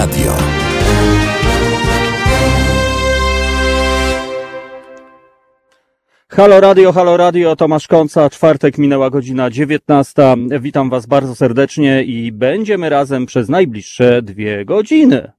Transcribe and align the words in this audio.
Radio. 0.00 0.32
Halo 6.28 6.60
Radio, 6.60 6.92
halo 6.92 7.16
Radio, 7.16 7.56
Tomasz 7.56 7.88
Konca, 7.88 8.30
czwartek 8.30 8.78
minęła 8.78 9.10
godzina 9.10 9.50
19. 9.50 10.36
Witam 10.60 10.90
Was 10.90 11.06
bardzo 11.06 11.34
serdecznie 11.34 12.02
i 12.02 12.32
będziemy 12.32 12.88
razem 12.88 13.26
przez 13.26 13.48
najbliższe 13.48 14.22
dwie 14.22 14.64
godziny. 14.64 15.32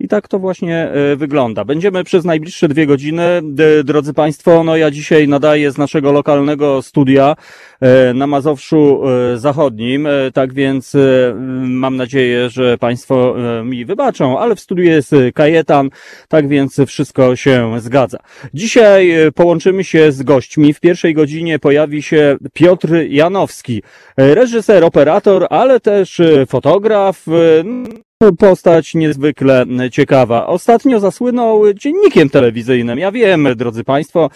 I 0.00 0.08
tak 0.08 0.28
to 0.28 0.38
właśnie 0.38 0.76
e, 0.76 1.16
wygląda. 1.16 1.64
Będziemy 1.64 2.04
przez 2.04 2.24
najbliższe 2.24 2.68
dwie 2.68 2.86
godziny, 2.86 3.40
drodzy 3.84 4.14
Państwo, 4.14 4.64
no 4.64 4.76
ja 4.76 4.90
dzisiaj 4.90 5.28
nadaję 5.28 5.72
z 5.72 5.78
naszego 5.78 6.12
lokalnego 6.12 6.82
studia 6.82 7.36
na 8.14 8.26
Mazowszu 8.26 9.02
e, 9.08 9.38
Zachodnim, 9.38 10.08
tak 10.34 10.52
więc 10.52 10.96
mam 11.62 11.96
nadzieję, 11.96 12.50
że 12.50 12.78
Państwo 12.78 13.34
mi 13.64 13.84
wybaczą, 13.84 14.38
ale 14.38 14.56
w 14.56 14.60
studiu 14.60 14.84
jest 14.84 15.14
Kajetan, 15.34 15.90
tak 16.28 16.48
więc 16.48 16.80
wszystko 16.86 17.36
się 17.36 17.80
zgadza. 17.80 18.18
Dzisiaj 18.54 19.12
połączymy 19.34 19.84
się 19.84 20.12
z 20.12 20.22
gośćmi. 20.22 20.74
W 20.74 20.80
pierwszej 20.80 21.14
godzinie 21.14 21.58
pojawi 21.58 22.02
się 22.02 22.36
Piotr 22.52 22.88
Janowski, 23.08 23.82
reżyser, 24.16 24.84
operator, 24.84 25.46
ale 25.50 25.80
też 25.80 26.20
fotograf, 26.48 27.24
Postać 28.38 28.94
niezwykle 28.94 29.66
ciekawa. 29.92 30.46
Ostatnio 30.46 31.00
zasłynął 31.00 31.72
dziennikiem 31.74 32.30
telewizyjnym. 32.30 32.98
Ja 32.98 33.12
wiem, 33.12 33.48
drodzy 33.56 33.84
Państwo, 33.84 34.30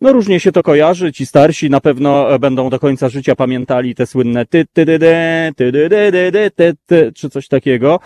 no 0.00 0.12
różnie 0.12 0.40
się 0.40 0.52
to 0.52 0.62
kojarzy. 0.62 1.12
Ci 1.12 1.26
starsi 1.26 1.70
na 1.70 1.80
pewno 1.80 2.38
będą 2.38 2.70
do 2.70 2.78
końca 2.78 2.89
życia 3.08 3.36
pamiętali 3.36 3.94
te 3.94 4.06
słynne 4.06 4.46
ty, 4.46 4.64
ty, 4.72 4.86
ty, 4.86 4.98
ty, 4.98 5.52
ty, 5.56 5.72
ty, 5.72 5.88
ty, 6.32 6.50
ty, 6.56 6.74
ty, 6.86 7.12
czy 7.12 7.30
coś 7.30 7.48
takiego, 7.48 8.00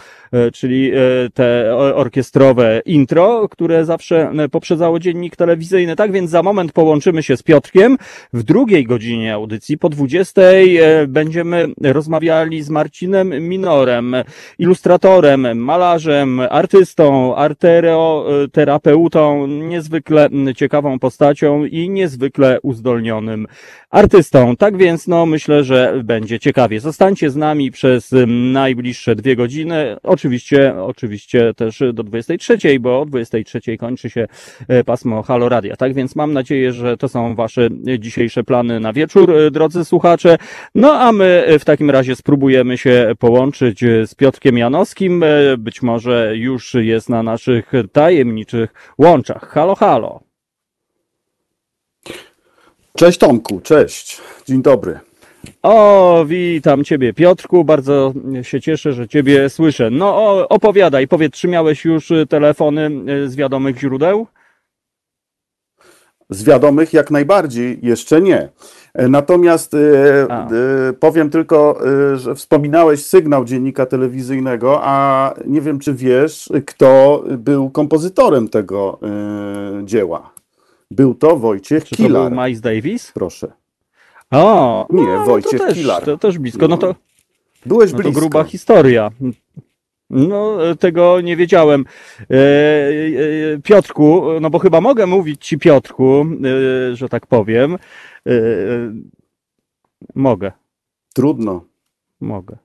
czyli 0.52 0.92
te 1.34 1.76
orkiestrowe 1.76 2.82
intro, 2.86 3.48
które 3.48 3.84
zawsze 3.84 4.32
poprzedzało 4.52 4.98
dziennik 4.98 5.36
telewizyjny. 5.36 5.96
Tak 5.96 6.12
więc 6.12 6.30
za 6.30 6.42
moment 6.42 6.72
połączymy 6.72 7.22
się 7.22 7.36
z 7.36 7.42
Piotrkiem. 7.42 7.98
W 8.32 8.42
drugiej 8.42 8.84
godzinie 8.84 9.34
audycji 9.34 9.78
po 9.78 9.88
20 9.88 10.42
będziemy 11.08 11.66
rozmawiali 11.82 12.62
z 12.62 12.70
Marcinem 12.70 13.48
Minorem, 13.48 14.16
ilustratorem, 14.58 15.58
malarzem, 15.58 16.40
artystą, 16.50 17.36
arterioterapeutą, 17.36 19.46
niezwykle 19.46 20.28
ciekawą 20.56 20.98
postacią 20.98 21.64
i 21.64 21.90
niezwykle 21.90 22.58
uzdolnionym 22.62 23.46
artystą. 23.90 24.56
Tak 24.56 24.73
więc, 24.76 25.08
no, 25.08 25.26
myślę, 25.26 25.64
że 25.64 26.00
będzie 26.04 26.38
ciekawie. 26.40 26.80
Zostańcie 26.80 27.30
z 27.30 27.36
nami 27.36 27.70
przez 27.70 28.10
najbliższe 28.52 29.16
dwie 29.16 29.36
godziny. 29.36 29.96
Oczywiście, 30.02 30.74
oczywiście 30.82 31.54
też 31.54 31.82
do 31.92 32.02
23, 32.02 32.58
bo 32.80 33.00
o 33.00 33.06
23 33.06 33.76
kończy 33.76 34.10
się 34.10 34.26
e, 34.68 34.84
pasmo 34.84 35.22
Halo 35.22 35.48
Radia. 35.48 35.76
Tak 35.76 35.94
więc 35.94 36.16
mam 36.16 36.32
nadzieję, 36.32 36.72
że 36.72 36.96
to 36.96 37.08
są 37.08 37.34
wasze 37.34 37.68
dzisiejsze 37.98 38.44
plany 38.44 38.80
na 38.80 38.92
wieczór, 38.92 39.30
e, 39.30 39.50
drodzy 39.50 39.84
słuchacze. 39.84 40.38
No, 40.74 40.92
a 40.92 41.12
my 41.12 41.46
w 41.58 41.64
takim 41.64 41.90
razie 41.90 42.16
spróbujemy 42.16 42.78
się 42.78 43.12
połączyć 43.18 43.80
z 44.06 44.14
Piotrkiem 44.14 44.58
Janowskim, 44.58 45.14
E, 45.22 45.56
być 45.58 45.82
może 45.82 46.36
już 46.36 46.74
jest 46.74 47.08
na 47.08 47.22
naszych 47.22 47.72
tajemniczych 47.92 48.94
łączach. 48.98 49.48
Halo, 49.48 49.74
halo. 49.74 50.23
Cześć 52.96 53.18
Tomku, 53.18 53.60
cześć. 53.60 54.20
Dzień 54.46 54.62
dobry. 54.62 54.98
O, 55.62 56.24
witam 56.28 56.84
Ciebie 56.84 57.12
Piotrku, 57.12 57.64
bardzo 57.64 58.12
się 58.42 58.60
cieszę, 58.60 58.92
że 58.92 59.08
Ciebie 59.08 59.50
słyszę. 59.50 59.90
No 59.90 60.38
opowiadaj, 60.48 61.08
powiedz, 61.08 61.32
czy 61.34 61.48
miałeś 61.48 61.84
już 61.84 62.12
telefony 62.28 62.90
e, 63.06 63.28
z 63.28 63.36
wiadomych 63.36 63.78
źródeł? 63.78 64.26
Z 66.30 66.44
wiadomych 66.44 66.92
jak 66.92 67.10
najbardziej, 67.10 67.78
jeszcze 67.82 68.20
nie. 68.20 68.48
E, 68.94 69.08
natomiast 69.08 69.76
a. 70.28 70.48
E, 70.48 70.92
powiem 70.92 71.30
tylko, 71.30 71.80
że 72.14 72.34
wspominałeś 72.34 73.06
sygnał 73.06 73.44
dziennika 73.44 73.86
telewizyjnego, 73.86 74.80
a 74.82 75.34
nie 75.46 75.60
wiem, 75.60 75.78
czy 75.78 75.94
wiesz, 75.94 76.48
kto 76.66 77.22
był 77.38 77.70
kompozytorem 77.70 78.48
tego 78.48 78.98
dzieła. 79.82 80.33
Był 80.94 81.14
to 81.14 81.36
Wojciech 81.36 81.84
czy 81.84 81.96
Kilar. 81.96 82.24
To 82.24 82.30
był 82.30 82.44
Miles 82.44 82.60
Davis? 82.60 83.12
Proszę. 83.12 83.52
O, 84.30 84.86
nie, 84.90 85.02
no, 85.06 85.24
Wojciech 85.24 85.60
to 85.60 85.66
też, 85.66 85.74
Kilar. 85.74 86.04
To 86.04 86.18
też 86.18 86.38
blisko. 86.38 86.68
No 86.68 86.76
to, 86.76 86.94
Byłeś 87.66 87.92
no 87.92 87.98
blisko. 87.98 88.14
To 88.14 88.20
gruba 88.20 88.44
historia. 88.44 89.10
No, 90.10 90.58
tego 90.80 91.20
nie 91.20 91.36
wiedziałem. 91.36 91.84
E, 92.20 92.34
e, 92.34 93.58
Piotrku, 93.62 94.24
no 94.40 94.50
bo 94.50 94.58
chyba 94.58 94.80
mogę 94.80 95.06
mówić 95.06 95.46
ci 95.46 95.58
Piotrku, 95.58 96.26
e, 96.92 96.96
że 96.96 97.08
tak 97.08 97.26
powiem. 97.26 97.78
Mogę. 100.14 100.52
Trudno. 101.14 101.64
Mogę. 102.20 102.56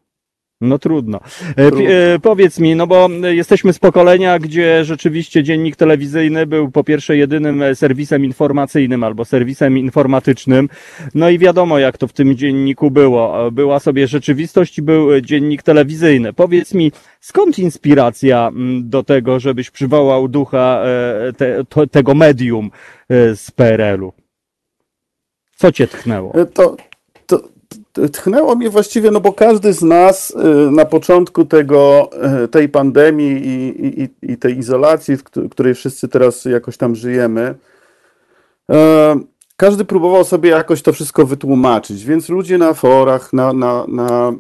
No 0.61 0.79
trudno. 0.79 1.19
trudno. 1.55 1.85
powiedz 2.21 2.59
mi, 2.59 2.75
no 2.75 2.87
bo 2.87 3.09
jesteśmy 3.23 3.73
z 3.73 3.79
pokolenia, 3.79 4.39
gdzie 4.39 4.85
rzeczywiście 4.85 5.43
dziennik 5.43 5.75
telewizyjny 5.75 6.45
był 6.45 6.71
po 6.71 6.83
pierwsze 6.83 7.17
jedynym 7.17 7.63
serwisem 7.75 8.25
informacyjnym 8.25 9.03
albo 9.03 9.25
serwisem 9.25 9.77
informatycznym. 9.77 10.69
No 11.15 11.29
i 11.29 11.39
wiadomo, 11.39 11.79
jak 11.79 11.97
to 11.97 12.07
w 12.07 12.13
tym 12.13 12.35
dzienniku 12.35 12.91
było. 12.91 13.51
Była 13.51 13.79
sobie 13.79 14.07
rzeczywistość 14.07 14.77
i 14.77 14.81
był 14.81 15.21
dziennik 15.21 15.63
telewizyjny. 15.63 16.33
Powiedz 16.33 16.73
mi, 16.73 16.91
skąd 17.19 17.59
inspiracja 17.59 18.51
do 18.81 19.03
tego, 19.03 19.39
żebyś 19.39 19.71
przywołał 19.71 20.27
ducha 20.27 20.83
te, 21.37 21.63
to, 21.69 21.87
tego 21.87 22.15
medium 22.15 22.71
z 23.35 23.51
PRL-u? 23.51 24.13
Co 25.55 25.71
cię 25.71 25.87
tchnęło? 25.87 26.33
To, 26.53 26.75
tchnęło 28.07 28.55
mnie 28.55 28.69
właściwie, 28.69 29.11
no 29.11 29.19
bo 29.19 29.33
każdy 29.33 29.73
z 29.73 29.81
nas 29.81 30.31
y, 30.31 30.71
na 30.71 30.85
początku 30.85 31.45
tego, 31.45 32.09
y, 32.43 32.47
tej 32.47 32.69
pandemii 32.69 33.47
i, 33.47 34.01
i, 34.03 34.09
i 34.31 34.37
tej 34.37 34.57
izolacji, 34.57 35.17
w 35.17 35.49
której 35.49 35.75
wszyscy 35.75 36.07
teraz 36.07 36.45
jakoś 36.45 36.77
tam 36.77 36.95
żyjemy, 36.95 37.55
e, 38.71 39.19
każdy 39.57 39.85
próbował 39.85 40.23
sobie 40.23 40.49
jakoś 40.49 40.81
to 40.81 40.93
wszystko 40.93 41.25
wytłumaczyć, 41.25 42.05
więc 42.05 42.29
ludzie 42.29 42.57
na 42.57 42.73
forach, 42.73 43.33
na, 43.33 43.53
na, 43.53 43.85
na 43.87 44.33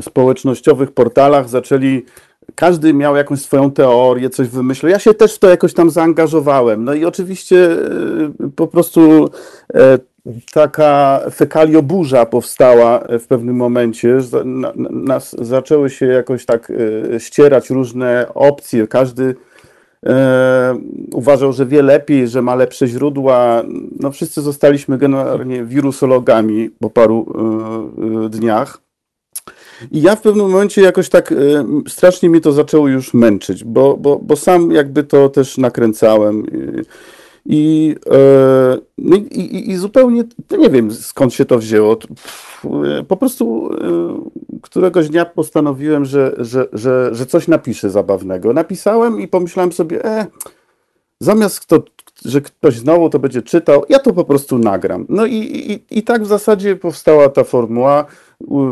społecznościowych 0.00 0.92
portalach 0.92 1.48
zaczęli 1.48 2.04
każdy 2.54 2.94
miał 2.94 3.16
jakąś 3.16 3.40
swoją 3.40 3.70
teorię, 3.70 4.30
coś 4.30 4.48
wymyślał. 4.48 4.90
Ja 4.90 4.98
się 4.98 5.14
też 5.14 5.34
w 5.34 5.38
to 5.38 5.48
jakoś 5.48 5.74
tam 5.74 5.90
zaangażowałem. 5.90 6.84
No 6.84 6.94
i 6.94 7.04
oczywiście 7.04 7.56
y, 8.46 8.50
po 8.56 8.66
prostu 8.66 9.30
taka 10.52 11.20
fekalioburza 11.34 12.26
powstała 12.26 13.04
w 13.20 13.26
pewnym 13.26 13.56
momencie. 13.56 14.18
Nas 14.90 15.36
zaczęły 15.38 15.90
się 15.90 16.06
jakoś 16.06 16.44
tak 16.44 16.72
e, 17.14 17.20
ścierać 17.20 17.70
różne 17.70 18.26
opcje. 18.34 18.86
Każdy 18.86 19.34
e, 20.06 20.78
uważał, 21.12 21.52
że 21.52 21.66
wie 21.66 21.82
lepiej, 21.82 22.28
że 22.28 22.42
ma 22.42 22.54
lepsze 22.54 22.86
źródła. 22.86 23.62
No 24.00 24.10
wszyscy 24.10 24.42
zostaliśmy 24.42 24.98
generalnie 24.98 25.64
wirusologami 25.64 26.70
po 26.80 26.90
paru 26.90 27.26
e, 28.24 28.28
dniach. 28.28 28.78
I 29.90 30.02
ja 30.02 30.16
w 30.16 30.22
pewnym 30.22 30.50
momencie 30.50 30.82
jakoś 30.82 31.08
tak 31.08 31.34
strasznie 31.88 32.28
mi 32.28 32.40
to 32.40 32.52
zaczęło 32.52 32.88
już 32.88 33.14
męczyć, 33.14 33.64
bo, 33.64 33.96
bo, 33.96 34.18
bo 34.22 34.36
sam 34.36 34.70
jakby 34.70 35.04
to 35.04 35.28
też 35.28 35.58
nakręcałem. 35.58 36.46
I, 37.46 37.94
e, 38.10 38.78
no 38.98 39.16
i, 39.16 39.20
i, 39.20 39.70
i, 39.70 39.76
zupełnie 39.76 40.24
nie 40.58 40.70
wiem 40.70 40.92
skąd 40.92 41.34
się 41.34 41.44
to 41.44 41.58
wzięło. 41.58 41.96
Po 43.08 43.16
prostu 43.16 43.70
e, 43.74 44.60
któregoś 44.62 45.08
dnia 45.08 45.24
postanowiłem, 45.24 46.04
że, 46.04 46.34
że, 46.38 46.68
że, 46.72 47.08
że 47.12 47.26
coś 47.26 47.48
napiszę 47.48 47.90
zabawnego. 47.90 48.52
Napisałem 48.52 49.20
i 49.20 49.28
pomyślałem 49.28 49.72
sobie, 49.72 50.04
e, 50.04 50.26
zamiast 51.20 51.66
to, 51.66 51.82
że 52.24 52.40
ktoś 52.40 52.76
znowu 52.76 53.10
to 53.10 53.18
będzie 53.18 53.42
czytał, 53.42 53.84
ja 53.88 53.98
to 53.98 54.12
po 54.12 54.24
prostu 54.24 54.58
nagram. 54.58 55.06
No 55.08 55.26
i, 55.26 55.34
i, 55.34 55.98
i 55.98 56.02
tak 56.02 56.22
w 56.22 56.26
zasadzie 56.26 56.76
powstała 56.76 57.28
ta 57.28 57.44
formuła. 57.44 58.04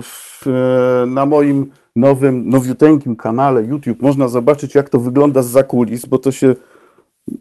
W, 0.03 0.47
e, 0.47 1.07
na 1.07 1.27
moim 1.27 1.71
nowym, 1.97 2.49
nowiuteńkim 2.49 3.17
kanale 3.17 3.65
YouTube 3.65 4.03
można 4.03 4.29
zobaczyć, 4.29 4.75
jak 4.75 4.91
to 4.91 5.01
wygląda 5.01 5.43
z 5.43 5.47
zakulis, 5.47 6.07
bo 6.07 6.19
to 6.19 6.33
się 6.33 6.55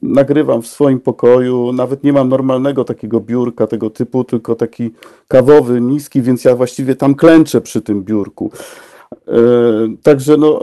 nagrywam 0.02 0.62
w 0.62 0.68
swoim 0.68 1.00
pokoju, 1.00 1.74
nawet 1.74 2.04
nie 2.04 2.14
mam 2.14 2.30
normalnego 2.30 2.84
takiego 2.84 3.20
biurka 3.20 3.68
tego 3.68 3.90
typu, 3.90 4.24
tylko 4.24 4.56
taki 4.56 4.92
kawowy, 5.28 5.82
niski, 5.82 6.22
więc 6.22 6.46
ja 6.46 6.56
właściwie 6.56 6.96
tam 6.96 7.16
klęczę 7.16 7.62
przy 7.62 7.82
tym 7.82 8.04
biurku. 8.04 8.52
E, 9.28 9.40
także 10.04 10.38
no, 10.38 10.60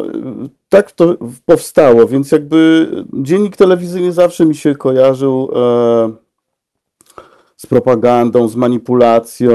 tak 0.69 0.93
to 0.93 1.17
powstało, 1.47 2.07
więc 2.07 2.33
jakby 2.33 2.89
dziennik 3.13 3.57
telewizyjny 3.57 4.13
zawsze 4.13 4.47
mi 4.47 4.55
się 4.55 4.75
kojarzył 4.75 5.51
e, 5.55 6.13
z 7.57 7.67
propagandą, 7.67 8.49
z 8.49 8.57
manipulacją. 8.57 9.55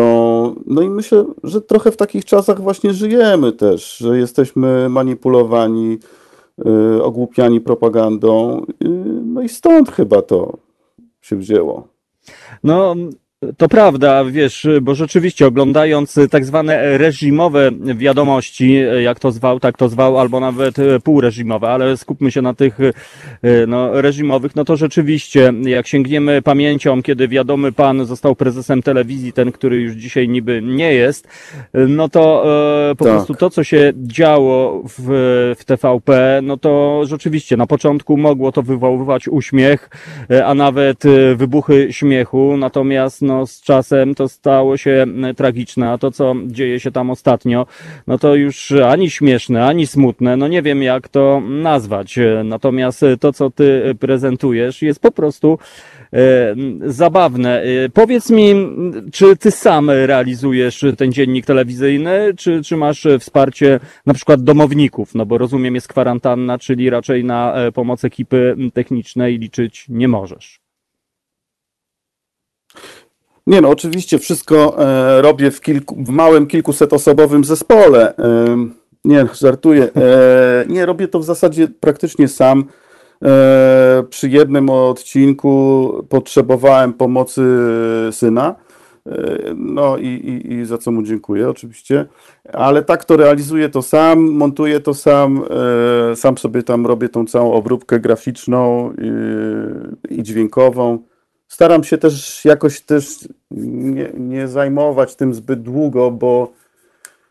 No 0.66 0.82
i 0.82 0.90
myślę, 0.90 1.26
że 1.44 1.62
trochę 1.62 1.92
w 1.92 1.98
takich 1.98 2.26
czasach 2.26 2.62
właśnie 2.62 2.94
żyjemy 2.94 3.52
też, 3.52 3.98
że 3.98 4.18
jesteśmy 4.18 4.90
manipulowani, 4.90 5.98
ogłupiani 7.04 7.62
propagandą. 7.62 8.66
Y, 8.84 8.90
no 9.26 9.42
i 9.42 9.50
stąd 9.50 9.92
chyba 9.92 10.22
to 10.22 10.58
się 11.22 11.36
wzięło. 11.36 11.88
No, 12.64 12.96
to 13.58 13.70
prawda, 13.70 14.26
wiesz, 14.26 14.68
bo 14.82 14.96
rzeczywiście 14.96 15.48
oglądając 15.48 16.20
tak 16.32 16.46
zwane 16.46 16.98
reżimowe 16.98 17.72
wiadomości, 17.96 18.82
jak 19.04 19.20
to 19.20 19.32
zwał, 19.32 19.60
tak 19.60 19.78
to 19.78 19.90
zwał, 19.90 20.20
albo 20.20 20.40
nawet 20.40 20.76
półreżimowe, 21.04 21.70
ale 21.70 21.98
skupmy 21.98 22.32
się 22.32 22.42
na 22.42 22.54
tych 22.54 22.78
no, 23.68 24.02
reżimowych, 24.02 24.56
no 24.56 24.66
to 24.66 24.76
rzeczywiście, 24.78 25.54
jak 25.64 25.88
sięgniemy 25.88 26.42
pamięcią, 26.42 27.04
kiedy 27.04 27.28
wiadomy 27.28 27.72
pan 27.72 28.06
został 28.06 28.36
prezesem 28.36 28.82
telewizji, 28.82 29.34
ten, 29.34 29.52
który 29.52 29.82
już 29.82 29.94
dzisiaj 29.94 30.30
niby 30.30 30.62
nie 30.62 30.94
jest, 30.94 31.28
no 31.74 32.10
to 32.10 32.44
e, 32.92 32.96
po 32.96 33.06
Tak. 33.06 33.14
prostu 33.14 33.36
to, 33.36 33.50
co 33.50 33.64
się 33.64 33.94
działo 33.96 34.84
w, 34.98 35.56
w 35.60 35.66
TVP, 35.66 36.40
no 36.44 36.58
to 36.58 37.02
rzeczywiście 37.06 37.58
na 37.58 37.68
początku 37.68 38.18
mogło 38.18 38.52
to 38.52 38.64
wywoływać 38.64 39.28
uśmiech, 39.28 39.90
e, 40.32 40.46
a 40.46 40.54
nawet 40.54 41.06
e, 41.06 41.36
wybuchy 41.36 41.94
śmiechu, 41.94 42.58
natomiast 42.58 43.22
no, 43.30 43.48
z 43.48 43.62
czasem 43.62 44.16
to 44.16 44.30
stało 44.30 44.78
się 44.78 45.06
tragiczne, 45.38 45.92
a 45.92 45.98
to, 45.98 46.12
co 46.12 46.36
dzieje 46.46 46.80
się 46.80 46.92
tam 46.92 47.10
ostatnio, 47.10 47.66
no 48.08 48.18
to 48.18 48.36
już 48.36 48.72
ani 48.72 49.10
śmieszne, 49.10 49.66
ani 49.66 49.88
smutne, 49.88 50.38
no 50.38 50.48
nie 50.48 50.62
wiem 50.62 50.84
jak 50.84 51.08
to 51.08 51.42
nazwać. 51.50 52.20
Natomiast 52.44 53.06
to, 53.20 53.34
co 53.34 53.50
ty 53.50 53.96
prezentujesz, 54.00 54.82
jest 54.82 55.00
po 55.00 55.12
prostu 55.12 55.60
e, 56.14 56.56
zabawne. 56.86 57.62
E, 57.62 57.90
Powiedz 57.90 58.30
mi, 58.30 58.56
czy 59.12 59.38
ty 59.38 59.52
sam 59.52 59.90
realizujesz 59.90 60.86
ten 60.98 61.12
dziennik 61.12 61.46
telewizyjny, 61.46 62.34
czy, 62.38 62.64
czy 62.64 62.78
masz 62.78 63.08
wsparcie 63.20 63.80
na 64.06 64.14
przykład 64.14 64.44
domowników? 64.44 65.16
No 65.16 65.26
bo 65.26 65.38
rozumiem, 65.38 65.76
jest 65.76 65.88
kwarantanna, 65.88 66.60
czyli 66.60 66.90
raczej 66.90 67.24
na 67.24 67.54
e, 67.54 67.72
pomoc 67.72 68.06
ekipy 68.06 68.56
technicznej 68.74 69.38
liczyć 69.40 69.86
nie 69.90 70.08
możesz. 70.08 70.69
Nie 73.50 73.62
no, 73.62 73.70
oczywiście 73.70 74.20
wszystko 74.20 74.76
e, 74.80 75.22
robię 75.22 75.52
w, 75.52 75.62
kilku, 75.62 75.96
w 75.96 76.10
małym, 76.10 76.48
kilkusetosobowym 76.48 77.44
zespole. 77.44 78.18
E, 78.18 78.46
nie, 79.06 79.28
żartuję. 79.34 79.84
E, 79.84 80.66
nie, 80.68 80.86
robię 80.86 81.08
to 81.08 81.20
w 81.20 81.24
zasadzie 81.24 81.68
praktycznie 81.80 82.28
sam. 82.28 82.66
Przy 84.10 84.30
jednym 84.30 84.70
odcinku 84.70 85.94
potrzebowałem 86.10 86.94
pomocy 86.94 87.42
syna. 88.12 88.56
No 89.56 89.98
i, 89.98 90.08
i, 90.08 90.54
i 90.54 90.66
za 90.66 90.78
co 90.78 90.92
mu 90.92 91.04
dziękuję 91.04 91.50
oczywiście. 91.50 92.06
Ale 92.54 92.84
tak 92.84 93.06
to 93.06 93.18
realizuję 93.18 93.70
to 93.70 93.82
sam, 93.82 94.20
montuję 94.20 94.80
to 94.80 94.94
sam, 94.94 95.44
sam 96.16 96.38
sobie 96.38 96.64
tam 96.64 96.86
robię 96.86 97.10
tą 97.10 97.26
całą 97.26 97.54
obróbkę 97.54 98.00
graficzną 98.00 98.94
i, 99.02 99.12
i 100.16 100.24
dźwiękową. 100.24 101.00
Staram 101.50 101.84
się 101.84 101.98
też 101.98 102.46
jakoś 102.46 102.82
też 102.82 103.28
nie, 103.52 104.10
nie 104.18 104.48
zajmować 104.48 105.16
tym 105.16 105.34
zbyt 105.34 105.62
długo, 105.62 106.12
bo, 106.12 106.52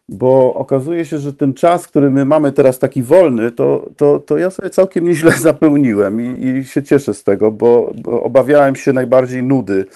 bo 0.09 0.55
okazuje 0.55 1.05
się, 1.05 1.19
że 1.19 1.33
ten 1.33 1.55
czas, 1.55 1.87
który 1.87 2.11
my 2.11 2.25
mamy 2.25 2.53
teraz 2.53 2.79
taki 2.79 3.03
wolny, 3.03 3.53
to, 3.53 3.91
to, 3.97 4.19
to 4.19 4.39
ja 4.39 4.51
sobie 4.51 4.71
całkiem 4.71 5.05
nieźle 5.05 5.33
zapełniłem 5.49 6.21
i, 6.21 6.47
i 6.47 6.65
się 6.65 6.83
cieszę 6.83 7.15
z 7.15 7.25
tego, 7.25 7.53
bo, 7.53 7.93
bo 8.03 8.23
obawiałem 8.23 8.77
się 8.77 8.93
najbardziej 8.93 9.43
nudy. 9.43 9.87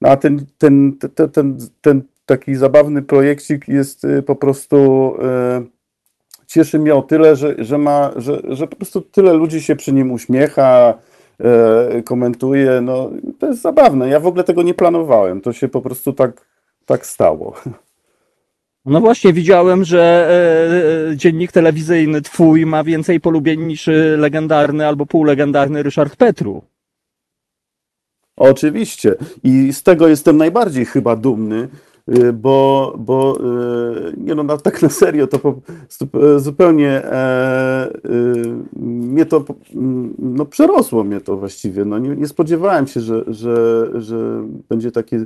No 0.00 0.08
a 0.08 0.16
ten, 0.16 0.46
ten, 0.58 0.96
ten, 1.14 1.30
ten, 1.30 1.58
ten 1.80 2.02
taki 2.26 2.54
zabawny 2.54 3.02
projekcik 3.02 3.68
jest 3.68 4.04
y, 4.04 4.22
po 4.22 4.36
prostu 4.36 4.76
e, 5.22 5.62
cieszy 6.46 6.78
mnie 6.78 6.94
o 6.94 7.02
tyle, 7.02 7.36
że, 7.36 7.54
że, 7.58 7.78
ma, 7.78 8.12
że, 8.16 8.42
że 8.48 8.66
po 8.66 8.76
prostu 8.76 9.00
tyle 9.00 9.32
ludzi 9.32 9.62
się 9.62 9.76
przy 9.76 9.92
nim 9.92 10.12
uśmiecha, 10.12 10.94
komentuje. 12.04 12.80
No, 12.80 13.10
to 13.38 13.46
jest 13.46 13.60
zabawne. 13.60 14.08
Ja 14.08 14.20
w 14.20 14.26
ogóle 14.26 14.44
tego 14.44 14.62
nie 14.62 14.74
planowałem. 14.74 15.40
To 15.40 15.52
się 15.52 15.68
po 15.68 15.80
prostu 15.80 16.12
tak, 16.12 16.46
tak 16.86 17.06
stało. 17.06 17.54
No 18.86 19.00
właśnie, 19.00 19.32
widziałem, 19.32 19.84
że 19.84 20.28
e, 20.30 21.10
e, 21.10 21.16
dziennik 21.16 21.52
telewizyjny 21.52 22.22
twój 22.22 22.66
ma 22.66 22.84
więcej 22.84 23.20
polubień 23.20 23.62
niż 23.62 23.88
e, 23.88 23.92
legendarny 24.16 24.86
albo 24.86 25.06
półlegendarny 25.06 25.82
Ryszard 25.82 26.16
Petru. 26.16 26.62
Oczywiście. 28.36 29.14
I 29.44 29.72
z 29.72 29.82
tego 29.82 30.08
jestem 30.08 30.36
najbardziej 30.36 30.84
chyba 30.84 31.16
dumny, 31.16 31.68
bo, 32.32 32.94
bo 32.98 33.38
y, 33.40 34.14
nie 34.16 34.34
no, 34.34 34.42
na, 34.42 34.56
tak 34.58 34.82
na 34.82 34.88
serio, 34.88 35.26
to 35.26 35.38
po, 35.38 35.60
stu- 35.88 36.38
zupełnie 36.38 36.90
e, 37.04 37.90
y, 38.04 38.78
mnie 38.80 39.26
to 39.26 39.44
mm, 39.74 40.14
no, 40.18 40.46
przerosło 40.46 41.04
mnie 41.04 41.20
to 41.20 41.36
właściwie. 41.36 41.84
No, 41.84 41.98
nie, 41.98 42.16
nie 42.16 42.28
spodziewałem 42.28 42.86
się, 42.86 43.00
że, 43.00 43.24
że, 43.26 43.88
że 43.94 44.44
będzie 44.68 44.92
takie 44.92 45.24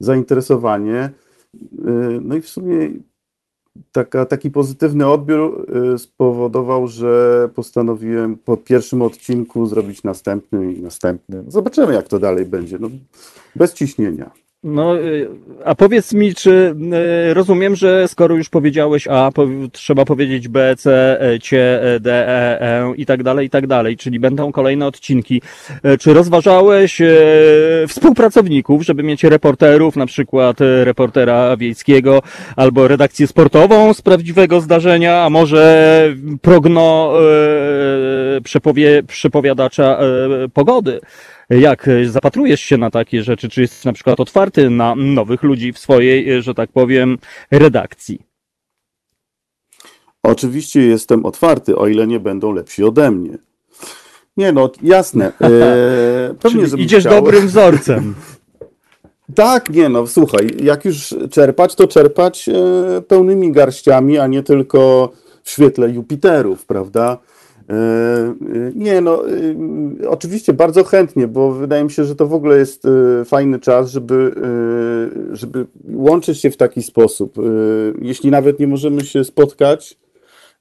zainteresowanie. 0.00 1.10
Y, 1.54 2.20
No 2.22 2.36
i 2.36 2.40
w 2.40 2.48
sumie 2.48 2.90
taka, 3.92 4.26
taki 4.26 4.50
pozytywny 4.50 5.06
odbiór 5.06 5.66
y, 5.94 5.98
spowodował, 5.98 6.88
że 6.88 7.48
postanowiłem 7.54 8.36
po 8.36 8.56
pierwszym 8.56 9.02
odcinku 9.02 9.66
zrobić 9.66 10.02
następny 10.02 10.72
i 10.72 10.82
następny. 10.82 11.44
Zobaczymy, 11.48 11.94
jak 11.94 12.08
to 12.08 12.18
dalej 12.18 12.46
będzie. 12.46 12.78
No, 12.78 12.88
bez 13.56 13.74
ciśnienia. 13.74 14.30
No, 14.62 14.96
y, 14.96 15.28
a 15.64 15.74
powiedz 15.74 16.12
mi, 16.12 16.34
czy 16.34 16.74
y, 17.30 17.34
rozumiem, 17.34 17.76
że 17.76 18.08
skoro 18.08 18.34
już 18.34 18.48
powiedziałeś 18.48 19.08
A, 19.08 19.30
po, 19.34 19.46
trzeba 19.72 20.04
powiedzieć 20.04 20.48
B, 20.48 20.76
C, 20.76 21.16
e, 21.20 21.38
C, 21.38 21.82
e, 21.82 22.00
D, 22.00 22.28
E, 22.28 22.60
E 22.60 22.92
i 22.96 23.06
tak 23.06 23.22
dalej, 23.22 23.46
i 23.46 23.50
tak 23.50 23.66
dalej, 23.66 23.96
czyli 23.96 24.20
będą 24.20 24.52
kolejne 24.52 24.86
odcinki. 24.86 25.42
E, 25.82 25.98
Czy 25.98 26.14
rozważałeś 26.14 27.02
współpracowników, 27.88 28.82
żeby 28.82 29.02
mieć 29.02 29.24
reporterów, 29.24 29.96
na 29.96 30.06
przykład 30.06 30.56
reportera 30.84 31.56
wiejskiego 31.56 32.22
albo 32.56 32.88
redakcję 32.88 33.26
sportową 33.26 33.94
z 33.94 34.02
prawdziwego 34.02 34.60
zdarzenia, 34.60 35.24
a 35.24 35.30
może 35.30 36.14
progno 36.42 37.12
przepowie, 38.44 39.02
przepowiadacza 39.02 39.98
e, 39.98 40.48
pogody? 40.48 41.00
Jak 41.50 41.88
e, 41.88 42.06
zapatrujesz 42.06 42.60
się 42.60 42.76
na 42.76 42.90
takie 42.90 43.22
rzeczy? 43.22 43.48
Czy 43.48 43.60
jesteś 43.60 43.84
na 43.84 43.92
przykład 43.92 44.20
otwarty 44.20 44.70
na 44.70 44.94
nowych 44.94 45.42
ludzi 45.42 45.72
w 45.72 45.78
swojej, 45.78 46.30
e, 46.30 46.42
że 46.42 46.54
tak 46.54 46.72
powiem, 46.72 47.18
redakcji? 47.50 48.22
Oczywiście 50.22 50.80
jestem 50.80 51.26
otwarty, 51.26 51.76
o 51.76 51.86
ile 51.86 52.06
nie 52.06 52.20
będą 52.20 52.52
lepsi 52.52 52.84
ode 52.84 53.10
mnie. 53.10 53.38
Nie 54.36 54.52
no, 54.52 54.70
jasne. 54.82 55.32
E, 55.40 56.34
pewnie, 56.42 56.68
Czyli 56.68 56.82
idziesz 56.82 57.00
chciał. 57.04 57.14
dobrym 57.14 57.46
wzorcem. 57.46 58.14
Tak, 59.34 59.70
nie 59.70 59.88
no, 59.88 60.06
słuchaj, 60.06 60.46
jak 60.62 60.84
już 60.84 61.14
czerpać, 61.30 61.74
to 61.74 61.88
czerpać 61.88 62.48
e, 62.48 62.52
pełnymi 63.02 63.52
garściami, 63.52 64.18
a 64.18 64.26
nie 64.26 64.42
tylko 64.42 65.12
w 65.42 65.50
świetle 65.50 65.90
Jupiterów, 65.90 66.66
prawda? 66.66 67.18
E, 67.68 67.74
e, 67.74 68.34
nie 68.74 69.00
no, 69.00 69.28
e, 69.28 70.08
oczywiście 70.08 70.52
bardzo 70.52 70.84
chętnie, 70.84 71.28
bo 71.28 71.52
wydaje 71.52 71.84
mi 71.84 71.90
się, 71.90 72.04
że 72.04 72.16
to 72.16 72.26
w 72.26 72.34
ogóle 72.34 72.58
jest 72.58 72.86
e, 72.86 73.24
fajny 73.24 73.60
czas, 73.60 73.90
żeby, 73.90 74.32
e, 75.32 75.36
żeby 75.36 75.66
łączyć 75.94 76.40
się 76.40 76.50
w 76.50 76.56
taki 76.56 76.82
sposób. 76.82 77.36
Jeśli 78.02 78.30
nawet 78.30 78.60
nie 78.60 78.66
możemy 78.66 79.04
się 79.04 79.24
spotkać 79.24 79.98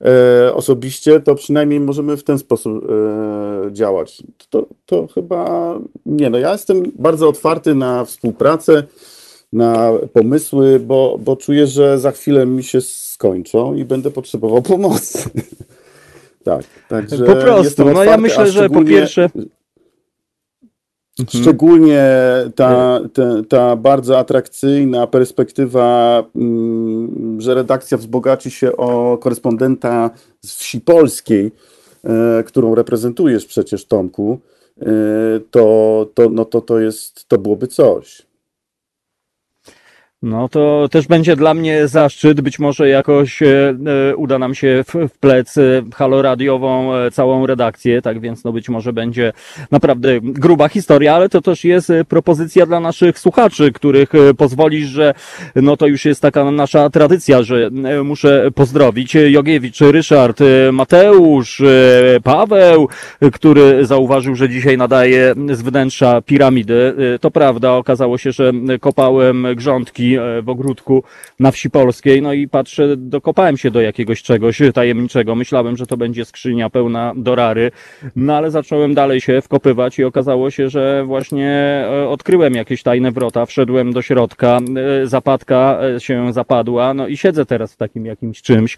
e, 0.01 0.53
osobiście, 0.53 1.19
to 1.19 1.35
przynajmniej 1.35 1.79
możemy 1.79 2.17
w 2.17 2.23
ten 2.23 2.39
sposób 2.39 2.85
działać. 3.71 4.23
To, 4.49 4.65
to 4.85 5.07
chyba 5.07 5.73
nie 6.05 6.29
no, 6.29 6.37
ja 6.37 6.51
jestem 6.51 6.83
bardzo 6.95 7.29
otwarty 7.29 7.75
na 7.75 8.05
współpracę, 8.05 8.83
na 9.53 9.91
pomysły, 10.13 10.79
bo, 10.79 11.19
bo 11.23 11.35
czuję, 11.35 11.67
że 11.67 11.99
za 11.99 12.11
chwilę 12.11 12.45
mi 12.45 12.63
się 12.63 12.81
skończą 12.81 13.75
i 13.75 13.85
będę 13.85 14.11
potrzebował 14.11 14.61
pomocy. 14.61 15.29
Tak, 16.48 16.66
także 16.88 17.25
Po 17.25 17.36
prostu. 17.36 17.86
No 17.86 18.04
ja 18.04 18.18
myślę, 18.18 18.51
że 18.51 18.70
po 18.70 18.84
pierwsze. 18.84 19.30
Szczególnie 21.30 22.04
ta, 22.56 23.00
ta, 23.13 23.24
ta 23.50 23.75
bardzo 23.75 24.20
atrakcyjna 24.20 25.08
perspektywa, 25.08 26.24
mm, 26.36 27.42
że 27.42 27.56
redakcja 27.56 27.98
wzbogaci 27.98 28.51
się 28.51 28.77
o 28.77 29.18
korespondenta 29.18 30.10
z 30.46 30.56
wsi 30.56 30.82
polskiej, 30.82 31.51
e, 32.04 32.44
którą 32.44 32.75
reprezentujesz 32.75 33.46
przecież, 33.46 33.86
Tomku, 33.86 34.39
e, 34.82 34.86
to, 35.51 36.08
to, 36.13 36.30
no 36.30 36.46
to, 36.46 36.62
to, 36.62 36.80
jest, 36.80 37.27
to 37.27 37.38
byłoby 37.38 37.68
coś. 37.68 38.26
No 40.21 40.50
to 40.50 40.88
też 40.91 41.07
będzie 41.07 41.36
dla 41.36 41.53
mnie 41.53 41.88
zaszczyt, 41.88 42.41
być 42.41 42.59
może 42.59 42.89
jakoś 42.89 43.41
e, 43.41 43.75
e, 44.12 44.15
uda 44.15 44.39
nam 44.39 44.55
się 44.55 44.83
w, 44.88 45.09
w 45.09 45.17
plec 45.19 45.57
e, 45.57 45.62
haloradiową 45.95 46.95
e, 46.95 47.12
całą 47.12 47.47
redakcję, 47.47 48.01
tak 48.01 48.19
więc 48.19 48.43
no 48.43 48.51
być 48.51 48.69
może 48.69 48.93
będzie 48.93 49.33
naprawdę 49.71 50.19
gruba 50.21 50.69
historia, 50.69 51.15
ale 51.15 51.29
to 51.29 51.41
też 51.41 51.63
jest 51.63 51.91
propozycja 52.07 52.65
dla 52.65 52.79
naszych 52.79 53.19
słuchaczy, 53.19 53.71
których 53.71 54.09
pozwolisz, 54.38 54.88
że 54.88 55.13
no 55.55 55.77
to 55.77 55.88
już 55.88 56.05
jest 56.05 56.21
taka 56.21 56.51
nasza 56.51 56.89
tradycja, 56.89 57.43
że 57.43 57.69
muszę 58.03 58.51
pozdrowić 58.55 59.15
Jogiewicz, 59.15 59.81
Ryszard, 59.81 60.39
Mateusz, 60.71 61.62
Paweł, 62.24 62.89
który 63.33 63.86
zauważył, 63.86 64.36
że 64.36 64.50
dzisiaj 64.50 64.77
nadaje 64.77 65.33
z 65.51 65.62
wnętrza 65.62 66.21
piramidy. 66.21 66.95
To 67.21 67.31
prawda, 67.31 67.71
okazało 67.71 68.17
się, 68.17 68.31
że 68.31 68.51
kopałem 68.79 69.47
grządki 69.55 70.06
e, 70.15 70.41
w 70.41 70.49
ogródku 70.49 71.03
na 71.39 71.51
wsi 71.51 71.69
polskiej, 71.69 72.21
no 72.21 72.33
i 72.33 72.47
patrzę, 72.47 72.97
dokopałem 72.97 73.57
się 73.57 73.71
do 73.71 73.81
jakiegoś 73.81 74.23
czegoś 74.23 74.61
tajemniczego. 74.73 75.35
Myślałem, 75.35 75.77
że 75.77 75.85
to 75.87 75.97
będzie 75.97 76.25
skrzynia 76.25 76.69
pełna 76.69 77.13
dorary, 77.15 77.71
no 78.15 78.35
ale 78.35 78.51
zacząłem 78.51 78.93
dalej 78.93 79.21
się 79.21 79.41
wkopywać 79.41 79.99
i 79.99 80.03
okazało 80.03 80.51
się, 80.51 80.69
że 80.69 81.03
właśnie 81.05 81.49
e, 81.89 82.07
odkryłem 82.09 82.53
jakieś 82.53 82.83
tajne 82.83 83.11
wrota, 83.11 83.45
wszedłem 83.45 83.93
do 83.93 84.01
środka, 84.01 84.59
e, 85.03 85.07
zapadka 85.07 85.79
się 85.97 86.33
zapadła, 86.33 86.93
no 86.93 87.07
i 87.07 87.17
siedzę 87.17 87.45
teraz 87.45 87.73
w 87.73 87.77
takim 87.77 88.05
jakimś 88.05 88.41
czymś. 88.41 88.77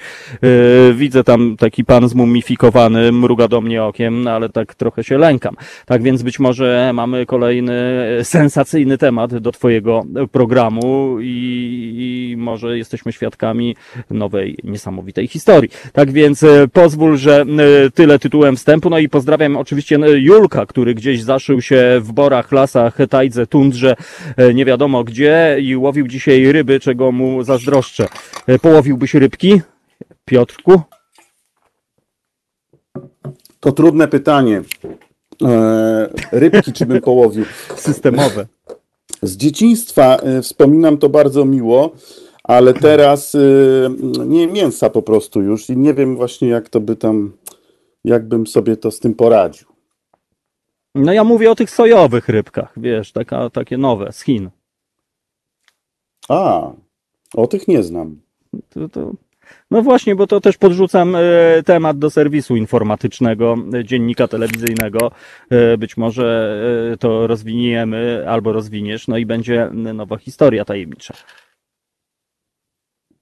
Widzę 0.94 1.24
tam 1.24 1.56
taki 1.58 1.86
pan 1.86 2.10
zmumifikowany, 2.10 3.12
mruga 3.12 3.48
do 3.48 3.62
mnie 3.62 3.84
okiem, 3.84 4.24
no 4.24 4.32
ale 4.32 4.50
tak 4.50 4.76
trochę 4.76 5.04
się 5.04 5.18
lękam. 5.18 5.56
Tak 5.86 6.04
więc 6.04 6.24
być 6.24 6.40
może 6.40 6.92
mamy 6.94 7.26
kolejny 7.26 7.82
sensacyjny 8.24 8.98
temat 8.98 9.38
do 9.38 9.52
Twojego 9.52 10.04
programu 10.32 11.19
i, 11.22 12.32
i 12.32 12.38
może 12.38 12.78
jesteśmy 12.78 13.12
świadkami 13.12 13.76
nowej, 14.10 14.58
niesamowitej 14.64 15.28
historii. 15.28 15.70
Tak 15.94 16.12
więc 16.12 16.44
e, 16.44 16.68
pozwól, 16.74 17.18
że 17.18 17.42
e, 17.42 17.46
tyle 17.92 18.20
tytułem 18.20 18.56
wstępu. 18.56 18.90
No 18.90 19.00
i 19.00 19.10
pozdrawiam 19.10 19.58
oczywiście 19.58 19.96
e, 19.96 20.20
Julka, 20.20 20.66
który 20.66 20.96
gdzieś 20.96 21.24
zaszył 21.24 21.62
się 21.62 22.00
w 22.02 22.12
borach, 22.12 22.52
lasach, 22.52 22.98
tajdze, 23.10 23.48
tundrze, 23.48 23.96
nie 24.54 24.66
wiadomo 24.66 25.04
gdzie 25.04 25.58
i 25.62 25.76
łowił 25.76 26.08
dzisiaj 26.08 26.52
ryby, 26.52 26.80
czego 26.80 27.12
mu 27.12 27.44
zazdroszczę. 27.44 28.08
Połowiłbyś 28.62 29.14
rybki, 29.14 29.62
Piotrku? 30.26 30.82
To 33.60 33.72
trudne 33.72 34.08
pytanie. 34.08 34.62
E, 35.44 36.10
rybki, 36.32 36.74
czy 36.74 36.86
bym 36.86 37.02
połowił? 37.02 37.46
Systemowe. 37.76 38.46
Z 39.22 39.38
dzieciństwa 39.38 40.16
e, 40.16 40.42
wspominam 40.42 40.98
to 40.98 41.10
bardzo 41.10 41.46
miło, 41.46 41.92
ale 42.44 42.74
teraz 42.74 43.36
e, 43.36 43.40
nie 44.26 44.48
mięsa 44.48 44.90
po 44.90 45.02
prostu 45.02 45.42
już 45.42 45.70
i 45.70 45.78
nie 45.78 45.94
wiem 45.94 46.16
właśnie 46.16 46.48
jak 46.48 46.70
to 46.70 46.80
by 46.80 46.96
tam, 46.96 47.34
jakbym 48.04 48.48
sobie 48.48 48.78
to 48.78 48.92
z 48.92 49.00
tym 49.00 49.14
poradził. 49.14 49.68
No 50.96 51.14
ja 51.14 51.24
mówię 51.24 51.52
o 51.52 51.56
tych 51.56 51.70
sojowych 51.70 52.30
rybkach, 52.30 52.74
wiesz, 52.78 53.12
taka, 53.12 53.50
takie 53.50 53.78
nowe, 53.78 54.12
z 54.12 54.22
Chin. 54.22 54.50
A, 56.30 56.72
o 57.34 57.48
tych 57.48 57.68
nie 57.68 57.84
znam. 57.84 58.22
To, 58.70 58.90
to... 58.90 59.14
No 59.72 59.82
właśnie, 59.82 60.16
bo 60.16 60.28
to 60.28 60.42
też 60.42 60.58
podrzucam 60.58 61.16
e, 61.16 61.20
temat 61.66 62.00
do 62.00 62.10
serwisu 62.10 62.56
informatycznego, 62.56 63.56
e, 63.74 63.86
dziennika 63.86 64.28
telewizyjnego. 64.28 65.12
E, 65.50 65.78
być 65.78 65.98
może 65.98 66.60
to 67.00 67.28
rozwiniemy 67.28 68.26
albo 68.28 68.54
rozwiniesz, 68.54 69.08
no 69.08 69.18
i 69.18 69.26
będzie 69.26 69.70
nowa 69.74 70.18
historia 70.18 70.66
tajemnicza. 70.66 71.14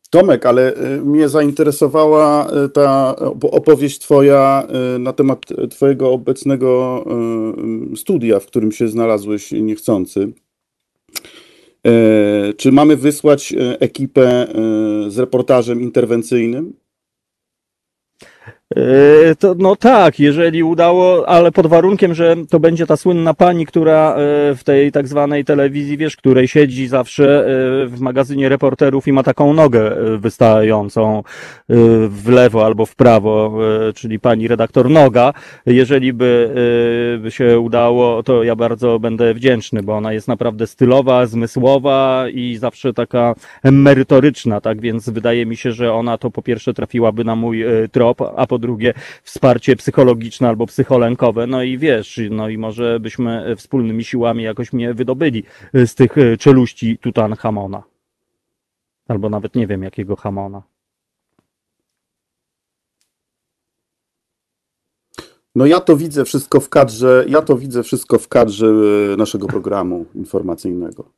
Tomek, 0.09 0.45
ale 0.45 0.73
mnie 1.03 1.29
zainteresowała 1.29 2.47
ta 2.73 3.15
op- 3.17 3.49
opowieść 3.51 3.99
Twoja 3.99 4.67
na 4.99 5.13
temat 5.13 5.45
Twojego 5.69 6.11
obecnego 6.11 7.03
studia, 7.95 8.39
w 8.39 8.45
którym 8.45 8.71
się 8.71 8.87
znalazłeś 8.87 9.51
niechcący. 9.51 10.31
E, 11.87 12.53
Czy 12.53 12.71
mamy 12.71 12.97
wysłać 12.97 13.53
e, 13.53 13.79
ekipę 13.79 14.47
e, 14.49 14.53
z 15.11 15.19
reportażem 15.19 15.81
interwencyjnym? 15.81 16.73
E, 18.75 19.35
To, 19.35 19.55
no 19.57 19.75
tak, 19.75 20.19
jeżeli 20.19 20.63
udało, 20.63 21.29
ale 21.29 21.51
pod 21.51 21.67
warunkiem, 21.67 22.13
że 22.13 22.35
to 22.49 22.59
będzie 22.59 22.87
ta 22.87 22.97
słynna 22.97 23.33
pani, 23.33 23.65
która 23.65 24.15
e, 24.15 24.15
w 24.55 24.63
tej 24.63 24.91
tak 24.91 25.07
zwanej 25.07 25.45
telewizji, 25.45 25.97
wiesz, 25.97 26.15
której 26.15 26.47
siedzi 26.47 26.87
zawsze 26.87 27.45
e, 27.45 27.87
w 27.87 27.99
magazynie 27.99 28.49
reporterów 28.49 29.07
i 29.07 29.11
ma 29.13 29.23
taką 29.23 29.53
nogę 29.53 29.95
wystającą 30.17 31.23
w 32.09 32.29
lewo 32.29 32.65
albo 32.65 32.85
w 32.85 32.95
prawo, 32.95 33.59
czyli 33.95 34.19
pani 34.19 34.47
redaktor 34.47 34.89
Noga. 34.89 35.33
Jeżeli 35.65 36.13
by, 36.13 36.51
by 37.19 37.31
się 37.31 37.59
udało, 37.59 38.23
to 38.23 38.43
ja 38.43 38.55
bardzo 38.55 38.99
będę 38.99 39.33
wdzięczny, 39.33 39.83
bo 39.83 39.95
ona 39.97 40.13
jest 40.13 40.27
naprawdę 40.27 40.67
stylowa, 40.67 41.25
zmysłowa 41.25 42.25
i 42.33 42.57
zawsze 42.57 42.93
taka 42.93 43.35
merytoryczna, 43.63 44.61
tak 44.61 44.81
więc 44.81 45.09
wydaje 45.09 45.45
mi 45.45 45.57
się, 45.57 45.71
że 45.71 45.93
ona 45.93 46.17
to 46.17 46.31
po 46.31 46.41
pierwsze 46.41 46.73
trafiłaby 46.73 47.23
na 47.23 47.35
mój 47.35 47.65
trop, 47.91 48.21
a 48.35 48.47
po 48.47 48.56
drugie 48.59 48.93
wsparcie 49.23 49.75
psychologiczne 49.75 50.47
albo 50.47 50.65
psycholękowe, 50.65 51.47
no 51.47 51.63
i 51.63 51.77
wiesz, 51.77 52.19
no 52.29 52.49
i 52.49 52.57
może 52.57 52.99
byśmy 52.99 53.55
wspólnymi 53.55 54.03
siłami 54.03 54.43
jakoś 54.43 54.73
mnie 54.73 54.93
wydobyli 54.93 55.43
e, 55.73 55.87
z 55.87 55.95
tych 55.95 56.17
e, 56.17 56.37
czeluści 56.37 56.97
Tutanchamona. 56.97 57.83
Albo 59.07 59.29
nawet 59.29 59.55
nie 59.55 59.67
wiem 59.67 59.83
jakiego 59.83 60.15
Hamona. 60.15 60.63
No 65.55 65.65
ja 65.65 65.79
to 65.79 65.97
widzę 65.97 66.25
wszystko 66.25 66.59
w 66.59 66.69
kadrze, 66.69 67.25
ja 67.27 67.41
to 67.41 67.57
widzę 67.57 67.83
wszystko 67.83 68.19
w 68.19 68.27
kadrze 68.27 68.67
e, 69.13 69.17
naszego 69.17 69.47
programu 69.47 70.05
informacyjnego. 70.15 71.11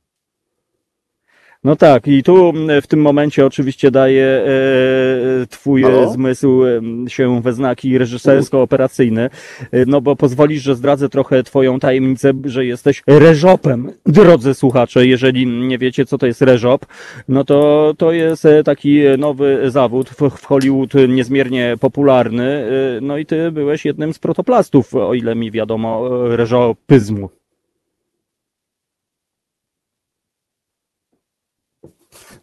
No 1.64 1.76
tak, 1.76 2.08
i 2.08 2.24
tu 2.24 2.50
m, 2.50 2.82
w 2.82 2.88
tym 2.88 3.02
momencie 3.02 3.46
oczywiście 3.46 3.92
daje 3.92 4.26
e, 4.26 5.48
twój 5.50 5.84
Halo? 5.84 6.04
e, 6.04 6.10
zmysł 6.14 6.66
em, 6.66 7.10
się 7.10 7.42
we 7.42 7.54
znaki 7.54 7.98
reżysersko-operacyjny, 7.98 9.30
e, 9.72 9.86
no 9.86 10.02
bo 10.02 10.16
pozwolisz, 10.16 10.64
że 10.64 10.76
zdradzę 10.76 11.10
trochę 11.10 11.44
twoją 11.44 11.80
tajemnicę, 11.80 12.34
że 12.46 12.66
jesteś 12.66 13.04
reżopem, 13.08 13.92
drodzy 14.06 14.54
słuchacze. 14.54 15.08
Jeżeli 15.08 15.48
nie 15.48 15.78
wiecie, 15.78 16.06
co 16.06 16.18
to 16.18 16.26
jest 16.28 16.42
reżop, 16.42 16.86
no 17.28 17.44
to 17.44 17.94
to 17.98 18.12
jest 18.12 18.46
e, 18.46 18.64
taki 18.64 19.00
nowy 19.18 19.72
zawód 19.72 20.10
w, 20.10 20.46
Hollywood 20.46 20.94
niezmiernie 21.10 21.76
popularny, 21.80 22.70
no 23.02 23.18
i 23.18 23.26
ty 23.26 23.52
byłeś 23.52 23.86
jednym 23.86 24.14
z 24.14 24.20
protoplastów, 24.20 24.96
o 24.96 25.14
ile 25.14 25.36
mi 25.36 25.52
wiadomo, 25.52 26.10
reżopyzmu. 26.28 27.39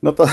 No 0.02 0.12
to 0.12 0.26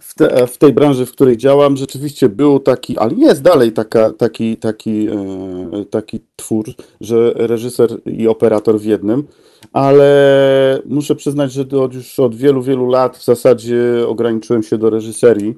w, 0.00 0.14
te, 0.14 0.46
w 0.46 0.58
tej 0.58 0.72
branży, 0.72 1.06
w 1.06 1.12
której 1.12 1.36
działam, 1.36 1.76
rzeczywiście 1.76 2.28
był 2.28 2.60
taki, 2.60 2.98
ale 2.98 3.14
jest 3.14 3.42
dalej 3.42 3.72
taka, 3.72 4.12
taki, 4.12 4.56
taki, 4.56 5.08
e, 5.08 5.84
taki 5.90 6.20
twór, 6.36 6.64
że 7.00 7.32
reżyser 7.34 7.90
i 8.06 8.28
operator 8.28 8.80
w 8.80 8.84
jednym, 8.84 9.26
ale 9.72 10.82
muszę 10.86 11.14
przyznać, 11.14 11.52
że 11.52 11.62
od, 11.80 11.94
już 11.94 12.18
od 12.18 12.34
wielu, 12.34 12.62
wielu 12.62 12.86
lat 12.88 13.16
w 13.16 13.24
zasadzie 13.24 13.82
ograniczyłem 14.06 14.62
się 14.62 14.78
do 14.78 14.90
reżyserii. 14.90 15.54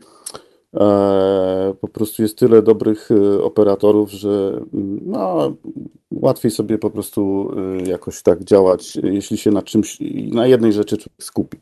E, 0.77 1.75
po 1.81 1.89
prostu 1.89 2.23
jest 2.23 2.39
tyle 2.39 2.63
dobrych 2.63 3.11
e, 3.11 3.43
operatorów, 3.43 4.11
że 4.11 4.61
no, 5.03 5.57
łatwiej 6.11 6.51
sobie 6.51 6.79
po 6.79 6.91
prostu 6.91 7.51
e, 7.57 7.91
jakoś 7.91 8.23
tak 8.23 8.45
działać, 8.45 8.97
jeśli 9.03 9.39
się 9.39 9.51
na 9.51 9.63
czymś, 9.63 9.99
na 10.33 10.47
jednej 10.47 10.73
rzeczy 10.73 10.97
skupi. 11.21 11.59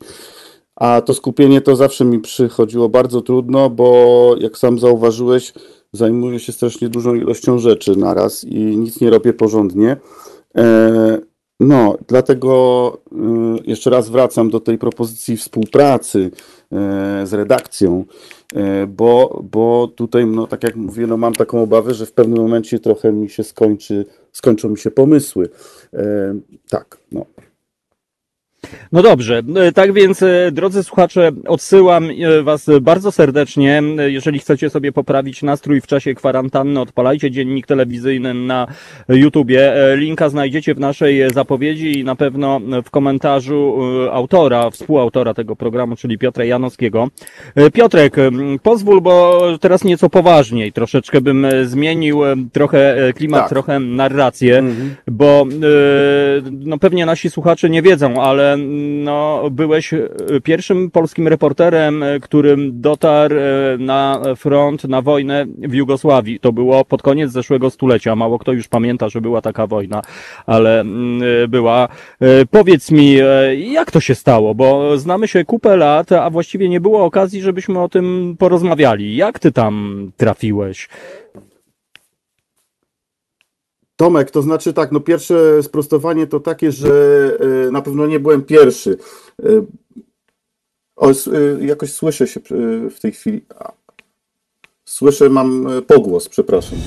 A 0.75 1.01
to 1.01 1.13
skupienie 1.13 1.61
to 1.61 1.75
zawsze 1.75 2.05
mi 2.05 2.19
przychodziło 2.19 2.89
bardzo 2.89 3.21
trudno, 3.21 3.69
bo 3.69 4.35
jak 4.39 4.57
sam 4.57 4.79
zauważyłeś, 4.79 5.53
zajmuję 5.93 6.39
się 6.39 6.51
strasznie 6.51 6.89
dużą 6.89 7.15
ilością 7.15 7.59
rzeczy 7.59 7.95
naraz 7.95 8.43
i 8.43 8.77
nic 8.77 9.01
nie 9.01 9.09
robię 9.09 9.33
porządnie. 9.33 9.97
E, 10.57 11.31
No, 11.61 11.97
dlatego 12.07 13.01
y, 13.11 13.15
jeszcze 13.65 13.89
raz 13.89 14.09
wracam 14.09 14.49
do 14.49 14.59
tej 14.59 14.77
propozycji 14.77 15.37
współpracy 15.37 16.31
e, 16.71 17.27
z 17.27 17.33
redakcją, 17.33 18.05
e, 18.55 18.87
bo, 18.87 19.41
bo 19.51 19.87
tutaj, 19.95 20.25
no, 20.25 20.47
tak 20.47 20.63
jak 20.63 20.75
mówię, 20.75 21.07
no, 21.07 21.17
mam 21.17 21.33
taką 21.33 21.63
obawę, 21.63 21.93
że 21.93 22.05
w 22.05 22.13
pewnym 22.13 22.41
momencie 22.41 22.79
trochę 22.79 23.11
mi 23.11 23.29
się 23.29 23.43
skończy, 23.43 24.05
skończą 24.31 24.69
mi 24.69 24.77
się 24.77 24.91
pomysły. 24.91 25.49
E, 25.93 26.35
Tak, 26.69 26.97
no. 27.11 27.25
No 28.91 29.01
dobrze, 29.03 29.41
e, 29.55 29.71
tak 29.71 29.93
więc 29.93 30.23
e, 30.23 30.51
drodzy 30.51 30.83
słuchacze, 30.83 31.31
odsyłam 31.47 32.09
e, 32.09 32.43
Was 32.43 32.69
bardzo 32.81 33.11
serdecznie. 33.11 33.83
Jeżeli 34.07 34.39
chcecie 34.39 34.69
sobie 34.69 34.91
poprawić 34.91 35.43
nastrój 35.43 35.81
w 35.81 35.87
czasie 35.87 36.13
kwarantanny, 36.15 36.79
odpalajcie 36.79 37.31
dziennik 37.31 37.67
telewizyjny 37.67 38.33
na 38.33 38.67
YouTubie. 39.09 39.73
Linka 39.95 40.29
znajdziecie 40.29 40.75
w 40.75 40.79
naszej 40.79 41.33
zapowiedzi 41.33 41.99
i 41.99 42.03
na 42.03 42.15
pewno 42.15 42.59
w 42.85 42.89
komentarzu 42.89 43.77
autora, 44.11 44.69
współautora 44.69 45.33
tego 45.33 45.55
programu, 45.55 45.95
czyli 45.95 46.17
Piotra 46.17 46.45
Janowskiego. 46.45 47.07
Piotrek, 47.73 48.15
pozwól, 48.63 49.01
bo 49.01 49.41
teraz 49.61 49.83
nieco 49.83 50.09
poważniej, 50.09 50.73
troszeczkę 50.73 51.21
bym 51.21 51.47
zmienił 51.63 52.21
trochę 52.53 52.97
klimat, 53.15 53.41
Tak. 53.41 53.49
trochę 53.49 53.79
narrację 53.79 54.57
Mhm. 54.57 54.95
bo 55.07 55.45
no 56.51 56.77
pewnie 56.77 57.05
nasi 57.05 57.29
słuchacze 57.29 57.69
nie 57.69 57.81
wiedzą, 57.81 58.21
ale 58.21 58.50
no, 59.03 59.49
byłeś 59.51 59.93
y, 59.93 60.09
pierwszym 60.43 60.91
polskim 60.91 61.27
reporterem, 61.27 62.03
y, 62.03 62.19
którym 62.19 62.81
dotarł 62.81 63.35
y, 63.35 63.77
na 63.79 64.21
front, 64.35 64.83
na 64.83 65.01
wojnę 65.01 65.45
w 65.57 65.73
Jugosławii. 65.73 66.39
To 66.39 66.51
było 66.51 66.85
pod 66.85 67.01
koniec 67.01 67.31
zeszłego 67.31 67.69
stulecia. 67.69 68.15
Mało 68.15 68.39
kto 68.39 68.53
już 68.53 68.67
pamięta, 68.67 69.09
że 69.09 69.21
była 69.21 69.41
taka 69.41 69.67
wojna, 69.67 70.01
ale 70.45 70.83
y, 71.43 71.47
była. 71.47 71.87
Powiedz 72.51 72.91
mi, 72.91 73.17
jak 73.71 73.91
to 73.91 73.99
się 73.99 74.15
stało? 74.15 74.55
Bo 74.55 74.97
znamy 74.97 75.27
się 75.27 75.45
kupę 75.45 75.77
lat, 75.77 76.11
a 76.11 76.29
właściwie 76.29 76.69
nie 76.69 76.81
było 76.81 77.05
okazji, 77.05 77.41
żebyśmy 77.41 77.79
o 77.79 77.89
tym 77.89 78.35
porozmawiali. 78.39 79.15
Jak 79.15 79.39
ty 79.39 79.51
tam 79.51 80.11
trafiłeś? 80.17 80.89
Tomek, 84.01 84.31
to 84.31 84.41
znaczy 84.41 84.73
tak, 84.73 84.91
no 84.91 84.99
pierwsze 84.99 85.63
sprostowanie 85.63 86.27
to 86.27 86.39
takie, 86.39 86.71
że 86.71 86.89
e, 87.67 87.71
na 87.71 87.81
pewno 87.81 88.07
nie 88.07 88.19
byłem 88.19 88.43
pierwszy. 88.43 88.97
E, 89.43 89.45
O, 90.95 91.09
e, 91.09 91.13
jakoś 91.65 91.93
słyszę 91.93 92.27
się 92.27 92.39
w 92.95 92.99
tej 93.01 93.11
chwili. 93.11 93.45
Słyszę, 94.85 95.29
mam 95.29 95.67
pogłos, 95.87 96.29
przepraszam. 96.29 96.79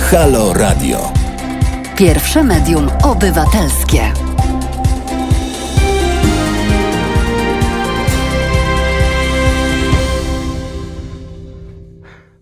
Halo 0.00 0.52
Radio. 0.52 0.98
Pierwsze 1.96 2.44
medium 2.44 2.88
obywatelskie. 3.04 4.29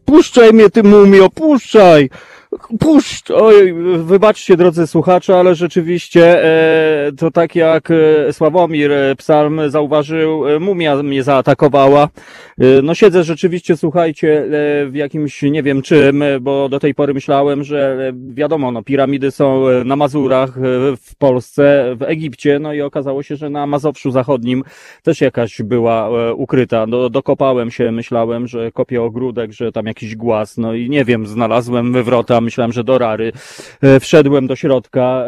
Puszczaj 0.08 0.52
mnie, 0.52 0.70
ty 0.70 0.82
mumio, 0.82 1.30
puszczaj! 1.30 2.10
Puszcz! 2.80 3.30
Oj, 3.30 3.74
wybaczcie, 3.98 4.56
drodzy 4.56 4.86
słuchacze, 4.86 5.36
ale 5.36 5.54
rzeczywiście 5.54 6.44
e, 6.44 7.12
to 7.12 7.30
tak 7.30 7.56
jak 7.56 7.90
e, 7.90 8.32
Sławomir 8.32 8.92
e, 8.92 9.16
Psalm 9.16 9.60
zauważył, 9.70 10.48
e, 10.48 10.58
mumia 10.58 10.96
mnie 11.02 11.22
zaatakowała. 11.22 12.08
E, 12.58 12.82
no 12.82 12.94
siedzę 12.94 13.24
rzeczywiście, 13.24 13.76
słuchajcie, 13.76 14.44
w 14.86 14.94
jakimś 14.94 15.42
nie 15.42 15.62
wiem 15.62 15.82
czym, 15.82 16.24
bo 16.40 16.68
do 16.68 16.80
tej 16.80 16.94
pory 16.94 17.14
myślałem, 17.14 17.64
że 17.64 18.12
wiadomo, 18.34 18.72
no 18.72 18.82
piramidy 18.82 19.30
są 19.30 19.64
na 19.84 19.96
Mazurach, 19.96 20.50
w 21.02 21.16
Polsce, 21.18 21.94
w 21.96 22.02
Egipcie, 22.02 22.58
no 22.58 22.72
i 22.72 22.80
okazało 22.80 23.22
się, 23.22 23.36
że 23.36 23.50
na 23.50 23.66
Mazowszu 23.66 24.10
Zachodnim 24.10 24.64
też 25.02 25.20
jakaś 25.20 25.62
była 25.62 26.10
ukryta. 26.32 26.86
Do, 26.86 27.10
dokopałem 27.10 27.70
się, 27.70 27.92
myślałem, 27.92 28.46
że 28.46 28.72
kopię 28.72 29.02
ogródek, 29.02 29.52
że 29.52 29.72
tam 29.72 29.86
jakiś 29.86 30.16
głaz, 30.16 30.58
no 30.58 30.74
i 30.74 30.90
nie 30.90 31.04
wiem, 31.04 31.26
znalazłem 31.26 31.92
wywrota, 31.92 32.40
myślałem, 32.48 32.72
że 32.72 32.84
do 32.84 32.98
rary. 32.98 33.32
E, 33.82 34.00
Wszedłem 34.00 34.46
do 34.46 34.56
środka, 34.56 35.24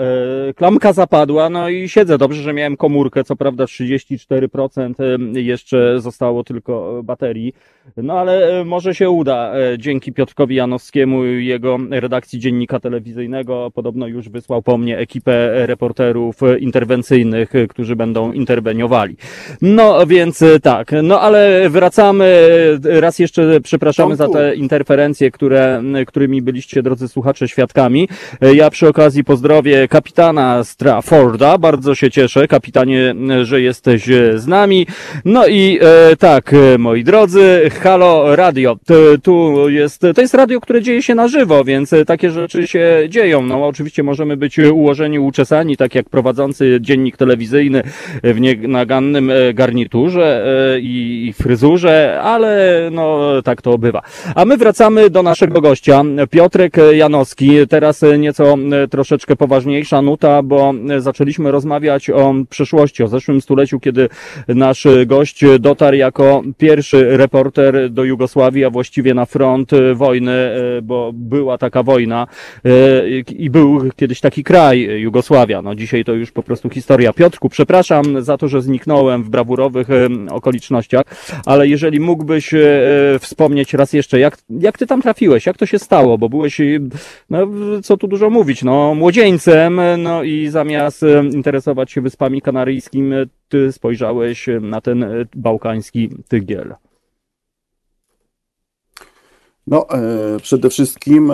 e, 0.49 0.55
klamka 0.55 0.93
zapadła, 0.93 1.51
no 1.51 1.69
i 1.69 1.89
siedzę. 1.89 2.19
Dobrze, 2.19 2.43
że 2.43 2.53
miałem 2.53 2.77
komórkę, 2.77 3.25
co 3.25 3.37
prawda 3.37 3.65
34% 3.65 4.95
e, 5.37 5.41
jeszcze 5.41 6.01
zostało 6.01 6.45
tylko 6.45 7.01
baterii. 7.05 7.55
No 7.97 8.19
ale 8.19 8.65
może 8.65 8.95
się 8.95 9.11
uda. 9.11 9.53
Dzięki 9.79 10.13
Piotrkowi 10.13 10.55
Janowskiemu 10.55 11.25
i 11.25 11.47
jego 11.47 11.79
redakcji 11.91 12.39
dziennika 12.39 12.81
telewizyjnego. 12.81 13.71
Podobno 13.75 14.07
już 14.07 14.29
wysłał 14.29 14.63
po 14.63 14.79
mnie 14.79 14.99
ekipę 14.99 15.67
reporterów 15.67 16.37
interwencyjnych, 16.61 17.53
którzy 17.69 17.97
będą 17.97 18.33
interweniowali. 18.33 19.17
No 19.63 20.07
więc 20.07 20.45
tak, 20.63 20.93
no 21.03 21.21
ale 21.21 21.71
wracamy. 21.71 22.49
Raz 22.85 23.19
jeszcze 23.19 23.61
przepraszamy 23.61 24.17
za 24.17 24.29
te 24.29 24.55
interferencje, 24.55 25.31
które, 25.31 25.83
którymi 26.07 26.43
byliście, 26.43 26.83
drodzy 26.83 27.00
słuchacze, 27.09 27.49
świadkami. 27.49 28.09
E, 28.43 28.55
Ja 28.55 28.71
przy 28.71 28.89
okazji 28.89 29.25
pozdrowię 29.25 29.89
kapitana 29.89 30.65
Strafforda. 30.65 31.59
Bardzo 31.59 31.95
się 31.95 32.11
cieszę, 32.11 32.49
kapitanie, 32.49 33.11
m, 33.11 33.45
że 33.45 33.61
jesteś 33.61 34.09
e, 34.09 34.39
z 34.39 34.47
nami. 34.47 34.87
No 35.25 35.47
i 35.47 35.79
e, 35.83 36.17
tak, 36.17 36.55
e, 36.55 36.79
moi 36.79 37.05
drodzy, 37.05 37.71
Halo 37.83 38.37
Radio. 38.37 38.77
Tu 39.23 39.69
jest, 39.69 40.03
to 40.15 40.21
jest 40.21 40.35
radio, 40.35 40.61
które 40.61 40.83
dzieje 40.83 41.03
się 41.03 41.15
na 41.15 41.29
żywo, 41.29 41.65
więc 41.65 41.93
e, 41.93 42.05
takie 42.05 42.31
rzeczy 42.31 42.67
się 42.67 43.03
dzieją. 43.09 43.43
No 43.43 43.67
oczywiście 43.67 44.03
możemy 44.03 44.37
być 44.37 44.59
ułożeni, 44.59 45.19
uczesani, 45.19 45.77
tak 45.77 45.95
jak 45.95 46.09
prowadzący 46.09 46.79
dziennik 46.81 47.17
telewizyjny 47.17 47.83
w 48.25 48.41
nienagannym 48.41 49.31
e, 49.31 49.55
garniturze 49.55 50.45
e, 50.75 50.81
i 50.81 51.35
fryzurze, 51.43 52.21
ale 52.23 52.89
no 52.93 53.21
tak 53.45 53.63
to 53.63 53.79
bywa. 53.79 54.03
A 54.35 54.45
my 54.45 54.57
wracamy 54.57 55.11
do 55.11 55.23
naszego 55.23 55.61
gościa, 55.61 56.03
Piotrek 56.31 56.77
Janowski. 56.93 57.51
Teraz 57.69 58.03
e, 58.03 58.19
nieco 58.19 58.55
e, 58.55 58.89
troszeczkę 58.89 59.37
poważniejsza 59.37 60.03
nuta, 60.03 60.43
bo 60.43 60.75
e, 60.91 61.01
zaczęliśmy 61.01 61.51
rozmawiać 61.51 62.11
o 62.11 62.35
przeszłości, 62.51 63.03
o 63.03 63.09
zeszłym 63.09 63.41
stuleciu, 63.41 63.81
kiedy 63.81 64.09
nasz 64.49 64.87
gość 65.07 65.45
dotarł 65.61 65.97
jako 65.97 66.43
pierwszy 66.59 67.17
reporter 67.17 67.91
do 67.91 68.05
Jugosławii, 68.05 68.65
a 68.65 68.71
właściwie 68.71 69.15
na 69.15 69.27
front 69.27 69.71
wojny, 69.95 70.33
bo 70.83 71.11
była 71.15 71.59
taka 71.59 71.83
wojna 71.83 72.27
i 73.39 73.51
był 73.51 73.91
kiedyś 73.97 74.21
taki 74.21 74.45
kraj, 74.45 74.81
Jugosławia. 75.01 75.63
No 75.63 75.75
dzisiaj 75.75 76.05
to 76.05 76.13
już 76.13 76.33
po 76.33 76.43
prostu 76.43 76.71
historia. 76.71 77.13
Piotrku, 77.13 77.49
przepraszam 77.49 78.23
za 78.23 78.39
to, 78.39 78.49
że 78.49 78.63
zniknąłem 78.63 79.23
w 79.23 79.31
brawurowych 79.31 79.89
okolicznościach, 80.31 81.05
ale 81.47 81.69
jeżeli 81.69 82.01
mógłbyś 82.01 82.55
wspomnieć 83.21 83.75
raz 83.75 83.93
jeszcze, 83.93 84.19
jak, 84.19 84.39
jak 84.51 84.79
ty 84.79 84.87
tam 84.87 85.03
trafiłeś, 85.03 85.47
jak 85.47 85.57
to 85.57 85.67
się 85.67 85.79
stało, 85.79 86.19
bo 86.19 86.29
byłeś, 86.29 86.61
no 87.31 87.47
co 87.83 87.97
tu 87.97 88.09
dużo 88.09 88.31
mówić, 88.31 88.63
no 88.63 88.95
młodzieńcem, 88.95 89.81
no 89.99 90.23
i 90.23 90.49
zamiast 90.49 91.03
e, 91.03 91.25
interesować 91.25 91.93
się 91.93 92.01
Wyspami 92.01 92.43
Kanaryjskimi, 92.43 93.15
e, 93.15 93.27
ty 93.49 93.73
spojrzałeś 93.73 94.49
e, 94.49 94.61
na 94.61 94.81
ten 94.81 95.05
bałkański 95.37 96.11
tygiel. 96.29 96.75
No, 99.67 99.87
przede 100.43 100.71
wszystkim 100.71 101.33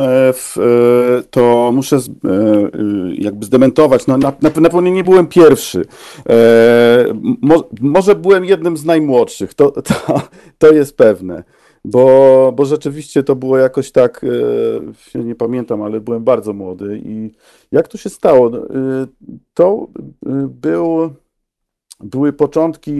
to 1.31 1.71
muszę 1.75 1.99
jakby 3.19 3.47
zdementować. 3.47 4.07
No, 4.07 4.19
na, 4.19 4.33
na, 4.43 4.51
na 4.61 4.71
pewno 4.71 4.81
nie 4.81 5.05
byłem 5.05 5.27
pierwszy. 5.27 5.85
Mo, 7.41 7.69
może 7.81 8.15
byłem 8.15 8.45
jednym 8.45 8.77
z 8.77 8.85
najmłodszych, 8.85 9.55
to, 9.55 9.71
to, 9.71 10.21
to 10.59 10.73
jest 10.73 10.97
pewne. 10.97 11.45
Bo, 11.88 12.53
bo 12.57 12.64
rzeczywiście 12.64 13.22
to 13.22 13.37
było 13.37 13.59
jakoś 13.59 13.92
tak, 13.92 14.25
e, 15.14 15.18
nie 15.22 15.35
pamiętam, 15.35 15.83
ale 15.83 16.01
byłem 16.01 16.25
bardzo 16.25 16.53
młody. 16.53 17.01
I 17.05 17.31
jak 17.72 17.88
to 17.88 17.99
się 17.99 18.11
stało? 18.11 18.57
E, 18.57 18.61
To 19.55 19.87
e, 20.27 20.49
był, 20.49 21.11
były 22.01 22.33
początki 22.33 22.92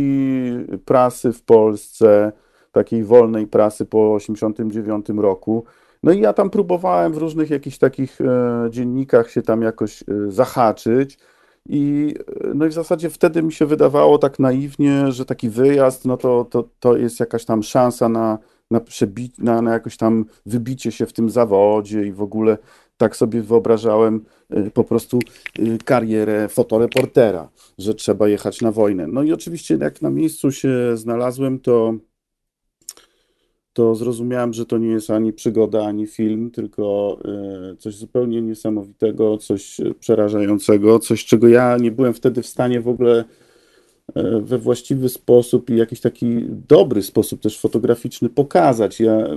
prasy 0.85 1.33
w 1.33 1.43
Polsce 1.43 2.33
takiej 2.73 3.05
wolnej 3.05 3.47
prasy 3.47 3.87
po 3.87 4.15
89 4.15 5.07
roku. 5.09 5.65
No 6.03 6.13
i 6.13 6.21
ja 6.21 6.33
tam 6.33 6.51
próbowałem 6.51 7.13
w 7.13 7.17
różnych 7.17 7.51
jakichś 7.51 7.79
takich 7.79 8.21
e, 8.21 8.69
dziennikach 8.71 9.31
się 9.31 9.43
tam 9.43 9.63
jakoś 9.63 10.03
e, 10.03 10.05
zahaczyć. 10.29 11.19
I, 11.69 12.15
e, 12.45 12.55
no 12.55 12.67
i 12.67 12.69
w 12.69 12.73
zasadzie 12.73 13.11
wtedy 13.11 13.43
mi 13.43 13.53
się 13.53 13.67
wydawało 13.67 14.19
tak 14.19 14.39
naiwnie, 14.39 15.13
że 15.13 15.25
taki 15.25 15.51
wyjazd, 15.51 16.05
no 16.05 16.17
to, 16.17 16.45
to, 16.45 16.65
to 16.81 16.97
jest 16.97 17.21
jakaś 17.21 17.45
tam 17.45 17.63
szansa 17.63 18.09
na, 18.09 18.39
na, 18.71 18.81
przebi- 18.81 19.31
na, 19.39 19.63
na 19.63 19.73
jakoś 19.73 19.97
tam 19.97 20.25
wybicie 20.47 20.93
się 20.93 21.07
w 21.07 21.13
tym 21.13 21.31
zawodzie 21.31 22.07
i 22.07 22.13
w 22.13 22.23
ogóle 22.23 22.59
tak 22.97 23.17
sobie 23.17 23.43
wyobrażałem 23.43 24.25
e, 24.51 24.71
po 24.71 24.85
prostu 24.85 25.19
e, 25.59 25.79
karierę 25.85 26.49
fotoreportera, 26.49 27.49
że 27.79 27.95
trzeba 27.95 28.29
jechać 28.29 28.61
na 28.61 28.73
wojnę. 28.73 29.07
No 29.07 29.23
i 29.23 29.33
oczywiście 29.33 29.79
jak 29.81 30.03
na 30.03 30.11
miejscu 30.11 30.53
się 30.53 30.97
znalazłem, 30.97 31.59
to 31.59 31.95
to 33.73 33.95
zrozumiałem, 33.95 34.53
że 34.53 34.67
to 34.67 34.79
nie 34.79 34.89
jest 34.89 35.11
ani 35.11 35.33
przygoda, 35.33 35.87
ani 35.87 36.07
film, 36.07 36.51
tylko 36.51 37.17
e, 37.25 37.77
coś 37.77 37.95
zupełnie 37.95 38.43
niesamowitego, 38.43 39.39
coś 39.39 39.81
przerażającego, 40.01 40.99
coś, 40.99 41.25
czego 41.25 41.49
ja 41.49 41.77
nie 41.77 41.93
byłem 41.93 42.15
wtedy 42.15 42.43
w 42.43 42.47
stanie 42.47 42.81
w 42.81 42.89
ogóle 42.89 43.25
we 44.43 44.59
właściwy 44.59 45.09
sposób 45.09 45.71
i 45.71 45.77
jakiś 45.77 46.01
taki 46.01 46.45
dobry 46.69 47.03
sposób 47.03 47.41
też 47.41 47.61
fotograficzny 47.61 48.29
pokazać. 48.29 49.01
Ja 49.01 49.29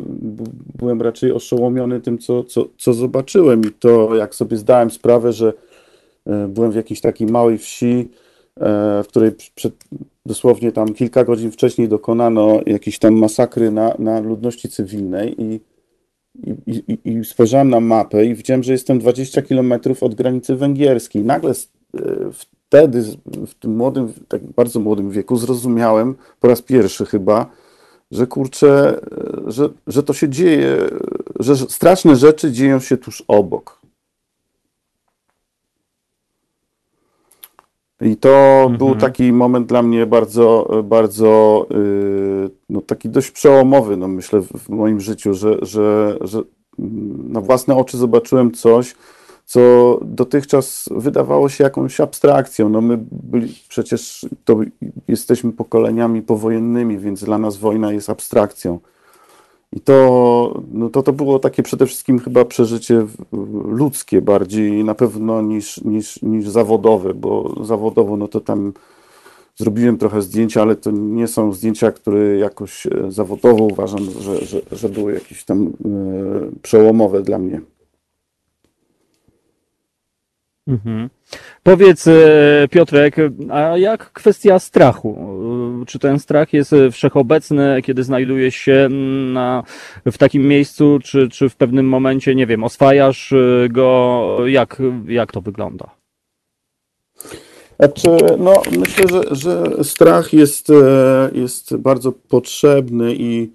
byłem 0.75 1.01
raczej 1.01 1.31
oszołomiony 1.31 2.01
tym, 2.01 2.17
co, 2.17 2.43
co, 2.43 2.65
co 2.77 2.93
zobaczyłem 2.93 3.61
i 3.61 3.71
to, 3.79 4.15
jak 4.15 4.35
sobie 4.35 4.57
zdałem 4.57 4.91
sprawę, 4.91 5.33
że 5.33 5.53
e, 6.25 6.47
byłem 6.47 6.71
w 6.71 6.75
jakiejś 6.75 7.01
takiej 7.01 7.27
małej 7.27 7.57
wsi, 7.57 8.09
e, 8.57 9.03
w 9.03 9.07
której 9.07 9.31
przed, 9.55 9.73
dosłownie 10.25 10.71
tam 10.71 10.93
kilka 10.93 11.23
godzin 11.23 11.51
wcześniej 11.51 11.87
dokonano 11.87 12.59
jakiejś 12.65 12.99
tam 12.99 13.13
masakry 13.13 13.71
na, 13.71 13.95
na 13.99 14.19
ludności 14.19 14.69
cywilnej 14.69 15.41
i, 15.41 15.59
i, 16.67 16.83
i, 16.87 17.09
i 17.09 17.25
spojrzałem 17.25 17.69
na 17.69 17.79
mapę 17.79 18.25
i 18.25 18.35
widziałem, 18.35 18.63
że 18.63 18.71
jestem 18.71 18.99
20 18.99 19.41
kilometrów 19.41 20.03
od 20.03 20.15
granicy 20.15 20.55
węgierskiej. 20.55 21.23
Nagle 21.23 21.51
e, 21.51 22.29
wtedy, 22.69 23.03
w 23.47 23.53
tym 23.53 23.75
młodym, 23.75 24.13
tak 24.27 24.43
bardzo 24.43 24.79
młodym 24.79 25.09
wieku 25.11 25.37
zrozumiałem 25.37 26.15
po 26.39 26.47
raz 26.47 26.61
pierwszy 26.61 27.05
chyba, 27.05 27.45
że 28.11 28.27
kurczę, 28.27 29.01
e, 29.47 29.51
że, 29.51 29.69
że 29.87 30.03
to 30.03 30.13
się 30.13 30.29
dzieje, 30.29 30.77
że 31.39 31.55
straszne 31.55 32.15
rzeczy 32.15 32.51
dzieją 32.51 32.79
się 32.79 32.97
tuż 32.97 33.23
obok. 33.27 33.79
I 38.01 38.17
to 38.17 38.71
był 38.77 38.95
taki 38.95 39.33
moment 39.33 39.67
dla 39.67 39.81
mnie 39.81 40.05
bardzo, 40.05 40.67
bardzo, 40.83 41.65
yy, 41.69 42.49
no 42.69 42.81
taki 42.81 43.09
dość 43.09 43.31
przełomowy, 43.31 43.97
no 43.97 44.07
myślę, 44.07 44.39
w, 44.39 44.47
w 44.47 44.69
moim 44.69 44.99
życiu, 44.99 45.33
że, 45.33 45.57
że, 45.61 46.17
że 46.21 46.41
mm, 46.79 47.31
na 47.31 47.41
własne 47.41 47.75
oczy 47.75 47.97
zobaczyłem 47.97 48.51
coś, 48.51 48.95
co 49.49 49.99
dotychczas 50.01 50.89
wydawało 50.91 51.49
się 51.49 51.63
jakąś 51.63 51.99
abstrakcją. 51.99 52.69
No 52.69 52.81
my 52.81 52.99
byli, 53.11 53.55
przecież 53.69 54.25
to 54.45 54.59
jesteśmy 55.07 55.51
pokoleniami 55.51 56.21
powojennymi, 56.21 56.97
więc 56.97 57.23
dla 57.23 57.37
nas 57.37 57.57
wojna 57.57 57.91
jest 57.93 58.09
abstrakcją. 58.09 58.79
I 59.71 59.79
to, 59.79 60.61
no 60.71 60.89
to, 60.89 61.03
to 61.03 61.13
było 61.13 61.39
takie 61.39 61.63
przede 61.63 61.85
wszystkim 61.85 62.19
chyba 62.19 62.45
przeżycie 62.45 63.05
ludzkie 63.65 64.21
bardziej 64.21 64.83
na 64.83 64.95
pewno 64.95 65.41
niż, 65.41 65.81
niż, 65.81 66.21
niż 66.21 66.49
zawodowe, 66.49 67.13
bo 67.13 67.55
zawodowo 67.63 68.17
no 68.17 68.27
to 68.27 68.39
tam 68.39 68.73
zrobiłem 69.55 69.97
trochę 69.97 70.21
zdjęcia, 70.21 70.61
ale 70.61 70.75
to 70.75 70.91
nie 70.91 71.27
są 71.27 71.53
zdjęcia, 71.53 71.91
które 71.91 72.37
jakoś 72.37 72.87
e, 72.87 72.91
zawodowo 73.07 73.63
uważam, 73.63 73.99
że, 74.19 74.45
że, 74.45 74.61
że 74.71 74.89
były 74.89 75.13
jakieś 75.13 75.43
tam 75.43 75.67
e, 75.67 75.71
przełomowe 76.61 77.21
dla 77.21 77.39
mnie. 77.39 77.61
Mhm. 80.69 81.09
Powiedz, 81.63 82.07
e, 82.07 82.67
Piotrek, 82.71 83.15
a 83.51 83.77
jak 83.77 84.11
kwestia 84.11 84.59
strachu? 84.59 85.17
E, 85.81 85.85
Czy 85.85 85.99
ten 85.99 86.19
strach 86.19 86.53
jest 86.53 86.73
e, 86.73 86.91
wszechobecny, 86.91 87.81
kiedy 87.81 88.03
znajdujesz 88.03 88.55
się 88.55 88.87
na, 89.33 89.63
w 90.05 90.17
takim 90.17 90.47
miejscu, 90.47 90.99
czy, 91.03 91.29
czy 91.29 91.49
w 91.49 91.55
pewnym 91.55 91.87
momencie, 91.87 92.35
nie 92.35 92.47
wiem, 92.47 92.63
oswajasz 92.63 93.33
go? 93.69 94.37
Jak, 94.45 94.81
jak 95.07 95.31
to 95.31 95.41
wygląda? 95.41 95.89
Znaczy, 97.79 98.09
no, 98.37 98.61
myślę, 98.79 99.05
że, 99.09 99.35
że 99.35 99.83
strach 99.83 100.33
jest, 100.33 100.67
jest 101.33 101.77
bardzo 101.77 102.11
potrzebny 102.11 103.15
i, 103.15 103.51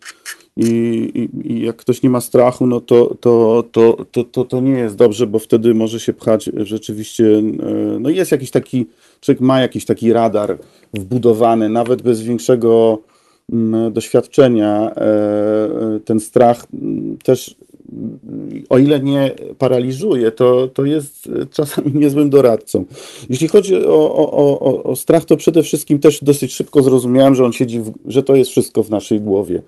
i, 0.56 1.28
i, 1.44 1.60
jak 1.60 1.76
ktoś 1.76 2.02
nie 2.02 2.10
ma 2.10 2.20
strachu, 2.20 2.66
no 2.66 2.80
to, 2.80 3.14
to, 3.20 3.64
to, 3.72 3.96
to, 4.12 4.24
to, 4.24 4.44
to 4.44 4.60
nie 4.60 4.72
jest 4.72 4.96
dobrze, 4.96 5.26
bo 5.26 5.38
wtedy 5.38 5.74
może 5.74 6.00
się 6.00 6.12
pchać 6.12 6.50
rzeczywiście, 6.56 7.24
e, 7.38 7.98
no 8.00 8.10
jest 8.10 8.32
jakiś 8.32 8.50
taki, 8.50 8.86
człowiek 9.20 9.40
ma 9.40 9.60
jakiś 9.60 9.84
taki 9.84 10.12
radar 10.12 10.58
wbudowany, 10.94 11.68
nawet 11.68 12.02
bez 12.02 12.22
większego 12.22 12.98
mm, 13.52 13.92
doświadczenia, 13.92 14.90
e, 14.90 15.00
e, 15.00 16.00
ten 16.04 16.20
strach 16.20 16.66
mm, 16.74 17.18
też 17.24 17.56
o 18.68 18.78
ile 18.78 19.00
nie 19.00 19.30
paraliżuje, 19.58 20.30
to, 20.30 20.68
to 20.68 20.84
jest 20.84 21.28
czasami 21.50 21.92
niezłym 22.00 22.30
doradcą. 22.30 22.84
Jeśli 23.30 23.48
chodzi 23.48 23.76
o, 23.76 24.14
o, 24.14 24.60
o, 24.60 24.82
o 24.82 24.96
strach, 24.96 25.24
to 25.24 25.36
przede 25.36 25.62
wszystkim 25.62 25.98
też 25.98 26.24
dosyć 26.24 26.54
szybko 26.54 26.82
zrozumiałem, 26.82 27.34
że 27.34 27.44
on 27.44 27.52
siedzi, 27.52 27.80
w, 27.80 27.92
że 28.06 28.22
to 28.22 28.34
jest 28.34 28.50
wszystko 28.50 28.82
w 28.82 28.90
naszej 28.90 29.20
głowie. 29.20 29.62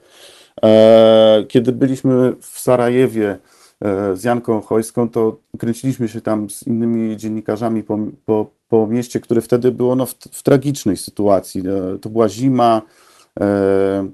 E, 0.64 1.44
Kiedy 1.48 1.72
byliśmy 1.72 2.32
w 2.40 2.58
Sarajewie 2.58 3.38
e, 3.80 4.16
z 4.16 4.24
Janką 4.24 4.60
Chojską, 4.60 5.08
to 5.08 5.36
kręciliśmy 5.58 6.08
się 6.08 6.20
tam 6.20 6.50
z 6.50 6.66
innymi 6.66 7.16
dziennikarzami 7.16 7.82
po, 7.82 7.98
po, 8.24 8.50
po 8.68 8.86
mieście, 8.86 9.20
które 9.20 9.40
wtedy 9.40 9.72
było 9.72 9.96
no, 9.96 10.06
w, 10.06 10.14
w 10.14 10.42
tragicznej 10.42 10.96
sytuacji. 10.96 11.62
E, 11.68 11.98
To 11.98 12.08
była 12.08 12.28
zima, 12.28 12.82
mm, 13.40 14.12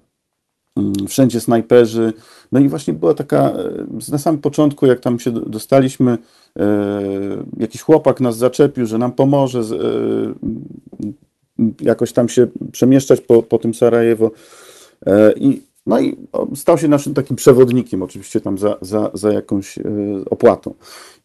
wszędzie 1.09 1.41
snajperzy. 1.41 2.13
No 2.53 2.61
i 2.61 2.69
właśnie 2.69 2.95
była 2.95 3.15
taka, 3.15 3.53
na 4.13 4.19
samym 4.19 4.41
początku, 4.41 4.87
jak 4.87 5.01
tam 5.01 5.19
się 5.19 5.31
do- 5.31 5.41
dostaliśmy, 5.41 6.19
jakiś 7.59 7.83
chłopak 7.83 8.21
nas 8.21 8.37
zaczepił, 8.37 8.87
że 8.87 8.99
nam 8.99 9.13
pomoże 9.13 9.63
jakoś 11.81 12.13
tam 12.13 12.29
się 12.29 12.47
przemieszczać 12.73 13.21
po, 13.21 13.43
po 13.43 13.59
tym 13.59 13.75
Sarajewo. 13.75 14.31
I, 15.37 15.63
no 15.87 16.01
i 16.01 16.17
stał 16.55 16.79
się 16.79 16.89
naszym 16.89 17.15
takim 17.15 17.37
przewodnikiem, 17.37 18.03
oczywiście 18.03 18.41
tam 18.41 18.59
za, 18.59 18.77
za, 18.81 19.11
za 19.15 19.33
jakąś 19.33 19.79
e, 19.79 19.83
opłatą. 20.31 20.75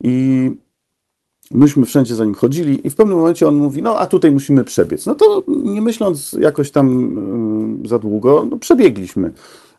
I 0.04 0.52
myśmy 1.52 1.86
wszędzie 1.86 2.15
za 2.15 2.26
nim 2.26 2.36
chodzili 2.36 2.88
i 2.88 2.89
w 2.89 2.96
pewnym 2.96 3.17
momencie 3.17 3.48
on 3.48 3.56
mówi, 3.56 3.82
no 3.82 4.00
a 4.00 4.08
tutaj 4.08 4.32
musimy 4.32 4.63
przebiec. 4.63 5.06
No 5.06 5.15
to 5.15 5.43
nie 5.48 5.82
myśląc 5.82 6.34
jakoś 6.39 6.72
tam 6.72 7.86
y, 7.86 7.88
za 7.88 8.00
długo, 8.00 8.48
no 8.52 8.58
przebiegliśmy. 8.58 9.34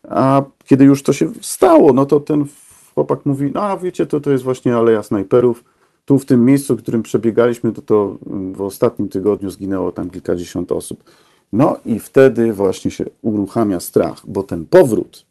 A 0.09 0.41
kiedy 0.65 0.85
już 0.85 1.03
to 1.03 1.13
się 1.13 1.31
stało, 1.41 1.93
no 1.93 2.05
to 2.05 2.19
ten 2.19 2.45
chłopak 2.93 3.25
mówi, 3.25 3.51
no 3.53 3.61
a 3.61 3.77
wiecie, 3.77 4.05
to, 4.05 4.19
to 4.19 4.31
jest 4.31 4.43
właśnie 4.43 4.75
Aleja 4.75 5.03
Snajperów. 5.03 5.63
Tu 6.05 6.19
w 6.19 6.25
tym 6.25 6.45
miejscu, 6.45 6.75
w 6.75 6.81
którym 6.81 7.03
przebiegaliśmy, 7.03 7.71
to, 7.71 7.81
to 7.81 8.17
w 8.53 8.61
ostatnim 8.61 9.09
tygodniu 9.09 9.49
zginęło 9.49 9.91
tam 9.91 10.09
kilkadziesiąt 10.09 10.71
osób. 10.71 11.03
No 11.53 11.77
i 11.85 11.99
wtedy 11.99 12.53
właśnie 12.53 12.91
się 12.91 13.05
uruchamia 13.21 13.79
strach, 13.79 14.21
bo 14.27 14.43
ten 14.43 14.65
powrót 14.65 15.25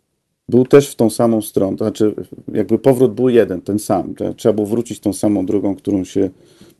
był 0.48 0.66
też 0.66 0.90
w 0.90 0.96
tą 0.96 1.10
samą 1.10 1.42
stronę, 1.42 1.76
to 1.76 1.84
znaczy 1.84 2.14
jakby 2.52 2.78
powrót 2.78 3.14
był 3.14 3.28
jeden, 3.28 3.60
ten 3.60 3.78
sam. 3.78 4.14
Trzeba 4.36 4.52
było 4.52 4.66
wrócić 4.66 5.00
tą 5.00 5.12
samą 5.12 5.46
drogą, 5.46 5.76
którą 5.76 6.04
się 6.04 6.30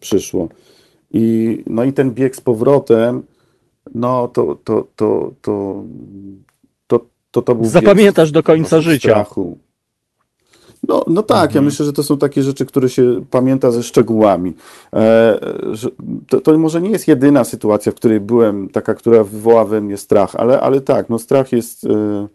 przyszło. 0.01 0.49
I, 1.11 1.59
no 1.67 1.85
i 1.85 1.93
ten 1.93 2.11
bieg 2.11 2.37
z 2.37 2.41
powrotem, 2.41 3.23
no 3.95 4.29
to 4.29 4.59
to, 4.65 4.87
to, 4.97 5.33
to, 5.43 5.83
to, 6.87 7.01
to, 7.31 7.43
to 7.43 7.55
był 7.55 7.65
Zapamiętasz 7.65 8.31
do 8.31 8.43
końca 8.43 8.81
życia. 8.81 9.09
strachu. 9.11 9.59
No, 10.89 11.05
no 11.07 11.23
tak, 11.23 11.55
ja 11.55 11.61
myślę, 11.63 11.87
że 11.87 11.93
to 11.93 12.03
są 12.03 12.19
takie 12.19 12.43
rzeczy, 12.43 12.67
które 12.67 12.89
się 12.89 13.25
pamięta 13.31 13.71
ze 13.71 13.83
szczegółami. 13.83 14.55
E, 14.93 15.39
to, 16.29 16.41
to 16.41 16.59
może 16.59 16.81
nie 16.81 16.91
jest 16.91 17.09
jedyna 17.09 17.45
sytuacja, 17.45 17.93
w 17.93 17.95
której 17.95 18.21
byłem, 18.21 18.69
taka, 18.69 18.95
która 18.95 19.25
wywoła 19.25 19.65
we 19.65 19.81
mnie 19.81 19.97
strach, 19.97 20.37
ale, 20.37 20.61
ale 20.61 20.81
tak, 20.81 21.09
no 21.09 21.19
strach 21.19 21.53
jest, 21.53 21.85
e, 21.85 22.29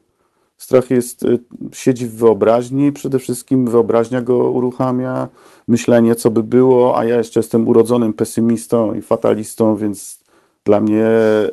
strach 0.58 0.90
jest, 0.90 1.26
e, 1.26 1.38
siedzi 1.72 2.08
w 2.08 2.16
wyobraźni, 2.16 2.92
przede 2.92 3.20
wszystkim 3.20 3.68
wyobraźnia 3.68 4.22
go 4.22 4.52
uruchamia, 4.52 5.28
myślenie, 5.68 6.16
co 6.16 6.32
by 6.32 6.44
było, 6.44 6.98
a 6.98 7.06
ja 7.06 7.18
jeszcze 7.18 7.40
jestem 7.40 7.68
urodzonym 7.68 8.14
pesymistą 8.14 8.94
i 8.94 9.02
fatalistą, 9.02 9.76
więc 9.76 10.23
dla 10.66 10.82
mnie 10.82 11.06
e, 11.06 11.50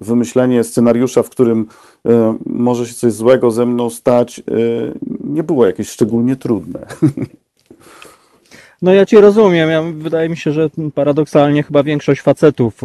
wymyślenie 0.00 0.64
scenariusza, 0.64 1.22
w 1.22 1.30
którym 1.30 1.66
e, 2.08 2.38
może 2.46 2.86
się 2.86 2.94
coś 2.94 3.12
złego 3.12 3.50
ze 3.50 3.66
mną 3.66 3.90
stać, 3.90 4.38
e, 4.38 4.42
nie 5.24 5.42
było 5.42 5.66
jakieś 5.66 5.88
szczególnie 5.88 6.36
trudne. 6.36 6.86
No 8.82 8.94
ja 8.94 9.06
cię 9.06 9.20
rozumiem. 9.20 9.70
Ja, 9.70 9.82
wydaje 9.82 10.28
mi 10.28 10.36
się, 10.36 10.52
że 10.52 10.70
paradoksalnie 10.94 11.62
chyba 11.62 11.82
większość 11.82 12.20
facetów 12.20 12.80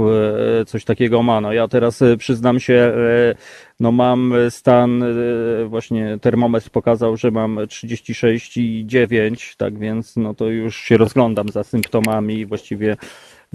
coś 0.67 0.85
takiego 0.85 1.23
ma. 1.23 1.41
No 1.41 1.53
ja 1.53 1.67
teraz 1.67 2.03
przyznam 2.17 2.59
się, 2.59 2.93
no 3.79 3.91
mam 3.91 4.33
stan, 4.49 5.03
właśnie 5.65 6.17
termometr 6.21 6.69
pokazał, 6.69 7.17
że 7.17 7.31
mam 7.31 7.55
36,9, 7.55 9.55
tak 9.57 9.79
więc 9.79 10.15
no 10.15 10.33
to 10.33 10.45
już 10.45 10.75
się 10.75 10.97
rozglądam 10.97 11.49
za 11.49 11.63
symptomami 11.63 12.45
właściwie 12.45 12.97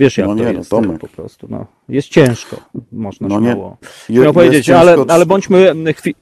wiesz 0.01 0.19
jak 0.19 0.27
No 0.29 0.35
to 0.35 0.39
nie, 0.41 0.53
no, 0.53 0.59
jest 0.59 0.71
Tomek. 0.71 0.99
po 1.01 1.09
prostu. 1.09 1.47
No, 1.51 1.67
jest 1.89 2.09
ciężko, 2.09 2.57
można 2.93 3.29
No 3.29 3.41
nie. 3.41 3.49
Je- 3.49 4.17
śmiało 4.17 4.33
powiedzieć, 4.33 4.71
ale, 4.71 4.95
ciężko- 4.97 5.13
ale 5.13 5.27
bądźmy 5.27 5.75
chwi 5.97 6.15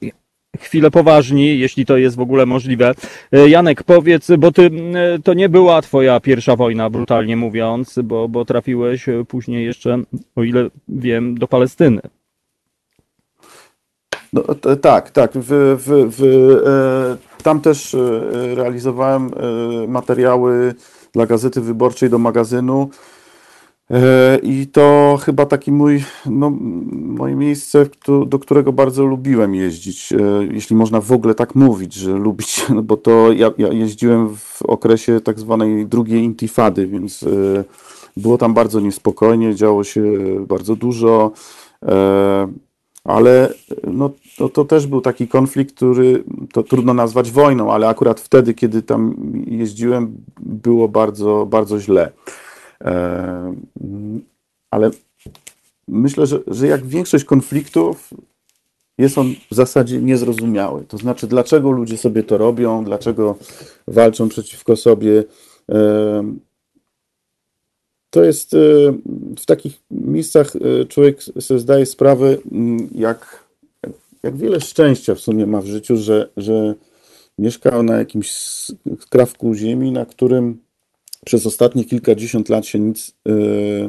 chwilę 0.59 0.91
poważni, 0.91 1.59
jeśli 1.59 1.85
to 1.85 1.97
jest 1.97 2.15
w 2.15 2.19
ogóle 2.19 2.45
możliwe. 2.45 2.93
E, 3.31 3.49
Janek, 3.49 3.83
powiedz, 3.83 4.27
bo 4.39 4.51
ty, 4.51 4.69
e, 5.15 5.19
to 5.19 5.33
nie 5.33 5.49
była 5.49 5.81
twoja 5.81 6.19
pierwsza 6.19 6.55
wojna, 6.55 6.89
brutalnie 6.89 7.37
mówiąc, 7.37 7.99
bo, 8.03 8.27
bo 8.29 8.45
trafiłeś 8.45 9.09
e, 9.09 9.25
później 9.27 9.65
jeszcze, 9.65 9.99
o 10.35 10.43
ile 10.43 10.69
wiem, 10.87 11.37
do 11.37 11.47
Palestyny. 11.47 12.01
No, 14.33 14.41
t- 14.41 14.77
tak, 14.77 15.11
tak. 15.11 15.31
W, 15.35 15.47
w, 15.79 16.15
w, 16.17 16.23
e, 16.67 17.43
tam 17.43 17.61
też 17.61 17.93
e, 17.93 18.55
realizowałem 18.55 19.31
e, 19.83 19.87
materiały 19.87 20.73
dla 21.13 21.25
Gazety 21.25 21.61
Wyborczej 21.61 22.09
do 22.09 22.17
magazynu. 22.19 22.89
E, 23.91 24.39
I 24.43 24.67
to 24.67 25.17
chyba 25.21 25.45
taki 25.45 25.71
mój, 25.71 26.03
no, 26.25 26.49
moje 26.91 27.35
miejsce, 27.35 27.85
do 28.27 28.39
którego 28.39 28.73
bardzo 28.73 29.05
lubiłem 29.05 29.55
jeździć, 29.55 30.13
e, 30.13 30.17
jeśli 30.51 30.75
można 30.75 31.01
w 31.01 31.11
ogóle 31.11 31.35
tak 31.35 31.55
mówić, 31.55 31.93
że 31.93 32.11
lubić, 32.11 32.65
no 32.75 32.81
bo 32.81 32.97
to 32.97 33.31
ja, 33.31 33.51
ja 33.57 33.67
jeździłem 33.67 34.35
w 34.35 34.61
okresie 34.61 35.21
tak 35.21 35.39
zwanej 35.39 35.85
drugiej 35.85 36.23
intifady, 36.23 36.87
więc 36.87 37.23
e, 37.23 37.27
było 38.17 38.37
tam 38.37 38.53
bardzo 38.53 38.79
niespokojnie, 38.79 39.55
działo 39.55 39.83
się 39.83 40.03
bardzo 40.47 40.75
dużo, 40.75 41.31
ale 43.03 43.53
no, 43.83 44.09
to, 44.37 44.49
to 44.49 44.65
też 44.65 44.87
był 44.87 45.01
taki 45.01 45.27
konflikt, 45.27 45.75
który 45.75 46.23
to 46.53 46.63
trudno 46.63 46.93
nazwać 46.93 47.31
wojną, 47.31 47.71
ale 47.71 47.87
akurat 47.87 48.19
wtedy, 48.19 48.53
kiedy 48.53 48.81
tam 48.81 49.15
jeździłem, 49.47 50.17
było 50.39 50.89
bardzo, 50.89 51.45
bardzo 51.45 51.79
źle. 51.79 52.11
Ale 54.71 54.91
myślę, 55.87 56.27
że, 56.27 56.39
że 56.47 56.67
jak 56.67 56.85
większość 56.85 57.25
konfliktów, 57.25 58.13
jest 58.97 59.17
on 59.17 59.35
w 59.51 59.55
zasadzie 59.55 60.01
niezrozumiały. 60.01 60.85
To 60.85 60.97
znaczy, 60.97 61.27
dlaczego 61.27 61.71
ludzie 61.71 61.97
sobie 61.97 62.23
to 62.23 62.37
robią, 62.37 62.83
dlaczego 62.83 63.35
walczą 63.87 64.29
przeciwko 64.29 64.75
sobie. 64.75 65.23
To 68.09 68.23
jest 68.23 68.53
e, 68.53 68.57
w 69.39 69.45
takich 69.45 69.79
miejscach 69.91 70.55
e, 70.55 70.85
człowiek 70.85 71.21
sobie 71.21 71.59
zdaje 71.59 71.85
sprawę, 71.85 72.37
mm, 72.51 72.89
jak, 72.95 73.43
jak 74.23 74.37
wiele 74.37 74.61
szczęścia 74.61 75.15
w 75.15 75.19
sumie 75.19 75.45
ma 75.45 75.61
w 75.61 75.65
życiu, 75.65 75.97
że, 75.97 76.29
że 76.37 76.75
mieszka 77.37 77.83
na 77.83 77.97
jakimś 77.97 78.31
skrawku 78.99 79.53
ziemi, 79.53 79.91
na 79.91 80.05
którym 80.05 80.57
przez 81.29 81.45
ostatnie 81.45 81.85
kilkadziesiąt 81.85 82.49
lat 82.49 82.65
się 82.65 82.79
nic 82.79 83.11
e, 83.25 83.31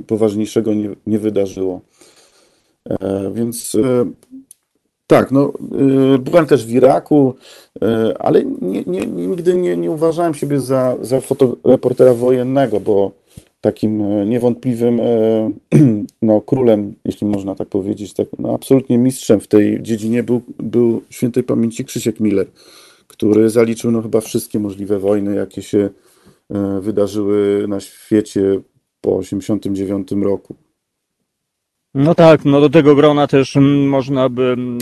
poważniejszego 0.00 0.74
nie, 0.74 0.90
nie 1.06 1.18
wydarzyło. 1.18 1.80
E, 2.90 3.30
Więc 3.34 3.74
e, 3.74 4.10
tak, 5.06 5.30
no, 5.30 5.52
byłem 6.18 6.46
też 6.46 6.66
w 6.66 6.70
Iraku, 6.70 7.34
ale 8.18 8.44
nie, 8.44 8.82
nie, 8.86 9.06
nigdy 9.06 9.54
nie, 9.54 9.76
nie 9.76 9.90
uważałem 9.90 10.34
siebie 10.34 10.60
za, 10.60 10.96
za 11.00 11.20
fotoreportera 11.20 12.14
wojennego, 12.14 12.80
bo 12.80 13.10
takim 13.60 14.24
niewątpliwym 14.30 15.00
no, 16.22 16.40
królem, 16.40 16.94
jeśli 17.04 17.26
można 17.26 17.54
tak 17.54 17.68
powiedzieć, 17.68 18.14
tak, 18.14 18.26
no, 18.38 18.54
absolutnie 18.54 18.98
mistrzem 18.98 19.40
w 19.40 19.48
tej 19.48 19.82
dziedzinie 19.82 20.22
był, 20.22 20.42
był 20.58 21.02
świętej 21.10 21.42
pamięci 21.42 21.84
Krzysiek 21.84 22.20
Miller, 22.20 22.46
który 23.06 23.50
zaliczył 23.50 23.90
no, 23.90 24.02
chyba 24.02 24.20
wszystkie 24.20 24.58
możliwe 24.58 24.98
wojny, 24.98 25.34
jakie 25.34 25.62
się 25.62 25.90
wydarzyły 26.80 27.64
na 27.68 27.80
świecie 27.80 28.60
po 29.00 29.10
1989 29.18 30.08
roku. 30.24 30.54
No 31.94 32.14
tak, 32.14 32.44
no 32.44 32.60
do 32.60 32.70
tego 32.70 32.94
grona 32.94 33.26
też 33.26 33.56
mm, 33.56 33.88
można 33.88 34.28
by 34.28 34.42
mm, 34.42 34.78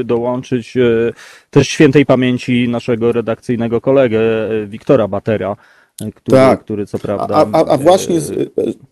e, 0.00 0.04
dołączyć 0.04 0.76
e, 0.76 1.12
też 1.50 1.68
świętej 1.68 2.06
pamięci 2.06 2.68
naszego 2.68 3.12
redakcyjnego 3.12 3.80
kolegę 3.80 4.20
e, 4.20 4.66
Wiktora 4.66 5.08
Batera, 5.08 5.56
e, 6.02 6.12
który, 6.12 6.36
Tak. 6.38 6.60
który 6.60 6.86
co 6.86 6.98
A, 6.98 7.00
prawda. 7.00 7.46
a, 7.52 7.64
a 7.64 7.76
właśnie, 7.76 8.20
z- 8.20 8.30
e, 8.30 8.44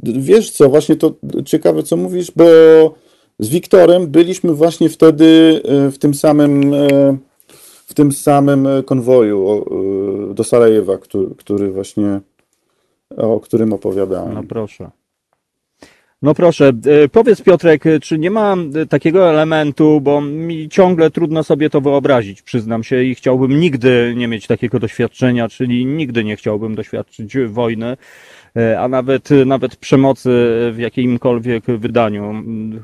wiesz 0.03 0.51
co, 0.51 0.69
właśnie 0.69 0.97
to 0.97 1.15
ciekawe, 1.45 1.83
co 1.83 1.97
mówisz, 1.97 2.33
bo 2.37 2.45
z 3.39 3.49
Wiktorem 3.49 4.07
byliśmy 4.07 4.55
właśnie 4.55 4.89
wtedy 4.89 5.61
e, 5.65 5.91
w 5.91 5.99
tym 5.99 6.15
samym, 6.15 6.75
e, 6.75 7.17
w 7.87 7.95
tym 7.95 8.13
samym 8.13 8.67
e, 8.67 8.83
konwoju 8.83 9.65
e, 10.31 10.35
do 10.35 10.45
Sarajewa, 10.45 10.99
który, 10.99 11.35
który 11.39 11.71
właśnie, 11.71 12.21
o 13.17 13.41
którym 13.41 13.73
opowiadałem. 13.73 14.35
No 14.35 14.43
proszę. 14.43 14.91
No 16.23 16.35
proszę, 16.35 16.73
e, 17.05 17.09
powiedz 17.09 17.43
Piotrek, 17.43 17.85
czy 18.03 18.19
nie 18.19 18.31
ma 18.31 18.57
takiego 18.89 19.31
elementu, 19.31 20.01
bo 20.01 20.21
mi 20.21 20.69
ciągle 20.69 21.11
trudno 21.11 21.45
sobie 21.45 21.71
to 21.71 21.81
wyobrazić, 21.81 22.43
przyznam 22.43 22.85
się, 22.85 23.03
i 23.03 23.15
chciałbym 23.15 23.61
nigdy 23.61 24.15
nie 24.17 24.29
mieć 24.29 24.47
takiego 24.47 24.79
doświadczenia, 24.79 25.49
czyli 25.49 25.87
nigdy 25.87 26.25
nie 26.25 26.37
chciałbym 26.37 26.75
doświadczyć 26.75 27.37
wojny, 27.47 27.97
a 28.79 28.89
nawet, 28.89 29.29
nawet 29.47 29.77
przemocy 29.77 30.31
w 30.73 30.79
jakimkolwiek 30.79 31.65
wydaniu, 31.67 32.35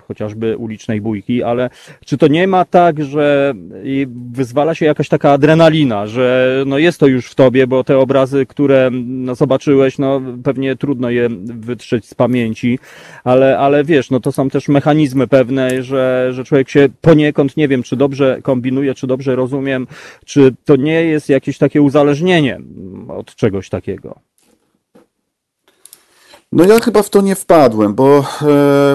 chociażby 0.08 0.56
ulicznej 0.56 1.00
bójki, 1.00 1.42
ale 1.42 1.70
czy 2.06 2.18
to 2.18 2.28
nie 2.28 2.48
ma 2.48 2.64
tak, 2.64 3.04
że 3.04 3.54
wyzwala 4.32 4.74
się 4.74 4.86
jakaś 4.86 5.08
taka 5.08 5.30
adrenalina, 5.30 6.06
że 6.06 6.56
no 6.66 6.78
jest 6.78 7.00
to 7.00 7.06
już 7.06 7.26
w 7.26 7.34
tobie, 7.34 7.66
bo 7.66 7.84
te 7.84 7.98
obrazy, 7.98 8.46
które 8.46 8.90
no 8.92 9.34
zobaczyłeś, 9.34 9.98
no 9.98 10.20
pewnie 10.44 10.76
trudno 10.76 11.10
je 11.10 11.28
wytrzeć 11.44 12.06
z 12.06 12.14
pamięci, 12.14 12.78
ale, 13.24 13.58
ale 13.58 13.84
wiesz, 13.84 14.10
no 14.10 14.20
to 14.20 14.32
są 14.32 14.50
też 14.50 14.68
mechanizmy 14.68 15.26
pewne, 15.26 15.82
że, 15.82 16.28
że 16.32 16.44
człowiek 16.44 16.68
się 16.68 16.88
poniekąd, 17.00 17.56
nie 17.56 17.68
wiem, 17.68 17.82
czy 17.82 17.96
dobrze 17.96 18.38
kombinuje, 18.42 18.94
czy 18.94 19.06
dobrze 19.06 19.36
rozumiem, 19.36 19.86
czy 20.24 20.54
to 20.64 20.76
nie 20.76 21.04
jest 21.04 21.28
jakieś 21.28 21.58
takie 21.58 21.82
uzależnienie 21.82 22.60
od 23.08 23.34
czegoś 23.34 23.68
takiego. 23.68 24.31
No 26.52 26.64
ja 26.64 26.80
chyba 26.80 27.02
w 27.02 27.10
to 27.10 27.20
nie 27.20 27.34
wpadłem, 27.34 27.94
bo 27.94 28.18
e, 28.18 28.22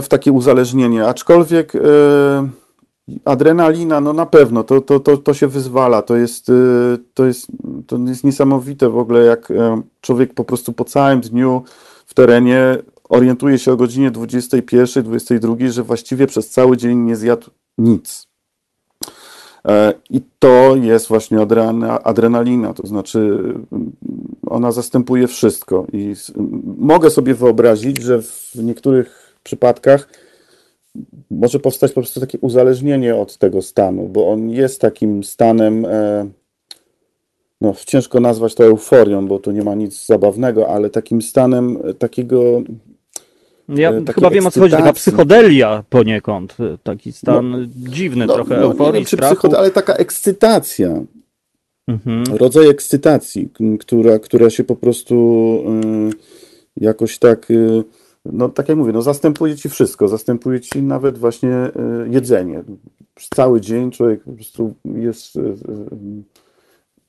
w 0.02 0.06
takie 0.10 0.32
uzależnienie, 0.32 1.08
aczkolwiek 1.08 1.76
e, 1.76 1.80
adrenalina, 3.26 4.02
no 4.02 4.14
na 4.14 4.26
pewno, 4.26 4.64
to, 4.64 4.82
to, 4.82 5.00
to, 5.00 5.18
to 5.18 5.34
się 5.34 5.48
wyzwala, 5.48 6.02
to 6.02 6.16
jest, 6.16 6.50
e, 6.50 6.54
to 7.14 7.26
jest, 7.26 7.48
to 7.88 7.98
jest 7.98 8.24
niesamowite 8.24 8.90
w 8.90 8.98
ogóle, 8.98 9.24
jak 9.24 9.54
człowiek 10.02 10.34
po 10.34 10.44
prostu 10.44 10.74
po 10.74 10.86
całym 10.86 11.22
dniu 11.22 11.64
w 12.06 12.14
terenie 12.14 12.78
orientuje 13.10 13.60
się 13.60 13.72
o 13.72 13.78
godzinie 13.78 14.12
21, 14.12 15.04
22, 15.04 15.56
że 15.68 15.84
właściwie 15.84 16.28
przez 16.28 16.50
cały 16.50 16.78
dzień 16.78 16.98
nie 16.98 17.16
zjadł 17.16 17.50
nic. 17.78 18.27
E, 19.68 19.94
I 20.10 20.22
to 20.40 20.76
jest 20.76 21.08
właśnie 21.08 21.42
adrena, 21.42 22.04
adrenalina, 22.04 22.74
to 22.74 22.88
znaczy 22.88 23.20
mm, 23.72 23.92
ona 24.48 24.72
zastępuje 24.72 25.28
wszystko. 25.28 25.88
I 25.94 26.10
s- 26.12 26.32
m, 26.38 26.62
mogę 26.78 27.10
sobie 27.10 27.34
wyobrazić, 27.34 28.02
że 28.02 28.22
w 28.22 28.56
niektórych 28.56 29.36
przypadkach 29.44 30.10
może 31.32 31.60
powstać 31.60 31.92
po 31.92 32.02
prostu 32.02 32.20
takie 32.20 32.38
uzależnienie 32.40 33.16
od 33.16 33.38
tego 33.38 33.62
stanu, 33.62 34.10
bo 34.10 34.28
on 34.30 34.50
jest 34.50 34.82
takim 34.82 35.24
stanem, 35.24 35.86
e, 35.86 36.28
no 37.62 37.74
ciężko 37.86 38.20
nazwać 38.20 38.56
to 38.56 38.64
euforią, 38.66 39.28
bo 39.28 39.40
tu 39.40 39.52
nie 39.52 39.64
ma 39.64 39.76
nic 39.76 40.06
zabawnego, 40.06 40.68
ale 40.68 40.90
takim 40.90 41.22
stanem 41.22 41.78
takiego 42.00 42.62
Ja 43.70 43.92
E, 43.92 44.14
chyba 44.14 44.30
wiem 44.30 44.48
o 44.48 44.52
co 44.52 44.60
chodzi, 44.60 44.76
taka 44.76 44.94
psychodelia 44.94 45.84
poniekąd, 45.90 46.58
e, 46.60 46.78
taki 46.84 47.12
stan 47.12 47.68
dziwny, 47.76 48.26
no, 48.26 48.34
trochę 48.34 48.56
no, 48.56 48.62
nie 48.62 48.68
euforii, 48.68 48.94
wiem, 48.94 49.06
czy 49.06 49.18
psychod, 49.18 49.54
ale 49.54 49.72
taka 49.72 49.94
ekscytacja. 49.94 51.04
Mhm. 51.88 52.24
rodzaj 52.38 52.70
ekscytacji, 52.70 53.50
która, 53.80 54.20
która 54.20 54.50
się 54.50 54.64
po 54.64 54.76
prostu 54.76 55.16
y, 55.84 56.84
jakoś 56.84 57.18
tak, 57.18 57.52
y, 57.52 57.84
no 58.26 58.50
tak 58.50 58.70
jak 58.70 58.78
mówię, 58.78 58.94
no 58.94 59.02
zastępuje 59.02 59.56
ci 59.56 59.70
wszystko, 59.70 60.08
zastępuje 60.08 60.62
ci 60.62 60.84
nawet 60.84 61.18
właśnie 61.18 61.50
y, 62.06 62.10
jedzenie. 62.10 62.64
Przez 63.16 63.30
cały 63.30 63.62
dzień 63.62 63.92
człowiek 63.92 64.24
po 64.24 64.32
prostu 64.32 64.74
jest 64.86 65.36
y, 65.36 65.40
y, 65.40 65.54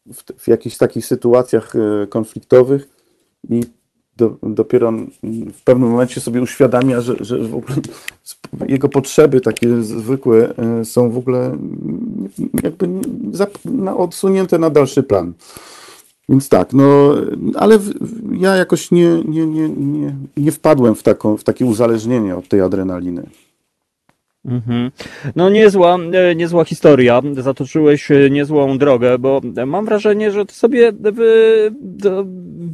w, 0.06 0.22
w 0.38 0.48
jakichś 0.48 0.76
takich 0.76 1.06
sytuacjach 1.06 1.76
y, 1.76 2.06
konfliktowych 2.06 2.88
i 3.50 3.60
do, 4.18 4.36
dopiero 4.42 4.92
w 5.54 5.62
pewnym 5.64 5.90
momencie 5.90 6.20
sobie 6.20 6.42
uświadamia, 6.42 7.00
że, 7.00 7.14
że 7.20 7.38
w 7.38 7.54
ogóle 7.54 7.76
jego 8.68 8.88
potrzeby 8.88 9.40
takie 9.40 9.82
zwykłe 9.82 10.54
y, 10.80 10.84
są 10.84 11.10
w 11.10 11.18
ogóle 11.18 11.46
mm, 11.46 12.28
jakby 12.62 12.88
na- 13.64 13.96
odsunięte 13.96 14.58
na 14.58 14.70
dalszy 14.70 15.02
plan. 15.02 15.32
Więc 16.28 16.48
tak, 16.48 16.72
no, 16.72 17.14
ale 17.54 17.78
w- 17.78 17.94
ja 18.40 18.56
jakoś 18.56 18.90
nie, 18.90 19.22
nie, 19.28 19.46
nie, 19.46 19.68
nie, 19.68 20.16
nie 20.36 20.52
wpadłem 20.52 20.94
w, 20.94 21.02
taką, 21.02 21.36
w 21.36 21.44
takie 21.44 21.66
uzależnienie 21.66 22.36
od 22.36 22.48
tej 22.48 22.60
adrenaliny. 22.60 23.26
Mhm. 24.48 24.90
No 25.36 25.50
niezła, 25.50 25.98
e, 26.12 26.34
niezła 26.34 26.64
historia. 26.64 27.22
Zatoczyłeś 27.32 28.10
e, 28.10 28.30
niezłą 28.30 28.78
drogę, 28.78 29.18
bo 29.18 29.40
mam 29.66 29.84
wrażenie, 29.84 30.30
że 30.30 30.46
ty 30.46 30.54
sobie 30.54 30.92
wy, 30.92 31.70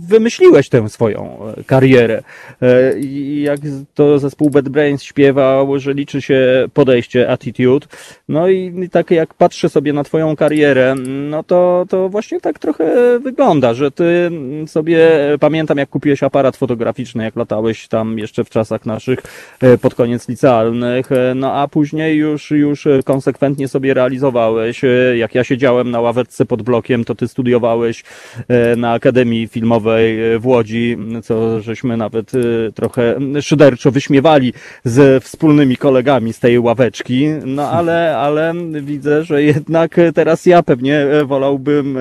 wymyśliłeś 0.08 0.68
tę 0.68 0.88
swoją 0.88 1.38
e, 1.56 1.64
karierę. 1.64 2.22
E, 2.62 2.98
I 2.98 3.42
jak 3.42 3.60
to 3.94 4.18
zespół 4.18 4.50
Bad 4.50 4.68
Brains 4.68 5.02
śpiewał, 5.02 5.78
że 5.78 5.94
liczy 5.94 6.22
się 6.22 6.68
podejście, 6.74 7.30
attitude. 7.30 7.86
No 8.28 8.48
i 8.48 8.88
tak 8.92 9.10
jak 9.10 9.34
patrzę 9.34 9.68
sobie 9.68 9.92
na 9.92 10.04
twoją 10.04 10.36
karierę, 10.36 10.94
no 11.30 11.42
to, 11.42 11.86
to 11.88 12.08
właśnie 12.08 12.40
tak 12.40 12.58
trochę 12.58 13.18
wygląda, 13.18 13.74
że 13.74 13.90
ty 13.90 14.30
sobie, 14.66 15.30
e, 15.32 15.38
pamiętam 15.38 15.78
jak 15.78 15.88
kupiłeś 15.88 16.22
aparat 16.22 16.56
fotograficzny, 16.56 17.24
jak 17.24 17.36
latałeś 17.36 17.88
tam 17.88 18.18
jeszcze 18.18 18.44
w 18.44 18.50
czasach 18.50 18.86
naszych 18.86 19.18
e, 19.60 19.78
pod 19.78 19.94
koniec 19.94 20.28
licealnych, 20.28 21.12
e, 21.12 21.34
no 21.34 21.52
a 21.52 21.63
później 21.68 22.16
już, 22.16 22.50
już 22.50 22.86
e, 22.86 23.02
konsekwentnie 23.04 23.68
sobie 23.68 23.94
realizowałeś. 23.94 24.84
E, 24.84 25.16
Jak 25.16 25.34
ja 25.34 25.44
siedziałem 25.44 25.90
na 25.90 26.00
ławeczce 26.00 26.46
pod 26.46 26.62
blokiem, 26.62 27.04
to 27.04 27.14
ty 27.14 27.28
studiowałeś 27.28 28.04
e, 28.48 28.76
na 28.76 28.92
Akademii 28.92 29.48
Filmowej 29.48 30.18
w 30.38 30.46
Łodzi, 30.46 30.96
co 31.22 31.60
żeśmy 31.60 31.96
nawet 31.96 32.32
trochę 32.74 33.18
szyderczo 33.40 33.90
wyśmiewali 33.90 34.52
ze 34.84 35.20
wspólnymi 35.20 35.76
kolegami 35.76 36.32
z 36.32 36.40
tej 36.40 36.58
ławeczki. 36.58 37.28
No 37.46 37.70
ale, 37.70 38.18
ale 38.18 38.54
widzę, 38.82 39.24
że 39.24 39.42
jednak 39.42 39.96
teraz 40.14 40.46
ja 40.46 40.62
pewnie 40.62 41.06
wolałbym 41.24 41.98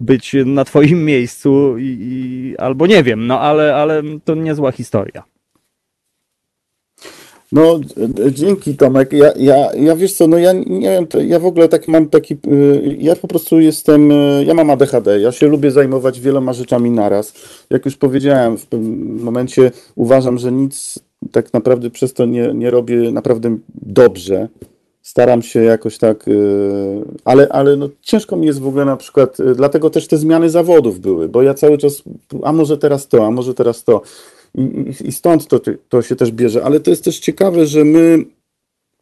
być 0.00 0.36
na 0.46 0.64
twoim 0.64 1.04
miejscu 1.04 1.78
i, 1.78 1.98
i 2.00 2.56
albo 2.58 2.86
nie 2.86 3.02
wiem, 3.02 3.26
no 3.26 3.40
ale, 3.40 3.74
ale 3.76 4.02
to 4.24 4.34
niezła 4.34 4.72
historia. 4.72 5.31
No, 7.52 7.80
dzięki 8.30 8.76
Tomek. 8.76 9.12
Ja, 9.12 9.32
ja, 9.36 9.74
ja 9.74 9.96
wiesz 9.96 10.12
co, 10.12 10.26
no 10.26 10.38
ja 10.38 10.52
nie 10.52 10.90
wiem, 10.90 11.06
ja 11.28 11.38
w 11.38 11.46
ogóle 11.46 11.68
tak 11.68 11.88
mam 11.88 12.08
taki, 12.08 12.34
y, 12.34 12.96
ja 13.00 13.16
po 13.16 13.28
prostu 13.28 13.60
jestem, 13.60 14.10
y, 14.12 14.44
ja 14.46 14.54
mam 14.54 14.70
ADHD, 14.70 15.20
ja 15.20 15.32
się 15.32 15.48
lubię 15.48 15.70
zajmować 15.70 16.20
wieloma 16.20 16.52
rzeczami 16.52 16.90
naraz. 16.90 17.32
Jak 17.70 17.84
już 17.84 17.96
powiedziałem, 17.96 18.58
w 18.58 18.66
pewnym 18.66 19.22
momencie 19.22 19.70
uważam, 19.94 20.38
że 20.38 20.52
nic 20.52 20.98
tak 21.32 21.52
naprawdę 21.52 21.90
przez 21.90 22.12
to 22.12 22.26
nie, 22.26 22.54
nie 22.54 22.70
robię 22.70 23.12
naprawdę 23.12 23.56
dobrze. 23.74 24.48
Staram 25.02 25.42
się 25.42 25.62
jakoś 25.62 25.98
tak, 25.98 26.28
y, 26.28 26.32
ale, 27.24 27.48
ale 27.48 27.76
no 27.76 27.88
ciężko 28.02 28.36
mi 28.36 28.46
jest 28.46 28.60
w 28.60 28.66
ogóle 28.66 28.84
na 28.84 28.96
przykład, 28.96 29.36
dlatego 29.56 29.90
też 29.90 30.06
te 30.06 30.16
zmiany 30.16 30.50
zawodów 30.50 31.00
były, 31.00 31.28
bo 31.28 31.42
ja 31.42 31.54
cały 31.54 31.78
czas, 31.78 32.02
a 32.42 32.52
może 32.52 32.78
teraz 32.78 33.08
to, 33.08 33.26
a 33.26 33.30
może 33.30 33.54
teraz 33.54 33.84
to. 33.84 34.02
I, 34.54 34.94
i 35.04 35.12
stąd 35.12 35.46
to, 35.46 35.60
to 35.88 36.02
się 36.02 36.16
też 36.16 36.32
bierze. 36.32 36.64
Ale 36.64 36.80
to 36.80 36.90
jest 36.90 37.04
też 37.04 37.18
ciekawe, 37.18 37.66
że 37.66 37.84
my 37.84 38.24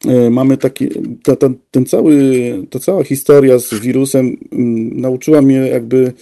e, 0.07 0.29
mamy 0.29 0.57
taki, 0.57 0.89
ta, 1.23 1.35
ta, 1.35 1.49
ten 1.71 1.85
cały, 1.85 2.15
ta 2.69 2.79
cała 2.79 3.03
historia 3.03 3.59
z 3.59 3.73
wirusem 3.73 4.37
nauczyła 4.91 5.41
mnie 5.41 5.55
jakby 5.55 6.13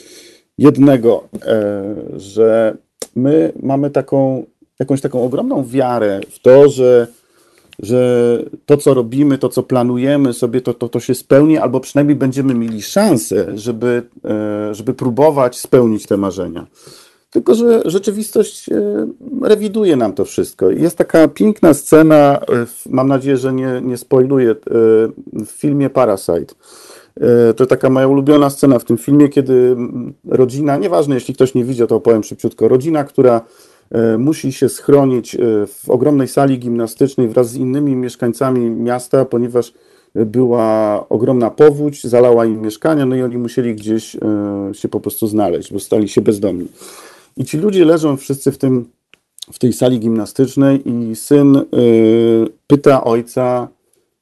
jednego, 0.58 1.24
e, 1.46 1.96
że 2.18 2.78
my 3.16 3.54
mamy 3.62 3.90
taką, 3.90 4.46
jakąś 4.80 5.02
taką 5.02 5.24
ogromną 5.24 5.66
wiarę 5.66 6.22
w 6.30 6.40
to, 6.40 6.70
że, 6.70 7.08
że 7.80 8.44
to, 8.66 8.78
co 8.78 8.94
robimy, 8.94 9.38
to, 9.38 9.50
co 9.50 9.64
planujemy 9.64 10.34
sobie, 10.34 10.62
to, 10.62 10.74
to, 10.74 10.90
to 10.90 11.00
się 11.00 11.16
spełni, 11.16 11.58
albo 11.58 11.80
przynajmniej 11.80 12.16
będziemy 12.16 12.54
mieli 12.54 12.82
szansę, 12.82 13.58
żeby, 13.58 14.04
e, 14.26 14.76
żeby 14.76 14.94
próbować 14.94 15.58
spełnić 15.58 16.06
te 16.06 16.18
marzenia. 16.18 16.66
Tylko, 17.30 17.56
że 17.56 17.82
rzeczywistość 17.86 18.70
e, 18.70 19.08
rewiduje 19.42 19.96
nam 19.96 20.14
to 20.14 20.26
wszystko. 20.26 20.70
Jest 20.70 20.98
taka 20.98 21.28
piękna 21.28 21.74
scena, 21.74 22.40
e, 22.40 22.66
mam 22.90 23.08
nadzieję, 23.08 23.38
że 23.38 23.54
nie, 23.54 23.82
nie 23.84 23.98
spoiluję, 23.98 24.52
e, 24.52 24.56
w 25.46 25.48
filmie 25.48 25.90
Parasite. 25.90 26.56
To 27.56 27.66
taka 27.66 27.90
moja 27.90 28.08
ulubiona 28.08 28.50
scena 28.50 28.80
w 28.80 28.84
tym 28.84 28.98
filmie, 28.98 29.30
kiedy 29.30 29.76
rodzina, 30.28 30.78
nieważne 30.78 31.16
jeśli 31.16 31.34
ktoś 31.34 31.54
nie 31.54 31.66
widział, 31.66 31.88
to 31.88 31.96
opowiem 31.96 32.24
szybciutko, 32.24 32.68
rodzina, 32.68 33.04
która 33.04 33.42
musi 34.18 34.52
się 34.52 34.70
schronić 34.70 35.38
w 35.68 35.90
ogromnej 35.90 36.28
sali 36.28 36.60
gimnastycznej 36.60 37.28
wraz 37.28 37.50
z 37.50 37.56
innymi 37.56 37.96
mieszkańcami 37.96 38.70
miasta, 38.70 39.26
ponieważ 39.26 39.74
była 40.16 41.06
ogromna 41.10 41.50
powódź, 41.50 42.04
zalała 42.04 42.46
im 42.46 42.62
mieszkania, 42.62 43.06
no 43.06 43.16
i 43.16 43.22
oni 43.22 43.38
musieli 43.38 43.76
gdzieś 43.76 44.18
się 44.74 44.90
po 44.90 45.00
prostu 45.00 45.28
znaleźć, 45.28 45.74
bo 45.74 45.80
stali 45.80 46.10
się 46.10 46.22
bezdomni. 46.22 46.68
I 47.40 47.46
ci 47.46 47.58
ludzie 47.58 47.86
leżą 47.86 48.18
wszyscy 48.18 48.52
w, 48.52 48.58
tym, 48.58 48.86
w 49.52 49.60
tej 49.60 49.74
sali 49.74 50.00
gimnastycznej 50.00 50.90
i 50.90 51.16
syn 51.16 51.56
y, 51.56 51.64
pyta 52.68 53.04
ojca, 53.04 53.68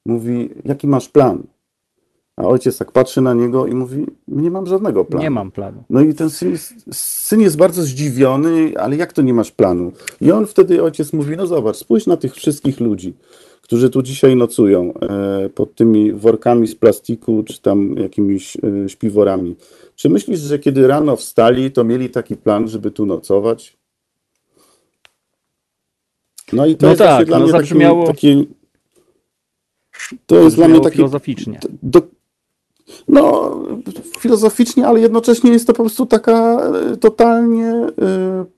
mówi, 0.06 0.50
jaki 0.66 0.88
masz 0.88 1.10
plan? 1.10 1.44
A 2.36 2.44
ojciec 2.44 2.78
tak 2.78 2.92
patrzy 2.92 3.22
na 3.22 3.34
niego 3.34 3.68
i 3.68 3.74
mówi, 3.74 4.06
nie 4.28 4.52
mam 4.52 4.68
żadnego 4.68 5.06
planu. 5.06 5.24
Nie 5.24 5.30
mam 5.30 5.52
planu. 5.52 5.84
No 5.90 6.02
i 6.02 6.14
ten 6.14 6.30
syn 6.30 6.52
jest, 6.52 6.74
syn 6.92 7.42
jest 7.42 7.58
bardzo 7.58 7.84
zdziwiony, 7.84 8.74
ale 8.80 8.96
jak 8.96 9.14
to 9.14 9.22
nie 9.22 9.34
masz 9.34 9.52
planu? 9.52 9.92
I 10.22 10.32
on 10.32 10.46
wtedy, 10.46 10.84
ojciec 10.84 11.14
mówi, 11.14 11.38
no 11.38 11.48
zobacz, 11.48 11.76
spójrz 11.76 12.08
na 12.08 12.18
tych 12.18 12.36
wszystkich 12.36 12.80
ludzi, 12.80 13.14
którzy 13.62 13.90
tu 13.90 14.02
dzisiaj 14.02 14.36
nocują 14.36 14.94
e, 14.94 15.50
pod 15.50 15.76
tymi 15.76 16.14
workami 16.14 16.68
z 16.68 16.76
plastiku, 16.76 17.44
czy 17.44 17.62
tam 17.62 17.96
jakimiś 17.98 18.58
e, 18.58 18.90
śpiworami. 18.90 19.56
Czy 19.98 20.10
myślisz, 20.10 20.40
że 20.40 20.60
kiedy 20.60 20.88
rano 20.88 21.16
wstali, 21.16 21.72
to 21.72 21.84
mieli 21.84 22.10
taki 22.10 22.36
plan, 22.36 22.68
żeby 22.68 22.92
tu 22.92 23.06
nocować? 23.06 23.78
No 26.54 26.66
i 26.66 26.76
to 26.76 26.86
no 26.86 26.90
jest 26.90 27.02
tak, 27.02 27.28
dla 27.28 27.38
no 27.38 27.44
mnie 27.44 27.52
zabrzmiało... 27.52 28.08
taki, 28.08 28.48
to 30.26 30.36
jest 30.36 30.56
dla 30.56 30.68
mnie 30.68 30.82
takie 30.82 30.96
filozoficznie. 30.96 31.60
Do, 31.84 32.02
no, 33.08 33.56
filozoficznie, 34.20 34.88
ale 34.88 35.00
jednocześnie 35.00 35.52
jest 35.52 35.68
to 35.68 35.74
po 35.74 35.84
prostu 35.84 36.06
taka 36.06 36.62
e, 36.94 36.98
totalnie 36.98 37.74
y, 37.74 37.92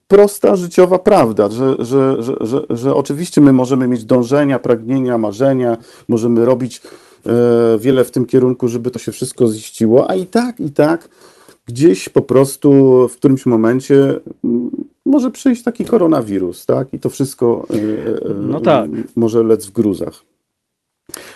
prosta 0.08 0.56
życiowa 0.56 0.99
prawda, 0.99 1.49
że, 1.49 1.75
że, 1.80 2.23
że, 2.39 2.65
że, 2.69 2.95
oczywiście 2.95 3.41
my 3.41 3.54
możemy 3.54 3.88
mieć 3.88 4.06
dążenia, 4.06 4.60
pragnienia, 4.60 5.17
marzenia, 5.17 5.78
możemy 6.08 6.45
robić 6.45 6.82
E, 6.82 7.09
wiele 7.79 8.03
w 8.03 8.12
tym 8.12 8.25
kierunku, 8.25 8.67
żeby 8.67 8.91
to 8.91 8.99
się 8.99 9.12
wszystko 9.12 9.47
ziściło, 9.47 10.10
a 10.10 10.15
i 10.15 10.25
tak, 10.25 10.60
i 10.60 10.71
tak 10.71 11.10
gdzieś 11.69 12.10
po 12.10 12.21
prostu 12.21 12.71
w 13.08 13.15
którymś 13.15 13.45
momencie 13.45 14.19
mm, 14.43 14.69
może 15.05 15.32
przyjść 15.32 15.63
taki 15.63 15.86
koronawirus, 15.86 16.65
tak? 16.65 16.93
I 16.93 16.99
to 16.99 17.10
wszystko 17.10 17.67
e, 17.69 17.75
e, 17.75 18.34
no 18.34 18.60
tak. 18.62 18.89
może 19.15 19.43
lec 19.43 19.65
w 19.65 19.71
gruzach. 19.71 20.23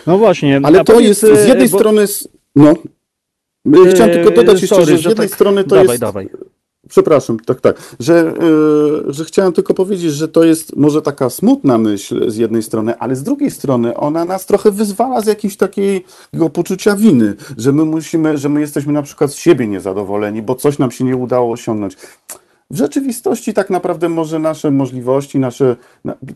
No 0.08 0.18
właśnie. 0.18 0.62
Ale 0.64 0.84
to 0.84 1.00
jest 1.00 1.22
z 1.22 1.48
jednej 1.48 1.70
bo... 1.70 1.78
strony. 1.78 2.06
No. 2.56 2.74
Chciałem 3.90 4.14
tylko 4.14 4.32
dodać 4.32 4.62
jeszcze, 4.62 4.76
Sorry, 4.76 4.98
że 4.98 4.98
z 4.98 5.06
jednej 5.06 5.28
tak... 5.28 5.36
strony 5.36 5.64
to 5.64 5.70
dawaj, 5.70 5.88
jest. 5.88 6.02
Dawaj. 6.02 6.30
Przepraszam, 6.90 7.40
tak, 7.40 7.62
tak. 7.62 7.96
Że, 8.00 8.34
yy, 9.06 9.14
że 9.14 9.26
chciałem 9.26 9.54
tylko 9.54 9.74
powiedzieć, 9.74 10.12
że 10.12 10.28
to 10.28 10.44
jest 10.44 10.76
może 10.76 11.02
taka 11.02 11.30
smutna 11.30 11.78
myśl 11.78 12.32
z 12.32 12.38
jednej 12.38 12.64
strony, 12.64 12.98
ale 12.98 13.16
z 13.16 13.24
drugiej 13.24 13.52
strony 13.52 13.98
ona 13.98 14.26
nas 14.26 14.46
trochę 14.46 14.72
wyzwala 14.72 15.22
z 15.22 15.28
jakiegoś 15.28 15.58
takiego 15.58 16.50
poczucia 16.54 16.96
winy, 16.96 17.36
że 17.58 17.72
my 17.72 17.86
musimy, 17.86 18.38
że 18.38 18.50
my 18.50 18.62
jesteśmy 18.62 18.94
na 18.94 19.02
przykład 19.02 19.32
z 19.32 19.36
siebie 19.36 19.68
niezadowoleni, 19.68 20.42
bo 20.42 20.56
coś 20.56 20.80
nam 20.80 20.92
się 20.92 21.04
nie 21.04 21.16
udało 21.16 21.52
osiągnąć. 21.52 21.98
W 22.72 22.78
rzeczywistości 22.78 23.54
tak 23.54 23.70
naprawdę 23.70 24.10
może 24.10 24.40
nasze 24.40 24.72
możliwości, 24.72 25.40
nasze, 25.40 25.76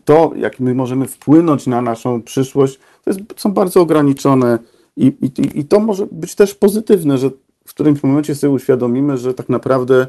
to 0.04 0.32
jak 0.36 0.60
my 0.60 0.74
możemy 0.74 1.06
wpłynąć 1.06 1.66
na 1.66 1.82
naszą 1.82 2.22
przyszłość, 2.22 2.78
to 3.04 3.10
jest, 3.10 3.20
są 3.36 3.52
bardzo 3.52 3.80
ograniczone 3.80 4.58
i, 4.96 5.06
i, 5.06 5.58
i 5.58 5.64
to 5.64 5.80
może 5.80 6.06
być 6.12 6.34
też 6.34 6.54
pozytywne, 6.54 7.18
że 7.18 7.30
w 7.66 7.70
którymś 7.70 8.02
momencie 8.02 8.34
sobie 8.34 8.52
uświadomimy, 8.52 9.18
że 9.18 9.34
tak 9.34 9.48
naprawdę 9.48 10.06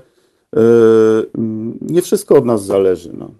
nie 1.82 2.02
wszystko 2.02 2.36
od 2.36 2.46
nas 2.46 2.66
zależy. 2.66 3.14
No. 3.14 3.32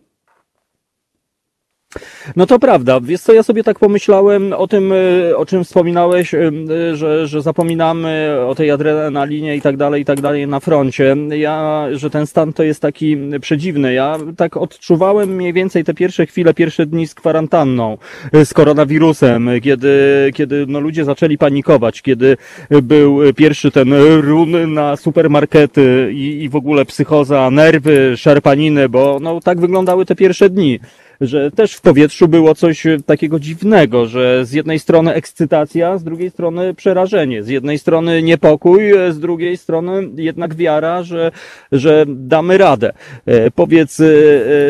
No 2.36 2.46
to 2.46 2.60
prawda. 2.60 3.00
Wiesz 3.02 3.22
co, 3.22 3.34
ja 3.34 3.44
sobie 3.44 3.64
tak 3.64 3.80
pomyślałem 3.80 4.54
o 4.54 4.68
tym, 4.68 4.94
e, 5.32 5.38
o 5.38 5.46
czym 5.46 5.64
wspominałeś, 5.64 6.34
e, 6.34 6.52
że, 6.94 7.28
że 7.28 7.42
zapominamy 7.42 8.38
o 8.48 8.56
tej 8.56 8.72
adrenalinie 8.72 9.56
i 9.56 9.62
tak 9.62 9.78
dalej, 9.78 10.02
i 10.02 10.06
tak 10.06 10.22
dalej 10.22 10.48
na 10.48 10.60
froncie. 10.60 11.16
Ja, 11.30 11.86
że 11.92 12.10
ten 12.10 12.28
stan 12.28 12.54
to 12.54 12.64
jest 12.64 12.82
taki 12.82 13.18
przedziwny. 13.42 13.94
Ja 13.94 14.18
tak 14.38 14.58
odczuwałem 14.58 15.36
mniej 15.36 15.54
więcej 15.54 15.84
te 15.84 15.94
pierwsze 15.94 16.26
chwile, 16.26 16.54
pierwsze 16.54 16.86
dni 16.86 17.08
z 17.08 17.16
kwarantanną, 17.16 17.98
e, 18.34 18.46
z 18.46 18.54
koronawirusem, 18.54 19.50
kiedy, 19.64 20.32
kiedy 20.36 20.66
no, 20.68 20.80
ludzie 20.80 21.06
zaczęli 21.06 21.38
panikować, 21.38 22.02
kiedy 22.02 22.38
był 22.84 23.20
pierwszy 23.36 23.72
ten 23.72 23.94
run 24.22 24.74
na 24.74 24.96
supermarkety 24.96 26.10
i, 26.14 26.44
i 26.44 26.50
w 26.50 26.56
ogóle 26.56 26.86
psychoza, 26.86 27.52
nerwy, 27.52 28.18
szarpaniny, 28.18 28.90
bo 28.90 29.18
no 29.22 29.40
tak 29.40 29.60
wyglądały 29.60 30.06
te 30.06 30.16
pierwsze 30.16 30.50
dni 30.50 30.80
że 31.22 31.52
też 31.52 31.74
w 31.74 31.82
powietrzu 31.82 32.28
było 32.28 32.56
coś 32.56 32.86
e, 32.86 32.98
takiego 33.06 33.40
dziwnego, 33.40 34.06
że 34.06 34.46
z 34.46 34.54
jednej 34.54 34.80
strony 34.80 35.14
ekscytacja, 35.14 35.98
z 35.98 36.04
drugiej 36.04 36.30
strony 36.30 36.74
przerażenie, 36.74 37.44
z 37.44 37.48
jednej 37.48 37.80
strony 37.80 38.24
niepokój, 38.24 38.92
e, 38.92 39.12
z 39.12 39.20
drugiej 39.20 39.58
strony 39.58 40.10
jednak 40.16 40.56
wiara, 40.56 41.04
że, 41.04 41.32
że 41.72 42.06
damy 42.08 42.58
radę. 42.58 42.94
E, 43.26 43.52
powiedz, 43.52 44.02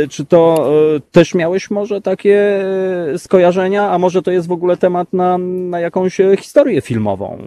czy 0.09 0.25
to 0.25 0.71
też 1.11 1.35
miałeś 1.35 1.71
może 1.71 2.01
takie 2.01 2.63
skojarzenia, 3.17 3.91
a 3.91 3.97
może 3.97 4.21
to 4.21 4.31
jest 4.31 4.47
w 4.47 4.51
ogóle 4.51 4.77
temat 4.77 5.13
na, 5.13 5.37
na 5.37 5.79
jakąś 5.79 6.17
historię 6.37 6.81
filmową, 6.81 7.37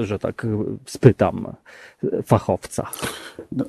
że 0.00 0.18
tak 0.18 0.46
spytam 0.86 1.52
fachowca? 2.24 2.86
No, 3.52 3.64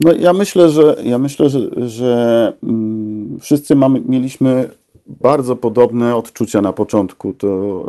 no 0.00 0.12
ja 0.12 0.32
myślę, 0.32 0.68
że 0.68 0.96
ja 1.04 1.18
myślę, 1.18 1.50
że, 1.50 1.88
że 1.88 2.52
mm, 2.62 3.38
wszyscy 3.40 3.76
mamy, 3.76 4.02
mieliśmy 4.06 4.70
bardzo 5.06 5.56
podobne 5.56 6.16
odczucia 6.16 6.60
na 6.62 6.72
początku. 6.72 7.32
To 7.32 7.84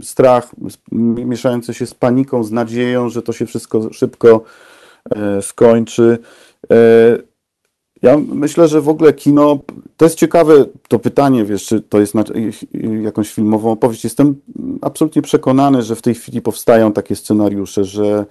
y, 0.00 0.04
strach 0.04 0.50
mieszający 1.26 1.74
się 1.74 1.86
z 1.86 1.94
paniką, 1.94 2.44
z 2.44 2.52
nadzieją, 2.52 3.08
że 3.08 3.22
to 3.22 3.32
się 3.32 3.46
wszystko 3.46 3.92
szybko 3.92 4.44
y, 5.38 5.42
skończy. 5.42 6.18
Y, 6.72 7.32
ja 8.02 8.18
myślę, 8.32 8.68
że 8.68 8.80
w 8.80 8.88
ogóle 8.88 9.12
kino, 9.12 9.58
to 9.96 10.04
jest 10.04 10.18
ciekawe 10.18 10.64
to 10.88 10.98
pytanie, 10.98 11.44
wiesz, 11.44 11.66
czy 11.66 11.80
to 11.80 12.00
jest 12.00 12.14
na, 12.14 12.24
jakąś 13.02 13.32
filmową 13.32 13.72
opowieść. 13.72 14.04
Jestem 14.04 14.34
absolutnie 14.80 15.22
przekonany, 15.22 15.82
że 15.82 15.96
w 15.96 16.02
tej 16.02 16.14
chwili 16.14 16.40
powstają 16.40 16.92
takie 16.92 17.16
scenariusze, 17.16 17.84
że 17.84 18.26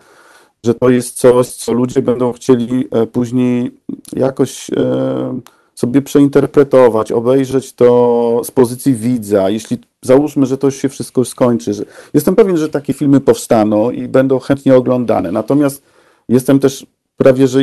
że 0.66 0.74
to 0.74 0.89
jest 0.89 1.18
coś, 1.18 1.47
co 1.47 1.74
ludzie 1.74 2.01
będą 2.01 2.34
chcieli 2.34 2.88
e, 2.91 3.07
później 3.07 3.72
jakoś 4.14 4.70
e, 4.70 5.39
sobie 5.76 6.01
przeinterpretować, 6.01 7.12
obejrzeć 7.12 7.74
to 7.74 8.41
z 8.43 8.51
pozycji 8.51 8.93
widza. 8.93 9.49
Jeśli 9.49 9.78
załóżmy, 10.01 10.45
że 10.45 10.57
to 10.57 10.68
już 10.68 10.76
się 10.76 10.89
wszystko 10.89 11.26
skończy, 11.26 11.74
że 11.74 11.84
jestem 12.14 12.36
pewien, 12.36 12.57
że 12.57 12.70
takie 12.70 12.93
filmy 12.93 13.20
powstaną 13.20 13.91
i 13.91 14.07
będą 14.07 14.39
chętnie 14.39 14.76
oglądane. 14.76 15.32
Natomiast 15.32 15.84
jestem 16.30 16.59
też 16.59 16.86
prawie 17.18 17.47
że 17.47 17.59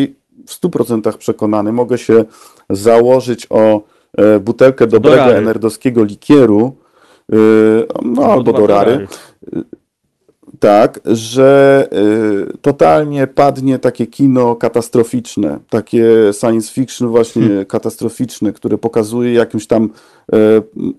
w 0.47 0.61
100% 0.61 1.17
przekonany, 1.17 1.73
mogę 1.73 1.99
się 1.99 2.25
założyć 2.71 3.47
o 3.51 3.83
e, 4.17 4.41
butelkę 4.41 4.87
dobrego 4.87 5.17
rary. 5.17 5.37
enerdowskiego 5.37 6.05
likieru, 6.05 6.77
no 8.03 8.25
albo 8.25 8.53
dwa 8.53 8.61
do 8.61 8.67
rary, 8.67 8.93
dolary. 8.93 9.09
Tak, 10.61 11.01
że 11.05 11.89
y, 12.53 12.59
totalnie 12.63 13.27
padnie 13.27 13.79
takie 13.79 14.07
kino 14.07 14.57
katastroficzne, 14.57 15.59
takie 15.71 16.05
science 16.41 16.73
fiction 16.73 17.09
właśnie 17.09 17.43
Hmm. 17.43 17.65
katastroficzne, 17.67 18.53
które 18.53 18.79
pokazuje 18.79 19.33
jakąś 19.33 19.67
tam 19.67 19.91
e, 20.33 20.39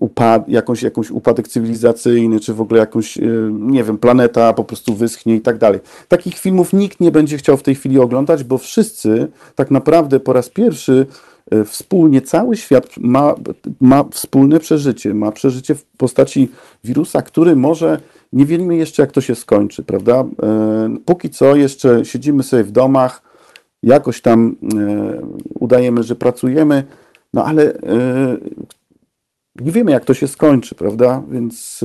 upad, 0.00 0.48
jakąś, 0.48 0.82
jakąś 0.82 1.10
upadek 1.10 1.48
cywilizacyjny, 1.48 2.40
czy 2.40 2.54
w 2.54 2.60
ogóle 2.60 2.80
jakąś, 2.80 3.18
e, 3.18 3.22
nie 3.52 3.84
wiem, 3.84 3.98
planeta 3.98 4.52
po 4.52 4.64
prostu 4.64 4.94
wyschnie 4.94 5.34
i 5.34 5.40
tak 5.40 5.58
dalej. 5.58 5.80
Takich 6.08 6.38
filmów 6.38 6.72
nikt 6.72 7.00
nie 7.00 7.10
będzie 7.10 7.36
chciał 7.36 7.56
w 7.56 7.62
tej 7.62 7.74
chwili 7.74 7.98
oglądać, 7.98 8.44
bo 8.44 8.58
wszyscy 8.58 9.28
tak 9.54 9.70
naprawdę 9.70 10.20
po 10.20 10.32
raz 10.32 10.48
pierwszy 10.48 11.06
e, 11.50 11.64
wspólnie 11.64 12.22
cały 12.22 12.56
świat 12.56 12.86
ma, 12.96 13.34
ma 13.80 14.04
wspólne 14.10 14.60
przeżycie, 14.60 15.14
ma 15.14 15.32
przeżycie 15.32 15.74
w 15.74 15.84
postaci 15.84 16.48
wirusa, 16.84 17.22
który 17.22 17.56
może 17.56 18.00
nie 18.32 18.46
wiemy 18.46 18.76
jeszcze, 18.76 19.02
jak 19.02 19.12
to 19.12 19.20
się 19.20 19.34
skończy, 19.34 19.82
prawda? 19.82 20.24
E, 20.42 20.96
Póki 21.04 21.30
co 21.30 21.56
jeszcze 21.56 22.04
siedzimy 22.04 22.42
sobie 22.42 22.64
w 22.64 22.70
domach, 22.72 23.22
jakoś 23.82 24.20
tam 24.20 24.56
e, 24.78 25.20
udajemy, 25.60 26.02
że 26.02 26.16
pracujemy, 26.16 26.84
no 27.34 27.44
ale 27.44 27.74
e, 27.74 28.36
nie 29.60 29.72
wiemy, 29.72 29.90
jak 29.90 30.04
to 30.04 30.14
się 30.14 30.28
skończy, 30.28 30.74
prawda? 30.74 31.22
Więc 31.30 31.80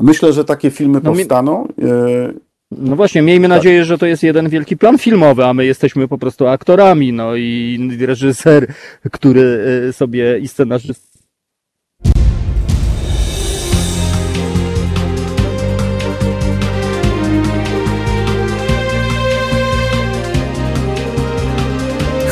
myślę, 0.00 0.32
że 0.32 0.44
takie 0.44 0.70
filmy 0.70 1.00
No 1.02 1.10
mi- 1.10 1.16
powstaną. 1.16 1.68
e, 1.82 2.32
No 2.78 2.96
właśnie, 2.96 3.22
miejmy 3.22 3.48
Tak. 3.48 3.56
nadzieję, 3.58 3.84
że 3.84 3.98
to 3.98 4.06
jest 4.06 4.22
jeden 4.22 4.48
wielki 4.48 4.76
plan 4.76 4.98
filmowy, 4.98 5.44
a 5.44 5.54
my 5.54 5.64
jesteśmy 5.66 6.08
po 6.08 6.18
prostu 6.18 6.46
aktorami, 6.46 7.12
no 7.12 7.36
i 7.36 7.78
reżyser, 8.00 8.66
który 9.12 9.58
sobie 9.92 10.38
i 10.38 10.48
scenarzysta 10.48 11.11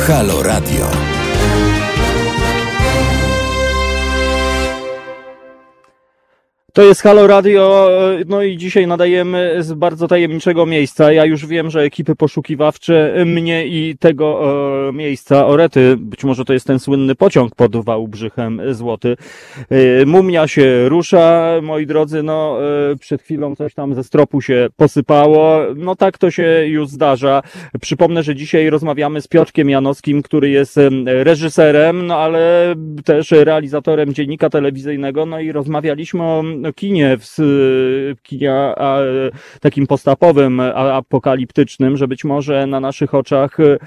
Halo 0.07 0.41
Radio. 0.41 1.00
To 6.73 6.83
jest 6.83 7.01
Halo 7.01 7.27
Radio, 7.27 7.89
no 8.27 8.43
i 8.43 8.57
dzisiaj 8.57 8.87
nadajemy 8.87 9.63
z 9.63 9.73
bardzo 9.73 10.07
tajemniczego 10.07 10.65
miejsca. 10.65 11.11
Ja 11.11 11.25
już 11.25 11.45
wiem, 11.45 11.69
że 11.69 11.81
ekipy 11.81 12.15
poszukiwawcze 12.15 13.13
mnie 13.25 13.67
i 13.67 13.97
tego 13.99 14.41
e, 14.89 14.93
miejsca, 14.93 15.47
Orety, 15.47 15.95
być 15.97 16.23
może 16.23 16.45
to 16.45 16.53
jest 16.53 16.67
ten 16.67 16.79
słynny 16.79 17.15
pociąg 17.15 17.55
pod 17.55 17.85
Wałbrzychem 17.85 18.61
Złoty. 18.71 19.17
E, 19.69 20.05
mumia 20.05 20.47
się 20.47 20.89
rusza, 20.89 21.51
moi 21.61 21.85
drodzy, 21.85 22.23
no 22.23 22.57
e, 22.91 22.95
przed 22.95 23.21
chwilą 23.21 23.55
coś 23.55 23.73
tam 23.73 23.95
ze 23.95 24.03
stropu 24.03 24.41
się 24.41 24.67
posypało. 24.77 25.59
No 25.75 25.95
tak 25.95 26.17
to 26.17 26.31
się 26.31 26.67
już 26.67 26.89
zdarza. 26.89 27.41
Przypomnę, 27.81 28.23
że 28.23 28.35
dzisiaj 28.35 28.69
rozmawiamy 28.69 29.21
z 29.21 29.27
Piotrkiem 29.27 29.69
Janowskim, 29.69 30.21
który 30.21 30.49
jest 30.49 30.77
em, 30.77 31.07
reżyserem, 31.07 32.07
no 32.07 32.17
ale 32.17 32.75
też 33.05 33.31
realizatorem 33.31 34.13
dziennika 34.13 34.49
telewizyjnego, 34.49 35.25
no 35.25 35.39
i 35.39 35.51
rozmawialiśmy 35.51 36.23
o 36.23 36.43
kinie, 36.75 37.17
w, 37.17 37.35
kinie 38.23 38.53
a, 38.53 38.99
takim 39.61 39.87
postapowym, 39.87 40.59
apokaliptycznym, 40.59 41.97
że 41.97 42.07
być 42.07 42.23
może 42.23 42.67
na 42.67 42.79
naszych 42.79 43.13
oczach 43.13 43.57
e, 43.59 43.79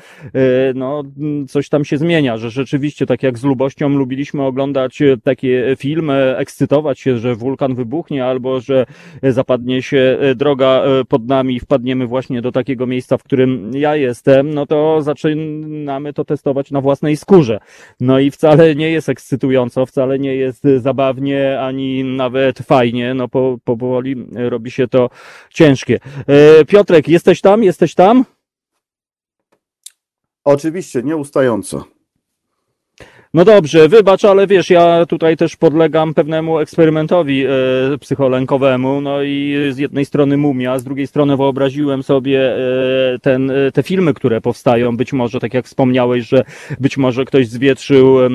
no, 0.75 1.03
coś 1.49 1.69
tam 1.69 1.85
się 1.85 1.99
zmienia, 1.99 2.37
że 2.37 2.51
rzeczywiście, 2.51 3.07
tak 3.07 3.23
jak 3.23 3.39
z 3.39 3.45
lubością 3.45 3.89
lubiliśmy 3.89 4.43
oglądać 4.43 5.03
e, 5.03 5.17
takie 5.17 5.77
filmy, 5.79 6.37
ekscytować 6.37 7.01
się, 7.01 7.19
że 7.19 7.35
wulkan 7.35 7.75
wybuchnie, 7.75 8.25
albo 8.25 8.61
że 8.61 8.87
zapadnie 9.23 9.83
się 9.83 10.19
e, 10.21 10.35
droga 10.35 10.83
pod 11.09 11.29
nami 11.29 11.57
i 11.57 11.61
wpadniemy 11.61 12.07
właśnie 12.07 12.43
do 12.43 12.53
takiego 12.53 12.87
miejsca, 12.87 13.19
w 13.19 13.23
którym 13.23 13.71
ja 13.75 13.97
jestem, 13.97 14.55
no 14.55 14.67
to 14.67 15.03
zaczynamy 15.03 16.13
to 16.13 16.25
testować 16.25 16.71
na 16.71 16.81
własnej 16.81 17.17
skórze. 17.17 17.61
No 18.01 18.19
i 18.19 18.31
wcale 18.31 18.75
nie 18.75 18.91
jest 18.91 19.09
ekscytująco, 19.09 19.87
wcale 19.87 20.19
nie 20.19 20.37
jest 20.37 20.63
zabawnie, 20.77 21.61
ani 21.61 22.05
nawet 22.05 22.63
fajnie, 22.65 23.15
no 23.15 23.29
po, 23.29 23.59
powoli 23.65 24.27
robi 24.35 24.71
się 24.71 24.89
to 24.89 25.11
ciężkie. 25.51 26.01
E, 26.27 26.65
Piotrek, 26.65 27.09
jesteś 27.09 27.41
tam? 27.41 27.63
Jesteś 27.63 27.95
tam? 27.95 28.25
Oczywiście, 30.45 31.03
nieustająco. 31.03 31.94
No 33.35 33.45
dobrze, 33.45 33.89
wybacz, 33.89 34.25
ale 34.25 34.47
wiesz, 34.47 34.71
ja 34.71 35.07
tutaj 35.07 35.37
też 35.37 35.57
podlegam 35.57 36.15
pewnemu 36.15 36.59
eksperymentowi 36.59 37.45
e, 37.47 37.49
psycholękowemu, 38.01 39.01
no 39.01 39.23
i 39.23 39.57
z 39.71 39.79
jednej 39.79 40.05
strony 40.05 40.37
mumia, 40.37 40.79
z 40.79 40.85
drugiej 40.85 41.07
strony 41.07 41.37
wyobraziłem 41.37 42.03
sobie 42.03 42.57
e, 42.57 43.19
ten, 43.19 43.51
e, 43.51 43.73
te 43.73 43.83
filmy, 43.83 44.15
które 44.15 44.41
powstają, 44.41 44.97
być 44.97 45.13
może, 45.13 45.41
tak 45.41 45.55
jak 45.55 45.67
wspomniałeś, 45.67 46.29
że 46.29 46.45
być 46.81 46.97
może 46.97 47.25
ktoś 47.25 47.49
zwietrzył 47.49 48.25
e, 48.25 48.31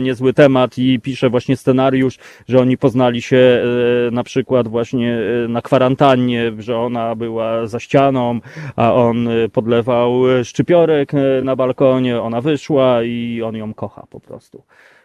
niezły 0.00 0.32
temat 0.32 0.78
i 0.78 1.00
pisze 1.00 1.30
właśnie 1.30 1.56
scenariusz, 1.56 2.18
że 2.48 2.60
oni 2.60 2.78
poznali 2.78 3.22
się 3.22 3.62
e, 4.06 4.10
na 4.10 4.24
przykład 4.24 4.68
właśnie 4.68 5.18
e, 5.44 5.48
na 5.48 5.62
kwarantannie, 5.62 6.52
że 6.58 6.78
ona 6.78 7.14
była 7.14 7.66
za 7.66 7.80
ścianą, 7.80 8.40
a 8.76 8.94
on 8.94 9.28
e, 9.28 9.48
podlewał 9.48 10.30
e, 10.30 10.44
szczypiorek 10.44 11.14
e, 11.14 11.18
na 11.44 11.56
balkonie, 11.56 12.20
ona 12.20 12.40
wyszła 12.40 13.02
i 13.02 13.42
on 13.42 13.56
ją 13.56 13.74
kocha 13.74 14.06
po 14.10 14.20
prostu. 14.20 14.37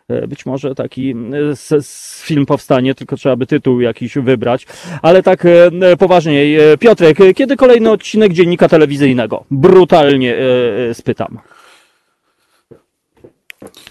E, 0.09 0.27
Być 0.27 0.45
może 0.45 0.75
taki 0.75 1.15
film 2.23 2.45
powstanie, 2.45 2.95
tylko 2.95 3.15
trzeba 3.15 3.36
by 3.36 3.45
tytuł 3.45 3.81
jakiś 3.81 4.15
wybrać. 4.15 4.67
Ale 5.01 5.23
tak 5.23 5.45
e, 5.45 5.71
e, 5.81 5.97
poważniej, 5.97 6.57
Piotrek, 6.79 7.17
kiedy 7.36 7.55
kolejny 7.55 7.91
odcinek 7.91 8.34
dziennika 8.34 8.69
telewizyjnego? 8.69 9.43
Brutalnie 9.51 10.36
spytam. 10.93 11.39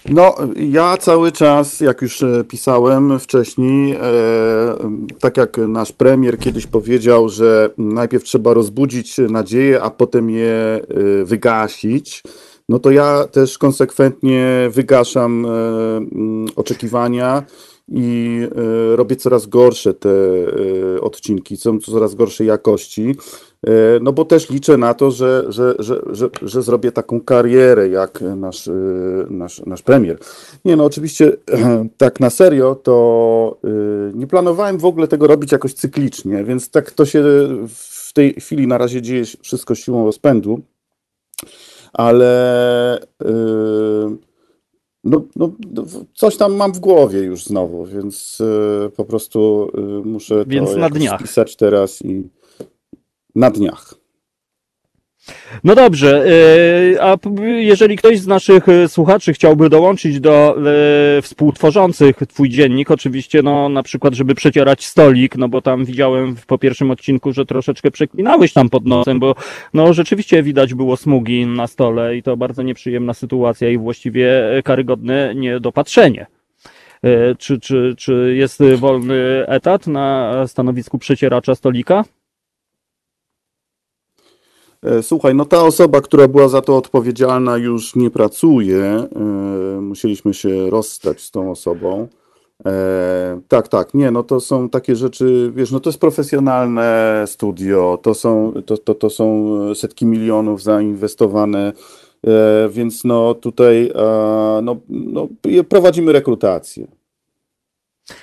No, 0.09 0.35
ja 0.55 0.97
cały 0.97 1.31
czas, 1.31 1.79
jak 1.79 2.01
już 2.01 2.23
pisałem 2.49 3.19
wcześniej, 3.19 3.97
tak 5.19 5.37
jak 5.37 5.57
nasz 5.57 5.91
premier 5.91 6.39
kiedyś 6.39 6.67
powiedział, 6.67 7.29
że 7.29 7.69
najpierw 7.77 8.23
trzeba 8.23 8.53
rozbudzić 8.53 9.17
nadzieję, 9.17 9.81
a 9.81 9.89
potem 9.89 10.29
je 10.29 10.79
wygasić, 11.23 12.23
no 12.69 12.79
to 12.79 12.91
ja 12.91 13.27
też 13.31 13.57
konsekwentnie 13.57 14.69
wygaszam 14.71 15.45
e, 15.45 15.49
mm, 15.97 16.45
oczekiwania 16.55 17.43
i 17.87 18.39
e, 18.55 18.95
robię 18.95 19.15
coraz 19.15 19.47
gorsze 19.47 19.93
te 19.93 20.09
e, 20.09 21.01
odcinki, 21.01 21.57
są 21.57 21.79
coraz 21.79 22.15
gorszej 22.15 22.47
jakości. 22.47 23.15
No 24.01 24.13
bo 24.13 24.25
też 24.25 24.49
liczę 24.49 24.77
na 24.77 24.93
to, 24.93 25.11
że, 25.11 25.45
że, 25.47 25.75
że, 25.79 26.01
że, 26.41 26.61
zrobię 26.61 26.91
taką 26.91 27.21
karierę 27.21 27.89
jak 27.89 28.21
nasz, 28.35 28.69
nasz, 29.29 29.61
nasz 29.65 29.81
premier. 29.81 30.17
Nie 30.65 30.75
no, 30.75 30.85
oczywiście 30.85 31.37
tak 31.97 32.19
na 32.19 32.29
serio 32.29 32.75
to 32.75 33.57
nie 34.13 34.27
planowałem 34.27 34.77
w 34.77 34.85
ogóle 34.85 35.07
tego 35.07 35.27
robić 35.27 35.51
jakoś 35.51 35.73
cyklicznie, 35.73 36.43
więc 36.43 36.69
tak 36.69 36.91
to 36.91 37.05
się 37.05 37.23
w 37.67 38.13
tej 38.13 38.33
chwili 38.33 38.67
na 38.67 38.77
razie 38.77 39.01
dzieje 39.01 39.23
wszystko 39.41 39.75
siłą 39.75 40.05
rozpędu, 40.05 40.61
ale 41.93 42.99
e, 43.01 43.33
no, 45.03 45.25
no, 45.35 45.51
coś 46.13 46.37
tam 46.37 46.55
mam 46.55 46.73
w 46.73 46.79
głowie 46.79 47.19
już 47.19 47.43
znowu, 47.43 47.85
więc 47.85 48.41
e, 48.41 48.89
po 48.89 49.05
prostu 49.05 49.71
e, 49.77 49.81
muszę 50.07 50.43
Więc 50.47 50.71
to 50.71 50.77
na 50.77 50.89
dniach. 50.89 51.19
spisać 51.19 51.55
teraz 51.55 52.01
i 52.01 52.29
na 53.35 53.51
dniach. 53.51 54.02
No 55.63 55.75
dobrze, 55.75 56.25
e, 56.95 57.03
a 57.03 57.17
jeżeli 57.55 57.97
ktoś 57.97 58.19
z 58.19 58.27
naszych 58.27 58.69
e, 58.69 58.87
słuchaczy 58.87 59.33
chciałby 59.33 59.69
dołączyć 59.69 60.19
do 60.19 60.55
e, 61.17 61.21
współtworzących 61.21 62.15
Twój 62.27 62.49
dziennik, 62.49 62.91
oczywiście, 62.91 63.41
no 63.41 63.69
na 63.69 63.83
przykład, 63.83 64.13
żeby 64.13 64.35
przecierać 64.35 64.85
stolik, 64.85 65.35
no 65.37 65.49
bo 65.49 65.61
tam 65.61 65.85
widziałem 65.85 66.35
po 66.47 66.57
pierwszym 66.57 66.91
odcinku, 66.91 67.33
że 67.33 67.45
troszeczkę 67.45 67.91
przeklinałeś 67.91 68.53
tam 68.53 68.69
pod 68.69 68.85
nosem, 68.85 69.19
bo 69.19 69.35
no 69.73 69.93
rzeczywiście 69.93 70.43
widać 70.43 70.73
było 70.73 70.97
smugi 70.97 71.45
na 71.45 71.67
stole 71.67 72.17
i 72.17 72.23
to 72.23 72.37
bardzo 72.37 72.63
nieprzyjemna 72.63 73.13
sytuacja 73.13 73.69
i 73.69 73.77
właściwie 73.77 74.43
karygodne 74.63 75.35
niedopatrzenie. 75.35 76.25
Czy, 77.37 77.59
czy, 77.59 77.95
czy 77.97 78.33
jest 78.37 78.63
wolny 78.77 79.47
etat 79.47 79.87
na 79.87 80.33
stanowisku 80.47 80.99
przecieracza 80.99 81.55
stolika? 81.55 82.03
E, 84.83 85.03
Słuchaj, 85.03 85.35
no 85.35 85.45
ta 85.45 85.63
osoba, 85.63 86.01
która 86.01 86.27
była 86.27 86.47
za 86.47 86.61
to 86.61 86.77
odpowiedzialna, 86.77 87.57
już 87.57 87.95
nie 87.95 88.09
pracuje. 88.09 88.83
E, 88.83 89.19
Musieliśmy 89.81 90.33
się 90.33 90.69
rozstać 90.69 91.21
z 91.21 91.31
tą 91.31 91.51
osobą. 91.51 92.07
E, 92.65 93.41
tak, 93.47 93.67
tak, 93.67 93.93
nie, 93.93 94.11
no 94.11 94.23
to 94.23 94.39
są 94.39 94.69
takie 94.69 94.95
rzeczy, 94.95 95.51
wiesz, 95.55 95.71
no 95.71 95.79
to 95.79 95.89
jest 95.89 95.99
profesjonalne 95.99 97.23
studio, 97.27 97.99
to 98.01 98.13
są, 98.13 98.53
to, 98.65 98.77
to, 98.77 98.95
to 98.95 99.09
są 99.09 99.55
setki 99.75 100.05
milionów 100.05 100.63
zainwestowane, 100.63 101.73
więc 102.69 103.03
no 103.03 103.33
tutaj 103.33 103.91
no, 104.63 104.75
no, 104.89 105.27
prowadzimy 105.69 106.11
rekrutację. 106.11 106.87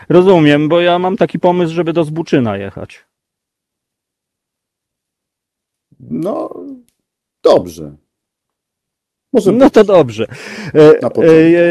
Rozumiem, 0.09 0.69
bo 0.69 0.81
ja 0.81 0.99
mam 0.99 1.17
taki 1.17 1.39
pomysł, 1.39 1.75
żeby 1.75 1.93
do 1.93 2.05
Zbuczyna 2.05 2.57
jechać. 2.57 3.05
No, 6.11 6.51
dobrze. 7.43 7.97
Może 9.33 9.53
No 9.53 9.71
to 9.71 9.85
dobrze. 9.85 10.27
E, 10.75 10.93
początek. 10.93 11.25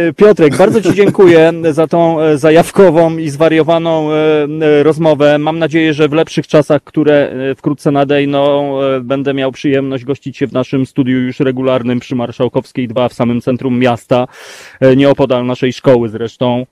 e, 0.10 0.14
Piotrek, 0.14 0.58
bardzo 0.58 0.82
Ci 0.82 0.94
dziękuję 0.94 1.54
za 1.72 1.88
tą 1.88 2.22
e, 2.22 2.38
zajawkową 2.38 3.18
i 3.18 3.30
zwariowaną 3.30 4.12
e, 4.12 4.16
e, 4.62 4.84
rozmowę. 4.84 5.38
Mam 5.38 5.60
nadzieję, 5.60 5.94
że 5.94 6.10
w 6.10 6.14
lepszych 6.14 6.48
czasach, 6.48 6.84
które 6.84 7.30
e, 7.30 7.56
wkrótce 7.56 7.92
nadejdą, 7.92 8.74
e, 8.82 9.02
będę 9.02 9.34
miał 9.34 9.52
przyjemność 9.52 10.06
gościć 10.06 10.38
się 10.38 10.48
w 10.48 10.54
naszym 10.54 10.86
studiu 10.86 11.18
już 11.18 11.40
regularnym 11.40 12.00
przy 12.00 12.16
Marszałkowskiej 12.16 12.88
2 12.88 13.10
w 13.10 13.14
samym 13.14 13.42
centrum 13.42 13.80
miasta, 13.80 14.28
e, 14.80 14.96
nieopodal 14.96 15.46
naszej 15.46 15.74
szkoły 15.74 16.10
zresztą. 16.10 16.66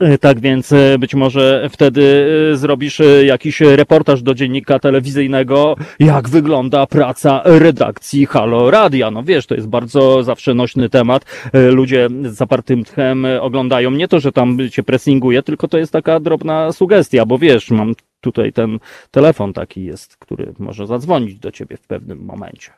E, 0.00 0.18
Tak 0.18 0.40
więc 0.40 0.72
e, 0.72 0.98
być 0.98 1.14
może 1.14 1.68
wtedy 1.72 2.28
e, 2.52 2.56
zrobisz 2.56 3.00
jakiś 3.24 3.60
reportaż 3.60 4.22
do 4.22 4.34
dziennika 4.34 4.78
telewizyjnego, 4.78 5.76
jak 5.98 6.28
wygląda 6.28 6.86
praca 6.86 7.42
redakcji 7.44 8.26
Halo 8.26 8.70
Radia. 8.70 9.10
No 9.10 9.22
wiesz, 9.22 9.46
to 9.46 9.54
jest 9.54 9.68
bardzo 9.68 10.22
zawsze 10.22 10.54
nośny 10.54 10.88
temat. 10.88 11.24
Ludzie 11.52 12.08
z 12.22 12.34
zapartym 12.34 12.84
tchem 12.84 13.26
oglądają. 13.40 13.90
Nie 13.90 14.08
to, 14.08 14.20
że 14.20 14.32
tam 14.32 14.58
cię 14.70 14.82
pressinguje, 14.82 15.42
tylko 15.42 15.68
to 15.68 15.78
jest 15.78 15.92
taka 15.92 16.20
drobna 16.20 16.72
sugestia, 16.72 17.26
bo 17.26 17.38
wiesz, 17.38 17.70
mam 17.70 17.92
tutaj 18.20 18.52
ten 18.52 18.78
telefon 19.10 19.52
taki 19.52 19.84
jest, 19.84 20.16
który 20.16 20.54
może 20.58 20.86
zadzwonić 20.86 21.38
do 21.38 21.52
ciebie 21.52 21.76
w 21.76 21.86
pewnym 21.86 22.18
momencie. 22.18 22.70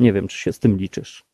Nie 0.00 0.12
wiem, 0.12 0.28
czy 0.28 0.38
się 0.38 0.52
z 0.52 0.58
tym 0.58 0.76
liczysz. 0.76 1.24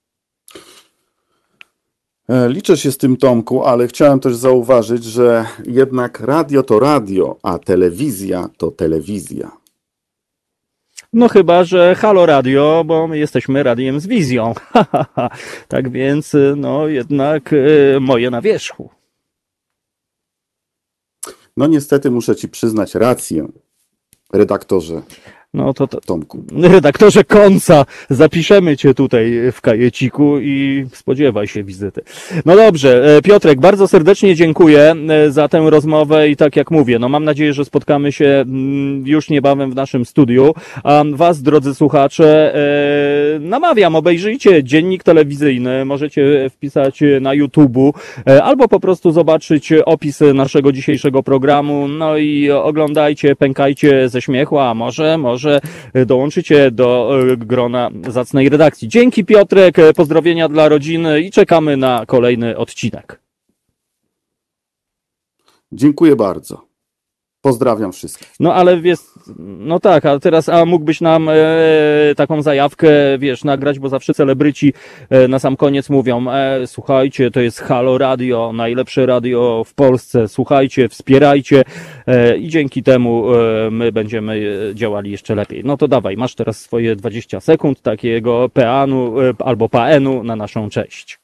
E, 2.29 2.49
Liczę 2.49 2.77
się 2.77 2.93
z 2.93 2.99
tym, 2.99 3.17
Tomku, 3.17 3.65
ale 3.65 3.89
chciałem 3.89 4.21
też 4.21 4.37
zauważyć, 4.37 5.05
że 5.05 5.47
jednak 5.67 6.21
radio 6.21 6.63
to 6.63 6.81
radio, 6.81 7.37
a 7.43 7.59
telewizja 7.59 8.49
to 8.57 8.71
telewizja. 8.71 9.51
No 11.13 11.29
chyba, 11.29 11.65
że 11.65 11.95
Halo 11.95 12.27
Radio, 12.27 12.83
bo 12.87 13.07
my 13.07 13.19
jesteśmy 13.19 13.63
radiem 13.63 14.01
z 14.01 14.07
wizją. 14.07 14.55
tak 15.69 15.91
więc, 15.91 16.35
y, 16.35 16.55
no 16.57 16.89
jednak 16.89 17.53
y, 17.53 17.99
moje 18.01 18.31
na 18.31 18.43
wierzchu. 18.43 18.91
No 21.57 21.67
niestety 21.67 22.11
muszę 22.11 22.37
ci 22.37 22.49
przyznać 22.49 22.95
rację, 22.95 23.49
redaktorze 24.33 25.03
No 25.55 25.75
to, 25.75 25.87
to 25.87 26.01
Tomku. 26.01 26.45
redaktorze 26.75 27.25
Konca, 27.25 27.85
zapiszemy 28.11 28.77
cię 28.77 28.95
tutaj 28.95 29.33
w 29.53 29.61
kajeciku 29.61 30.41
i 30.41 30.87
spodziewaj 30.93 31.47
się 31.47 31.65
wizyty. 31.65 32.01
No 32.47 32.57
dobrze, 32.57 33.17
e, 33.17 33.23
Piotrek, 33.23 33.61
bardzo 33.61 33.89
serdecznie 33.89 34.35
dziękuję 34.35 34.95
e, 35.09 35.31
za 35.31 35.49
tę 35.49 35.71
rozmowę 35.71 36.29
i 36.29 36.37
tak 36.37 36.57
jak 36.57 36.71
mówię, 36.71 36.99
no 36.99 37.09
mam 37.09 37.25
nadzieję, 37.25 37.53
że 37.53 37.65
spotkamy 37.65 38.13
się 38.13 38.27
mm, 38.27 39.07
już 39.07 39.31
niebawem 39.31 39.71
w 39.71 39.75
naszym 39.75 40.05
studiu, 40.05 40.55
a 40.85 41.05
was, 41.13 41.43
drodzy 41.43 41.75
słuchacze, 41.75 42.55
e, 42.55 43.39
namawiam, 43.41 43.97
obejrzyjcie 43.97 44.65
dziennik 44.65 45.03
telewizyjny, 45.03 45.85
możecie 45.85 46.51
wpisać 46.51 47.01
na 47.21 47.31
YouTube'u, 47.31 47.93
albo 48.43 48.69
po 48.69 48.81
prostu 48.81 49.13
zobaczyć 49.13 49.73
opis 49.73 50.21
naszego 50.35 50.73
dzisiejszego 50.73 51.23
programu, 51.23 51.89
no 51.89 52.17
i 52.17 52.51
oglądajcie, 52.51 53.37
pękajcie 53.37 54.09
ze 54.09 54.23
śmiechu, 54.23 54.59
a 54.59 54.75
może, 54.75 55.19
może 55.19 55.38
dołączycie 56.07 56.71
do 56.71 57.11
e, 57.33 57.37
grona 57.37 57.91
zacnej 58.09 58.49
redakcji. 58.49 58.89
Dzięki 58.89 59.25
Piotrek, 59.25 59.77
pozdrowienia 59.97 60.49
dla 60.49 60.69
rodziny 60.69 61.21
i 61.21 61.31
czekamy 61.31 61.77
na 61.77 62.07
kolejny 62.07 62.57
odcinek. 62.57 63.21
Dziękuję 65.73 66.17
bardzo. 66.17 66.69
Pozdrawiam 67.41 67.93
wszystkich. 67.93 68.35
No 68.41 68.55
ale 68.55 68.81
wiesz, 68.81 68.99
no 69.39 69.81
tak, 69.81 70.07
a 70.07 70.19
teraz 70.19 70.49
a 70.49 70.65
mógłbyś 70.65 71.01
nam 71.01 71.29
e, 71.29 71.35
taką 72.17 72.43
zajawkę, 72.43 72.89
wiesz, 73.19 73.45
nagrać, 73.45 73.79
bo 73.79 73.89
zawsze 73.89 74.15
celebryci 74.15 74.73
e, 75.11 75.29
na 75.29 75.39
sam 75.39 75.57
koniec 75.57 75.91
mówią, 75.91 76.31
e, 76.31 76.67
słuchajcie, 76.67 77.31
to 77.31 77.41
jest 77.41 77.61
Halo 77.61 77.99
Radio, 77.99 78.53
najlepsze 78.55 79.07
radio 79.07 79.65
w 79.67 79.75
Polsce, 79.75 80.29
słuchajcie, 80.29 80.89
wspierajcie 80.89 81.65
e, 82.07 82.37
i 82.37 82.49
dzięki 82.49 82.83
temu 82.83 83.35
e, 83.35 83.71
my 83.71 83.93
będziemy 83.93 84.69
e, 84.71 84.75
działali 84.75 85.11
jeszcze 85.11 85.35
lepiej. 85.35 85.63
No 85.65 85.77
to 85.77 85.89
dawaj, 85.89 86.17
masz 86.17 86.35
teraz 86.35 86.61
swoje 86.61 86.97
20 86.97 87.41
sekund 87.41 87.83
takiego 87.83 88.49
peanu 88.49 89.21
e, 89.21 89.33
albo 89.39 89.69
paenu 89.69 90.23
na 90.25 90.37
naszą 90.37 90.71
cześć. 90.71 91.21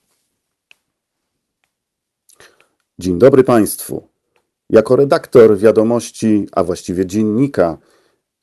Dzień 2.99 3.19
dobry 3.19 3.45
Państwu. 3.45 4.09
Jako 4.71 4.97
redaktor 4.97 5.59
wiadomości, 5.59 6.47
a 6.53 6.65
właściwie 6.65 7.07
dziennika, 7.07 7.79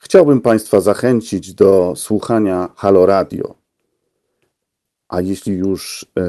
chciałbym 0.01 0.41
Państwa 0.41 0.81
zachęcić 0.81 1.53
do 1.53 1.93
słuchania 1.95 2.69
Halo 2.75 3.05
Radio. 3.05 3.55
A 5.09 5.21
jeśli 5.21 5.53
już, 5.53 6.05
e, 6.17 6.23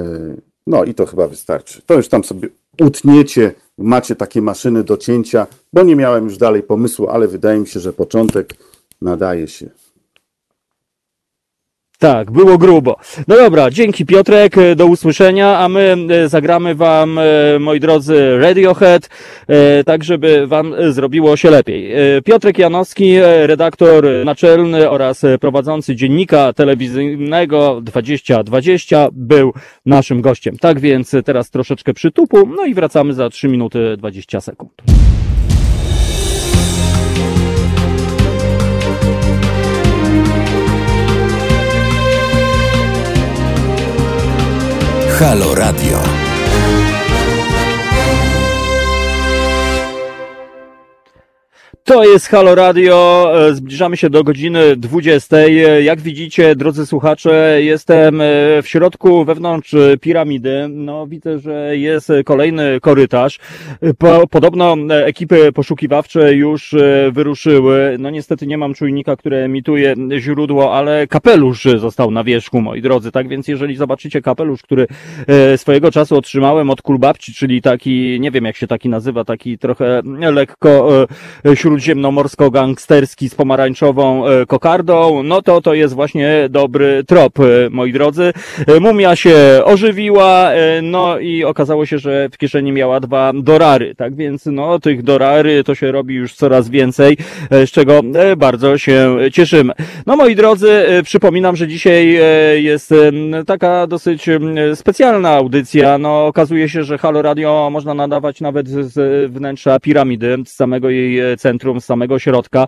no 0.67 0.85
i 0.85 0.95
to 0.95 1.07
chyba 1.07 1.29
wystarczy, 1.29 1.83
to 1.87 1.95
już 1.95 2.09
tam 2.09 2.25
sobie 2.25 2.49
utniecie, 2.81 3.55
macie 3.79 4.17
takie 4.17 4.43
maszyny 4.43 4.85
do 4.85 4.97
cięcia, 4.97 5.47
bo 5.73 5.83
nie 5.83 5.97
miałem 5.97 6.25
już 6.25 6.39
dalej 6.39 6.63
pomysłu, 6.63 7.09
ale 7.09 7.29
wydaje 7.29 7.61
mi 7.61 7.67
się, 7.67 7.81
że 7.81 7.93
początek 7.93 8.55
nadaje 9.01 9.49
się. 9.49 9.71
Tak, 12.03 12.31
było 12.31 12.59
grubo. 12.59 12.97
No 13.29 13.37
dobra, 13.37 13.71
dzięki 13.71 14.07
Piotrek, 14.07 14.59
e, 14.59 14.77
do 14.77 14.87
usłyszenia, 14.87 15.59
a 15.59 15.69
my 15.69 15.97
e, 16.11 16.29
zagramy 16.29 16.75
wam, 16.75 17.19
e, 17.19 17.23
moi 17.61 17.81
drodzy, 17.81 18.39
Radiohead, 18.39 19.09
tak 19.87 20.05
żeby 20.05 20.47
wam 20.47 20.75
zrobiło 20.89 21.37
się 21.37 21.51
lepiej. 21.51 21.93
Piotrek 22.25 22.59
Janowski, 22.59 23.17
redaktor 23.43 24.07
naczelny 24.25 24.91
oraz 24.91 25.23
prowadzący 25.41 25.97
dziennika 25.97 26.53
telewizyjnego 26.53 27.81
2020 27.81 29.09
był 29.13 29.53
naszym 29.87 30.21
gościem. 30.21 30.57
Tak 30.61 30.81
więc 30.81 31.17
teraz 31.25 31.51
troszeczkę 31.51 31.95
przytupu, 31.95 32.47
no 32.57 32.65
i 32.65 32.75
wracamy 32.75 33.15
za 33.15 33.31
3 33.31 33.49
minuty 33.49 33.97
20 33.97 34.41
sekund. 34.41 34.73
Halo 45.23 45.55
Radio. 45.55 46.22
To 51.85 52.05
jest 52.05 52.27
Halo 52.27 52.55
Radio, 52.55 53.29
e, 53.49 53.55
zbliżamy 53.55 53.97
się 53.97 54.11
do 54.11 54.25
godziny 54.25 54.77
20. 54.77 55.37
E, 55.37 55.83
Jak 55.83 56.01
widzicie, 56.01 56.57
drodzy 56.57 56.87
słuchacze, 56.87 57.59
jestem 57.63 58.21
e, 58.21 58.25
w 58.63 58.69
środku, 58.69 59.25
wewnątrz 59.25 59.75
piramidy. 60.01 60.67
No, 60.71 61.07
widzę, 61.07 61.39
że 61.39 61.79
jest 61.79 62.13
kolejny 62.25 62.81
korytarz. 62.81 63.39
Po, 63.99 64.27
podobno 64.27 64.77
ekipy 64.91 65.53
poszukiwawcze 65.53 66.35
już 66.35 66.75
wyruszyły. 67.13 67.97
No, 67.99 68.11
niestety 68.11 68.47
nie 68.47 68.59
mam 68.59 68.75
czujnika, 68.75 69.17
który 69.17 69.37
emituje 69.37 69.95
źródło, 70.19 70.75
ale 70.75 71.07
kapelusz 71.07 71.65
został 71.77 72.11
na 72.11 72.25
wierzchu, 72.25 72.61
moi 72.61 72.83
drodzy. 72.83 73.13
Tak 73.13 73.29
więc, 73.29 73.49
jeżeli 73.49 73.77
zobaczycie 73.77 74.23
kapelusz, 74.23 74.63
który 74.63 74.87
swojego 75.57 75.91
czasu 75.91 76.17
otrzymałem 76.17 76.71
od 76.71 76.83
kulbabci, 76.83 77.35
czyli 77.35 77.63
taki, 77.63 78.21
nie 78.21 78.31
wiem 78.31 78.45
jak 78.45 78.57
się 78.57 78.67
taki 78.67 78.89
nazywa, 78.89 79.25
taki 79.25 79.59
trochę 79.59 80.03
lekko 80.33 81.07
e, 81.77 81.83
śródziemnomorsko-gangsterski 81.83 83.29
z 83.29 83.35
pomarańczową 83.35 84.27
e, 84.27 84.47
kokardą, 84.47 85.23
no 85.23 85.43
to 85.43 85.61
to 85.61 85.75
jest 85.75 85.95
właśnie 85.95 86.47
dobry 86.51 87.05
trop, 87.07 87.41
e, 87.41 87.71
moi 87.71 87.93
drodzy. 87.93 88.33
E, 88.67 88.81
Mumia 88.81 89.17
się 89.17 89.37
ożywiła, 89.65 90.51
no 90.83 91.19
i 91.19 91.45
okazało 91.45 91.87
się, 91.87 91.99
że 91.99 92.29
w 92.33 92.39
kieszeni 92.39 92.73
miała 92.73 93.01
dwa 93.01 93.33
dorary, 93.35 93.95
tak 93.95 94.15
więc 94.15 94.47
no 94.47 94.79
tych 94.79 95.03
dorary 95.03 95.65
to 95.65 95.75
się 95.75 95.93
robi 95.93 96.15
już 96.15 96.35
coraz 96.35 96.69
więcej, 96.69 97.17
z 97.51 97.71
czego 97.71 98.01
bardzo 98.37 98.79
się 98.79 99.17
cieszymy. 99.33 99.73
No 100.07 100.17
moi 100.17 100.37
drodzy, 100.37 100.83
przypominam, 101.05 101.57
że 101.57 101.69
dzisiaj 101.69 102.19
jest 102.63 102.95
taka 103.47 103.87
dosyć 103.87 104.27
specjalna 104.75 105.31
audycja, 105.31 105.99
no 105.99 106.27
okazuje 106.27 106.69
się, 106.69 106.85
że 106.85 106.99
Halo 106.99 107.23
Radio 107.23 107.69
można 107.73 107.95
nadawać 107.95 108.41
nawet 108.41 108.69
z 108.69 109.31
wnętrza 109.33 109.81
piramidy, 109.81 110.37
z 110.47 110.53
samego 110.53 110.91
jej 110.91 111.37
centrum, 111.39 111.62
centrum, 111.63 111.81
z 111.81 111.85
samego 111.85 112.19
środka. 112.19 112.67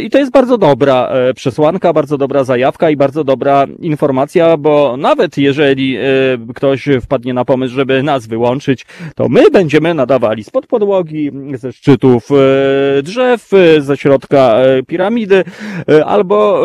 I 0.00 0.10
to 0.10 0.18
jest 0.18 0.32
bardzo 0.32 0.58
dobra 0.58 1.12
przesłanka, 1.34 1.92
bardzo 1.92 2.18
dobra 2.18 2.44
zajawka 2.44 2.90
i 2.90 2.96
bardzo 2.96 3.24
dobra 3.24 3.66
informacja, 3.80 4.56
bo 4.56 4.96
nawet 4.96 5.38
jeżeli 5.38 5.98
ktoś 6.54 6.88
wpadnie 7.02 7.34
na 7.34 7.44
pomysł, 7.44 7.74
żeby 7.74 8.02
nas 8.02 8.26
wyłączyć, 8.26 8.86
to 9.14 9.28
my 9.28 9.50
będziemy 9.50 9.94
nadawali 9.94 10.44
spod 10.44 10.66
podłogi, 10.66 11.30
ze 11.54 11.72
szczytów 11.72 12.28
drzew, 13.02 13.50
ze 13.78 13.96
środka 13.96 14.56
piramidy, 14.86 15.44
albo 16.06 16.62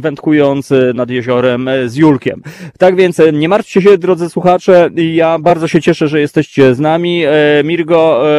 wędkując 0.00 0.72
nad 0.94 1.10
jeziorem 1.10 1.70
z 1.86 1.96
Julkiem. 1.96 2.42
Tak 2.78 2.96
więc 2.96 3.20
nie 3.32 3.48
martwcie 3.48 3.82
się, 3.82 3.98
drodzy 3.98 4.28
słuchacze, 4.28 4.90
ja 4.96 5.38
bardzo 5.38 5.68
się 5.68 5.80
cieszę, 5.80 6.08
że 6.08 6.20
jesteście 6.20 6.74
z 6.74 6.80
nami. 6.80 7.24
E, 7.24 7.32
Mirgo, 7.64 8.30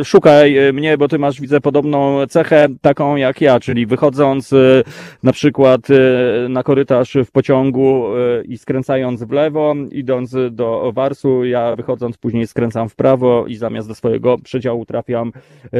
e, 0.00 0.04
szukaj 0.04 0.56
mnie, 0.72 0.98
bo 0.98 1.08
ty 1.08 1.18
masz, 1.18 1.40
widzę, 1.40 1.59
podobną 1.60 2.26
cechę, 2.26 2.66
taką 2.80 3.16
jak 3.16 3.40
ja, 3.40 3.60
czyli 3.60 3.86
wychodząc 3.86 4.52
e, 4.52 4.56
na 5.22 5.32
przykład 5.32 5.80
na 6.48 6.62
korytarz 6.62 7.16
w 7.26 7.30
pociągu 7.30 8.04
i 8.48 8.58
skręcając 8.58 9.24
w 9.24 9.30
lewo, 9.30 9.74
idąc 9.92 10.36
do 10.50 10.92
Warsu, 10.94 11.44
ja 11.44 11.76
wychodząc 11.76 12.18
później 12.18 12.46
skręcam 12.46 12.88
w 12.88 12.94
prawo 12.94 13.46
i 13.46 13.56
zamiast 13.56 13.88
do 13.88 13.94
swojego 13.94 14.38
przedziału 14.38 14.86
trafiam 14.86 15.32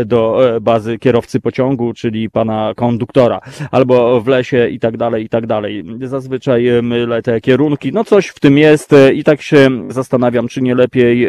do 0.07 0.41
bazy 0.61 0.99
kierowcy 0.99 1.41
pociągu, 1.41 1.93
czyli 1.93 2.31
pana 2.31 2.73
konduktora, 2.77 3.41
albo 3.71 4.21
w 4.21 4.29
lesie 4.29 4.69
i 4.69 4.79
tak 4.79 4.97
dalej, 4.97 5.25
i 5.25 5.29
tak 5.29 5.47
dalej. 5.47 5.85
Zazwyczaj 6.03 6.69
mylę 6.83 7.23
te 7.23 7.41
kierunki, 7.41 7.93
no 7.93 8.05
coś 8.05 8.27
w 8.27 8.41
tym 8.41 8.59
jest 8.59 8.95
i 9.15 9.25
tak 9.25 9.43
się 9.43 9.71
zastanawiam, 9.89 10.49
czy 10.49 10.63
nie 10.63 10.75
lepiej 10.75 11.29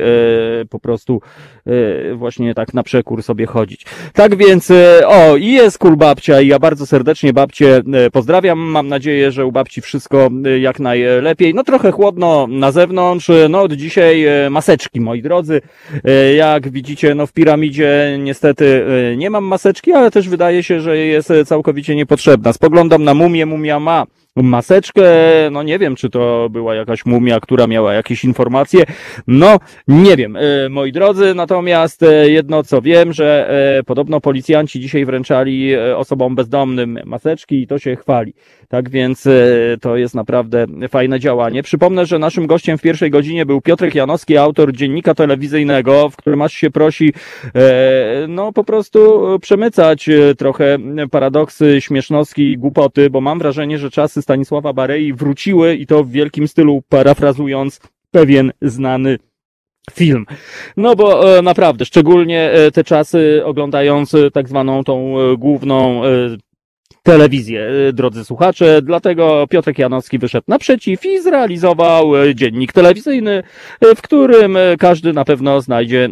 po 0.70 0.80
prostu 0.80 1.22
właśnie 2.15 2.53
tak 2.53 2.74
na 2.74 2.84
przekór 2.84 3.24
sobie 3.24 3.45
chodzić. 3.45 3.86
Tak 4.13 4.36
więc, 4.36 4.72
e, 4.72 5.07
o, 5.07 5.38
i 5.38 5.51
jest 5.51 5.78
kul 5.78 5.95
babcia 5.97 6.41
i 6.41 6.47
ja 6.47 6.59
bardzo 6.59 6.86
serdecznie 6.86 7.34
babcię 7.34 7.82
pozdrawiam. 8.11 8.59
Mam 8.59 8.88
nadzieję, 8.88 9.32
że 9.32 9.45
u 9.45 9.51
babci 9.51 9.82
wszystko 9.82 10.30
jak 10.59 10.80
najlepiej. 10.80 11.53
No 11.53 11.63
trochę 11.63 11.91
chłodno 11.91 12.47
na 12.47 12.72
zewnątrz, 12.72 13.32
no 13.49 13.61
od 13.61 13.74
dzisiaj 13.74 14.26
maseczki, 14.49 15.01
moi 15.01 15.22
drodzy. 15.22 15.61
Jak 16.38 16.69
widzicie, 16.69 17.15
no 17.15 17.28
w 17.28 17.34
piramidzie 17.34 18.17
niestety 18.19 18.86
nie 19.17 19.30
mam 19.30 19.43
maseczki, 19.43 19.91
ale 19.91 20.11
też 20.11 20.30
wydaje 20.30 20.63
się, 20.63 20.82
że 20.82 20.97
jest 20.97 21.34
całkowicie 21.45 21.95
niepotrzebna. 21.95 22.53
Spoglądam 22.53 23.03
na 23.03 23.13
mumię, 23.13 23.45
mumia 23.45 23.80
ma 23.80 24.05
maseczkę, 24.36 25.04
no 25.52 25.64
nie 25.64 25.80
wiem, 25.80 25.96
czy 25.96 26.10
to 26.10 26.50
była 26.50 26.76
jakaś 26.76 27.06
mumia, 27.06 27.40
która 27.40 27.68
miała 27.68 27.94
jakieś 27.94 28.24
informacje, 28.24 28.84
no 29.28 29.58
nie 29.88 30.18
wiem, 30.18 30.36
e, 30.36 30.70
moi 30.70 30.92
drodzy, 30.92 31.36
natomiast 31.36 32.04
e, 32.04 32.30
jedno 32.30 32.64
co 32.64 32.82
wiem, 32.82 33.14
że 33.14 33.50
e, 33.80 33.84
podobno 33.84 34.22
policjanci 34.22 34.80
dzisiaj 34.80 35.06
wręczali 35.06 35.76
osobom 35.96 36.36
bezdomnym 36.36 37.00
maseczki 37.06 37.62
i 37.62 37.68
to 37.68 37.80
się 37.80 37.96
chwali. 37.96 38.34
Tak 38.68 38.90
więc 38.90 39.28
to 39.82 39.98
jest 39.98 40.16
naprawdę 40.16 40.66
fajne 40.90 41.20
działanie. 41.20 41.64
Przypomnę, 41.64 42.06
że 42.06 42.20
naszym 42.20 42.48
gościem 42.48 42.78
w 42.78 42.82
pierwszej 42.82 43.12
godzinie 43.12 43.46
był 43.46 43.62
Piotrek 43.62 43.96
Janowski, 43.96 44.38
autor 44.38 44.74
dziennika 44.74 45.16
telewizyjnego, 45.16 46.10
w 46.10 46.16
którym 46.16 46.42
aż 46.42 46.54
się 46.54 46.72
prosi, 46.72 47.14
no 48.28 48.54
po 48.54 48.64
prostu 48.64 49.28
przemycać 49.42 50.10
trochę 50.38 50.78
paradoksy, 51.12 51.82
śmiesznostki 51.82 52.52
i 52.52 52.58
głupoty, 52.58 53.10
bo 53.10 53.22
mam 53.22 53.40
wrażenie, 53.40 53.78
że 53.78 53.92
czasy 53.92 54.20
Stanisława 54.22 54.74
Barei 54.74 55.13
wróciły 55.13 55.76
i 55.76 55.88
to 55.88 56.03
w 56.03 56.11
wielkim 56.11 56.47
stylu, 56.47 56.84
parafrazując 56.89 57.80
pewien 58.11 58.51
znany 58.61 59.17
film. 59.91 60.26
No 60.78 60.95
bo 60.95 61.38
e, 61.38 61.41
naprawdę, 61.41 61.86
szczególnie 61.86 62.51
e, 62.51 62.72
te 62.72 62.84
czasy 62.84 63.41
oglądając 63.45 64.13
e, 64.13 64.32
tak 64.32 64.49
zwaną 64.49 64.84
tą 64.84 65.15
główną 65.38 66.01
telewizję, 67.03 67.69
drodzy 67.93 68.26
słuchacze. 68.26 68.82
Dlatego 68.82 69.47
Piotrek 69.49 69.80
Janowski 69.80 70.19
wyszedł 70.19 70.45
naprzeciw 70.47 71.05
i 71.05 71.22
zrealizował 71.22 72.11
dziennik 72.36 72.74
telewizyjny, 72.74 73.43
w 73.95 74.01
którym 74.01 74.57
każdy 74.80 75.13
na 75.13 75.26
pewno 75.26 75.61
znajdzie 75.61 76.09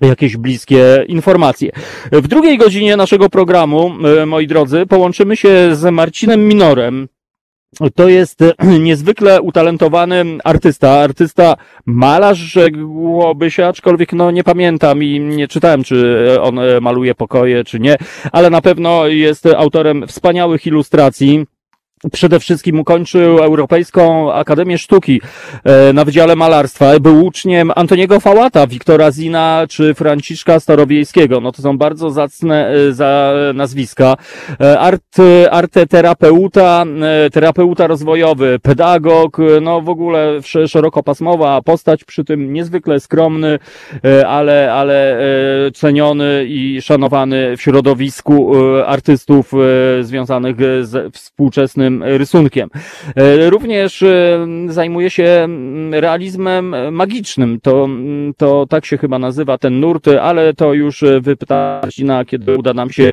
jakieś 0.00 0.36
bliskie 0.36 1.04
informacje. 1.08 1.70
W 2.12 2.28
drugiej 2.28 2.58
godzinie 2.58 2.96
naszego 2.96 3.28
programu, 3.30 3.92
moi 4.26 4.46
drodzy, 4.46 4.86
połączymy 4.86 5.36
się 5.36 5.76
z 5.76 5.92
Marcinem 5.92 6.48
Minorem, 6.48 7.08
to 7.94 8.08
jest 8.08 8.42
e, 8.42 8.52
niezwykle 8.78 9.42
utalentowany 9.42 10.24
artysta, 10.44 10.90
artysta 10.90 11.56
malarz, 11.86 12.38
rzekłoby 12.38 13.50
się, 13.50 13.66
aczkolwiek 13.66 14.12
no 14.12 14.30
nie 14.30 14.44
pamiętam 14.44 15.02
i 15.02 15.20
nie 15.20 15.48
czytałem, 15.48 15.84
czy 15.84 16.26
on 16.40 16.58
e, 16.58 16.80
maluje 16.80 17.14
pokoje, 17.14 17.64
czy 17.64 17.80
nie, 17.80 17.96
ale 18.32 18.50
na 18.50 18.60
pewno 18.60 19.06
jest 19.06 19.46
autorem 19.46 20.06
wspaniałych 20.06 20.66
ilustracji 20.66 21.46
Przede 22.12 22.40
wszystkim 22.40 22.80
ukończył 22.80 23.38
Europejską 23.38 24.32
Akademię 24.32 24.78
Sztuki 24.78 25.20
e, 25.64 25.92
na 25.92 26.04
Wydziale 26.04 26.36
Malarstwa. 26.36 27.00
Był 27.00 27.26
uczniem 27.26 27.72
Antoniego 27.76 28.20
Fałata, 28.20 28.66
Wiktora 28.66 29.12
Zina 29.12 29.66
czy 29.68 29.94
Franciszka 29.94 30.60
Starowiejskiego. 30.60 31.40
No 31.40 31.52
to 31.52 31.62
są 31.62 31.78
bardzo 31.78 32.10
zacne 32.10 32.68
e, 32.68 32.92
za 32.92 33.32
nazwiska. 33.54 34.16
E, 34.60 34.78
art, 34.78 35.16
arteterapeuta, 35.50 36.84
terapeuta 37.32 37.86
rozwojowy, 37.86 38.58
pedagog, 38.62 39.36
no 39.60 39.80
w 39.80 39.88
ogóle 39.88 40.40
szerokopasmowa 40.66 41.62
postać, 41.62 42.04
przy 42.04 42.24
tym 42.24 42.52
niezwykle 42.52 43.00
skromny, 43.00 43.58
ale, 44.26 44.72
ale 44.72 45.18
ceniony 45.74 46.44
i 46.48 46.82
szanowany 46.82 47.56
w 47.56 47.62
środowisku 47.62 48.52
artystów 48.86 49.52
związanych 50.00 50.56
z 50.82 51.14
współczesnym 51.14 51.85
rysunkiem. 52.02 52.68
E, 53.16 53.50
również 53.50 54.02
e, 54.02 54.46
zajmuje 54.68 55.10
się 55.10 55.48
realizmem 55.90 56.94
magicznym. 56.94 57.60
To, 57.60 57.88
to 58.36 58.66
tak 58.66 58.86
się 58.86 58.98
chyba 58.98 59.18
nazywa 59.18 59.58
ten 59.58 59.80
nurt, 59.80 60.08
ale 60.08 60.54
to 60.54 60.74
już 60.74 61.04
wypytać 61.20 61.98
na 61.98 62.24
kiedy 62.24 62.58
uda 62.58 62.74
nam 62.74 62.90
się 62.90 63.12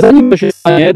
Zanim 0.00 0.30
to 0.30 0.36
się 0.36 0.52
stanie, 0.52 0.92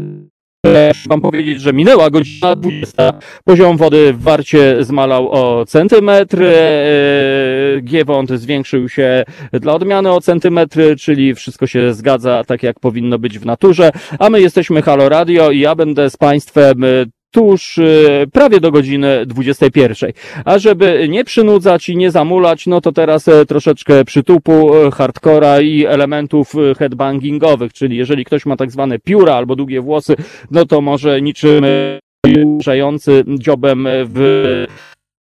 Wam 1.09 1.21
powiedzieć, 1.21 1.61
że 1.61 1.73
minęła 1.73 2.09
godzina 2.09 2.55
20. 2.55 3.13
Poziom 3.43 3.77
wody 3.77 4.13
w 4.13 4.21
Warcie 4.21 4.83
zmalał 4.83 5.31
o 5.31 5.65
centymetr. 5.65 6.43
E, 6.43 7.81
Giewont 7.81 8.31
zwiększył 8.31 8.89
się 8.89 9.23
dla 9.53 9.73
odmiany 9.73 10.11
o 10.11 10.21
centymetr, 10.21 10.79
czyli 10.99 11.35
wszystko 11.35 11.67
się 11.67 11.93
zgadza 11.93 12.43
tak, 12.43 12.63
jak 12.63 12.79
powinno 12.79 13.19
być 13.19 13.39
w 13.39 13.45
naturze. 13.45 13.91
A 14.19 14.29
my 14.29 14.41
jesteśmy 14.41 14.81
Halo 14.81 15.09
Radio 15.09 15.51
i 15.51 15.59
ja 15.59 15.75
będę 15.75 16.09
z 16.09 16.17
Państwem 16.17 16.83
tuż 17.31 17.77
y, 17.77 18.27
prawie 18.33 18.59
do 18.59 18.71
godziny 18.71 19.25
21. 19.25 20.11
A 20.45 20.59
żeby 20.59 21.07
nie 21.09 21.23
przynudzać 21.23 21.89
i 21.89 21.97
nie 21.97 22.11
zamulać, 22.11 22.67
no 22.67 22.81
to 22.81 22.91
teraz 22.91 23.27
e, 23.27 23.45
troszeczkę 23.45 24.05
przytupu, 24.05 24.75
e, 24.75 24.91
hardcora 24.91 25.61
i 25.61 25.85
elementów 25.85 26.55
e, 26.55 26.75
headbangingowych, 26.75 27.73
czyli 27.73 27.97
jeżeli 27.97 28.25
ktoś 28.25 28.45
ma 28.45 28.55
tak 28.55 28.71
zwane 28.71 28.99
pióra 28.99 29.35
albo 29.35 29.55
długie 29.55 29.81
włosy, 29.81 30.15
no 30.51 30.65
to 30.65 30.81
może 30.81 31.21
niczym 31.21 31.65
ruszający 32.25 33.23
dziobem 33.27 33.87
w 33.89 34.65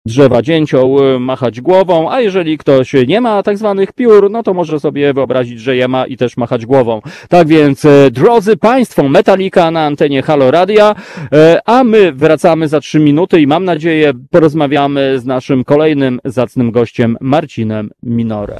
drzewa 0.07 0.43
dzięcioł 0.43 1.15
y, 1.15 1.21
machać 1.21 1.61
głową, 1.61 2.11
a 2.11 2.21
jeżeli 2.21 2.59
ktoś 2.59 2.93
nie 3.09 3.21
ma 3.21 3.43
tak 3.43 3.59
zwanych 3.59 3.93
piór, 3.93 4.31
no 4.31 4.43
to 4.43 4.55
może 4.55 4.81
sobie 4.81 5.15
wyobrazić, 5.15 5.61
że 5.61 5.77
je 5.77 5.89
ma 5.89 6.07
i 6.07 6.17
też 6.17 6.37
machać 6.37 6.67
głową. 6.67 7.01
Tak 7.29 7.49
więc, 7.49 7.85
y, 7.85 8.11
drodzy 8.11 8.57
Państwo, 8.57 9.09
Metalika 9.09 9.71
na 9.71 9.87
antenie 9.87 10.23
Halo 10.23 10.51
Radia, 10.51 10.95
y, 11.23 11.59
a 11.65 11.85
my 11.85 12.13
wracamy 12.13 12.69
za 12.69 12.81
trzy 12.81 13.01
minuty 13.01 13.41
i 13.41 13.47
mam 13.47 13.65
nadzieję 13.65 14.13
porozmawiamy 14.31 15.19
z 15.19 15.25
naszym 15.25 15.65
kolejnym 15.65 16.21
zacnym 16.25 16.71
gościem 16.71 17.17
Marcinem 17.21 17.91
Minorem. 18.03 18.59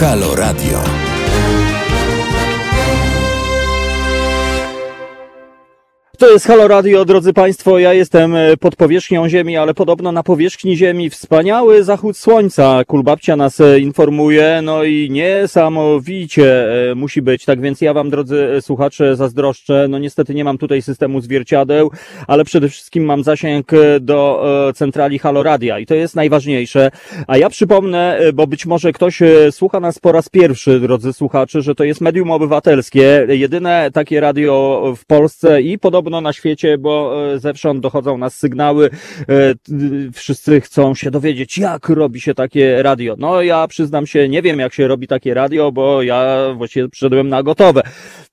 Halo 0.00 0.34
Radio. 0.34 1.09
To 6.20 6.30
jest 6.30 6.46
Halo 6.46 6.68
Radio, 6.68 7.04
drodzy 7.04 7.32
Państwo. 7.32 7.78
Ja 7.78 7.94
jestem 7.94 8.34
e, 8.36 8.56
pod 8.56 8.76
powierzchnią 8.76 9.28
Ziemi, 9.28 9.56
ale 9.56 9.74
podobno 9.74 10.12
na 10.12 10.22
powierzchni 10.22 10.76
Ziemi 10.76 11.10
wspaniały 11.10 11.84
zachód 11.84 12.16
słońca. 12.16 12.84
Kulbabcia 12.84 13.36
nas 13.36 13.60
e, 13.60 13.78
informuje, 13.78 14.60
no 14.62 14.84
i 14.84 15.08
niesamowicie 15.10 16.72
e, 16.90 16.94
musi 16.94 17.22
być. 17.22 17.44
Tak 17.44 17.60
więc 17.60 17.80
ja 17.80 17.94
Wam, 17.94 18.10
drodzy 18.10 18.48
słuchacze, 18.60 19.16
zazdroszczę. 19.16 19.86
No 19.88 19.98
niestety 19.98 20.34
nie 20.34 20.44
mam 20.44 20.58
tutaj 20.58 20.82
systemu 20.82 21.20
zwierciadeł, 21.20 21.90
ale 22.26 22.44
przede 22.44 22.68
wszystkim 22.68 23.04
mam 23.04 23.24
zasięg 23.24 23.70
do 24.00 24.44
centrali 24.74 25.18
Halo 25.18 25.42
Radia 25.42 25.78
i 25.78 25.86
to 25.86 25.94
jest 25.94 26.16
najważniejsze. 26.16 26.90
A 27.26 27.36
ja 27.36 27.50
przypomnę, 27.50 28.20
bo 28.34 28.46
być 28.46 28.66
może 28.66 28.92
ktoś 28.92 29.20
słucha 29.50 29.80
nas 29.80 29.98
po 29.98 30.12
raz 30.12 30.28
pierwszy, 30.28 30.80
drodzy 30.80 31.12
słuchacze, 31.12 31.62
że 31.62 31.74
to 31.74 31.84
jest 31.84 32.00
medium 32.00 32.30
obywatelskie, 32.30 33.26
jedyne 33.28 33.90
takie 33.92 34.20
radio 34.20 34.82
w 34.96 35.06
Polsce 35.06 35.62
i 35.62 35.78
podobno 35.78 36.09
podobno 36.10 36.28
na 36.28 36.32
świecie, 36.32 36.78
bo 36.78 37.24
e, 37.34 37.38
zewsząd 37.38 37.80
dochodzą 37.80 38.18
nas 38.18 38.34
sygnały, 38.38 38.90
e, 39.28 39.54
wszyscy 40.12 40.60
chcą 40.60 40.94
się 40.94 41.10
dowiedzieć, 41.10 41.58
jak 41.58 41.88
robi 41.88 42.20
się 42.20 42.34
takie 42.34 42.82
radio. 42.82 43.14
No 43.18 43.42
ja 43.42 43.68
przyznam 43.68 44.06
się, 44.06 44.28
nie 44.28 44.42
wiem 44.42 44.58
jak 44.58 44.74
się 44.74 44.88
robi 44.88 45.06
takie 45.06 45.34
radio, 45.34 45.72
bo 45.72 46.02
ja 46.02 46.36
właściwie 46.56 46.88
przyszedłem 46.88 47.28
na 47.28 47.42
gotowe. 47.42 47.82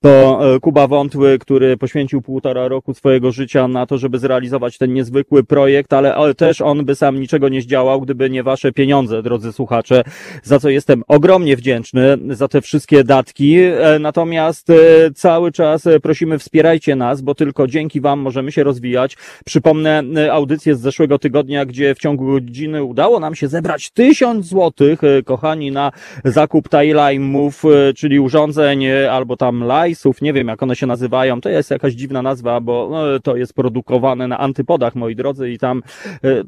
To 0.01 0.39
Kuba 0.61 0.87
Wątły, 0.87 1.39
który 1.39 1.77
poświęcił 1.77 2.21
półtora 2.21 2.67
roku 2.67 2.93
swojego 2.93 3.31
życia 3.31 3.67
na 3.67 3.85
to, 3.85 3.97
żeby 3.97 4.19
zrealizować 4.19 4.77
ten 4.77 4.93
niezwykły 4.93 5.43
projekt, 5.43 5.93
ale 5.93 6.35
też 6.35 6.61
on 6.61 6.85
by 6.85 6.95
sam 6.95 7.19
niczego 7.19 7.49
nie 7.49 7.61
zdziałał, 7.61 8.01
gdyby 8.01 8.29
nie 8.29 8.43
wasze 8.43 8.71
pieniądze, 8.71 9.23
drodzy 9.23 9.53
słuchacze, 9.53 10.03
za 10.43 10.59
co 10.59 10.69
jestem 10.69 11.03
ogromnie 11.07 11.57
wdzięczny, 11.57 12.17
za 12.29 12.47
te 12.47 12.61
wszystkie 12.61 13.03
datki. 13.03 13.57
Natomiast 13.99 14.67
cały 15.15 15.51
czas 15.51 15.87
prosimy 16.03 16.39
wspierajcie 16.39 16.95
nas, 16.95 17.21
bo 17.21 17.35
tylko 17.35 17.66
dzięki 17.67 18.01
Wam 18.01 18.19
możemy 18.19 18.51
się 18.51 18.63
rozwijać. 18.63 19.17
Przypomnę 19.45 20.03
e, 20.17 20.33
audycję 20.33 20.75
z 20.75 20.79
zeszłego 20.79 21.19
tygodnia, 21.19 21.65
gdzie 21.65 21.95
w 21.95 21.99
ciągu 21.99 22.25
godziny 22.25 22.83
udało 22.83 23.19
nam 23.19 23.35
się 23.35 23.47
zebrać 23.47 23.89
tysiąc 23.89 24.45
złotych, 24.45 25.03
e, 25.03 25.23
kochani, 25.23 25.71
na 25.71 25.91
zakup 26.25 26.69
Tajlajmów, 26.69 27.63
e, 27.65 27.93
czyli 27.93 28.19
urządzeń 28.19 28.87
albo 29.11 29.37
tam 29.37 29.63
lajsów, 29.63 30.21
nie 30.21 30.33
wiem 30.33 30.47
jak 30.47 30.63
one 30.63 30.75
się 30.75 30.87
nazywają. 30.87 31.41
To 31.41 31.49
jest 31.49 31.71
jakaś 31.71 31.93
dziwna 31.93 32.21
nazwa, 32.21 32.61
bo 32.61 32.91
to 33.23 33.35
jest 33.35 33.53
produkowane 33.53 34.27
na 34.27 34.37
antypodach, 34.37 34.95
moi 34.95 35.15
drodzy, 35.15 35.51
i 35.51 35.57
tam 35.57 35.83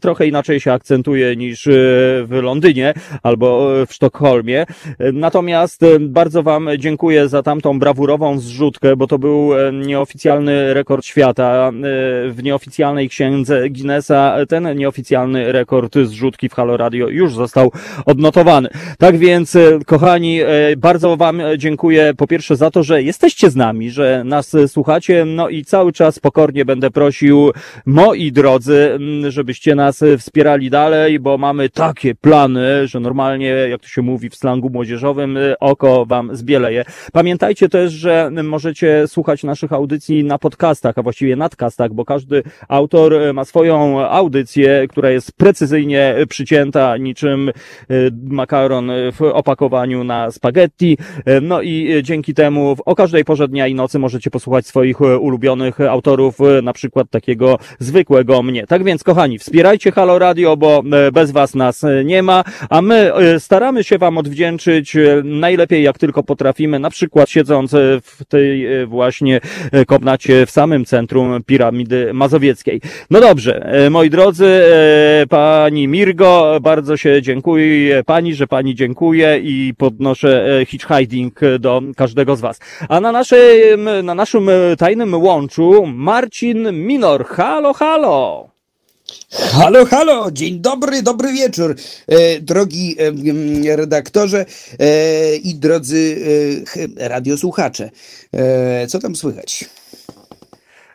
trochę 0.02 0.28
inaczej 0.28 0.60
się 0.60 0.74
akcentuje 0.74 1.36
niż 1.36 1.68
w 2.24 2.40
Londynie 2.44 2.94
albo 3.24 3.70
w 3.88 3.94
Sztokholmie. 3.94 4.66
Natomiast 5.14 5.82
bardzo 6.00 6.44
Wam 6.44 6.70
dziękuję 6.78 7.28
za 7.28 7.44
tamtą 7.44 7.80
brawurową 7.80 8.40
zrzutkę, 8.40 8.96
bo 8.96 9.08
to 9.08 9.20
był 9.20 9.50
nieoficjalny 9.74 10.74
rekord 10.74 11.06
świata. 11.10 11.70
E, 11.70 11.72
w 12.30 12.44
nieoficjalnej 12.44 13.10
księdze 13.10 13.70
Guinnessa 13.70 14.38
ten 14.50 14.78
nieoficjalny 14.78 15.52
rekord 15.52 15.96
zrzutki 15.98 16.50
w 16.50 16.54
Halo 16.54 16.78
Radio 16.78 17.08
już 17.08 17.36
został 17.36 17.72
odnotowany. 18.06 18.70
Tak 18.98 19.18
więc, 19.18 19.56
e, 19.56 19.80
kochani, 19.86 20.42
e, 20.42 20.48
bardzo 20.78 21.18
Wam 21.18 21.42
dziękuję 21.58 22.14
po 22.18 22.28
pierwsze 22.28 22.56
za 22.56 22.72
to, 22.72 22.84
że 22.84 23.04
jesteście 23.04 23.50
z 23.50 23.56
nami, 23.56 23.92
że 23.92 24.24
nas 24.26 24.56
słuchacie, 24.68 25.26
no 25.26 25.50
i 25.50 25.66
cały 25.66 25.94
czas 25.94 26.20
pokornie 26.20 26.66
będę 26.66 26.92
prosił, 26.92 27.52
moi 27.86 28.32
drodzy, 28.32 29.00
żebyście 29.28 29.76
nas 29.76 30.04
wspierali 30.18 30.70
dalej, 30.70 31.20
bo 31.20 31.38
mamy 31.38 31.70
takie 31.70 32.16
plany, 32.16 32.88
że 32.88 33.00
normalnie, 33.00 33.48
jak 33.48 33.82
to 33.82 33.88
się 33.88 34.02
mówi 34.02 34.30
w 34.30 34.36
slangu 34.36 34.70
młodzieżowym, 34.70 35.38
oko 35.60 36.06
Wam 36.06 36.36
zbieleje. 36.36 36.86
Pamiętajcie 37.14 37.70
też, 37.70 37.92
że 37.92 38.32
możecie 38.44 39.08
słuchać 39.08 39.44
naszych 39.44 39.74
audycji 39.74 40.24
na 40.24 40.38
podcastach, 40.38 40.99
właściwie 41.04 41.36
nadcastach, 41.36 41.94
bo 41.94 42.06
każdy 42.06 42.44
autor 42.68 43.14
e, 43.14 43.34
ma 43.34 43.46
swoją 43.46 44.00
audycję, 44.10 44.88
która 44.90 45.10
jest 45.10 45.32
precyzyjnie 45.32 46.16
przycięta 46.30 46.98
niczym 46.98 47.50
e, 47.50 47.54
makaron 48.24 48.92
w 49.12 49.22
opakowaniu 49.22 50.04
na 50.04 50.32
spaghetti. 50.32 50.98
E, 51.26 51.42
no 51.42 51.62
i 51.62 52.04
dzięki 52.04 52.34
temu 52.34 52.76
o 52.86 52.96
każdej 52.96 53.26
porze 53.26 53.48
dnia 53.48 53.68
i 53.68 53.76
nocy 53.76 54.00
możecie 54.00 54.30
posłuchać 54.30 54.68
swoich 54.68 55.02
ulubionych 55.02 55.82
autorów, 55.82 56.38
na 56.64 56.74
przykład 56.74 57.10
takiego 57.10 57.58
zwykłego 57.80 58.44
mnie. 58.44 58.68
Tak 58.68 58.84
więc, 58.84 59.04
kochani, 59.04 59.40
wspierajcie 59.40 59.92
Halo 59.92 60.20
Radio, 60.20 60.58
bo 60.58 60.84
bez 61.14 61.32
was 61.32 61.56
nas 61.56 61.86
nie 62.06 62.24
ma, 62.24 62.44
a 62.70 62.82
my 62.82 63.12
staramy 63.40 63.84
się 63.84 63.98
wam 63.98 64.18
odwdzięczyć 64.18 64.98
najlepiej 65.24 65.84
jak 65.84 65.98
tylko 65.98 66.24
potrafimy, 66.24 66.80
na 66.80 66.90
przykład 66.90 67.30
siedząc 67.30 67.72
w 68.04 68.26
tej 68.26 68.68
właśnie 68.88 69.40
komnacie 69.88 70.46
w 70.46 70.52
samym 70.52 70.79
centrum 70.86 71.44
piramidy 71.44 72.14
mazowieckiej. 72.14 72.82
No 73.10 73.22
dobrze, 73.22 73.66
e, 73.66 73.90
moi 73.90 74.10
drodzy, 74.10 74.46
e, 74.46 75.28
pani 75.28 75.88
Mirgo, 75.88 76.60
bardzo 76.62 76.98
się 76.98 77.22
dziękuję 77.22 78.04
pani, 78.04 78.36
że 78.36 78.48
pani 78.48 78.76
dziękuję 78.76 79.40
i 79.44 79.74
podnoszę 79.78 80.60
e, 80.62 80.66
hitchhiking 80.66 81.40
do 81.60 81.82
każdego 81.96 82.36
z 82.36 82.42
was. 82.42 82.60
A 82.90 83.00
na 83.00 83.12
naszym, 83.12 83.90
na 84.04 84.16
naszym 84.16 84.50
tajnym 84.78 85.24
łączu 85.24 85.86
Marcin 85.86 86.72
Minor. 86.72 87.26
Halo, 87.26 87.74
halo! 87.74 88.50
Halo, 89.32 89.86
halo, 89.86 90.32
dzień 90.32 90.60
dobry, 90.60 91.02
dobry 91.02 91.34
wieczór, 91.34 91.76
drogi 92.42 92.96
redaktorze 93.76 94.46
i 95.44 95.56
drodzy 95.56 96.18
radiosłuchacze. 96.98 97.90
Co 98.88 99.00
tam 99.00 99.16
słychać? 99.16 99.66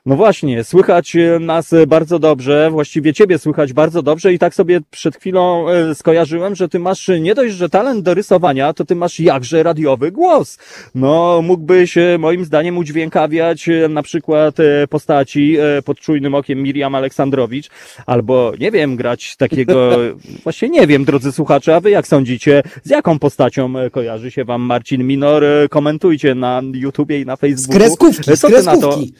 No 0.07 0.17
właśnie, 0.17 0.65
słychać 0.65 1.17
e, 1.17 1.39
nas 1.39 1.73
e, 1.73 1.87
bardzo 1.87 2.19
dobrze, 2.19 2.71
właściwie 2.71 3.15
ciebie 3.15 3.39
słychać 3.39 3.73
bardzo 3.73 4.03
dobrze 4.03 4.33
i 4.33 4.39
tak 4.39 4.55
sobie 4.55 4.81
przed 4.91 5.17
chwilą 5.17 5.69
e, 5.69 5.95
skojarzyłem, 5.95 6.55
że 6.55 6.69
ty 6.69 6.79
masz 6.79 7.11
nie 7.21 7.35
dość, 7.35 7.55
że 7.55 7.69
talent 7.69 8.03
do 8.05 8.15
rysowania, 8.15 8.73
to 8.73 8.85
ty 8.85 8.97
masz 8.97 9.21
jakże 9.21 9.63
radiowy 9.63 10.13
głos. 10.13 10.59
No, 10.95 11.43
mógłbyś 11.43 11.95
moim 12.19 12.45
zdaniem 12.45 12.79
udźwiękawiać 12.79 13.69
na 13.89 14.03
przykład 14.03 14.57
postaci 14.91 15.57
pod 15.85 16.01
czujnym 16.01 16.35
okiem 16.35 16.63
Miriam 16.63 16.95
Aleksandrowicz, 16.95 17.71
albo 18.07 18.53
nie 18.61 18.71
wiem, 18.71 18.97
grać 18.97 19.37
takiego, 19.37 19.91
właśnie 20.45 20.69
nie 20.69 20.87
wiem, 20.87 21.05
drodzy 21.05 21.33
słuchacze, 21.33 21.77
a 21.77 21.81
wy 21.81 21.91
jak 21.91 22.07
sądzicie, 22.07 22.63
z 22.83 22.91
jaką 22.91 23.19
postacią 23.19 23.73
kojarzy 23.93 24.31
się 24.31 24.45
wam 24.45 24.63
Marcin 24.63 25.05
Minor? 25.05 25.45
Komentujcie 25.71 26.35
na 26.35 26.63
YouTubie 26.75 27.21
i 27.21 27.27
na 27.27 27.37
Facebooku. 27.37 27.75
Z 27.75 27.79
kreskówki, 27.79 28.37
z 28.37 28.41
kreskówki. 28.47 29.15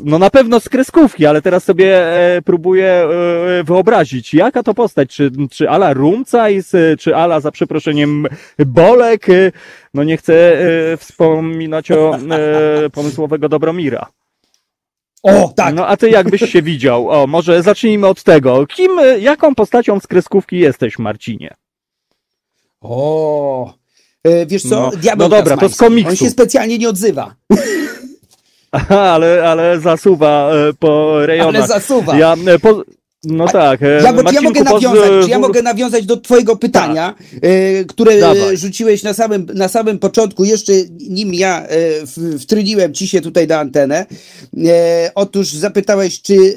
No 0.00 0.18
na 0.18 0.30
pewno 0.30 0.60
z 0.60 0.68
kreskówki, 0.68 1.26
ale 1.26 1.42
teraz 1.42 1.64
sobie 1.64 2.06
e, 2.36 2.42
próbuję 2.42 2.86
e, 2.86 3.64
wyobrazić, 3.64 4.34
jaka 4.34 4.62
to 4.62 4.74
postać, 4.74 5.10
czy, 5.10 5.30
czy 5.50 5.70
ala 5.70 5.92
Rumcajs, 5.92 6.72
czy 6.98 7.16
ala, 7.16 7.40
za 7.40 7.50
przeproszeniem, 7.50 8.26
Bolek, 8.66 9.28
e, 9.28 9.52
no 9.94 10.04
nie 10.04 10.16
chcę 10.16 10.34
e, 10.34 10.96
wspominać 10.96 11.90
o 11.90 12.16
e, 12.16 12.90
pomysłowego 12.90 13.48
Dobromira. 13.48 14.06
O, 15.22 15.52
tak. 15.56 15.74
No 15.74 15.86
a 15.86 15.96
ty 15.96 16.10
jakbyś 16.10 16.52
się 16.52 16.62
widział? 16.62 17.10
O, 17.10 17.26
może 17.26 17.62
zacznijmy 17.62 18.06
od 18.06 18.22
tego. 18.22 18.66
Kim, 18.66 18.98
e, 18.98 19.18
jaką 19.18 19.54
postacią 19.54 20.00
z 20.00 20.06
kreskówki 20.06 20.58
jesteś, 20.58 20.98
Marcinie? 20.98 21.54
O, 22.80 23.74
e, 24.24 24.46
wiesz 24.46 24.62
co? 24.62 24.80
No, 24.80 24.90
Diabeł 24.90 25.28
no 25.28 25.36
dobra, 25.36 25.56
to 25.56 25.68
z 25.68 25.76
komiksu. 25.76 26.10
On 26.10 26.16
się 26.16 26.30
specjalnie 26.30 26.78
nie 26.78 26.88
odzywa. 26.88 27.34
Aha, 28.72 29.14
ale, 29.14 29.48
ale 29.48 29.80
zasuwa 29.80 30.50
e, 30.52 30.72
po 30.72 31.26
rejonach. 31.26 31.54
Ale 31.54 31.66
zasuwa. 31.66 32.16
Ja, 32.16 32.36
e, 32.46 32.58
po, 32.58 32.84
no 33.24 33.44
A 33.44 33.52
tak. 33.52 33.82
E, 33.82 34.02
ja, 34.02 34.12
mogę 34.12 34.62
nawiązać, 34.62 35.24
czy 35.24 35.30
ja 35.30 35.38
mogę 35.38 35.62
nawiązać 35.62 36.06
do 36.06 36.16
twojego 36.16 36.56
pytania, 36.56 37.14
tak. 37.18 37.40
e, 37.42 37.84
które 37.84 38.20
Dawaj. 38.20 38.56
rzuciłeś 38.56 39.02
na 39.02 39.14
samym, 39.14 39.46
na 39.54 39.68
samym 39.68 39.98
początku, 39.98 40.44
jeszcze 40.44 40.72
nim 41.00 41.34
ja 41.34 41.66
e, 41.66 42.38
wtryniłem 42.38 42.94
ci 42.94 43.08
się 43.08 43.20
tutaj 43.20 43.46
na 43.46 43.58
antenę. 43.58 44.06
E, 44.66 45.10
otóż 45.14 45.52
zapytałeś, 45.52 46.22
czy, 46.22 46.54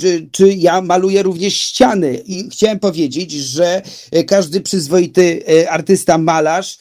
czy, 0.00 0.28
czy 0.32 0.52
ja 0.52 0.80
maluję 0.80 1.22
również 1.22 1.54
ściany 1.54 2.22
i 2.26 2.50
chciałem 2.50 2.78
powiedzieć, 2.78 3.32
że 3.32 3.82
każdy 4.26 4.60
przyzwoity 4.60 5.42
artysta 5.68 6.18
malarz 6.18 6.78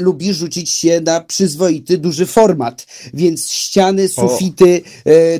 lubi 0.00 0.34
rzucić 0.34 0.70
się 0.70 1.00
na 1.00 1.20
przyzwoity, 1.20 1.98
duży 1.98 2.26
format, 2.26 2.86
więc 3.14 3.50
ściany, 3.50 4.08
sufity, 4.08 4.82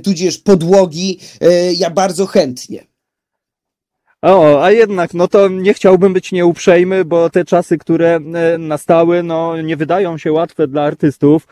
tudzież 0.03 0.39
podłogi 0.39 1.19
ja 1.77 1.91
bardzo 1.91 2.27
chętnie 2.27 2.76
o, 4.27 4.65
a 4.65 4.71
jednak, 4.71 5.15
no 5.15 5.29
to 5.29 5.49
nie 5.49 5.75
chciałbym 5.75 6.13
być 6.13 6.33
nieuprzejmy, 6.33 7.05
bo 7.05 7.31
te 7.31 7.45
czasy, 7.45 7.79
które 7.79 8.17
e, 8.17 8.59
nastały, 8.59 9.23
no 9.23 9.63
nie 9.63 9.77
wydają 9.77 10.19
się 10.19 10.33
łatwe 10.33 10.69
dla 10.69 10.83
artystów. 10.83 11.47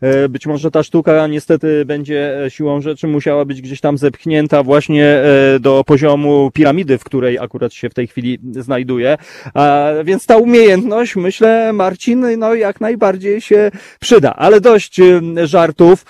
E, 0.00 0.28
być 0.28 0.46
może 0.46 0.70
ta 0.70 0.82
sztuka 0.82 1.26
niestety 1.26 1.84
będzie 1.84 2.44
e, 2.44 2.50
siłą 2.50 2.80
rzeczy 2.80 3.06
musiała 3.06 3.44
być 3.44 3.62
gdzieś 3.62 3.80
tam 3.80 3.98
zepchnięta 3.98 4.62
właśnie 4.62 5.22
do 5.60 5.84
poziomu 5.86 6.50
piramidy, 6.54 6.98
w 6.98 7.04
której 7.04 7.38
akurat 7.38 7.72
się 7.72 7.90
w 7.90 7.94
tej 7.94 8.06
chwili 8.06 8.38
znajduje. 8.52 9.16
A 9.54 9.88
więc 10.04 10.26
ta 10.26 10.36
umiejętność, 10.36 11.16
myślę, 11.16 11.72
Marcin, 11.72 12.38
no 12.38 12.54
jak 12.54 12.80
najbardziej 12.80 13.40
się 13.40 13.70
przyda. 14.00 14.34
Ale 14.34 14.60
dość 14.60 15.00
żartów. 15.44 16.04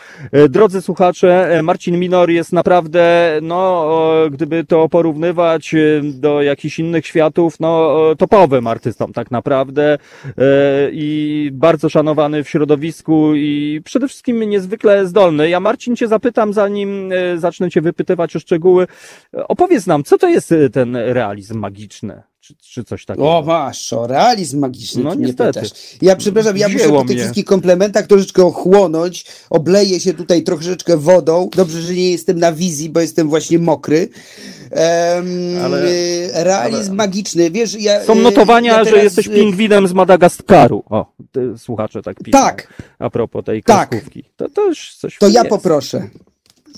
Drodzy 0.48 0.82
słuchacze, 0.82 1.60
Marcin 1.62 1.98
Minor 1.98 2.30
jest 2.30 2.52
naprawdę, 2.52 3.32
no, 3.42 3.88
gdyby 4.30 4.64
to 4.64 4.88
porównywać 4.88 5.74
do 6.14 6.42
jakichś 6.42 6.78
innych 6.78 7.06
światów, 7.06 7.60
no 7.60 7.96
topowym 8.18 8.66
artystą 8.66 9.12
tak 9.12 9.30
naprawdę 9.30 9.98
e, 10.38 10.38
i 10.92 11.50
bardzo 11.52 11.88
szanowany 11.88 12.44
w 12.44 12.48
środowisku 12.48 13.34
i 13.34 13.80
przede 13.84 14.08
wszystkim 14.08 14.40
niezwykle 14.40 15.06
zdolny. 15.06 15.48
Ja 15.48 15.60
Marcin 15.60 15.96
cię 15.96 16.08
zapytam, 16.08 16.52
zanim 16.52 17.12
e, 17.12 17.38
zacznę 17.38 17.70
cię 17.70 17.80
wypytywać 17.80 18.36
o 18.36 18.40
szczegóły. 18.40 18.86
Opowiedz 19.32 19.86
nam, 19.86 20.04
co 20.04 20.18
to 20.18 20.28
jest 20.28 20.54
ten 20.72 20.96
realizm 20.96 21.58
magiczny? 21.58 22.29
Czy, 22.56 22.72
czy 22.72 22.84
coś 22.84 23.04
takiego. 23.04 23.38
O 23.38 23.42
masz, 23.42 23.92
o 23.92 24.06
realizm 24.06 24.58
magiczny, 24.58 25.02
no, 25.02 25.14
niestety. 25.14 25.60
Ja 26.02 26.16
przepraszam, 26.16 26.56
ja 26.56 26.68
Wzięło 26.68 26.82
muszę 26.82 26.94
po 26.94 27.00
tych 27.00 27.10
mnie. 27.10 27.18
wszystkich 27.18 27.44
komplementach 27.44 28.06
troszeczkę 28.06 28.44
ochłonąć, 28.44 29.26
obleję 29.50 30.00
się 30.00 30.14
tutaj 30.14 30.42
troszeczkę 30.42 30.96
wodą. 30.96 31.48
Dobrze, 31.56 31.82
że 31.82 31.94
nie 31.94 32.10
jestem 32.10 32.38
na 32.38 32.52
wizji, 32.52 32.90
bo 32.90 33.00
jestem 33.00 33.28
właśnie 33.28 33.58
mokry. 33.58 34.08
Um, 34.70 35.64
ale, 35.64 35.82
realizm 36.44 36.90
ale... 36.90 36.96
magiczny, 36.96 37.50
wiesz, 37.50 37.80
ja... 37.80 38.04
Są 38.04 38.14
notowania, 38.14 38.72
ja 38.72 38.84
teraz... 38.84 38.98
że 38.98 39.04
jesteś 39.04 39.28
pingwinem 39.28 39.88
z 39.88 39.92
Madagaskaru. 39.92 40.82
O, 40.90 41.06
słuchacze 41.56 42.02
tak 42.02 42.16
piszą. 42.16 42.38
Tak. 42.38 42.72
A 42.98 43.10
propos 43.10 43.44
tej 43.44 43.62
tak. 43.62 43.88
kreskówki. 43.88 44.24
To 44.36 44.48
też 44.48 44.96
coś 45.00 45.18
To 45.18 45.28
ja 45.28 45.40
jest. 45.40 45.50
poproszę. 45.50 46.08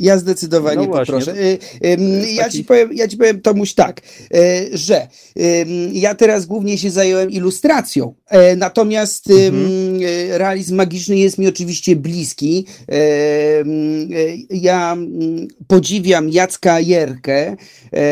Ja 0.03 0.19
zdecydowanie 0.19 0.87
no 0.87 0.99
poproszę. 0.99 1.35
Y, 1.37 1.59
ja, 2.33 2.51
ci 2.51 2.65
powiem, 2.65 2.91
ja 2.93 3.09
ci 3.09 3.17
powiem, 3.17 3.41
Tomuś, 3.41 3.75
tak, 3.75 4.01
y, 4.35 4.71
że 4.73 5.09
ja 5.93 6.15
teraz 6.15 6.47
głównie 6.47 6.79
się 6.79 6.91
zająłem 6.91 7.31
ilustracją, 7.31 8.15
e, 8.29 8.57
natomiast 8.57 9.31
mhm. 9.31 10.01
realizm 10.31 10.75
magiczny 10.75 11.19
jest 11.19 11.39
mi 11.39 11.49
oczywiście 11.49 11.97
bliski. 11.97 12.67
E, 12.89 12.95
ja 14.51 14.97
podziwiam 15.67 16.29
Jacka 16.29 16.81
Jerkę. 16.81 17.57
E, 17.93 18.07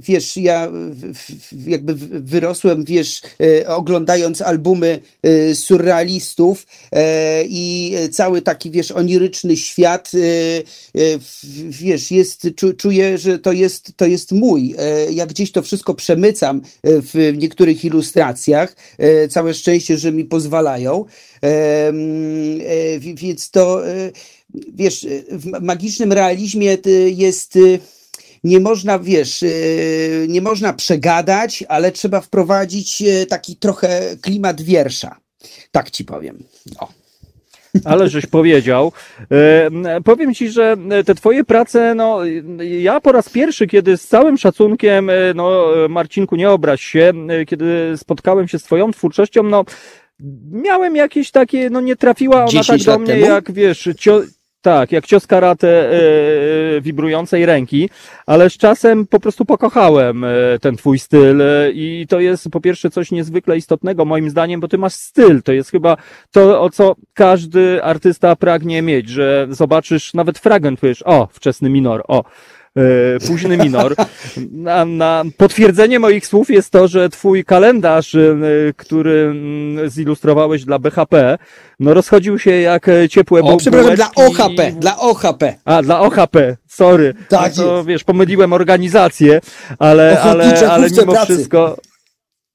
wiesz, 0.00 0.36
ja 0.36 0.70
jakby 1.66 1.94
wyrosłem, 2.20 2.84
wiesz, 2.84 3.22
oglądając 3.66 4.42
albumy 4.42 5.00
surrealistów 5.54 6.66
i 7.48 7.94
cały 8.12 8.42
taki, 8.42 8.70
wiesz, 8.70 8.92
oniryczny 8.92 9.56
świat 9.56 10.12
wiesz, 11.70 12.10
jest, 12.10 12.48
czuję, 12.76 13.18
że 13.18 13.38
to 13.38 13.52
jest, 13.52 13.92
to 13.96 14.06
jest 14.06 14.32
mój. 14.32 14.74
E, 14.78 15.12
ja 15.12 15.26
gdzieś 15.26 15.52
to 15.52 15.62
wszystko 15.62 15.94
przemycam 15.94 16.56
e, 16.56 16.62
w 16.82 17.32
niektórych 17.36 17.84
ilustracjach. 17.84 18.76
Całe 19.30 19.54
szczęście, 19.54 19.98
że 19.98 20.12
mi 20.12 20.24
pozwalają. 20.24 21.04
Więc 23.14 23.50
to, 23.50 23.82
wiesz, 24.74 25.06
w 25.30 25.60
magicznym 25.60 26.12
realizmie 26.12 26.78
jest 27.06 27.58
nie 28.44 28.60
można, 28.60 28.98
wiesz, 28.98 29.44
nie 30.28 30.40
można 30.40 30.72
przegadać, 30.72 31.64
ale 31.68 31.92
trzeba 31.92 32.20
wprowadzić 32.20 33.02
taki 33.28 33.56
trochę 33.56 34.16
klimat 34.20 34.62
wiersza. 34.62 35.16
Tak 35.70 35.90
ci 35.90 36.04
powiem. 36.04 36.44
O. 36.78 37.05
Ale 37.84 38.08
żeś 38.08 38.26
powiedział. 38.26 38.92
E, 39.30 39.70
powiem 40.04 40.34
ci, 40.34 40.48
że 40.48 40.76
te 41.06 41.14
twoje 41.14 41.44
prace, 41.44 41.94
no 41.94 42.20
ja 42.58 43.00
po 43.00 43.12
raz 43.12 43.28
pierwszy, 43.28 43.66
kiedy 43.66 43.96
z 43.96 44.06
całym 44.06 44.38
szacunkiem, 44.38 45.10
e, 45.10 45.14
no 45.34 45.66
Marcinku, 45.88 46.36
nie 46.36 46.50
obraź 46.50 46.82
się, 46.82 47.12
e, 47.28 47.44
kiedy 47.44 47.92
spotkałem 47.96 48.48
się 48.48 48.58
z 48.58 48.62
twoją 48.62 48.90
twórczością, 48.92 49.42
no 49.42 49.64
miałem 50.50 50.96
jakieś 50.96 51.30
takie, 51.30 51.70
no 51.70 51.80
nie 51.80 51.96
trafiła 51.96 52.44
ona 52.44 52.64
tak 52.64 52.80
do 52.80 52.98
mnie, 52.98 53.14
temu? 53.14 53.26
jak 53.26 53.52
wiesz, 53.52 53.88
cio, 53.98 54.22
tak, 54.66 54.92
jak 54.92 55.06
cios 55.06 55.26
karate 55.26 55.68
e, 55.68 56.80
wibrującej 56.80 57.46
ręki, 57.46 57.90
ale 58.26 58.50
z 58.50 58.56
czasem 58.56 59.06
po 59.06 59.20
prostu 59.20 59.44
pokochałem 59.44 60.24
e, 60.24 60.28
ten 60.60 60.76
twój 60.76 60.98
styl 60.98 61.42
e, 61.42 61.70
i 61.70 62.06
to 62.08 62.20
jest 62.20 62.48
po 62.50 62.60
pierwsze 62.60 62.90
coś 62.90 63.10
niezwykle 63.10 63.56
istotnego 63.56 64.04
moim 64.04 64.30
zdaniem, 64.30 64.60
bo 64.60 64.68
ty 64.68 64.78
masz 64.78 64.94
styl, 64.94 65.42
to 65.42 65.52
jest 65.52 65.70
chyba 65.70 65.96
to, 66.30 66.60
o 66.60 66.70
co 66.70 66.96
każdy 67.14 67.82
artysta 67.82 68.36
pragnie 68.36 68.82
mieć, 68.82 69.08
że 69.08 69.46
zobaczysz 69.50 70.14
nawet 70.14 70.38
fragment, 70.38 70.80
powiesz, 70.80 71.02
o, 71.06 71.28
wczesny 71.32 71.70
minor, 71.70 72.04
o, 72.08 72.24
późny 73.26 73.56
minor. 73.56 73.94
Na, 74.52 74.84
na, 74.84 75.24
potwierdzenie 75.36 75.98
moich 75.98 76.26
słów 76.26 76.50
jest 76.50 76.70
to, 76.70 76.88
że 76.88 77.08
twój 77.08 77.44
kalendarz, 77.44 78.14
e, 78.14 78.18
który 78.76 79.28
mm, 79.30 79.90
zilustrowałeś 79.90 80.64
dla 80.64 80.78
BHP, 80.78 81.38
no 81.80 81.94
rozchodził 81.94 82.38
się 82.38 82.50
jak 82.50 82.86
ciepłe 83.10 83.42
O, 83.42 83.56
przepraszam, 83.56 83.96
dla 83.96 84.10
OHP, 84.14 84.72
dla 84.72 84.98
OHP. 84.98 85.54
A, 85.64 85.82
dla 85.82 86.00
OHP, 86.00 86.56
sorry. 86.66 87.14
Tak 87.28 87.56
no 87.56 87.62
to, 87.62 87.84
wiesz, 87.84 88.04
pomyliłem 88.04 88.52
organizację, 88.52 89.40
ale, 89.78 90.20
ale, 90.20 90.70
ale 90.70 90.88
mimo 90.90 91.12
pracy. 91.12 91.34
wszystko... 91.34 91.76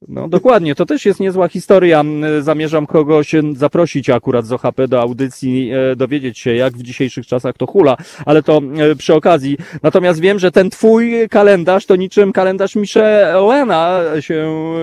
No 0.07 0.29
dokładnie, 0.29 0.75
to 0.75 0.85
też 0.85 1.05
jest 1.05 1.19
niezła 1.19 1.47
historia. 1.47 2.03
Zamierzam 2.39 2.87
kogoś 2.87 3.31
zaprosić 3.53 4.09
akurat 4.09 4.45
z 4.45 4.51
OHP 4.51 4.87
do 4.87 5.01
audycji, 5.01 5.71
e, 5.73 5.95
dowiedzieć 5.95 6.39
się, 6.39 6.55
jak 6.55 6.73
w 6.73 6.83
dzisiejszych 6.83 7.27
czasach 7.27 7.57
to 7.57 7.67
hula, 7.67 7.97
ale 8.25 8.43
to 8.43 8.61
e, 8.77 8.95
przy 8.95 9.13
okazji. 9.13 9.57
Natomiast 9.83 10.19
wiem, 10.19 10.39
że 10.39 10.51
ten 10.51 10.69
twój 10.69 11.29
kalendarz 11.29 11.85
to 11.85 11.95
niczym 11.95 12.33
kalendarz 12.33 12.75
Michelena 12.75 14.01
się 14.19 14.35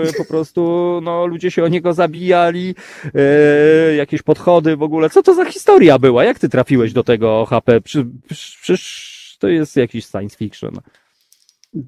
e, 0.08 0.12
po 0.12 0.24
prostu, 0.24 0.60
no 1.02 1.26
ludzie 1.26 1.50
się 1.50 1.64
o 1.64 1.68
niego 1.68 1.92
zabijali, 1.92 2.74
jakieś 3.96 4.22
podchody 4.22 4.76
w 4.76 4.82
ogóle. 4.82 5.10
Co 5.10 5.22
to 5.22 5.34
za 5.34 5.44
historia 5.44 5.98
była? 5.98 6.24
Jak 6.24 6.38
ty 6.38 6.48
trafiłeś 6.48 6.92
do 6.92 7.04
tego 7.04 7.40
OHP? 7.40 7.80
Przecież 7.80 9.36
to 9.38 9.48
jest 9.48 9.76
jakiś 9.76 10.06
science 10.06 10.36
fiction. 10.36 10.74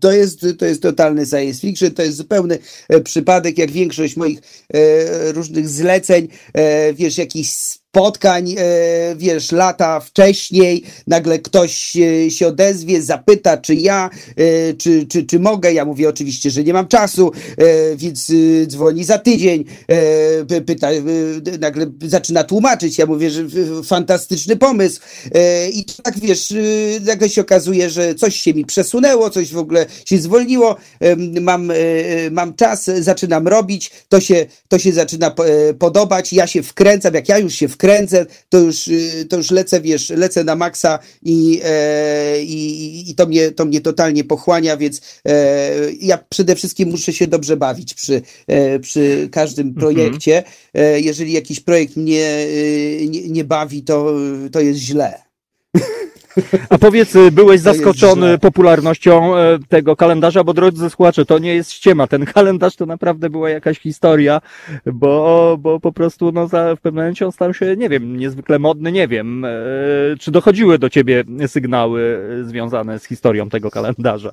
To 0.01 0.13
jest, 0.13 0.47
to 0.59 0.65
jest 0.67 0.83
totalny 0.83 1.27
science 1.27 1.61
fiction, 1.61 1.91
to 1.91 2.03
jest 2.03 2.17
zupełny 2.17 2.59
e, 2.89 3.01
przypadek, 3.01 3.59
jak 3.59 3.71
większość 3.71 4.17
moich 4.17 4.41
e, 4.75 5.33
różnych 5.33 5.69
zleceń, 5.69 6.29
e, 6.55 6.95
wiesz, 6.95 7.19
jakiś 7.19 7.80
spotkań, 7.91 8.55
e, 8.59 9.17
wiesz, 9.17 9.53
lata 9.53 10.01
wcześniej, 10.01 10.83
nagle 11.07 11.39
ktoś 11.39 11.93
się 12.29 12.47
odezwie, 12.47 13.03
zapyta, 13.03 13.57
czy 13.57 13.75
ja, 13.75 14.11
e, 14.37 14.75
czy, 14.75 15.07
czy, 15.07 15.25
czy 15.25 15.39
mogę. 15.39 15.73
Ja 15.73 15.85
mówię 15.85 16.09
oczywiście, 16.09 16.51
że 16.51 16.65
nie 16.65 16.73
mam 16.73 16.89
czasu, 16.89 17.33
e, 17.59 17.97
więc 17.97 18.33
dzwoni 18.67 19.05
za 19.05 19.19
tydzień, 19.19 19.65
pyta, 20.67 20.89
nagle 21.61 21.87
zaczyna 22.03 22.45
tłumaczyć. 22.45 22.99
Ja 22.99 23.07
mówię, 23.07 23.31
że 23.31 23.45
fantastyczny 23.85 24.57
pomysł. 24.57 25.01
I 25.73 25.85
tak 26.03 26.19
wiesz, 26.21 26.55
nagle 27.07 27.29
się 27.29 27.41
okazuje, 27.41 27.91
że 27.91 28.15
coś 28.15 28.37
się 28.37 28.55
mi 28.55 28.65
przesunęło, 28.65 29.31
coś 29.31 29.53
w 29.53 29.59
ogóle 29.59 29.87
się 30.07 30.19
zwolniło, 30.19 30.77
mam, 31.41 31.73
mam 32.31 32.55
czas, 32.55 32.85
zaczynam 32.85 33.49
robić, 33.49 33.91
to 34.09 34.21
się, 34.21 34.47
to 34.69 34.79
się 34.79 34.93
zaczyna 34.93 35.35
podobać, 35.79 36.33
ja 36.33 36.47
się 36.47 36.63
wkręcam, 36.63 37.15
jak 37.15 37.29
ja 37.29 37.39
już 37.39 37.55
się 37.55 37.69
wkręcam, 37.69 37.80
wkręcę, 37.81 38.27
to 38.49 38.59
już, 38.59 38.89
y, 38.89 39.27
to 39.29 39.37
już 39.37 39.51
lecę, 39.51 39.81
wiesz, 39.81 40.11
lecę 40.11 40.45
na 40.45 40.57
maksa 40.57 40.99
i, 41.23 41.61
e, 41.65 42.43
i, 42.43 43.11
i 43.11 43.15
to, 43.15 43.27
mnie, 43.27 43.51
to 43.51 43.65
mnie 43.65 43.81
totalnie 43.81 44.25
pochłania, 44.25 44.77
więc 44.77 45.01
e, 45.27 45.71
ja 46.01 46.19
przede 46.29 46.57
wszystkim 46.57 46.91
muszę 46.91 47.13
się 47.13 47.27
dobrze 47.27 47.57
bawić 47.57 47.95
przy, 47.95 48.23
e, 48.47 48.79
przy 48.79 49.29
każdym 49.33 49.67
mhm. 49.69 49.81
projekcie. 49.81 50.43
E, 50.75 51.01
jeżeli 51.01 51.33
jakiś 51.33 51.61
projekt 51.61 51.97
mnie 51.97 52.47
y, 52.47 53.07
nie, 53.11 53.29
nie 53.29 53.45
bawi, 53.45 53.83
to, 53.83 54.15
to 54.53 54.61
jest 54.61 54.81
źle. 54.81 55.30
A 56.71 56.79
powiedz, 56.79 57.17
y, 57.17 57.33
byłeś 57.33 57.61
zaskoczony 57.61 58.39
popularnością 58.39 59.37
e, 59.37 59.59
tego 59.69 59.97
kalendarza, 59.97 60.45
bo 60.45 60.55
drodzy 60.55 60.91
słuchacze, 60.91 61.25
to 61.25 61.39
nie 61.39 61.55
jest 61.55 61.73
ściema. 61.73 62.07
Ten 62.07 62.25
kalendarz 62.25 62.77
to 62.77 62.87
naprawdę 62.87 63.31
była 63.31 63.51
jakaś 63.51 63.79
historia, 63.79 64.41
bo, 64.87 65.57
bo 65.61 65.81
po 65.81 65.93
prostu 65.93 66.33
no, 66.33 66.49
za, 66.49 66.77
w 66.77 66.81
pewnym 66.81 67.05
momencie 67.05 67.27
on 67.27 67.33
stał 67.33 67.55
się, 67.55 67.77
nie 67.77 67.89
wiem, 67.89 68.17
niezwykle 68.17 68.59
modny, 68.59 68.93
nie 68.93 69.09
wiem. 69.09 69.45
E, 69.45 69.51
czy 70.21 70.31
dochodziły 70.31 70.79
do 70.79 70.91
ciebie 70.91 71.25
sygnały 71.47 72.21
e, 72.41 72.45
związane 72.45 72.99
z 72.99 73.05
historią 73.05 73.49
tego 73.49 73.71
kalendarza? 73.71 74.33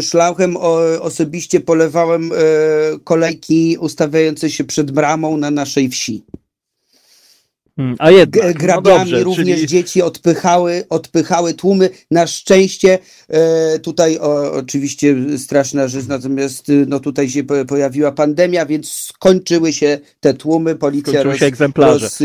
Szlauchem 0.00 0.56
osobiście 1.00 1.60
polewałem 1.60 2.30
kolejki 3.04 3.76
ustawiające 3.80 4.50
się 4.50 4.64
przed 4.64 4.90
bramą 4.90 5.36
na 5.36 5.50
naszej 5.50 5.88
wsi. 5.88 6.24
Hmm, 7.76 7.96
a 7.98 8.10
jednak, 8.10 8.44
no 8.46 8.54
grabiami 8.54 8.98
no 8.98 8.98
dobrze, 8.98 9.24
również 9.24 9.56
czyli... 9.56 9.68
dzieci 9.68 10.02
odpychały, 10.02 10.84
odpychały 10.88 11.54
tłumy. 11.54 11.90
Na 12.10 12.26
szczęście 12.26 12.98
e, 13.28 13.78
tutaj 13.78 14.18
o, 14.18 14.52
oczywiście 14.52 15.16
straszna 15.38 15.88
rzecz, 15.88 16.06
natomiast 16.06 16.66
no 16.86 17.00
tutaj 17.00 17.28
się 17.28 17.44
pojawiła 17.44 18.12
pandemia, 18.12 18.66
więc 18.66 18.92
skończyły 18.92 19.72
się 19.72 19.98
te 20.20 20.34
tłumy. 20.34 20.76
Policja 20.76 21.12
skończyły 21.12 21.32
roz, 21.32 21.40
się 21.40 21.46
egzemplarze. 21.46 22.06
Roz, 22.06 22.18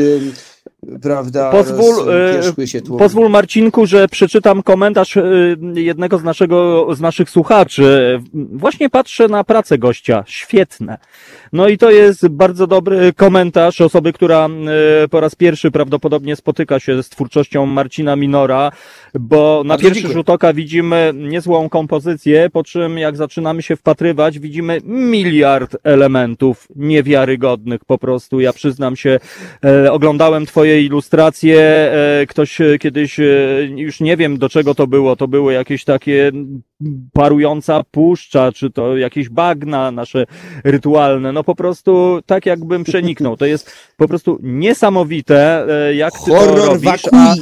prawda, 1.02 1.52
pozwól, 1.52 2.10
e, 2.10 2.54
pozwól 2.98 3.30
Marcinku, 3.30 3.86
że 3.86 4.08
przeczytam 4.08 4.64
komentarz 4.64 5.18
e, 5.18 5.24
jednego 5.76 6.18
z, 6.18 6.24
naszego, 6.24 6.88
z 6.96 7.00
naszych 7.00 7.30
słuchaczy. 7.30 8.20
Właśnie 8.34 8.90
patrzę 8.90 9.28
na 9.28 9.44
pracę 9.44 9.78
gościa. 9.78 10.24
Świetne. 10.28 10.98
No 11.54 11.68
i 11.68 11.78
to 11.78 11.92
jest 11.92 12.28
bardzo 12.28 12.68
dobry 12.68 13.14
komentarz 13.14 13.82
osoby, 13.82 14.14
która 14.14 14.50
e, 15.04 15.08
po 15.08 15.20
raz 15.20 15.36
pierwszy 15.36 15.72
prawdopodobnie 15.72 16.36
spotyka 16.36 16.80
się 16.80 17.04
z 17.04 17.10
twórczością 17.10 17.66
Marcina 17.66 18.16
Minora, 18.16 18.72
bo 19.20 19.64
na 19.66 19.78
pierwszy 19.78 20.08
rzut 20.08 20.30
oka 20.30 20.54
widzimy 20.54 21.12
niezłą 21.16 21.70
kompozycję, 21.70 22.50
po 22.54 22.64
czym 22.64 22.98
jak 22.98 23.18
zaczynamy 23.18 23.62
się 23.62 23.76
wpatrywać, 23.76 24.40
widzimy 24.40 24.82
miliard 24.86 25.78
elementów 25.84 26.68
niewiarygodnych 26.76 27.86
po 27.86 27.98
prostu. 27.98 28.40
Ja 28.40 28.54
przyznam 28.54 28.96
się, 28.96 29.20
oglądałem 29.92 30.46
twoje 30.46 30.82
ilustracje, 30.82 31.92
ktoś 32.28 32.58
kiedyś, 32.80 33.20
już 33.76 34.00
nie 34.00 34.18
wiem 34.18 34.38
do 34.38 34.50
czego 34.50 34.76
to 34.76 34.88
było, 34.88 35.16
to 35.16 35.28
były 35.28 35.54
jakieś 35.54 35.84
takie 35.84 36.32
parująca 37.14 37.84
puszcza, 37.92 38.52
czy 38.52 38.70
to 38.70 38.98
jakieś 38.98 39.30
bagna 39.30 39.92
nasze 39.92 40.26
rytualne, 40.64 41.32
no 41.32 41.41
po 41.44 41.56
prostu 41.56 42.20
tak 42.26 42.46
jakbym 42.46 42.84
przeniknął. 42.84 43.38
To 43.38 43.46
jest 43.46 43.72
po 43.98 44.08
prostu 44.08 44.40
niesamowite, 44.42 45.68
jak 45.96 46.14
ty 46.26 46.32
Horror 46.32 46.60
to 46.60 46.66
robisz, 46.66 47.08
a 47.14 47.36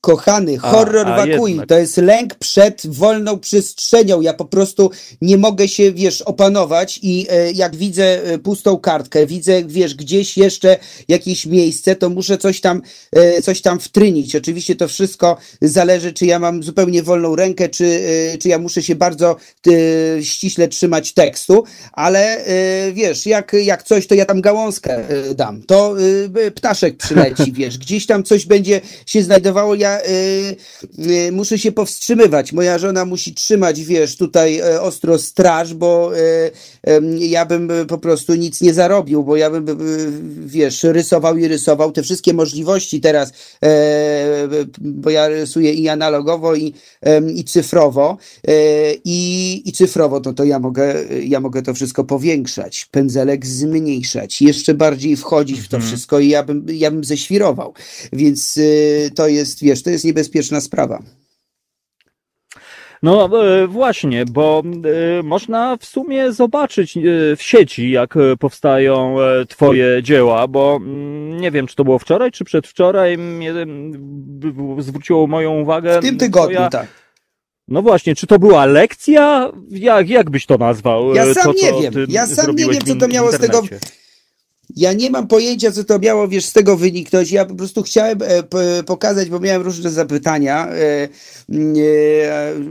Kochany, 0.00 0.58
horror 0.58 1.08
a, 1.08 1.22
a 1.62 1.66
to 1.66 1.78
jest 1.78 1.96
lęk 1.96 2.34
przed 2.34 2.86
wolną 2.86 3.38
przestrzenią. 3.38 4.20
Ja 4.20 4.34
po 4.34 4.44
prostu 4.44 4.90
nie 5.20 5.36
mogę 5.36 5.68
się, 5.68 5.92
wiesz, 5.92 6.22
opanować 6.22 7.00
i 7.02 7.26
e, 7.30 7.52
jak 7.52 7.76
widzę 7.76 8.24
e, 8.24 8.38
pustą 8.38 8.78
kartkę, 8.78 9.26
widzę, 9.26 9.64
wiesz, 9.64 9.94
gdzieś 9.94 10.36
jeszcze 10.36 10.78
jakieś 11.08 11.46
miejsce, 11.46 11.96
to 11.96 12.10
muszę 12.10 12.38
coś 12.38 12.60
tam, 12.60 12.82
e, 13.12 13.42
coś 13.42 13.60
tam 13.60 13.80
wtrynić. 13.80 14.36
Oczywiście 14.36 14.76
to 14.76 14.88
wszystko 14.88 15.36
zależy, 15.62 16.12
czy 16.12 16.26
ja 16.26 16.38
mam 16.38 16.62
zupełnie 16.62 17.02
wolną 17.02 17.36
rękę, 17.36 17.68
czy, 17.68 17.84
e, 18.34 18.38
czy 18.38 18.48
ja 18.48 18.58
muszę 18.58 18.82
się 18.82 18.94
bardzo 18.94 19.36
e, 19.66 20.24
ściśle 20.24 20.68
trzymać 20.68 21.12
tekstu, 21.12 21.64
ale 21.92 22.36
e, 22.36 22.92
wiesz, 22.92 23.26
jak, 23.26 23.52
jak 23.52 23.82
coś, 23.82 24.06
to 24.06 24.14
ja 24.14 24.24
tam 24.24 24.40
gałązkę 24.40 25.04
dam. 25.34 25.62
To 25.62 25.94
ptaszek 26.54 26.96
przyleci, 26.96 27.52
wiesz, 27.58 27.78
gdzieś 27.78 28.06
tam 28.06 28.24
coś 28.24 28.46
będzie 28.46 28.80
się 29.06 29.22
znajdowało, 29.22 29.74
ja 29.74 29.87
y, 29.96 30.56
y, 31.10 31.32
muszę 31.32 31.58
się 31.58 31.72
powstrzymywać. 31.72 32.52
Moja 32.52 32.78
żona 32.78 33.04
musi 33.04 33.34
trzymać, 33.34 33.84
wiesz, 33.84 34.16
tutaj 34.16 34.60
y, 34.60 34.80
ostro 34.80 35.18
straż, 35.18 35.74
bo 35.74 36.10
ja 37.18 37.46
bym 37.46 37.70
po 37.88 37.98
prostu 37.98 38.34
nic 38.34 38.60
nie 38.60 38.74
zarobił, 38.74 39.24
bo 39.24 39.36
ja 39.36 39.50
bym, 39.50 39.66
wiesz, 40.46 40.84
rysował 40.84 41.36
i 41.36 41.48
rysował 41.48 41.92
te 41.92 42.02
wszystkie 42.02 42.34
możliwości 42.34 43.00
teraz, 43.00 43.32
e, 43.62 44.48
bo 44.80 45.10
ja 45.10 45.28
rysuję 45.28 45.72
i 45.72 45.88
analogowo, 45.88 46.54
i, 46.54 46.74
i 47.34 47.44
cyfrowo, 47.44 48.16
e, 48.48 48.52
i, 49.04 49.62
i 49.68 49.72
cyfrowo, 49.72 50.20
no 50.24 50.32
to 50.32 50.44
ja 50.44 50.58
mogę, 50.58 50.94
ja 51.22 51.40
mogę 51.40 51.62
to 51.62 51.74
wszystko 51.74 52.04
powiększać, 52.04 52.88
pędzelek 52.90 53.46
zmniejszać, 53.46 54.42
jeszcze 54.42 54.74
bardziej 54.74 55.16
wchodzić 55.16 55.60
w 55.60 55.68
to 55.68 55.76
mhm. 55.76 55.88
wszystko 55.90 56.18
i 56.18 56.28
ja 56.28 56.42
bym, 56.42 56.66
ja 56.68 56.90
bym 56.90 57.04
ześwirował. 57.04 57.74
Więc 58.12 58.58
to 59.14 59.28
jest, 59.28 59.62
wiesz, 59.62 59.77
to 59.82 59.90
jest 59.90 60.04
niebezpieczna 60.04 60.60
sprawa. 60.60 61.02
No 63.02 63.42
e, 63.44 63.66
właśnie, 63.66 64.24
bo 64.24 64.62
e, 65.18 65.22
można 65.22 65.76
w 65.76 65.84
sumie 65.84 66.32
zobaczyć 66.32 66.96
e, 66.96 67.00
w 67.36 67.42
sieci, 67.42 67.90
jak 67.90 68.14
powstają 68.38 69.16
Twoje 69.48 70.02
dzieła, 70.02 70.48
bo 70.48 70.76
mm, 70.76 71.40
nie 71.40 71.50
wiem, 71.50 71.66
czy 71.66 71.76
to 71.76 71.84
było 71.84 71.98
wczoraj, 71.98 72.30
czy 72.30 72.44
przedwczoraj, 72.44 73.18
zwróciło 74.78 75.26
moją 75.26 75.60
uwagę. 75.60 75.98
W 75.98 76.02
tym 76.02 76.18
tygodniu, 76.18 76.58
tak. 76.70 76.86
No 77.68 77.82
właśnie, 77.82 78.14
czy 78.14 78.26
to 78.26 78.38
była 78.38 78.66
lekcja? 78.66 79.52
Jak, 79.70 80.08
jak 80.08 80.30
byś 80.30 80.46
to 80.46 80.58
nazwał? 80.58 81.14
Ja 81.14 81.34
sam 81.34 81.44
to, 81.44 81.52
nie 81.52 81.90
wiem. 81.90 82.06
Ja 82.08 82.26
sam 82.26 82.56
nie 82.56 82.66
wiem, 82.66 82.84
co 82.84 82.96
to 82.96 83.08
miało 83.08 83.32
z 83.32 83.38
tego 83.38 83.62
ja 84.76 84.92
nie 84.92 85.10
mam 85.10 85.26
pojęcia, 85.26 85.72
co 85.72 85.84
to 85.84 85.98
miało, 85.98 86.28
wiesz, 86.28 86.44
z 86.44 86.52
tego 86.52 86.76
wyniknąć. 86.76 87.30
Ja 87.30 87.44
po 87.44 87.54
prostu 87.54 87.82
chciałem 87.82 88.18
e, 88.22 88.82
pokazać, 88.82 89.28
bo 89.28 89.40
miałem 89.40 89.62
różne 89.62 89.90
zapytania, 89.90 90.68
e, 90.68 90.74
e, 90.74 91.08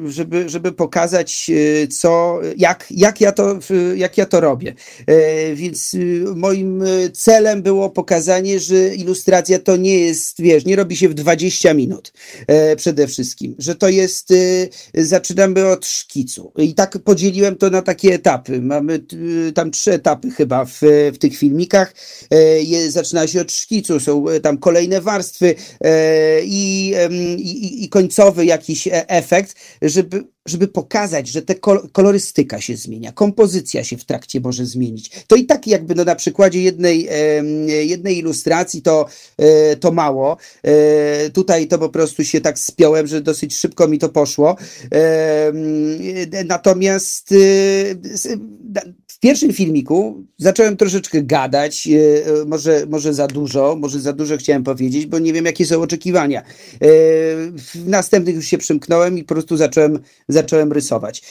żeby, 0.07 0.49
żeby 0.49 0.71
pokazać, 0.71 1.51
co, 1.89 2.39
jak, 2.57 2.87
jak, 2.91 3.21
ja 3.21 3.31
to, 3.31 3.59
jak 3.95 4.17
ja 4.17 4.25
to 4.25 4.39
robię. 4.39 4.73
Więc 5.53 5.95
moim 6.35 6.83
celem 7.13 7.61
było 7.61 7.89
pokazanie, 7.89 8.59
że 8.59 8.95
ilustracja 8.95 9.59
to 9.59 9.77
nie 9.77 9.99
jest, 9.99 10.41
wiesz, 10.41 10.65
nie 10.65 10.75
robi 10.75 10.95
się 10.95 11.09
w 11.09 11.13
20 11.13 11.73
minut 11.73 12.13
przede 12.77 13.07
wszystkim, 13.07 13.55
że 13.59 13.75
to 13.75 13.89
jest, 13.89 14.33
zaczynamy 14.93 15.67
od 15.67 15.85
szkicu. 15.85 16.51
I 16.57 16.73
tak 16.73 16.97
podzieliłem 16.97 17.55
to 17.55 17.69
na 17.69 17.81
takie 17.81 18.13
etapy. 18.13 18.61
Mamy 18.61 19.03
tam 19.53 19.71
trzy 19.71 19.93
etapy 19.93 20.31
chyba 20.31 20.65
w, 20.65 20.79
w 21.13 21.17
tych 21.17 21.37
filmikach 21.37 21.86
E, 22.29 22.91
zaczyna 22.91 23.27
się 23.27 23.41
od 23.41 23.51
szkicu, 23.51 23.99
są 23.99 24.29
e, 24.29 24.39
tam 24.39 24.57
kolejne 24.57 25.01
warstwy 25.01 25.55
e, 25.81 26.41
i, 26.43 26.93
i, 27.83 27.89
końcowy 27.89 28.45
jakiś 28.45 28.87
efekt, 28.91 29.55
żeby 29.81 30.23
żeby 30.45 30.67
pokazać, 30.67 31.27
że 31.27 31.41
te 31.41 31.55
kolorystyka 31.91 32.61
się 32.61 32.77
zmienia, 32.77 33.11
kompozycja 33.11 33.83
się 33.83 33.97
w 33.97 34.05
trakcie 34.05 34.39
może 34.39 34.65
zmienić. 34.65 35.11
To 35.27 35.35
i 35.35 35.45
tak 35.45 35.67
jakby 35.67 35.95
no 35.95 36.03
na 36.03 36.15
przykładzie 36.15 36.61
jednej, 36.61 37.09
jednej 37.87 38.17
ilustracji 38.17 38.81
to, 38.81 39.05
to 39.79 39.91
mało. 39.91 40.37
Tutaj 41.33 41.67
to 41.67 41.77
po 41.77 41.89
prostu 41.89 42.25
się 42.25 42.41
tak 42.41 42.59
spiąłem, 42.59 43.07
że 43.07 43.21
dosyć 43.21 43.57
szybko 43.57 43.87
mi 43.87 43.99
to 43.99 44.09
poszło. 44.09 44.55
Natomiast 46.45 47.33
w 49.17 49.19
pierwszim 49.19 49.53
filmiku 49.53 50.23
zacząłem 50.37 50.77
troszeczkę 50.77 51.21
gadać, 51.21 51.87
e, 51.87 52.41
e, 52.41 52.45
może, 52.45 52.85
może 52.89 53.13
za 53.13 53.27
dużo, 53.27 53.75
może 53.79 53.99
za 53.99 54.13
dużo 54.13 54.37
chciałem 54.37 54.63
powiedzieć, 54.63 55.05
bo 55.05 55.19
nie 55.19 55.33
wiem, 55.33 55.45
jakie 55.45 55.65
są 55.65 55.81
oczekiwania. 55.81 56.41
E, 56.41 56.45
w 57.51 57.87
następnych 57.87 58.35
już 58.35 58.45
się 58.45 58.57
przymknąłem 58.57 59.17
i 59.17 59.23
po 59.23 59.33
prostu 59.33 59.57
zacząłem, 59.57 59.99
zacząłem 60.27 60.71
rysować. 60.71 61.21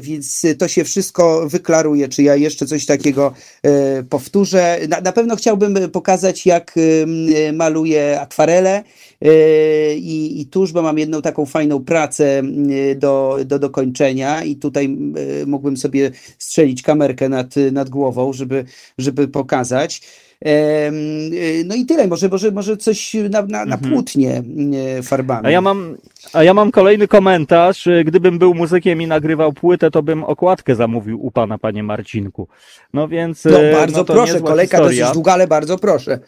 Więc 0.00 0.42
to 0.58 0.68
się 0.68 0.84
wszystko 0.84 1.48
wyklaruje, 1.48 2.08
czy 2.08 2.22
ja 2.22 2.36
jeszcze 2.36 2.66
coś 2.66 2.86
takiego 2.86 3.32
powtórzę. 4.10 4.78
Na, 4.88 5.00
na 5.00 5.12
pewno 5.12 5.36
chciałbym 5.36 5.90
pokazać, 5.90 6.46
jak 6.46 6.74
maluję 7.52 8.20
akwarele, 8.20 8.84
i, 9.96 10.40
i 10.40 10.46
tuż, 10.46 10.72
bo 10.72 10.82
mam 10.82 10.98
jedną 10.98 11.22
taką 11.22 11.46
fajną 11.46 11.84
pracę 11.84 12.42
do, 12.96 13.38
do 13.44 13.58
dokończenia 13.58 14.44
i 14.44 14.56
tutaj 14.56 14.98
mógłbym 15.46 15.76
sobie 15.76 16.10
strzelić 16.38 16.82
kamerkę 16.82 17.28
nad, 17.28 17.54
nad 17.72 17.88
głową, 17.88 18.32
żeby, 18.32 18.64
żeby 18.98 19.28
pokazać. 19.28 20.02
No 21.64 21.74
i 21.74 21.86
tyle, 21.86 22.08
może, 22.08 22.28
może, 22.28 22.50
może 22.50 22.76
coś 22.76 23.14
na, 23.14 23.42
na, 23.42 23.64
na 23.64 23.74
mhm. 23.74 23.92
płótnie 23.92 24.42
farbami. 25.02 25.46
A 25.46 25.50
ja, 25.50 25.60
mam, 25.60 25.96
a 26.32 26.42
ja 26.42 26.54
mam 26.54 26.70
kolejny 26.70 27.08
komentarz. 27.08 27.88
Gdybym 28.04 28.38
był 28.38 28.54
muzykiem 28.54 29.02
i 29.02 29.06
nagrywał 29.06 29.52
płytę, 29.52 29.90
to 29.90 30.02
bym 30.02 30.24
okładkę 30.24 30.74
zamówił 30.74 31.26
u 31.26 31.30
pana, 31.30 31.58
panie 31.58 31.82
Marcinku. 31.82 32.48
No 32.94 33.08
więc. 33.08 33.44
No 33.44 33.58
bardzo 33.72 33.98
no 33.98 34.04
proszę, 34.04 34.40
kolejka 34.40 34.76
historia. 34.76 35.04
dosyć 35.04 35.14
długa, 35.14 35.32
ale 35.32 35.46
bardzo 35.46 35.78
proszę. 35.78 36.18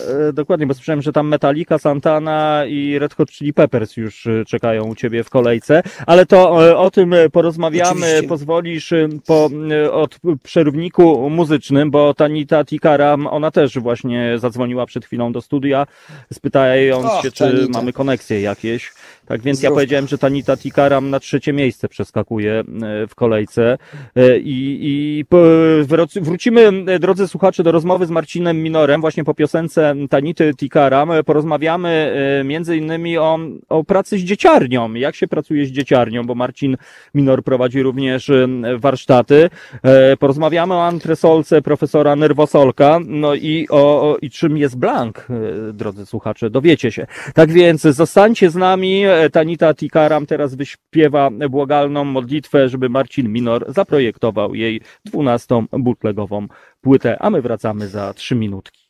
E, 0.00 0.32
dokładnie, 0.32 0.66
bo 0.66 0.74
słyszałem, 0.74 1.02
że 1.02 1.12
tam 1.12 1.28
Metallica, 1.28 1.78
Santana 1.78 2.64
i 2.68 2.98
Red 2.98 3.14
Hot 3.14 3.30
Chili 3.30 3.52
Peppers 3.52 3.96
już 3.96 4.26
e, 4.26 4.44
czekają 4.44 4.84
u 4.84 4.94
ciebie 4.94 5.24
w 5.24 5.30
kolejce, 5.30 5.82
ale 6.06 6.26
to 6.26 6.68
e, 6.68 6.76
o 6.76 6.90
tym 6.90 7.14
porozmawiamy, 7.32 7.90
Oczywiście. 8.06 8.28
pozwolisz 8.28 8.94
po 9.26 9.50
od 9.92 10.18
przerwniku 10.42 11.30
muzycznym, 11.30 11.90
bo 11.90 12.14
Tanita 12.14 12.64
Tikara, 12.64 13.16
ona 13.30 13.50
też 13.50 13.78
właśnie 13.78 14.38
zadzwoniła 14.38 14.86
przed 14.86 15.04
chwilą 15.06 15.32
do 15.32 15.40
studia, 15.42 15.86
spytając 16.32 17.06
Och, 17.06 17.22
się, 17.22 17.30
czy 17.30 17.44
Tanita. 17.44 17.78
mamy 17.78 17.92
koneksje 17.92 18.40
jakieś. 18.40 18.92
Tak 19.26 19.42
więc 19.42 19.62
ja 19.62 19.70
powiedziałem, 19.70 20.06
że 20.06 20.18
Tanita 20.18 20.56
Tikaram 20.56 21.10
na 21.10 21.20
trzecie 21.20 21.52
miejsce 21.52 21.88
przeskakuje 21.88 22.64
w 23.08 23.14
kolejce. 23.14 23.78
I, 24.40 24.78
i 24.82 25.24
wrócimy, 26.20 26.84
drodzy 27.00 27.28
słuchacze, 27.28 27.62
do 27.62 27.72
rozmowy 27.72 28.06
z 28.06 28.10
Marcinem 28.10 28.62
Minorem 28.62 29.00
właśnie 29.00 29.24
po 29.24 29.34
piosence 29.34 29.94
Tanity 30.10 30.54
Tikaram. 30.54 31.10
Porozmawiamy 31.26 32.12
e, 32.40 32.44
między 32.44 32.76
innymi 32.76 33.18
o, 33.18 33.38
o 33.68 33.84
pracy 33.84 34.18
z 34.18 34.20
dzieciarnią, 34.20 34.94
jak 34.94 35.14
się 35.14 35.28
pracuje 35.28 35.66
z 35.66 35.70
dzieciarnią, 35.70 36.24
bo 36.24 36.34
Marcin 36.34 36.76
Minor 37.14 37.44
prowadzi 37.44 37.82
również 37.82 38.30
e, 38.30 38.46
warsztaty. 38.76 39.50
E, 39.82 40.16
porozmawiamy 40.16 40.74
o 40.74 40.84
antresolce 40.84 41.62
profesora 41.62 42.16
Nerwosolka, 42.16 43.00
no 43.06 43.34
i 43.34 43.66
o, 43.70 44.10
o 44.10 44.16
i 44.22 44.30
czym 44.30 44.56
jest 44.56 44.78
blank, 44.78 45.26
drodzy 45.72 46.06
słuchacze, 46.06 46.50
dowiecie 46.50 46.92
się. 46.92 47.06
Tak 47.34 47.52
więc 47.52 47.82
zostańcie 47.82 48.50
z 48.50 48.54
nami, 48.54 49.04
Tanita 49.32 49.74
Tikaram 49.74 50.26
teraz 50.26 50.54
wyśpiewa 50.54 51.30
błagalną 51.50 52.04
modlitwę, 52.04 52.68
żeby 52.68 52.88
Marcin 52.88 53.32
Minor 53.32 53.64
zaprojektował 53.68 54.54
jej 54.54 54.80
dwunastą 55.04 55.66
bootlegową 55.72 56.46
płytę, 56.80 57.16
a 57.22 57.30
my 57.30 57.42
wracamy 57.42 57.88
za 57.88 58.14
trzy 58.14 58.34
minutki. 58.34 58.86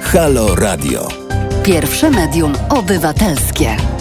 Halo 0.00 0.54
Radio. 0.54 1.08
Pierwsze 1.64 2.10
medium 2.10 2.52
obywatelskie. 2.70 3.97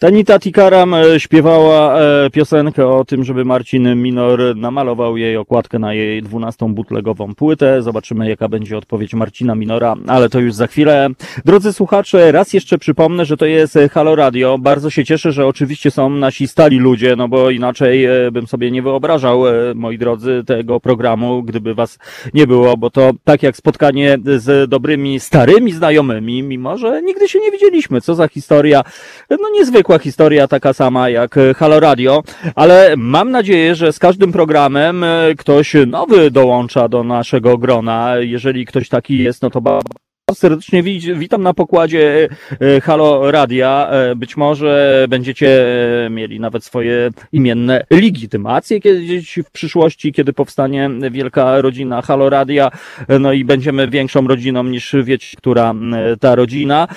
Tanita 0.00 0.38
Tikaram 0.38 0.94
e, 0.94 1.20
śpiewała 1.20 2.00
e, 2.00 2.30
piosenkę 2.30 2.86
o 2.86 3.04
tym, 3.04 3.24
żeby 3.24 3.44
Marcin 3.44 4.02
Minor 4.02 4.56
namalował 4.56 5.16
jej 5.16 5.36
okładkę 5.36 5.78
na 5.78 5.94
jej 5.94 6.22
dwunastą 6.22 6.74
butlegową 6.74 7.34
płytę. 7.34 7.82
Zobaczymy, 7.82 8.28
jaka 8.28 8.48
będzie 8.48 8.78
odpowiedź 8.78 9.14
Marcina 9.14 9.54
Minora, 9.54 9.94
ale 10.06 10.28
to 10.28 10.40
już 10.40 10.54
za 10.54 10.66
chwilę. 10.66 11.08
Drodzy 11.44 11.72
słuchacze, 11.72 12.32
raz 12.32 12.52
jeszcze 12.52 12.78
przypomnę, 12.78 13.24
że 13.24 13.36
to 13.36 13.46
jest 13.46 13.78
Halo 13.92 14.16
Radio. 14.16 14.58
Bardzo 14.58 14.90
się 14.90 15.04
cieszę, 15.04 15.32
że 15.32 15.46
oczywiście 15.46 15.90
są 15.90 16.10
nasi 16.10 16.48
stali 16.48 16.78
ludzie, 16.78 17.16
no 17.16 17.28
bo 17.28 17.50
inaczej 17.50 18.04
e, 18.04 18.30
bym 18.30 18.46
sobie 18.46 18.70
nie 18.70 18.82
wyobrażał, 18.82 19.42
moi 19.74 19.98
drodzy, 19.98 20.42
tego 20.46 20.80
programu, 20.80 21.42
gdyby 21.42 21.74
was 21.74 21.98
nie 22.34 22.46
było, 22.46 22.76
bo 22.76 22.90
to 22.90 23.10
tak 23.24 23.42
jak 23.42 23.56
spotkanie 23.56 24.18
z 24.36 24.70
dobrymi, 24.70 25.20
starymi 25.20 25.72
znajomymi, 25.72 26.42
mimo 26.42 26.78
że 26.78 27.02
nigdy 27.02 27.28
się 27.28 27.40
nie 27.40 27.50
widzieliśmy. 27.50 28.00
Co 28.00 28.14
za 28.14 28.28
historia, 28.28 28.82
no 29.30 29.50
niezwykła 29.54 29.89
niezwykła 29.90 30.04
historia, 30.04 30.48
taka 30.48 30.72
sama 30.72 31.08
jak 31.08 31.36
e, 31.36 31.54
Halo 31.54 31.80
Radio, 31.80 32.22
ale 32.54 32.94
mam 32.96 33.30
nadzieję, 33.30 33.74
że 33.74 33.92
z 33.92 33.98
każdym 33.98 34.32
programem 34.32 35.04
e, 35.04 35.34
ktoś 35.38 35.74
nowy 35.86 36.30
dołącza 36.30 36.88
do 36.88 37.04
naszego 37.04 37.58
grona. 37.58 38.16
Jeżeli 38.20 38.66
ktoś 38.66 38.88
taki 38.88 39.18
jest, 39.18 39.42
no 39.42 39.50
to 39.50 39.60
serdecznie 40.34 40.82
witam 41.14 41.42
na 41.42 41.54
pokładzie 41.54 42.28
e, 42.60 42.80
Halo 42.80 43.30
Radia. 43.30 43.88
E, 43.90 44.16
być 44.16 44.36
może 44.36 45.06
będziecie 45.08 45.66
e, 46.06 46.10
mieli 46.10 46.40
nawet 46.40 46.64
swoje 46.64 47.10
imienne 47.32 47.84
legitymacje 47.90 48.80
kiedyś 48.80 49.38
w 49.46 49.50
przyszłości, 49.50 50.12
kiedy 50.12 50.32
powstanie 50.32 50.90
wielka 51.10 51.60
rodzina 51.60 52.02
Halo 52.02 52.30
Radia. 52.30 52.70
No 53.20 53.32
i 53.32 53.44
będziemy 53.44 53.88
większą 53.88 54.28
rodziną 54.28 54.64
niż 54.64 54.94
wiecie, 55.04 55.36
która 55.36 55.74
ta 56.20 56.34
rodzina. 56.34 56.88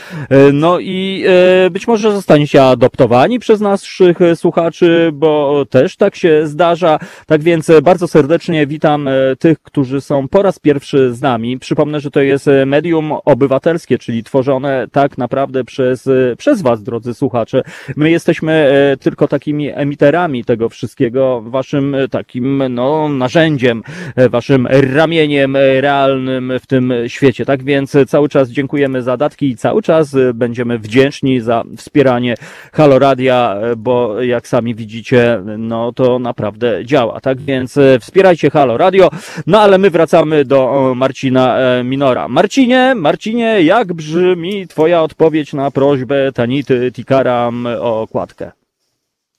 No 0.54 0.80
i 0.80 1.26
być 1.72 1.88
może 1.88 2.12
zostaniecie 2.12 2.64
adoptowani 2.64 3.40
przez 3.40 3.62
naszych 3.62 4.18
słuchaczy, 4.36 5.10
bo 5.14 5.66
też 5.70 5.96
tak 5.96 6.16
się 6.16 6.48
zdarza. 6.48 7.00
Tak 7.28 7.42
więc 7.42 7.72
bardzo 7.84 8.08
serdecznie 8.08 8.68
witam 8.68 9.10
tych, 9.40 9.62
którzy 9.62 10.02
są 10.02 10.28
po 10.28 10.42
raz 10.42 10.60
pierwszy 10.60 11.14
z 11.14 11.22
nami. 11.22 11.60
Przypomnę, 11.60 12.00
że 12.00 12.12
to 12.12 12.22
jest 12.22 12.50
medium 12.66 13.14
obywatelskie, 13.26 13.98
czyli 13.98 14.24
tworzone 14.24 14.88
tak 14.92 15.18
naprawdę 15.18 15.64
przez, 15.64 16.10
przez 16.38 16.62
Was, 16.62 16.84
drodzy 16.84 17.14
słuchacze. 17.14 17.64
My 17.96 18.12
jesteśmy 18.12 18.52
e, 18.52 18.98
tylko 18.98 19.28
takimi 19.28 19.70
emiterami 19.74 20.46
tego 20.46 20.70
wszystkiego, 20.70 21.42
Waszym 21.42 21.96
e, 21.96 22.08
takim, 22.08 22.64
no, 22.70 23.10
narzędziem, 23.10 23.84
e, 24.16 24.30
Waszym 24.30 24.68
ramieniem 24.68 25.58
realnym 25.58 26.54
w 26.60 26.68
tym 26.68 26.94
świecie. 27.08 27.46
Tak 27.46 27.64
więc 27.64 27.98
cały 28.08 28.30
czas 28.30 28.50
dziękujemy 28.50 29.02
za 29.02 29.18
datki 29.18 29.50
i 29.50 29.58
cały 29.58 29.82
czas 29.82 30.16
będziemy 30.34 30.80
wdzięczni 30.80 31.42
za 31.42 31.64
wspieranie 31.78 32.36
Halo 32.74 33.00
Radia, 33.00 33.56
bo 33.78 34.22
jak 34.22 34.48
sami 34.48 34.76
widzicie, 34.76 35.42
no 35.58 35.94
to 35.94 36.20
naprawdę 36.20 36.86
działa. 36.86 37.20
Tak 37.20 37.42
więc 37.42 37.80
wspierajcie 38.00 38.50
Halo 38.50 38.78
Radio. 38.78 39.10
No 39.48 39.62
ale 39.62 39.78
my 39.78 39.90
wracamy 39.90 40.46
do 40.46 40.94
Marcina 40.96 41.58
Minora. 41.84 42.28
Marcinie, 42.28 42.96
Marcinie, 43.04 43.62
jak 43.62 43.94
brzmi 43.94 44.68
Twoja 44.68 45.02
odpowiedź 45.02 45.54
na 45.54 45.72
prośbę 45.72 46.32
Tanity 46.32 46.92
Tikaram 46.92 47.66
o 47.66 48.02
okładkę? 48.02 48.52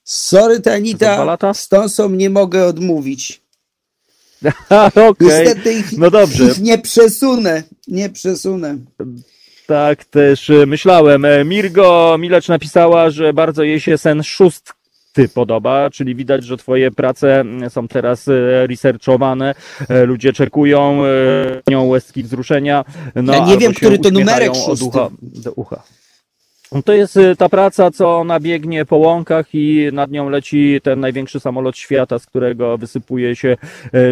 Sorry, 0.03 0.59
Tanita, 0.59 1.37
tą 1.69 2.09
nie 2.09 2.29
mogę 2.29 2.65
odmówić. 2.65 3.41
okay. 5.09 5.15
Niestety 5.21 5.73
ich, 5.73 5.97
no 5.97 6.11
dobrze. 6.11 6.43
ich 6.43 6.59
nie 6.59 6.77
przesunę, 6.77 7.63
nie 7.87 8.09
przesunę. 8.09 8.77
Tak 9.67 10.05
też 10.05 10.51
myślałem. 10.67 11.25
Mirgo 11.45 12.15
Milecz 12.19 12.47
napisała, 12.47 13.09
że 13.09 13.33
bardzo 13.33 13.63
jej 13.63 13.79
się 13.79 13.97
sen 13.97 14.23
szóst 14.23 14.73
ty 15.15 15.29
podoba, 15.29 15.89
czyli 15.89 16.15
widać, 16.15 16.43
że 16.43 16.57
twoje 16.57 16.91
prace 16.91 17.43
są 17.69 17.87
teraz 17.87 18.27
e, 18.27 18.67
researchowane, 18.67 19.55
e, 19.89 20.05
ludzie 20.05 20.33
czekują, 20.33 21.01
nią 21.67 21.83
łezki 21.83 22.23
wzruszenia. 22.23 22.85
No, 23.15 23.33
ja 23.33 23.45
nie 23.45 23.57
wiem, 23.57 23.73
który 23.73 23.99
to 23.99 24.09
numerek 24.11 24.51
od 24.67 24.81
ucha 24.81 25.09
do 25.21 25.51
ucha. 25.51 25.83
To 26.85 26.93
jest 26.93 27.17
e, 27.17 27.35
ta 27.35 27.49
praca, 27.49 27.91
co 27.91 28.17
ona 28.17 28.39
biegnie 28.39 28.85
po 28.85 28.97
łąkach 28.97 29.45
i 29.53 29.89
nad 29.93 30.11
nią 30.11 30.29
leci 30.29 30.79
ten 30.83 30.99
największy 30.99 31.39
samolot 31.39 31.77
świata, 31.77 32.19
z 32.19 32.25
którego 32.25 32.77
wysypuje 32.77 33.35
się 33.35 33.57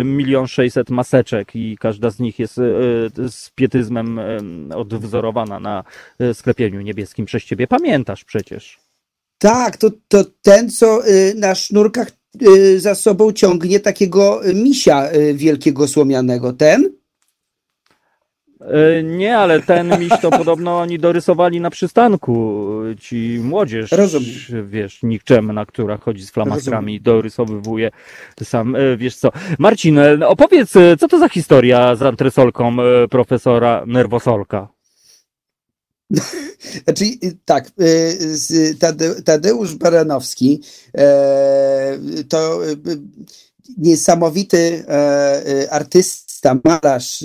milion 0.04 0.48
sześćset 0.48 0.90
maseczek 0.90 1.56
i 1.56 1.78
każda 1.78 2.10
z 2.10 2.20
nich 2.20 2.40
jest 2.40 2.56
z 3.28 3.50
pietyzmem 3.56 4.20
odwzorowana 4.76 5.60
na 5.60 5.84
sklepieniu 6.34 6.82
niebieskim 6.82 7.26
przez 7.26 7.44
ciebie. 7.44 7.68
Pamiętasz 7.68 8.24
przecież. 8.24 8.83
Tak, 9.44 9.78
to, 9.78 9.90
to 10.08 10.26
ten, 10.42 10.70
co 10.70 11.08
y, 11.08 11.34
na 11.36 11.56
sznurkach 11.56 12.12
y, 12.42 12.80
za 12.80 12.96
sobą 12.96 13.32
ciągnie 13.32 13.80
takiego 13.80 14.42
misia 14.54 15.12
y, 15.12 15.34
wielkiego 15.34 15.88
słomianego. 15.88 16.54
Ten? 16.54 16.90
Nie, 19.04 19.38
ale 19.38 19.62
ten 19.62 20.00
miś 20.00 20.10
to 20.22 20.32
podobno 20.32 20.78
oni 20.84 21.00
dorysowali 21.00 21.62
na 21.62 21.70
przystanku. 21.70 22.64
Ci 23.00 23.40
młodzież, 23.44 23.92
Rozumiem. 23.92 24.30
wiesz, 24.68 25.04
nikczemna, 25.04 25.66
która 25.66 25.98
chodzi 25.98 26.24
z 26.24 26.32
flamastrami, 26.32 27.02
dorysowywuje 27.02 27.92
sam, 28.44 28.76
wiesz 28.98 29.16
co. 29.16 29.30
Marcin, 29.60 30.00
opowiedz, 30.26 30.74
co 31.00 31.08
to 31.08 31.20
za 31.20 31.30
historia 31.30 31.96
z 31.96 32.02
antresolką 32.02 32.78
profesora 33.10 33.84
Nerwosolka? 33.88 34.73
Znaczy, 36.84 37.06
y, 37.06 37.38
tak, 37.46 37.72
y, 38.52 38.76
Tadeusz 39.26 39.76
Baranowski 39.76 40.62
e, 40.98 41.98
to 42.30 42.70
y, 42.70 42.78
niesamowity 43.78 44.84
e, 44.88 45.68
artysta, 45.72 46.60
malarz, 46.64 47.24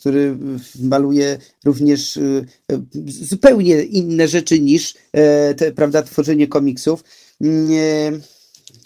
który 0.00 0.38
maluje 0.82 1.38
również 1.64 2.18
zupełnie 3.06 3.82
inne 3.82 4.28
rzeczy 4.28 4.60
niż 4.60 4.94
e, 5.12 5.54
te, 5.54 5.72
prawda, 5.72 6.02
tworzenie 6.02 6.48
komiksów. 6.48 7.04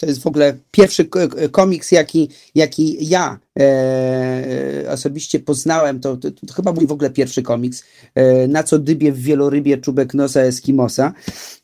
To 0.03 0.09
jest 0.09 0.23
w 0.23 0.27
ogóle 0.27 0.57
pierwszy 0.71 1.09
komiks, 1.51 1.91
jaki, 1.91 2.29
jaki 2.55 2.97
ja 3.09 3.39
e, 3.59 4.85
osobiście 4.89 5.39
poznałem. 5.39 5.99
To, 5.99 6.17
to, 6.17 6.31
to, 6.31 6.53
chyba 6.53 6.71
mój 6.71 6.87
w 6.87 6.91
ogóle 6.91 7.09
pierwszy 7.09 7.43
komiks. 7.43 7.83
E, 8.15 8.47
na 8.47 8.63
co 8.63 8.79
dybie 8.79 9.11
w 9.11 9.21
wielorybie 9.21 9.77
czubek 9.77 10.13
nosa 10.13 10.41
Eskimosa. 10.41 11.13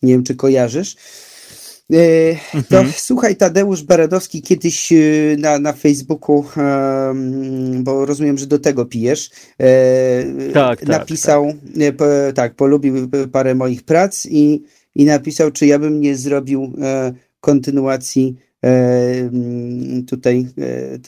Nie 0.04 0.14
wiem, 0.14 0.24
czy 0.24 0.36
kojarzysz. 0.36 0.96
E, 1.94 2.36
to 2.70 2.78
mhm. 2.78 2.94
słuchaj, 2.98 3.36
Tadeusz 3.36 3.84
Baradowski 3.84 4.42
kiedyś 4.42 4.92
e, 4.92 4.96
na, 5.38 5.60
na 5.60 5.74
Facebooku, 5.74 6.46
bo 7.80 8.06
rozumiem, 8.06 8.38
że 8.38 8.48
do 8.48 8.60
tego 8.60 8.86
pijesz, 8.86 9.30
e, 9.60 10.24
tak, 10.54 10.80
tak, 10.80 10.90
napisał, 10.90 11.54
tak. 11.80 11.96
Po, 11.98 12.06
tak, 12.36 12.56
polubił 12.56 13.10
parę 13.32 13.56
moich 13.56 13.84
prac 13.84 14.26
i, 14.26 14.64
i 14.96 15.06
napisał, 15.06 15.52
czy 15.52 15.66
ja 15.66 15.80
bym 15.80 16.02
nie 16.02 16.16
zrobił 16.16 16.74
kontynuacji 17.40 18.36
e, 18.64 18.70
mm, 19.20 20.06
tutaj 20.06 20.48
e, 20.58 21.00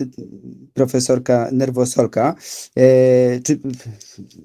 profesorka 0.74 1.50
Nerwosolka, 1.52 2.36
e, 2.78 3.40
czy 3.40 3.60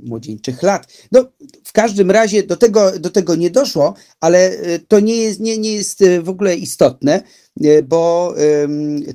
młodzieńczych 0.03 0.63
lat. 0.63 0.87
No, 1.13 1.25
w 1.65 1.73
każdym 1.73 2.11
razie 2.11 2.43
do 2.43 2.57
tego, 2.57 2.99
do 2.99 3.11
tego 3.11 3.35
nie 3.35 3.51
doszło, 3.51 3.95
ale 4.21 4.57
to 4.89 5.01
nie 5.01 5.17
jest, 5.17 5.41
nie, 5.41 5.59
nie 5.59 5.73
jest 5.73 6.05
w 6.23 6.29
ogóle 6.29 6.57
istotne. 6.57 7.23
E, 7.65 7.83
bo 7.83 8.35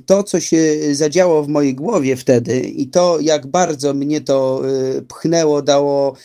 to, 0.06 0.22
co 0.22 0.40
się 0.40 0.78
zadziało 0.92 1.42
w 1.42 1.48
mojej 1.48 1.74
głowie 1.74 2.16
wtedy 2.16 2.60
i 2.60 2.86
to, 2.86 3.20
jak 3.20 3.46
bardzo 3.46 3.94
mnie 3.94 4.20
to 4.20 4.62
e, 4.98 5.02
pchnęło, 5.02 5.62
dało 5.62 6.16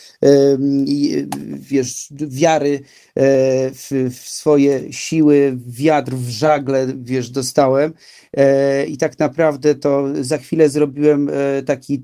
wiesz, 1.60 2.08
wiary 2.12 2.76
e, 2.76 2.82
w, 3.72 3.92
w 4.12 4.30
swoje 4.30 4.94
siły, 4.94 5.58
wiatr 5.68 6.14
w 6.14 6.30
żagle, 6.30 6.88
wiesz, 6.96 7.30
dostałem. 7.30 7.94
I 8.88 8.98
tak 8.98 9.20
naprawdę 9.20 9.76
to 9.76 10.06
za 10.22 10.38
chwilę 10.38 10.70
zrobiłem 10.70 11.32
taki 11.66 12.02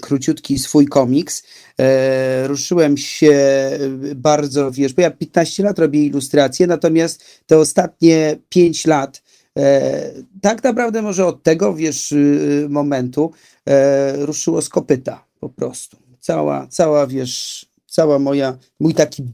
króciutki 0.00 0.58
swój 0.58 0.86
komiks. 0.86 1.42
E, 1.80 2.48
ruszyłem 2.48 2.96
się 2.96 3.70
bardzo, 4.14 4.70
wiesz, 4.70 4.92
bo 4.92 5.02
ja 5.02 5.10
15 5.10 5.62
lat 5.62 5.78
robię 5.78 6.06
ilustracje, 6.06 6.66
natomiast 6.66 7.24
te 7.46 7.58
ostatnie 7.58 8.38
5 8.48 8.86
lat, 8.86 9.22
e, 9.58 10.10
tak 10.42 10.64
naprawdę 10.64 11.02
może 11.02 11.26
od 11.26 11.42
tego, 11.42 11.74
wiesz, 11.74 12.12
y, 12.12 12.66
momentu 12.70 13.32
e, 13.66 14.26
ruszyło 14.26 14.62
z 14.62 14.68
kopyta 14.68 15.24
po 15.40 15.48
prostu. 15.48 15.96
Cała, 16.20 16.66
cała, 16.66 17.06
wiesz, 17.06 17.66
cała 17.86 18.18
moja, 18.18 18.58
mój 18.80 18.94
taki 18.94 19.24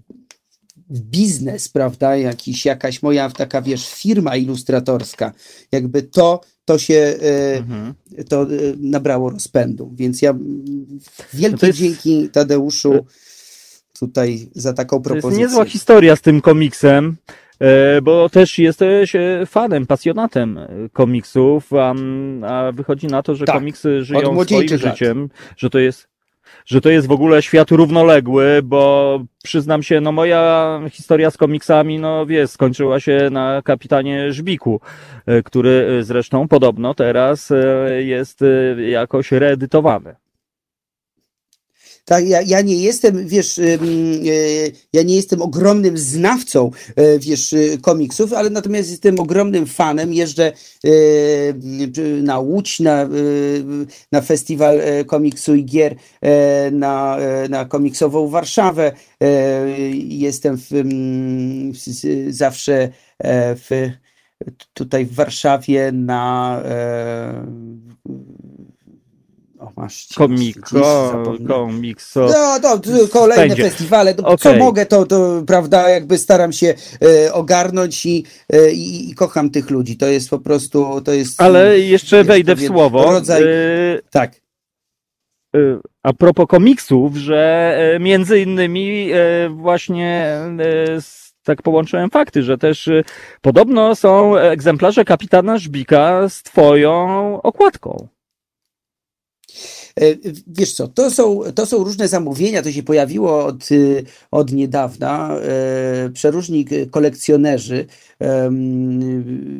biznes, 0.91 1.69
prawda, 1.69 2.17
jakiś, 2.17 2.65
jakaś 2.65 3.03
moja 3.03 3.31
taka, 3.31 3.63
wiesz, 3.63 3.95
firma 3.95 4.37
ilustratorska, 4.37 5.33
jakby 5.73 6.03
to, 6.03 6.41
to 6.67 6.79
się 6.79 6.95
e, 6.95 7.57
mhm. 7.57 7.95
to 8.29 8.43
e, 8.43 8.47
nabrało 8.81 9.31
rozpędu. 9.31 9.93
Więc 9.95 10.23
ja 10.23 10.35
wielkie 11.35 11.59
no 11.63 11.67
jest... 11.67 11.79
dzięki 11.79 12.29
Tadeuszu 12.29 13.07
tutaj 14.01 14.49
za 14.55 14.73
taką 14.73 15.03
propozycję. 15.03 15.31
To 15.31 15.41
jest 15.41 15.51
niezła 15.51 15.65
historia 15.65 16.17
z 16.17 16.21
tym 16.21 16.41
komiksem. 16.41 17.17
bo 18.03 18.29
też 18.29 18.59
jesteś 18.59 19.13
fanem, 19.47 19.87
pasjonatem 19.87 20.59
komiksów, 20.93 21.73
a, 21.73 21.95
a 22.43 22.73
wychodzi 22.73 23.07
na 23.07 23.23
to, 23.23 23.35
że 23.35 23.45
tak, 23.45 23.57
komiksy 23.57 24.05
żyją 24.05 24.45
swoim 24.45 24.71
lat. 24.71 24.81
życiem, 24.81 25.29
że 25.57 25.71
to 25.71 25.79
jest 25.79 26.09
że 26.67 26.81
to 26.81 26.91
jest 26.91 27.07
w 27.07 27.13
ogóle 27.13 27.43
świat 27.43 27.71
równoległy, 27.71 28.61
bo 28.65 29.21
przyznam 29.43 29.83
się, 29.83 30.01
no 30.01 30.13
moja 30.13 30.81
historia 30.91 31.31
z 31.31 31.37
komiksami, 31.37 31.99
no 31.99 32.27
wiesz, 32.27 32.51
skończyła 32.51 33.01
się 33.01 33.29
na 33.31 33.63
kapitanie 33.65 34.33
Żbiku, 34.33 34.81
e, 35.27 35.43
który 35.43 36.05
zresztą 36.05 36.49
podobno 36.49 36.95
teraz 36.95 37.51
e, 37.51 37.57
jest 38.03 38.43
e, 38.43 38.83
jakoś 38.83 39.33
reedytowany. 39.33 40.26
Tak, 42.07 42.29
ja, 42.29 42.41
ja 42.43 42.61
nie 42.61 42.77
jestem, 42.77 43.29
wiesz, 43.29 43.59
e, 43.59 43.79
ja 44.93 45.03
nie 45.03 45.17
jestem 45.17 45.43
ogromnym 45.43 45.99
znawcą, 45.99 46.71
e, 46.97 47.19
wiesz, 47.19 47.53
e, 47.53 47.79
komiksów, 47.79 48.33
ale 48.33 48.51
natomiast 48.51 48.91
jestem 48.91 49.21
ogromnym 49.21 49.67
fanem. 49.67 50.13
Jeżdżę 50.13 50.53
na 52.23 52.39
Łódź, 52.39 52.81
na, 52.81 53.09
na 54.13 54.21
festiwal 54.21 54.81
komiksu 55.07 55.55
i 55.55 55.65
gier, 55.65 55.97
na, 56.73 57.19
na 57.49 57.65
komiksową 57.65 58.29
Warszawę. 58.29 58.93
Jestem 59.95 60.57
w, 60.59 60.71
zawsze 62.29 62.89
w, 63.55 63.91
tutaj 64.75 65.07
w 65.07 65.15
Warszawie 65.15 65.93
na 65.93 66.63
masz 69.77 70.09
Komiko, 70.15 70.81
komikso. 71.49 72.29
No, 72.29 72.61
to 72.61 72.81
kolejne 73.13 73.45
Spędzie. 73.45 73.63
festiwale. 73.63 74.17
Okay. 74.17 74.37
Co 74.37 74.57
mogę, 74.57 74.87
to, 74.87 75.07
to 75.07 75.43
prawda, 75.47 75.89
jakby 75.89 76.19
staram 76.19 76.53
się 76.53 76.75
e, 77.03 77.33
ogarnąć 77.33 78.07
i, 78.07 78.25
e, 78.53 78.73
i, 78.73 79.11
i, 79.11 79.15
kocham 79.15 79.51
tych 79.51 79.71
ludzi. 79.71 79.97
To 79.97 80.07
jest 80.07 80.31
po 80.31 80.39
prostu, 80.39 81.01
to 81.05 81.13
jest... 81.13 81.43
Ale 81.43 81.79
jeszcze 81.79 82.17
jest 82.17 82.29
wejdę 82.29 82.55
w 82.55 82.67
słowo. 82.67 83.11
Rodzaj... 83.11 83.43
E, 83.43 83.47
tak. 84.11 84.41
E, 85.57 85.59
a 86.03 86.13
propos 86.13 86.47
komiksów, 86.49 87.17
że 87.17 87.75
e, 87.95 87.99
między 87.99 88.41
innymi 88.41 89.11
e, 89.13 89.49
właśnie 89.49 90.39
tak 91.43 91.63
połączyłem 91.63 92.11
fakty, 92.11 92.43
że 92.43 92.59
też 92.59 92.91
podobno 93.41 93.95
są 93.95 94.37
egzemplarze 94.37 95.05
kapitana 95.05 95.59
Żbika 95.59 96.29
z 96.29 96.43
twoją 96.43 97.43
okładką. 97.43 98.09
E, 100.01 100.05
wiesz 100.47 100.73
co, 100.73 100.89
to 100.89 101.11
są, 101.11 101.41
to 101.55 101.67
są 101.67 101.85
różne 101.85 102.09
zamówienia, 102.09 102.63
to 102.63 102.73
się 102.73 102.83
pojawiło 102.83 103.45
od, 103.45 103.73
y, 103.73 104.05
od 104.31 104.53
niedawna. 104.53 105.37
E, 105.37 106.11
przeróżni 106.11 106.67
kolekcjonerzy, 106.91 107.87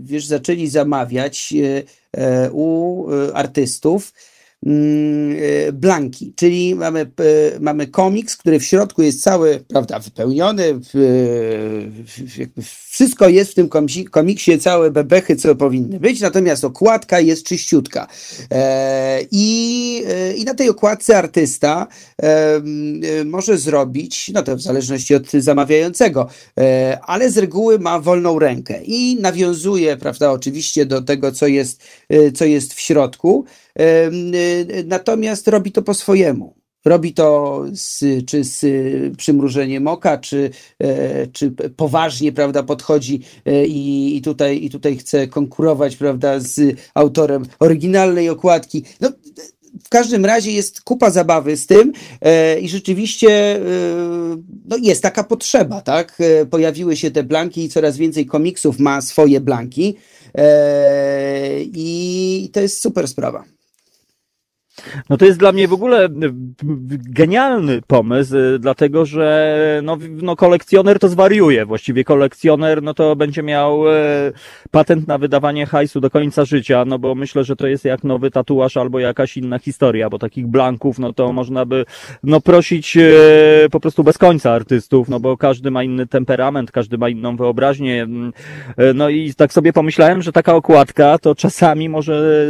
wiesz, 0.01 0.27
zaczęli 0.27 0.69
zamawiać 0.69 1.55
e, 2.13 2.51
u 2.53 3.07
artystów 3.35 4.13
Mm, 4.13 4.13
e, 4.13 4.36
blanki, 5.73 6.33
czyli 6.37 6.75
mamy, 6.75 7.01
e, 7.01 7.61
mamy 7.61 7.87
komiks, 7.87 8.37
który 8.37 8.61
w 8.61 8.65
środku 8.65 9.03
jest 9.03 9.23
cały, 9.23 9.61
prawda, 9.69 9.99
wypełniony, 9.99 10.81
wszystko 12.91 13.29
jest 13.29 13.51
w 13.51 13.55
tym 13.55 13.69
komiksie, 14.11 14.59
całe 14.59 14.91
bebechy, 14.91 15.37
co 15.37 15.55
powinny 15.55 16.01
być, 16.01 16.21
natomiast 16.21 16.65
okładka 16.65 17.21
jest 17.21 17.47
czyściutka. 17.47 18.07
E, 18.51 19.21
I, 19.31 20.03
i 20.37 20.45
na 20.45 20.55
tej 20.55 20.69
okładce 20.69 21.19
artysta 21.19 21.87
może 23.25 23.59
zrobić, 23.59 24.31
no 24.35 24.43
to 24.43 24.57
w 24.57 24.61
zależności 24.61 25.15
od 25.15 25.31
zamawiającego, 25.31 26.29
ale 27.03 27.31
z 27.31 27.39
reguły 27.39 27.79
ma 27.79 28.01
wolną 28.01 28.39
rękę 28.39 28.81
i 28.85 29.17
nawiązuje, 29.21 29.97
prawda, 29.97 30.33
oczywiście 30.33 30.87
do 30.87 31.03
tego, 31.03 31.33
co 31.33 31.47
jest, 31.47 31.83
co 32.35 32.45
jest 32.45 32.75
w 32.75 32.81
środku, 32.81 33.45
natomiast 34.85 35.49
robi 35.49 35.73
to 35.73 35.83
po 35.83 35.95
swojemu. 35.95 36.55
Robi 36.87 37.15
to 37.15 37.65
z, 37.73 38.05
czy 38.27 38.45
z 38.45 38.65
przymrużeniem 39.17 39.89
oka, 39.89 40.19
czy, 40.19 40.51
e, 40.79 41.27
czy 41.27 41.51
poważnie 41.77 42.33
prawda, 42.33 42.63
podchodzi 42.63 43.21
e, 43.47 43.67
i, 43.67 44.17
i, 44.17 44.23
tutaj, 44.23 44.65
i 44.65 44.71
tutaj 44.71 44.97
chce 44.97 45.29
konkurować 45.29 45.97
prawda, 45.97 46.41
z 46.41 46.79
autorem 46.95 47.47
oryginalnej 47.59 48.29
okładki. 48.29 48.85
No, 49.01 49.11
w 49.85 49.89
każdym 49.89 50.25
razie 50.25 50.53
jest 50.53 50.81
kupa 50.81 51.11
zabawy 51.11 51.57
z 51.57 51.67
tym 51.67 51.93
e, 52.21 52.61
i 52.61 52.69
rzeczywiście 52.69 53.61
no 54.69 54.77
jest 54.77 55.03
taka 55.03 55.25
potrzeba, 55.25 55.81
tak? 55.81 56.19
Pojawiły 56.51 56.97
się 56.97 57.11
te 57.11 57.23
blanki 57.23 57.65
i 57.65 57.69
coraz 57.69 57.97
więcej 57.97 58.27
komiksów 58.27 58.79
ma 58.79 59.01
swoje 59.01 59.41
blanki 59.41 59.97
i 61.75 62.51
to 62.53 62.61
jest 62.61 62.83
super 62.83 63.09
sprawa. 63.09 63.56
No 65.11 65.17
to 65.17 65.25
jest 65.25 65.39
dla 65.39 65.53
mnie 65.53 65.69
w 65.69 65.73
ogóle 65.73 66.05
e, 66.05 66.11
genialny 67.11 67.83
pomysł, 67.87 68.37
e, 68.37 68.59
dlatego 68.59 69.05
że 69.05 69.81
no, 69.83 69.99
no 70.23 70.37
kolekcjoner 70.37 70.99
to 70.99 71.09
zwariuje. 71.09 71.67
Właściwie 71.67 72.05
kolekcjoner 72.05 72.83
no 72.83 72.95
to 72.95 73.17
będzie 73.17 73.43
miał 73.43 73.89
e, 73.89 73.95
patent 74.71 75.09
na 75.09 75.19
wydawanie 75.19 75.67
hajsu 75.67 76.01
do 76.01 76.11
końca 76.11 76.45
życia, 76.45 76.85
no 76.85 76.99
bo 76.99 77.15
myślę, 77.15 77.45
że 77.45 77.57
to 77.57 77.67
jest 77.67 77.85
jak 77.85 78.05
nowy 78.05 78.31
tatuaż 78.31 78.77
albo 78.77 78.99
jakaś 78.99 79.37
inna 79.37 79.59
historia, 79.59 80.11
bo 80.11 80.19
takich 80.19 80.47
blanków 80.47 80.99
no 80.99 81.13
to 81.13 81.33
można 81.33 81.65
by 81.65 81.85
no 82.23 82.41
prosić 82.41 82.99
po 83.71 83.81
prostu 83.81 84.05
bez 84.05 84.19
końca 84.19 84.53
artystów, 84.53 85.09
no 85.09 85.21
bo 85.21 85.37
każdy 85.37 85.71
ma 85.71 85.83
inny 85.83 86.07
temperament, 86.07 86.71
każdy 86.71 86.99
ma 86.99 87.09
inną 87.09 87.37
wyobraźnię. 87.37 88.03
Mm, 88.03 88.33
no 88.95 89.09
i 89.09 89.35
tak 89.35 89.53
sobie 89.53 89.73
pomyślałem, 89.73 90.23
że 90.23 90.33
taka 90.33 90.55
okładka 90.55 91.19
to 91.19 91.35
czasami 91.35 91.89
może 91.89 92.47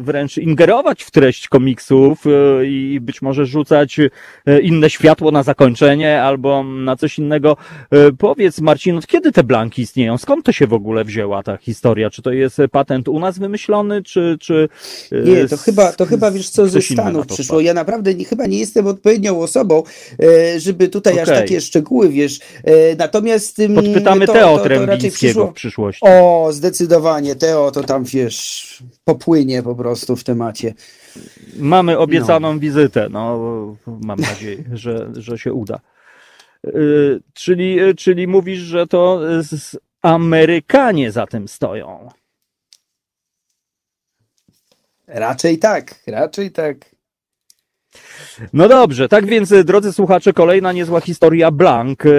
wręcz 0.00 0.38
ingerować 0.38 1.02
w 1.02 1.10
treść 1.10 1.47
komiksów 1.48 2.24
e, 2.26 2.66
i 2.66 3.00
być 3.00 3.22
może 3.22 3.46
rzucać 3.46 4.00
e, 4.00 4.60
inne 4.60 4.90
światło 4.90 5.30
na 5.30 5.42
zakończenie 5.42 6.22
albo 6.22 6.64
na 6.64 6.96
coś 6.96 7.18
innego. 7.18 7.56
E, 7.90 8.12
powiedz 8.12 8.60
Marcin, 8.60 8.96
od 8.96 9.06
kiedy 9.06 9.32
te 9.32 9.44
blanki 9.44 9.82
istnieją? 9.82 10.18
Skąd 10.18 10.44
to 10.44 10.52
się 10.52 10.66
w 10.66 10.72
ogóle 10.72 11.04
wzięła 11.04 11.42
ta 11.42 11.56
historia? 11.56 12.10
Czy 12.10 12.22
to 12.22 12.32
jest 12.32 12.60
patent 12.72 13.08
u 13.08 13.20
nas 13.20 13.38
wymyślony, 13.38 14.02
czy... 14.02 14.36
czy 14.40 14.68
nie, 15.24 15.48
to 15.48 15.56
chyba, 15.56 15.92
to 15.92 16.06
chyba 16.06 16.30
wiesz 16.30 16.50
co 16.50 16.68
ze 16.68 16.82
Stanów 16.82 17.26
przyszło. 17.26 17.60
Ja 17.60 17.74
naprawdę 17.74 18.14
nie, 18.14 18.24
chyba 18.24 18.46
nie 18.46 18.58
jestem 18.58 18.86
odpowiednią 18.86 19.40
osobą, 19.40 19.82
żeby 20.58 20.88
tutaj 20.88 21.12
okay. 21.12 21.22
aż 21.22 21.28
takie 21.28 21.60
szczegóły, 21.60 22.08
wiesz. 22.08 22.40
Natomiast... 22.98 23.56
Podpytamy 23.74 24.26
to, 24.26 24.32
Teo 24.32 24.58
to, 24.58 24.68
to 24.68 24.86
raczej 24.86 25.10
przyszło... 25.10 25.46
w 25.46 25.52
przyszłości. 25.52 26.00
O, 26.04 26.48
zdecydowanie. 26.52 27.36
Teo 27.36 27.70
to 27.70 27.82
tam, 27.82 28.04
wiesz, 28.04 28.82
popłynie 29.04 29.62
po 29.62 29.74
prostu 29.74 30.16
w 30.16 30.24
temacie. 30.24 30.74
Mamy 31.56 31.98
obiecaną 31.98 32.52
no. 32.54 32.60
wizytę. 32.60 33.08
No, 33.10 33.76
mam 33.86 34.20
nadzieję, 34.20 34.64
że, 34.72 35.10
że 35.12 35.38
się 35.38 35.52
uda. 35.52 35.80
Yy, 36.64 37.20
czyli, 37.34 37.78
czyli 37.96 38.26
mówisz, 38.26 38.58
że 38.58 38.86
to 38.86 39.20
Amerykanie 40.02 41.12
za 41.12 41.26
tym 41.26 41.48
stoją. 41.48 42.08
Raczej 45.06 45.58
tak, 45.58 45.94
raczej 46.06 46.50
tak. 46.50 46.97
No 48.52 48.68
dobrze, 48.68 49.08
tak 49.08 49.26
więc 49.26 49.54
drodzy 49.64 49.92
słuchacze, 49.92 50.32
kolejna 50.32 50.72
niezła 50.72 51.00
historia 51.00 51.50
Blank. 51.50 52.06
E, 52.06 52.10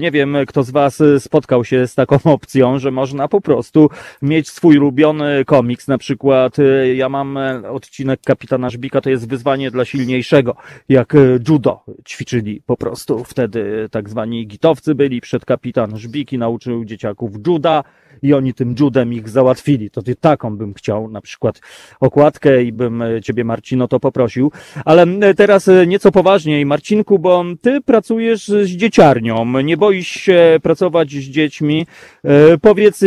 nie 0.00 0.10
wiem, 0.10 0.36
kto 0.46 0.62
z 0.62 0.70
Was 0.70 1.02
spotkał 1.18 1.64
się 1.64 1.86
z 1.86 1.94
taką 1.94 2.18
opcją, 2.34 2.78
że 2.78 2.90
można 2.90 3.28
po 3.28 3.40
prostu 3.40 3.90
mieć 4.22 4.48
swój 4.48 4.78
ulubiony 4.78 5.44
komiks. 5.44 5.88
Na 5.88 5.98
przykład 5.98 6.58
e, 6.58 6.94
ja 6.94 7.08
mam 7.08 7.36
e, 7.36 7.70
odcinek 7.70 8.20
Kapitana 8.20 8.70
Żbika, 8.70 9.00
to 9.00 9.10
jest 9.10 9.28
wyzwanie 9.28 9.70
dla 9.70 9.84
silniejszego, 9.84 10.56
jak 10.88 11.12
judo 11.48 11.80
ćwiczyli 12.08 12.62
po 12.66 12.76
prostu. 12.76 13.24
Wtedy 13.24 13.88
tak 13.90 14.08
zwani 14.08 14.46
gitowcy 14.46 14.94
byli, 14.94 15.20
przed 15.20 15.44
kapitan 15.44 15.98
Żbiki 15.98 16.38
nauczył 16.38 16.84
dzieciaków 16.84 17.32
juda 17.46 17.84
i 18.22 18.34
oni 18.34 18.54
tym 18.54 18.74
judem 18.80 19.12
ich 19.12 19.28
załatwili. 19.28 19.90
To 19.90 20.02
ty 20.02 20.16
taką 20.16 20.56
bym 20.56 20.74
chciał, 20.74 21.10
na 21.10 21.20
przykład 21.20 21.60
okładkę 22.00 22.62
i 22.62 22.72
bym 22.72 23.02
ciebie 23.22 23.44
Marcino 23.44 23.88
to 23.88 24.00
poprosił. 24.00 24.52
Ale 24.84 25.06
teraz 25.36 25.68
e, 25.68 25.86
nieco 25.86 26.12
poważniej, 26.12 26.66
Marcinku, 26.66 27.18
bo 27.18 27.44
ty 27.60 27.80
pracujesz 27.80 28.48
z 28.48 28.68
dzieciarnią, 28.68 29.60
nie 29.62 29.76
boisz 29.76 30.08
się 30.08 30.58
pracować 30.62 31.10
z 31.10 31.14
dziećmi. 31.14 31.86
E, 32.24 32.58
powiedz, 32.58 33.02
e, 33.02 33.06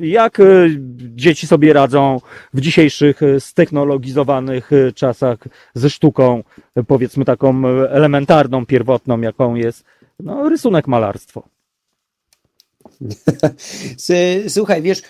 jak 0.00 0.38
dzieci 0.94 1.46
sobie 1.46 1.72
radzą 1.72 2.20
w 2.54 2.60
dzisiejszych 2.60 3.20
ztechnologizowanych 3.38 4.70
czasach 4.94 5.38
ze 5.74 5.90
sztuką, 5.90 6.42
powiedzmy 6.86 7.24
taką 7.24 7.66
elementarną, 7.90 8.66
pierwotną, 8.66 9.20
jaką 9.20 9.54
jest 9.54 9.84
no, 10.20 10.48
rysunek, 10.48 10.88
malarstwo. 10.88 11.42
Słuchaj, 14.48 14.82
wiesz, 14.82 15.02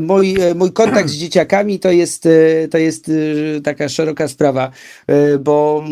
mój, 0.00 0.36
mój 0.54 0.72
kontakt 0.72 1.08
z 1.08 1.14
dzieciakami 1.14 1.78
to 1.78 1.90
jest, 1.90 2.28
to 2.70 2.78
jest 2.78 3.10
taka 3.64 3.88
szeroka 3.88 4.28
sprawa, 4.28 4.70
bo 5.40 5.84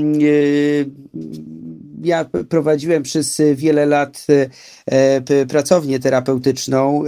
ja 2.03 2.25
prowadziłem 2.49 3.03
przez 3.03 3.41
wiele 3.55 3.87
lat 3.87 4.27
pracownię 5.49 5.99
terapeutyczną. 5.99 7.03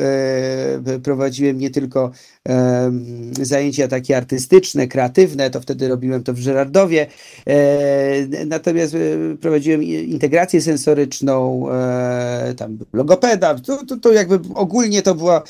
Prowadziłem 1.02 1.58
nie 1.58 1.70
tylko 1.70 2.10
zajęcia 3.42 3.88
takie 3.88 4.16
artystyczne, 4.16 4.88
kreatywne, 4.88 5.50
to 5.50 5.60
wtedy 5.60 5.88
robiłem 5.88 6.22
to 6.22 6.32
w 6.32 6.38
Żerardowie. 6.38 7.06
Natomiast 8.46 8.96
prowadziłem 9.40 9.82
integrację 9.82 10.60
sensoryczną, 10.60 11.66
tam 12.56 12.78
logopeda, 12.92 13.54
to, 13.54 13.86
to, 13.86 13.96
to 13.96 14.12
jakby 14.12 14.38
ogólnie 14.54 15.02
to 15.02 15.14
była 15.14 15.42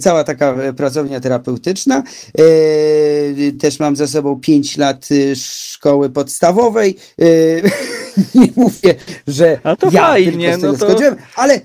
cała 0.00 0.24
taka 0.24 0.54
pracownia 0.76 1.20
terapeutyczna. 1.20 2.02
Też 3.60 3.80
mam 3.80 3.96
za 3.96 4.06
sobą 4.06 4.40
5 4.40 4.76
lat 4.76 5.08
szkoły 5.34 6.10
podstawowej. 6.10 6.96
Nie 8.34 8.48
mówię, 8.56 8.94
że 9.26 9.60
A 9.62 9.76
to 9.76 9.90
ja 9.90 10.06
fajnie, 10.06 10.58
tylko 10.58 10.88
no 10.88 10.94
to- 10.94 11.16
ale 11.36 11.60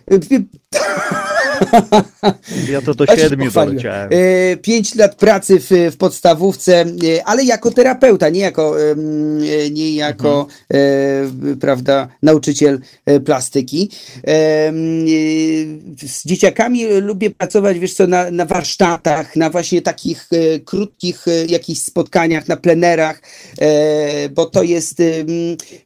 Ja 2.69 2.81
to 2.81 2.93
do 2.93 3.05
siedmiu 3.05 3.51
doleciałem. 3.51 4.09
E, 4.11 4.57
Pięć 4.57 4.95
lat 4.95 5.15
pracy 5.15 5.59
w, 5.59 5.69
w 5.91 5.97
podstawówce, 5.97 6.81
e, 6.81 6.85
ale 7.25 7.43
jako 7.43 7.71
terapeuta, 7.71 8.29
nie 8.29 8.39
jako, 8.39 8.81
e, 8.81 8.95
nie 9.71 9.95
jako 9.95 10.47
e, 10.73 10.77
prawda, 11.59 12.07
nauczyciel 12.21 12.79
plastyki. 13.25 13.89
Z 16.07 16.25
dzieciakami 16.25 16.85
lubię 16.85 17.29
pracować, 17.29 17.79
wiesz 17.79 17.93
co, 17.93 18.07
na, 18.07 18.31
na 18.31 18.45
warsztatach, 18.45 19.35
na 19.35 19.49
właśnie 19.49 19.81
takich 19.81 20.29
krótkich 20.65 21.25
jakichś 21.47 21.81
spotkaniach, 21.81 22.47
na 22.47 22.57
plenerach, 22.57 23.21
bo 24.31 24.45
to 24.45 24.63
jest, 24.63 25.01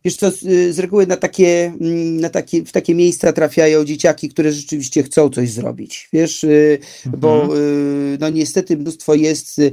wiesz 0.05 0.15
co, 0.15 0.31
z, 0.31 0.39
z 0.75 0.79
reguły 0.79 1.07
na 1.07 1.17
takie, 1.17 1.73
mm, 1.81 2.19
na 2.19 2.29
takie, 2.29 2.65
w 2.65 2.71
takie 2.71 2.95
miejsca 2.95 3.33
trafiają 3.33 3.85
dzieciaki, 3.85 4.29
które 4.29 4.51
rzeczywiście 4.51 4.76
chcą 5.03 5.29
coś 5.29 5.51
zrobić, 5.51 6.09
wiesz, 6.13 6.43
y, 6.43 6.79
bo 7.17 7.57
y, 7.57 8.17
no 8.19 8.29
niestety 8.29 8.77
mnóstwo 8.77 9.15
jest 9.15 9.59
y, 9.59 9.71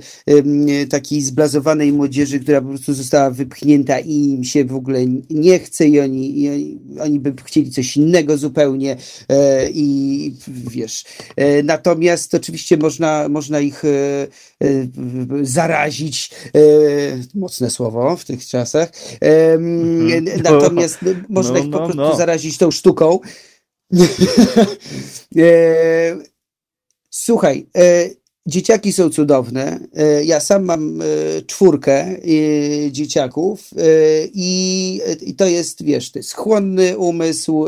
takiej 0.91 1.23
zblazowanej 1.23 1.93
młodzieży, 1.93 2.41
która 2.41 2.61
po 2.61 2.69
prostu 2.69 2.95
została 2.95 3.31
wypchnięta 3.31 4.01
i 4.01 4.13
im 4.13 4.45
się 4.45 4.65
w 4.65 4.75
ogóle 4.75 5.01
nie 5.31 5.59
chce 5.59 5.89
i 5.89 6.01
oni, 6.01 6.43
i 6.43 6.79
oni, 7.01 7.21
by 7.21 7.35
chcieli 7.45 7.71
coś 7.71 7.97
innego 7.97 8.39
zupełnie 8.39 8.97
e, 9.29 9.71
i 9.71 10.35
wiesz, 10.49 11.05
e, 11.37 11.63
natomiast 11.63 12.35
oczywiście 12.35 12.77
można, 12.77 13.29
można 13.29 13.61
ich 13.61 13.85
e, 13.85 14.29
zarazić, 15.43 16.31
mocne 17.35 17.71
słowo 17.71 18.17
w 18.17 18.25
tych 18.25 18.47
czasach, 18.47 18.93
Mhm. 19.59 20.25
natomiast 20.43 20.99
można 21.29 21.59
ich 21.59 21.71
po 21.71 21.79
no, 21.79 21.85
prostu 21.85 21.97
no. 21.97 22.17
zarazić 22.17 22.59
tą 22.59 22.71
sztuką. 22.71 23.19
e, 25.37 26.17
słuchaj, 27.11 27.67
e, 27.77 28.11
dzieciaki 28.47 28.93
są 28.93 29.11
cudowne. 29.11 29.81
E, 29.97 30.25
ja 30.25 30.41
sam 30.41 30.65
mam 30.65 31.03
e, 31.03 31.05
czwórkę 31.43 31.95
e, 32.03 32.19
dzieciaków 32.93 33.71
i, 34.35 35.01
i 35.23 35.35
to 35.35 35.47
jest, 35.47 35.85
wiesz, 35.85 36.11
to 36.11 36.19
jest 36.19 36.35
chłonny 36.35 36.99
umysł, 36.99 37.67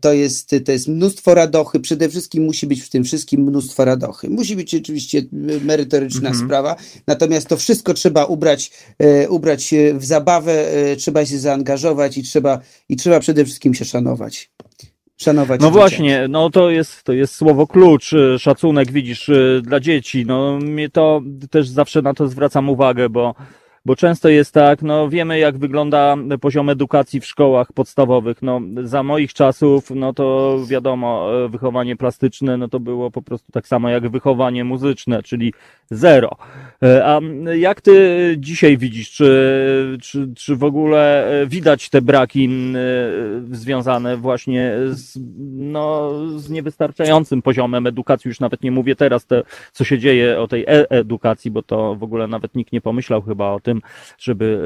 to, 0.00 0.12
jest, 0.12 0.50
to 0.64 0.72
jest 0.72 0.88
mnóstwo 0.88 1.34
radochy. 1.34 1.80
Przede 1.80 2.08
wszystkim 2.08 2.44
musi 2.44 2.66
być 2.66 2.82
w 2.82 2.90
tym 2.90 3.04
wszystkim 3.04 3.40
mnóstwo 3.40 3.84
radochy. 3.84 4.30
Musi 4.30 4.56
być 4.56 4.74
oczywiście 4.74 5.22
merytoryczna 5.60 6.28
Mhm. 6.28 6.46
sprawa, 6.46 6.76
natomiast 7.06 7.46
to 7.46 7.56
wszystko 7.56 7.94
trzeba 7.94 8.24
ubrać, 8.24 8.70
ubrać 9.28 9.74
w 9.94 10.04
zabawę, 10.04 10.66
trzeba 10.98 11.26
się 11.26 11.38
zaangażować 11.38 12.18
i 12.18 12.22
trzeba, 12.22 12.60
i 12.88 12.96
trzeba 12.96 13.20
przede 13.20 13.44
wszystkim 13.44 13.74
się 13.74 13.84
szanować. 13.84 14.50
Szanować 15.16 15.60
No 15.60 15.70
właśnie, 15.70 16.26
no 16.28 16.50
to 16.50 16.70
jest, 16.70 17.04
to 17.04 17.12
jest 17.12 17.34
słowo 17.34 17.66
klucz, 17.66 18.12
y, 18.12 18.38
szacunek, 18.38 18.92
widzisz, 18.92 19.28
y, 19.28 19.60
dla 19.64 19.80
dzieci. 19.80 20.26
No 20.26 20.58
mnie 20.58 20.90
to 20.90 21.22
też 21.50 21.68
zawsze 21.68 22.02
na 22.02 22.14
to 22.14 22.28
zwracam 22.28 22.68
uwagę, 22.68 23.08
bo, 23.08 23.34
bo 23.86 23.96
często 23.96 24.28
jest 24.28 24.54
tak, 24.54 24.82
no 24.82 25.08
wiemy 25.08 25.38
jak 25.38 25.58
wygląda 25.58 26.16
poziom 26.40 26.70
edukacji 26.70 27.20
w 27.20 27.26
szkołach 27.26 27.72
podstawowych. 27.72 28.42
No 28.42 28.60
za 28.82 29.02
moich 29.02 29.34
czasów, 29.34 29.90
no 29.90 30.12
to 30.12 30.58
wiadomo, 30.68 31.28
e, 31.44 31.48
wychowanie 31.48 31.96
plastyczne, 31.96 32.56
no 32.56 32.68
to 32.68 32.80
było 32.80 33.10
po 33.10 33.22
prostu 33.22 33.52
tak 33.52 33.68
samo 33.68 33.88
jak 33.88 34.08
wychowanie 34.08 34.64
muzyczne, 34.64 35.22
czyli 35.22 35.52
zero. 35.90 36.30
E, 36.82 37.06
A 37.06 37.20
jak 37.54 37.80
ty 37.80 38.36
dzisiaj 38.38 38.78
widzisz, 38.78 39.10
czy, 39.10 39.98
czy, 40.02 40.28
czy 40.36 40.56
w 40.56 40.64
ogóle 40.64 41.26
e, 41.42 41.46
widać 41.46 41.90
te 41.90 42.02
braki 42.02 42.48
związane 43.50 44.16
właśnie 44.16 44.72
z, 44.90 45.18
no, 45.56 46.12
z 46.36 46.50
niewystarczającym 46.50 47.42
poziomem 47.42 47.86
edukacji? 47.86 48.28
Już 48.28 48.40
nawet 48.40 48.62
nie 48.62 48.70
mówię 48.70 48.96
teraz, 48.96 49.26
te, 49.26 49.42
co 49.72 49.84
się 49.84 49.98
dzieje 49.98 50.40
o 50.40 50.48
tej 50.48 50.62
e 50.62 50.90
edukacji, 50.90 51.50
bo 51.50 51.62
to 51.62 51.94
w 51.94 52.02
ogóle 52.02 52.26
nawet 52.26 52.54
nikt 52.54 52.72
nie 52.72 52.80
pomyślał 52.80 53.22
chyba 53.22 53.50
o 53.50 53.60
tym, 53.60 53.75
żeby 54.18 54.60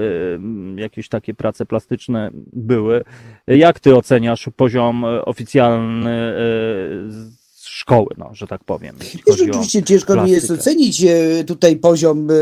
e, 0.77 0.81
jakieś 0.81 1.09
takie 1.09 1.35
prace 1.35 1.67
plastyczne 1.67 2.31
były. 2.53 3.05
Jak 3.47 3.81
ty 3.81 3.97
oceniasz 3.97 4.49
poziom 4.57 5.05
e, 5.05 5.25
oficjalny 5.25 6.11
e, 6.11 7.40
szkoły, 7.81 8.07
no, 8.19 8.31
że 8.33 8.47
tak 8.47 8.65
powiem? 8.65 8.97
o 9.27 9.33
Oczywiście 9.33 9.83
ciężko 9.83 10.25
mi 10.25 10.31
jest 10.31 10.47
plastykę? 10.47 10.71
ocenić 10.71 11.05
e, 11.05 11.45
tutaj 11.45 11.77
poziom, 11.77 12.31
e, 12.31 12.35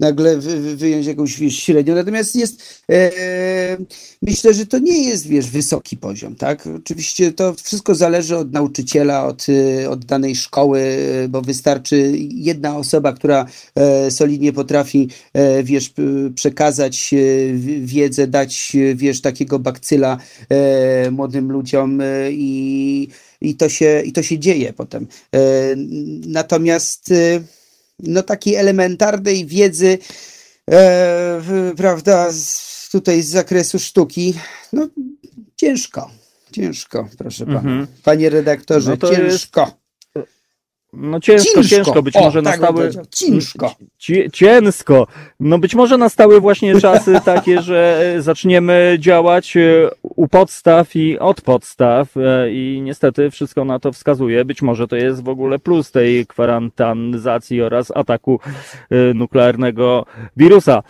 nagle 0.00 0.36
wy- 0.38 0.60
wy- 0.60 0.76
wyjąć 0.76 1.06
jakąś 1.06 1.38
wiesz, 1.38 1.56
średnią, 1.56 1.94
natomiast 1.94 2.36
jest, 2.36 2.82
e, 2.90 3.10
myślę, 4.22 4.54
że 4.54 4.66
to 4.66 4.78
nie 4.78 5.08
jest, 5.08 5.26
wiesz, 5.26 5.50
wysoki 5.50 5.96
poziom, 5.96 6.34
tak? 6.36 6.68
Oczywiście 6.76 7.32
to 7.32 7.54
wszystko 7.54 7.94
zależy 7.94 8.36
od 8.36 8.52
nauczyciela, 8.52 9.26
od, 9.26 9.46
e, 9.82 9.90
od 9.90 10.04
danej 10.04 10.36
szkoły, 10.36 10.80
bo 11.28 11.42
wystarczy 11.42 12.12
jedna 12.30 12.76
osoba, 12.76 13.12
która 13.12 13.46
solidnie 14.10 14.52
potrafi, 14.52 15.08
wiesz, 15.64 15.92
przekazać 16.34 17.14
wiedzę, 17.80 18.26
dać, 18.26 18.72
wiesz, 18.94 19.20
takiego 19.20 19.58
bakcyla 19.58 20.18
młodym 21.10 21.52
ludziom 21.52 22.02
i 22.30 23.08
i 23.44 23.54
to 23.54 23.68
się, 23.68 24.02
i 24.04 24.12
to 24.12 24.22
się 24.22 24.38
dzieje 24.38 24.72
potem. 24.72 25.06
E, 25.34 25.40
Natomiast 26.26 27.10
e, 27.12 27.40
no 28.00 28.22
takiej 28.22 28.54
elementarnej 28.54 29.46
wiedzy, 29.46 29.98
e, 30.70 31.40
prawda, 31.76 32.32
z, 32.32 32.88
tutaj 32.92 33.22
z 33.22 33.28
zakresu 33.28 33.78
sztuki, 33.78 34.34
no 34.72 34.88
ciężko, 35.56 36.10
ciężko, 36.52 37.08
proszę 37.18 37.46
pana. 37.46 37.58
Mhm. 37.58 37.86
Panie 38.02 38.30
redaktorze, 38.30 38.90
No 38.90 38.96
to 38.96 39.12
jest- 39.12 39.22
ciężko. 39.22 39.83
No 40.96 41.20
ciężko, 41.20 41.64
ciężko, 41.64 42.02
być 42.02 42.16
O, 42.16 42.20
może 42.20 42.42
tak 42.42 42.60
nastały. 42.60 42.90
Ciężko. 43.10 43.74
Ciężko. 44.32 45.06
No 45.40 45.58
być 45.58 45.74
może 45.74 45.98
nastały 45.98 46.40
właśnie 46.40 46.80
czasy 46.80 47.20
takie, 47.24 47.62
że 47.62 48.00
e, 48.16 48.22
zaczniemy 48.22 48.96
działać 48.98 49.56
e, 49.56 49.90
u 50.02 50.28
podstaw 50.28 50.96
i 50.96 51.18
od 51.18 51.40
podstaw 51.40 52.16
e, 52.16 52.52
i 52.52 52.80
niestety 52.82 53.30
wszystko 53.30 53.64
na 53.64 53.78
to 53.78 53.92
wskazuje. 53.92 54.44
Być 54.44 54.62
może 54.62 54.88
to 54.88 54.96
jest 54.96 55.22
w 55.22 55.28
ogóle 55.28 55.58
plus 55.58 55.90
tej 55.90 56.26
kwarantannizacji 56.26 57.62
oraz 57.62 57.92
ataku 57.96 58.40
nuklearnego 59.14 60.06
wirusa. 60.36 60.82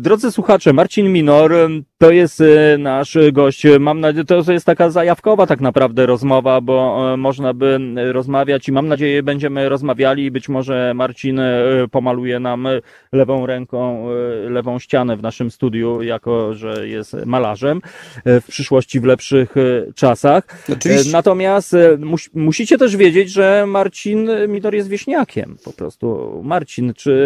Drodzy 0.00 0.32
słuchacze, 0.32 0.72
Marcin 0.72 1.12
Minor 1.12 1.52
to 1.98 2.10
jest 2.10 2.42
nasz 2.78 3.18
gość. 3.32 3.62
Mam 3.80 4.00
nadzieję, 4.00 4.24
to 4.24 4.52
jest 4.52 4.66
taka 4.66 4.90
zajawkowa 4.90 5.46
tak 5.46 5.60
naprawdę 5.60 6.06
rozmowa, 6.06 6.60
bo 6.60 7.06
można 7.16 7.54
by 7.54 7.78
rozmawiać 8.12 8.68
i 8.68 8.72
mam 8.72 8.88
nadzieję 8.88 9.22
będziemy 9.26 9.68
rozmawiali 9.68 10.24
i 10.24 10.30
być 10.30 10.48
może 10.48 10.92
Marcin 10.94 11.38
e, 11.40 11.54
pomaluje 11.90 12.40
nam 12.40 12.68
lewą 13.12 13.46
ręką 13.46 14.06
e, 14.10 14.50
lewą 14.50 14.78
ścianę 14.78 15.16
w 15.16 15.22
naszym 15.22 15.50
studiu, 15.50 16.02
jako 16.02 16.54
że 16.54 16.88
jest 16.88 17.16
malarzem 17.26 17.80
e, 18.24 18.40
w 18.40 18.46
przyszłości 18.46 19.00
w 19.00 19.04
lepszych 19.04 19.54
czasach. 19.94 20.44
Oczywiście. 20.72 21.12
Natomiast 21.12 21.76
mus, 21.98 22.30
musicie 22.34 22.78
też 22.78 22.96
wiedzieć, 22.96 23.30
że 23.30 23.64
Marcin 23.66 24.28
Minor 24.48 24.74
jest 24.74 24.88
wieśniakiem 24.88 25.56
po 25.64 25.72
prostu. 25.72 26.40
Marcin, 26.44 26.94
czy 26.94 27.16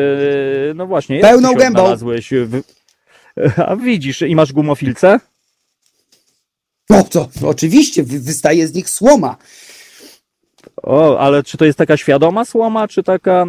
no 0.74 0.86
właśnie, 0.86 1.20
Pełną 1.20 1.55
gębą. 1.55 1.81
odnalazłeś 1.81 2.31
w... 2.32 2.62
A 3.66 3.77
widzisz, 3.77 4.22
i 4.22 4.35
masz 4.35 4.52
gumofilce? 4.52 5.20
No 6.90 7.02
to 7.02 7.28
oczywiście 7.43 8.02
wy- 8.02 8.20
wystaje 8.20 8.66
z 8.68 8.74
nich 8.74 8.90
słoma. 8.90 9.36
O, 10.82 11.19
ale 11.19 11.43
czy 11.43 11.57
to 11.57 11.65
jest 11.65 11.78
taka 11.78 11.97
świadoma 11.97 12.45
słoma, 12.45 12.89
czy 12.89 13.03
taka 13.03 13.47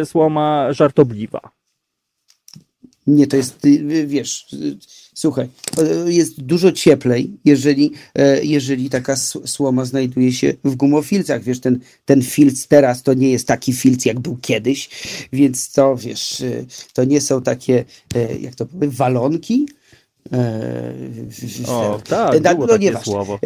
e, 0.00 0.06
słoma 0.06 0.72
żartobliwa? 0.72 1.40
Nie, 3.06 3.26
to 3.26 3.36
jest, 3.36 3.64
y, 3.64 4.06
wiesz, 4.06 4.52
y, 4.52 4.76
słuchaj, 5.14 5.48
y, 6.06 6.12
jest 6.12 6.42
dużo 6.42 6.72
cieplej, 6.72 7.30
jeżeli, 7.44 7.92
e, 8.14 8.44
jeżeli 8.44 8.90
taka 8.90 9.16
słoma 9.44 9.84
znajduje 9.84 10.32
się 10.32 10.54
w 10.64 10.76
gumofilcach. 10.76 11.42
Wiesz, 11.42 11.60
ten, 11.60 11.78
ten 12.04 12.22
filc 12.22 12.66
teraz 12.66 13.02
to 13.02 13.14
nie 13.14 13.30
jest 13.30 13.48
taki 13.48 13.72
filc, 13.72 14.04
jak 14.04 14.20
był 14.20 14.36
kiedyś, 14.36 14.90
więc 15.32 15.72
to, 15.72 15.96
wiesz, 15.96 16.40
y, 16.40 16.66
to 16.92 17.04
nie 17.04 17.20
są 17.20 17.42
takie, 17.42 17.84
e, 18.14 18.38
jak 18.38 18.54
to 18.54 18.66
powiem, 18.66 18.90
walonki, 18.90 19.68
o, 21.68 22.00
tak, 22.08 22.40
było 22.42 22.66
no, 22.66 22.72
takie 22.72 22.98
słowo. 23.04 23.38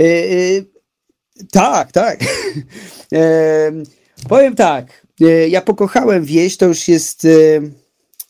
Tak, 1.53 1.93
tak. 1.93 2.19
powiem 4.29 4.55
tak, 4.55 5.07
ja 5.49 5.61
pokochałem 5.61 6.25
wieś, 6.25 6.57
to 6.57 6.67
już 6.67 6.89
jest 6.89 7.27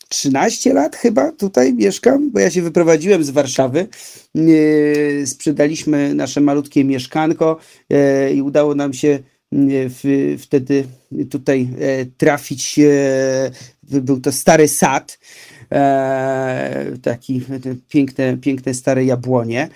13 0.09 0.73
lat 0.73 0.95
chyba 0.95 1.31
tutaj 1.31 1.73
mieszkam, 1.73 2.31
bo 2.31 2.39
ja 2.39 2.51
się 2.51 2.61
wyprowadziłem 2.61 3.23
z 3.23 3.29
Warszawy. 3.29 3.87
Sprzedaliśmy 5.25 6.15
nasze 6.15 6.41
malutkie 6.41 6.85
mieszkanko 6.85 7.57
e, 7.89 8.33
i 8.33 8.41
udało 8.41 8.75
nam 8.75 8.93
się 8.93 9.19
w, 9.51 10.35
wtedy 10.39 10.83
tutaj 11.29 11.69
e, 11.79 12.05
trafić. 12.05 12.79
E, 12.79 13.51
był 13.83 14.21
to 14.21 14.31
stary 14.31 14.67
sad. 14.67 15.19
Taki 17.01 17.41
piękne, 17.89 18.37
piękne 18.37 18.73
stare 18.73 19.05
jabłonie. 19.05 19.69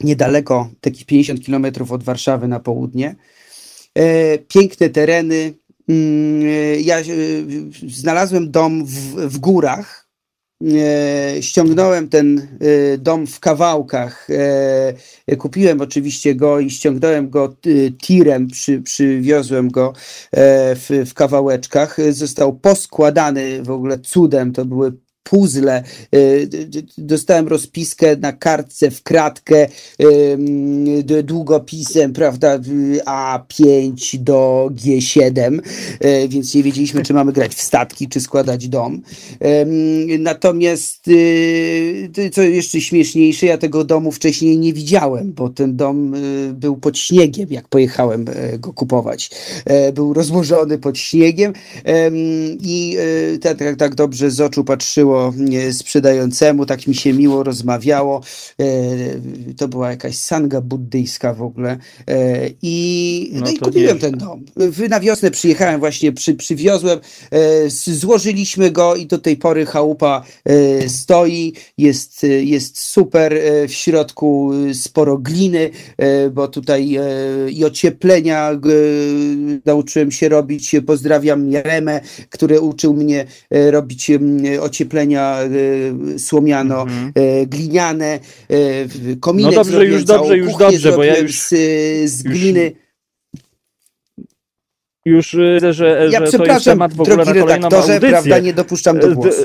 Niedaleko, 0.00 0.70
takich 0.80 1.06
50 1.06 1.44
kilometrów 1.44 1.92
od 1.92 2.02
Warszawy 2.02 2.48
na 2.48 2.60
południe. 2.60 3.16
Piękne 4.48 4.88
tereny, 4.88 5.54
Mm, 5.88 6.42
ja 6.80 6.98
e, 6.98 7.04
znalazłem 7.88 8.50
dom 8.50 8.86
w, 8.86 9.14
w 9.14 9.38
górach. 9.38 10.06
E, 10.64 11.42
ściągnąłem 11.42 12.08
ten 12.08 12.38
e, 12.38 12.98
dom 12.98 13.26
w 13.26 13.40
kawałkach. 13.40 14.28
Kupiłem 15.38 15.80
oczywiście 15.80 16.34
go 16.34 16.60
i 16.60 16.70
ściągnąłem 16.70 17.30
go 17.30 17.56
tirem, 18.02 18.46
przy, 18.46 18.82
przywiozłem 18.82 19.70
go 19.70 19.92
w, 20.32 21.04
w 21.10 21.14
kawałeczkach. 21.14 21.96
Został 22.10 22.58
poskładany 22.58 23.62
w 23.62 23.70
ogóle 23.70 23.98
cudem. 23.98 24.52
To 24.52 24.64
były 24.64 24.92
puzzle, 25.30 25.82
y, 26.14 26.48
dostałem 26.98 27.48
rozpiskę 27.48 28.16
na 28.16 28.32
kartce 28.32 28.90
w 28.90 29.02
kratkę 29.02 29.66
długopisem, 31.24 32.12
prawda, 32.12 32.58
A5 33.06 34.18
do 34.18 34.70
G7, 34.72 35.60
y, 36.04 36.28
więc 36.28 36.54
nie 36.54 36.62
wiedzieliśmy, 36.62 37.02
czy 37.02 37.14
mamy 37.14 37.32
grać 37.32 37.54
w 37.54 37.62
statki, 37.62 38.08
czy 38.08 38.20
składać 38.20 38.68
dom. 38.68 39.02
Natomiast, 40.18 41.08
y, 41.08 42.30
co 42.32 42.42
jeszcze 42.42 42.80
śmieszniejsze, 42.80 43.46
ja 43.46 43.58
tego 43.58 43.84
domu 43.84 44.12
wcześniej 44.12 44.58
nie 44.58 44.72
widziałem, 44.72 45.32
bo 45.32 45.48
ten 45.48 45.76
dom 45.76 46.14
był 46.52 46.76
pod 46.76 46.98
śniegiem, 46.98 47.48
jak 47.50 47.68
pojechałem 47.68 48.24
e, 48.28 48.58
go 48.58 48.72
kupować. 48.72 49.30
E, 49.64 49.92
był 49.92 50.12
rozłożony 50.12 50.78
pod 50.78 50.98
śniegiem 50.98 51.52
i 52.60 52.96
tak, 53.42 53.58
tak, 53.58 53.76
tak 53.76 53.94
dobrze 53.94 54.30
z 54.30 54.40
oczu 54.40 54.64
patrzyło 54.64 55.15
sprzedającemu, 55.72 56.66
tak 56.66 56.86
mi 56.86 56.94
się 56.94 57.12
miło 57.12 57.42
rozmawiało. 57.42 58.20
E, 58.60 58.66
to 59.56 59.68
była 59.68 59.90
jakaś 59.90 60.18
sanga 60.18 60.60
buddyjska 60.60 61.34
w 61.34 61.42
ogóle. 61.42 61.78
E, 62.08 62.50
I, 62.62 63.30
no, 63.32 63.40
no 63.40 63.50
i 63.50 63.58
kupiłem 63.58 63.98
ten 63.98 64.18
dom. 64.18 64.44
Na 64.88 65.00
wiosnę 65.00 65.30
przyjechałem 65.30 65.80
właśnie, 65.80 66.12
przy, 66.12 66.34
przywiozłem, 66.34 67.00
e, 67.30 67.70
złożyliśmy 67.86 68.70
go 68.70 68.96
i 68.96 69.06
do 69.06 69.18
tej 69.18 69.36
pory 69.36 69.66
chałupa 69.66 70.24
stoi, 70.88 71.52
jest, 71.78 72.26
jest 72.40 72.80
super, 72.80 73.34
w 73.68 73.72
środku 73.72 74.52
sporo 74.72 75.18
gliny, 75.18 75.70
bo 76.32 76.48
tutaj 76.48 76.98
i 77.50 77.64
ocieplenia 77.64 78.50
nauczyłem 79.64 80.10
się 80.10 80.28
robić. 80.28 80.76
Pozdrawiam 80.86 81.50
Jaremę, 81.50 82.00
który 82.30 82.60
uczył 82.60 82.94
mnie 82.94 83.26
robić 83.50 84.10
ocieplenia 84.60 85.05
Y, 85.14 86.18
słomiano, 86.18 86.82
mm 86.82 87.12
-hmm. 87.12 87.46
gliniane, 87.46 88.20
y, 88.50 89.16
kominek 89.20 89.54
No 89.54 89.64
dobrze, 89.64 89.86
już 89.86 90.04
dobrze, 90.04 90.36
już 90.36 90.56
dobrze, 90.56 90.92
bo 90.92 91.04
ja 91.04 91.18
już... 91.18 91.38
Z, 91.38 91.54
z 92.10 92.22
gliny... 92.22 92.72
Już 95.04 95.36
widzę, 95.54 95.72
że, 95.72 96.08
ja 96.10 96.26
że 96.26 96.38
to 96.38 96.44
jest 96.44 96.64
temat 96.64 96.94
w 96.94 97.00
ogóle 97.00 97.16
na 97.16 97.24
kolejną 97.24 97.68
audycję. 97.68 98.00
prawda, 98.00 98.38
nie 98.38 98.52
dopuszczam 98.52 98.98
do 98.98 99.14
głosu. 99.14 99.42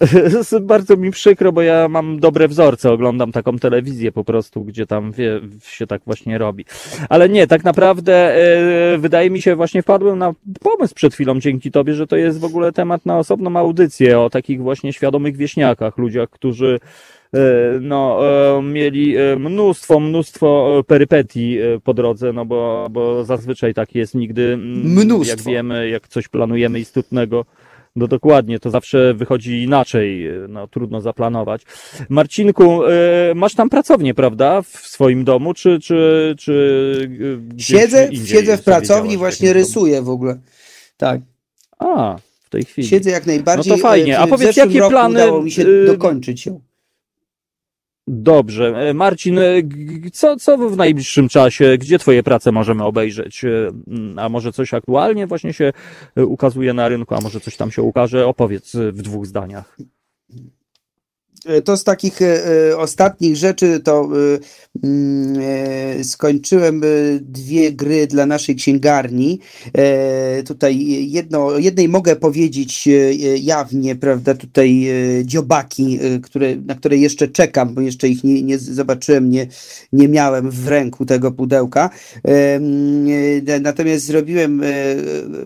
Bardzo 0.60 0.96
mi 0.96 1.10
przykro, 1.10 1.52
bo 1.52 1.62
ja 1.62 1.88
mam 1.88 2.20
dobre 2.20 2.48
wzorce, 2.48 2.92
oglądam 2.92 3.32
taką 3.32 3.58
telewizję 3.58 4.12
po 4.12 4.24
prostu, 4.24 4.64
gdzie 4.64 4.86
tam 4.86 5.12
wie, 5.12 5.40
się 5.62 5.86
tak 5.86 6.02
właśnie 6.06 6.38
robi. 6.38 6.64
Ale 7.08 7.28
nie, 7.28 7.46
tak 7.46 7.64
naprawdę 7.64 8.14
e, 8.14 8.98
wydaje 8.98 9.30
mi 9.30 9.42
się, 9.42 9.56
właśnie 9.56 9.82
wpadłem 9.82 10.18
na 10.18 10.32
pomysł 10.60 10.94
przed 10.94 11.14
chwilą 11.14 11.40
dzięki 11.40 11.70
tobie, 11.70 11.94
że 11.94 12.06
to 12.06 12.16
jest 12.16 12.40
w 12.40 12.44
ogóle 12.44 12.72
temat 12.72 13.06
na 13.06 13.18
osobną 13.18 13.56
audycję 13.56 14.20
o 14.20 14.30
takich 14.30 14.62
właśnie 14.62 14.92
świadomych 14.92 15.36
wieśniakach, 15.36 15.98
ludziach, 15.98 16.30
którzy 16.30 16.80
e, 17.34 17.38
no, 17.80 18.20
e, 18.58 18.62
mieli 18.62 19.14
mnóstwo, 19.38 20.00
mnóstwo 20.00 20.82
perypetii 20.86 21.58
po 21.84 21.94
drodze, 21.94 22.32
no 22.32 22.44
bo, 22.44 22.88
bo 22.90 23.24
zazwyczaj 23.24 23.74
tak 23.74 23.94
jest 23.94 24.14
nigdy, 24.14 24.52
mm, 24.52 25.04
mnóstwo. 25.04 25.36
jak 25.36 25.42
wiemy, 25.42 25.88
jak 25.88 26.08
coś 26.08 26.28
planujemy 26.28 26.80
istotnego, 26.80 27.44
no 27.96 28.06
dokładnie, 28.06 28.60
to 28.60 28.70
zawsze 28.70 29.14
wychodzi 29.14 29.62
inaczej, 29.62 30.28
no 30.48 30.68
trudno 30.68 31.00
zaplanować. 31.00 31.62
Marcinku, 32.08 32.84
e, 32.84 32.90
masz 33.34 33.54
tam 33.54 33.70
pracownię, 33.70 34.14
prawda, 34.14 34.62
w 34.62 34.68
swoim 34.68 35.24
domu, 35.24 35.54
czy, 35.54 35.80
czy, 35.80 36.34
czy 36.38 37.10
Siedzę, 37.58 38.08
siedzę 38.26 38.56
w 38.56 38.62
pracowni, 38.62 39.16
właśnie 39.16 39.52
rysuję 39.52 40.02
w 40.02 40.08
ogóle. 40.08 40.38
Tak. 40.96 41.20
A, 41.78 42.16
w 42.40 42.50
tej 42.50 42.64
chwili. 42.64 42.88
Siedzę 42.88 43.10
jak 43.10 43.26
najbardziej. 43.26 43.70
No 43.72 43.76
to 43.76 43.82
fajnie. 43.82 44.18
A 44.18 44.26
powiedz, 44.26 44.56
jakie 44.56 44.88
plany... 44.88 45.14
udało 45.14 45.42
mi 45.42 45.50
się 45.50 45.64
dokończyć 45.86 46.46
ją. 46.46 46.60
Dobrze. 48.12 48.76
E, 48.76 48.94
Marcin, 48.94 49.38
e, 49.38 49.42
co, 50.12 50.36
co 50.36 50.58
w 50.58 50.76
najbliższym 50.76 51.28
czasie, 51.28 51.78
gdzie 51.78 51.98
Twoje 51.98 52.22
prace 52.22 52.52
możemy 52.52 52.84
obejrzeć? 52.84 53.44
E, 53.44 53.70
a 54.16 54.28
może 54.28 54.52
coś 54.52 54.74
aktualnie 54.74 55.26
właśnie 55.26 55.52
się 55.52 55.72
ukazuje 56.16 56.72
na 56.72 56.88
rynku, 56.88 57.14
a 57.14 57.20
może 57.20 57.40
coś 57.40 57.56
tam 57.56 57.70
się 57.70 57.82
ukaże? 57.82 58.26
Opowiedz 58.26 58.76
w 58.76 59.02
dwóch 59.02 59.26
zdaniach. 59.26 59.76
E, 61.46 61.62
to 61.62 61.76
z 61.76 61.84
takich 61.84 62.22
e, 62.22 62.46
e, 62.70 62.78
ostatnich 62.78 63.36
rzeczy 63.36 63.80
to 63.80 64.08
mm, 64.84 66.04
skończyłem 66.04 66.82
dwie 67.20 67.72
gry 67.72 68.06
dla 68.06 68.26
naszej 68.26 68.56
księgarni. 68.56 69.40
Tutaj 70.46 70.86
jedno, 71.10 71.58
jednej 71.58 71.88
mogę 71.88 72.16
powiedzieć 72.16 72.88
jawnie, 73.40 73.96
prawda, 73.96 74.34
tutaj 74.34 74.86
dziobaki, 75.24 75.98
które, 76.22 76.56
na 76.56 76.74
które 76.74 76.96
jeszcze 76.96 77.28
czekam, 77.28 77.74
bo 77.74 77.80
jeszcze 77.80 78.08
ich 78.08 78.24
nie, 78.24 78.42
nie 78.42 78.58
zobaczyłem, 78.58 79.30
nie, 79.30 79.46
nie 79.92 80.08
miałem 80.08 80.50
w 80.50 80.68
ręku 80.68 81.06
tego 81.06 81.32
pudełka. 81.32 81.90
Natomiast 83.60 84.04
zrobiłem 84.04 84.62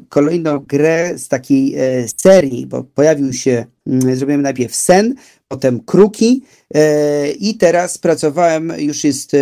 kolejną 0.08 0.58
grę 0.58 1.18
z 1.18 1.28
takiej 1.28 1.74
serii, 2.16 2.66
bo 2.66 2.84
pojawił 2.84 3.32
się, 3.32 3.64
mm, 3.86 4.16
zrobiłem 4.16 4.42
najpierw 4.42 4.74
sen, 4.74 5.14
potem 5.48 5.80
kruki 5.80 6.42
e, 6.74 7.30
i 7.30 7.54
teraz 7.54 7.98
pracowałem, 7.98 8.72
już 8.78 9.04
jest 9.04 9.34
e, 9.34 9.38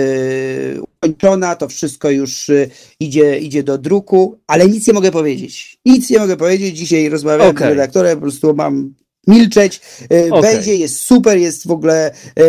ukończona, 0.81 1.57
to 1.57 1.69
wszystko 1.69 2.11
już 2.11 2.51
e, 2.51 2.67
idzie, 3.01 3.39
idzie 3.39 3.63
do 3.63 3.79
druku, 3.79 4.39
ale 4.47 4.69
nic 4.69 4.87
nie 4.87 4.95
mogę 4.95 5.11
powiedzieć. 5.11 5.79
Nic 5.87 6.11
nie 6.11 6.19
mogę 6.19 6.37
powiedzieć. 6.37 6.79
Dzisiaj 6.79 7.09
rozmawiałem 7.09 7.57
okay. 7.57 7.69
z 7.69 7.71
redaktorem, 7.71 8.15
po 8.15 8.23
prostu 8.23 8.55
mam 8.55 8.95
milczeć. 9.27 9.81
E, 10.11 10.31
okay. 10.31 10.53
Będzie, 10.53 10.77
jest 10.77 11.01
super, 11.01 11.39
jest 11.39 11.67
w 11.67 11.71
ogóle 11.71 12.11
e, 12.37 12.45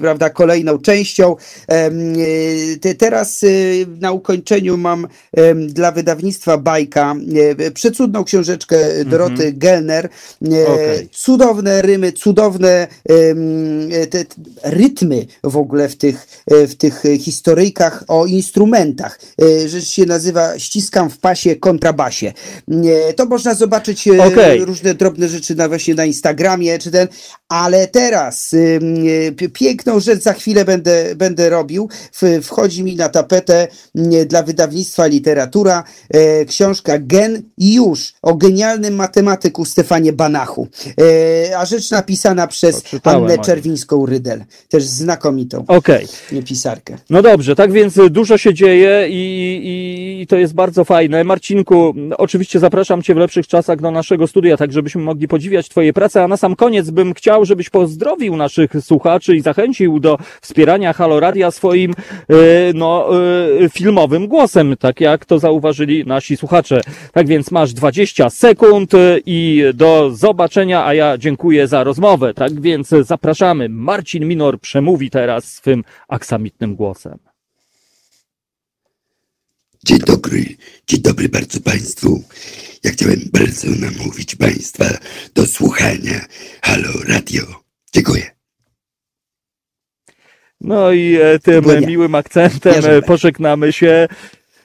prawda, 0.00 0.30
kolejną 0.30 0.78
częścią. 0.78 1.36
E, 1.68 2.94
teraz 2.98 3.44
na 4.00 4.12
ukończeniu 4.12 4.76
mam 4.76 5.08
dla 5.66 5.92
wydawnictwa 5.92 6.58
Bajka 6.58 7.14
przecudną 7.74 8.24
książeczkę 8.24 9.04
Doroty 9.04 9.42
mm 9.42 9.54
-hmm. 9.54 9.58
Gelner. 9.58 10.08
Okay. 10.42 11.08
Cudowne 11.12 11.82
rymy, 11.82 12.12
cudowne 12.12 12.86
te 14.10 14.24
rytmy 14.62 15.26
w 15.44 15.56
ogóle 15.56 15.88
w 15.88 15.96
tych, 15.96 16.26
w 16.50 16.74
tych 16.74 17.02
historyjkach 17.20 18.04
o 18.08 18.26
instrumentach. 18.26 19.20
Rzecz 19.66 19.88
się 19.88 20.06
nazywa 20.06 20.58
Ściskam 20.58 21.10
w 21.10 21.18
pasie 21.18 21.56
kontrabasie. 21.56 22.32
To 23.16 23.26
można 23.26 23.54
zobaczyć 23.54 24.08
okay. 24.08 24.64
różne 24.64 24.94
drobne 24.94 25.28
rzeczy 25.28 25.54
na 25.54 25.68
właśnie 25.68 25.87
na 25.94 26.04
Instagramie, 26.04 26.78
czy 26.78 26.90
ten, 26.90 27.08
ale 27.48 27.86
teraz 27.86 28.52
y, 28.52 29.50
piękną 29.52 30.00
rzecz 30.00 30.22
za 30.22 30.32
chwilę 30.32 30.64
będę, 30.64 31.14
będę 31.16 31.50
robił. 31.50 31.88
Wchodzi 32.42 32.84
mi 32.84 32.96
na 32.96 33.08
tapetę 33.08 33.68
dla 34.26 34.42
wydawnictwa 34.42 35.06
Literatura 35.06 35.84
e, 36.10 36.44
książka 36.44 36.98
Gen 36.98 37.42
już 37.58 38.12
o 38.22 38.34
genialnym 38.34 38.94
matematyku 38.94 39.64
Stefanie 39.64 40.12
Banachu. 40.12 40.68
E, 41.50 41.58
a 41.58 41.66
rzecz 41.66 41.90
napisana 41.90 42.46
przez 42.46 42.82
Annę 43.02 43.38
Czerwińską-Rydel. 43.38 44.44
Też 44.68 44.84
znakomitą 44.84 45.64
okay. 45.66 46.06
pisarkę. 46.46 46.98
No 47.10 47.22
dobrze, 47.22 47.56
tak 47.56 47.72
więc 47.72 47.94
dużo 48.10 48.38
się 48.38 48.54
dzieje 48.54 49.06
i, 49.08 49.14
i, 49.64 50.22
i 50.22 50.26
to 50.26 50.36
jest 50.36 50.54
bardzo 50.54 50.84
fajne. 50.84 51.24
Marcinku, 51.24 51.94
oczywiście 52.18 52.58
zapraszam 52.58 53.02
Cię 53.02 53.14
w 53.14 53.18
lepszych 53.18 53.46
czasach 53.46 53.80
do 53.80 53.90
naszego 53.90 54.26
studia, 54.26 54.56
tak 54.56 54.72
żebyśmy 54.72 55.02
mogli 55.02 55.28
podziwiać 55.28 55.68
Twoje 55.68 55.77
swojej 55.78 55.92
pracy, 55.92 56.20
a 56.20 56.28
na 56.28 56.36
sam 56.36 56.56
koniec 56.56 56.90
bym 56.90 57.14
chciał, 57.14 57.44
żebyś 57.44 57.70
pozdrowił 57.70 58.36
naszych 58.36 58.70
słuchaczy 58.80 59.36
i 59.36 59.40
zachęcił 59.40 60.00
do 60.00 60.18
wspierania 60.40 60.92
Haloradia 60.92 61.50
swoim 61.50 61.94
no, 62.74 63.08
filmowym 63.72 64.28
głosem, 64.28 64.76
tak 64.76 65.00
jak 65.00 65.24
to 65.24 65.38
zauważyli 65.38 66.06
nasi 66.06 66.36
słuchacze. 66.36 66.80
Tak 67.12 67.26
więc 67.26 67.50
masz 67.50 67.72
20 67.72 68.30
sekund 68.30 68.92
i 69.26 69.64
do 69.74 70.10
zobaczenia, 70.10 70.84
a 70.86 70.94
ja 70.94 71.18
dziękuję 71.18 71.68
za 71.68 71.84
rozmowę. 71.84 72.34
Tak 72.34 72.60
więc 72.60 72.88
zapraszamy. 73.02 73.68
Marcin 73.68 74.28
Minor 74.28 74.60
przemówi 74.60 75.10
teraz 75.10 75.44
swym 75.44 75.84
aksamitnym 76.08 76.74
głosem. 76.74 77.18
Dzień 79.84 79.98
dobry, 79.98 80.44
dzień 80.86 81.00
dobry 81.00 81.28
bardzo 81.28 81.60
Państwu. 81.60 82.22
Ja 82.84 82.90
chciałem 82.90 83.20
bardzo 83.32 83.68
namówić 83.68 84.36
Państwa 84.36 84.84
do 85.34 85.46
słuchania 85.46 86.26
Halo 86.62 86.92
Radio. 87.08 87.42
Dziękuję. 87.94 88.30
No 90.60 90.92
i 90.92 91.16
e, 91.22 91.38
tym 91.38 91.64
miłym 91.86 92.14
akcentem 92.14 92.82
pożegnamy 93.06 93.72
się. 93.72 94.08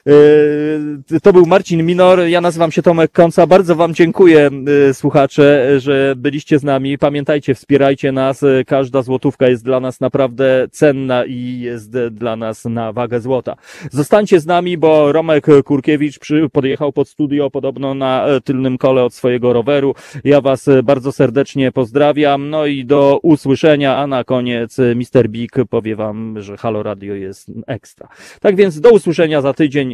Yy, 0.06 1.20
to 1.20 1.32
był 1.32 1.46
Marcin 1.46 1.86
Minor, 1.86 2.20
ja 2.20 2.40
nazywam 2.40 2.72
się 2.72 2.82
Tomek 2.82 3.12
Konca. 3.12 3.46
Bardzo 3.46 3.76
Wam 3.76 3.94
dziękuję, 3.94 4.50
yy, 4.86 4.94
słuchacze, 4.94 5.80
że 5.80 6.14
byliście 6.16 6.58
z 6.58 6.64
nami. 6.64 6.98
Pamiętajcie, 6.98 7.54
wspierajcie 7.54 8.12
nas. 8.12 8.44
Każda 8.66 9.02
złotówka 9.02 9.48
jest 9.48 9.64
dla 9.64 9.80
nas 9.80 10.00
naprawdę 10.00 10.66
cenna 10.70 11.24
i 11.24 11.60
jest 11.60 11.90
dla 12.10 12.36
nas 12.36 12.64
na 12.64 12.92
wagę 12.92 13.20
złota. 13.20 13.56
Zostańcie 13.90 14.40
z 14.40 14.46
nami, 14.46 14.78
bo 14.78 15.12
Romek 15.12 15.46
Kurkiewicz 15.64 16.18
podjechał 16.52 16.92
pod 16.92 17.08
studio 17.08 17.50
podobno 17.50 17.94
na 17.94 18.26
e, 18.26 18.40
tylnym 18.40 18.78
kole 18.78 19.04
od 19.04 19.14
swojego 19.14 19.52
roweru. 19.52 19.94
Ja 20.24 20.40
Was 20.40 20.68
bardzo 20.82 21.12
serdecznie 21.12 21.72
pozdrawiam. 21.72 22.50
No 22.50 22.66
i 22.66 22.84
do 22.84 23.20
usłyszenia, 23.22 23.96
a 23.96 24.06
na 24.06 24.24
koniec 24.24 24.78
Mr. 24.78 25.28
Big 25.28 25.52
powie 25.70 25.96
Wam, 25.96 26.42
że 26.42 26.56
Halo 26.56 26.82
Radio 26.82 27.14
jest 27.14 27.50
ekstra. 27.66 28.08
Tak 28.40 28.56
więc 28.56 28.80
do 28.80 28.90
usłyszenia 28.90 29.40
za 29.40 29.52
tydzień 29.52 29.93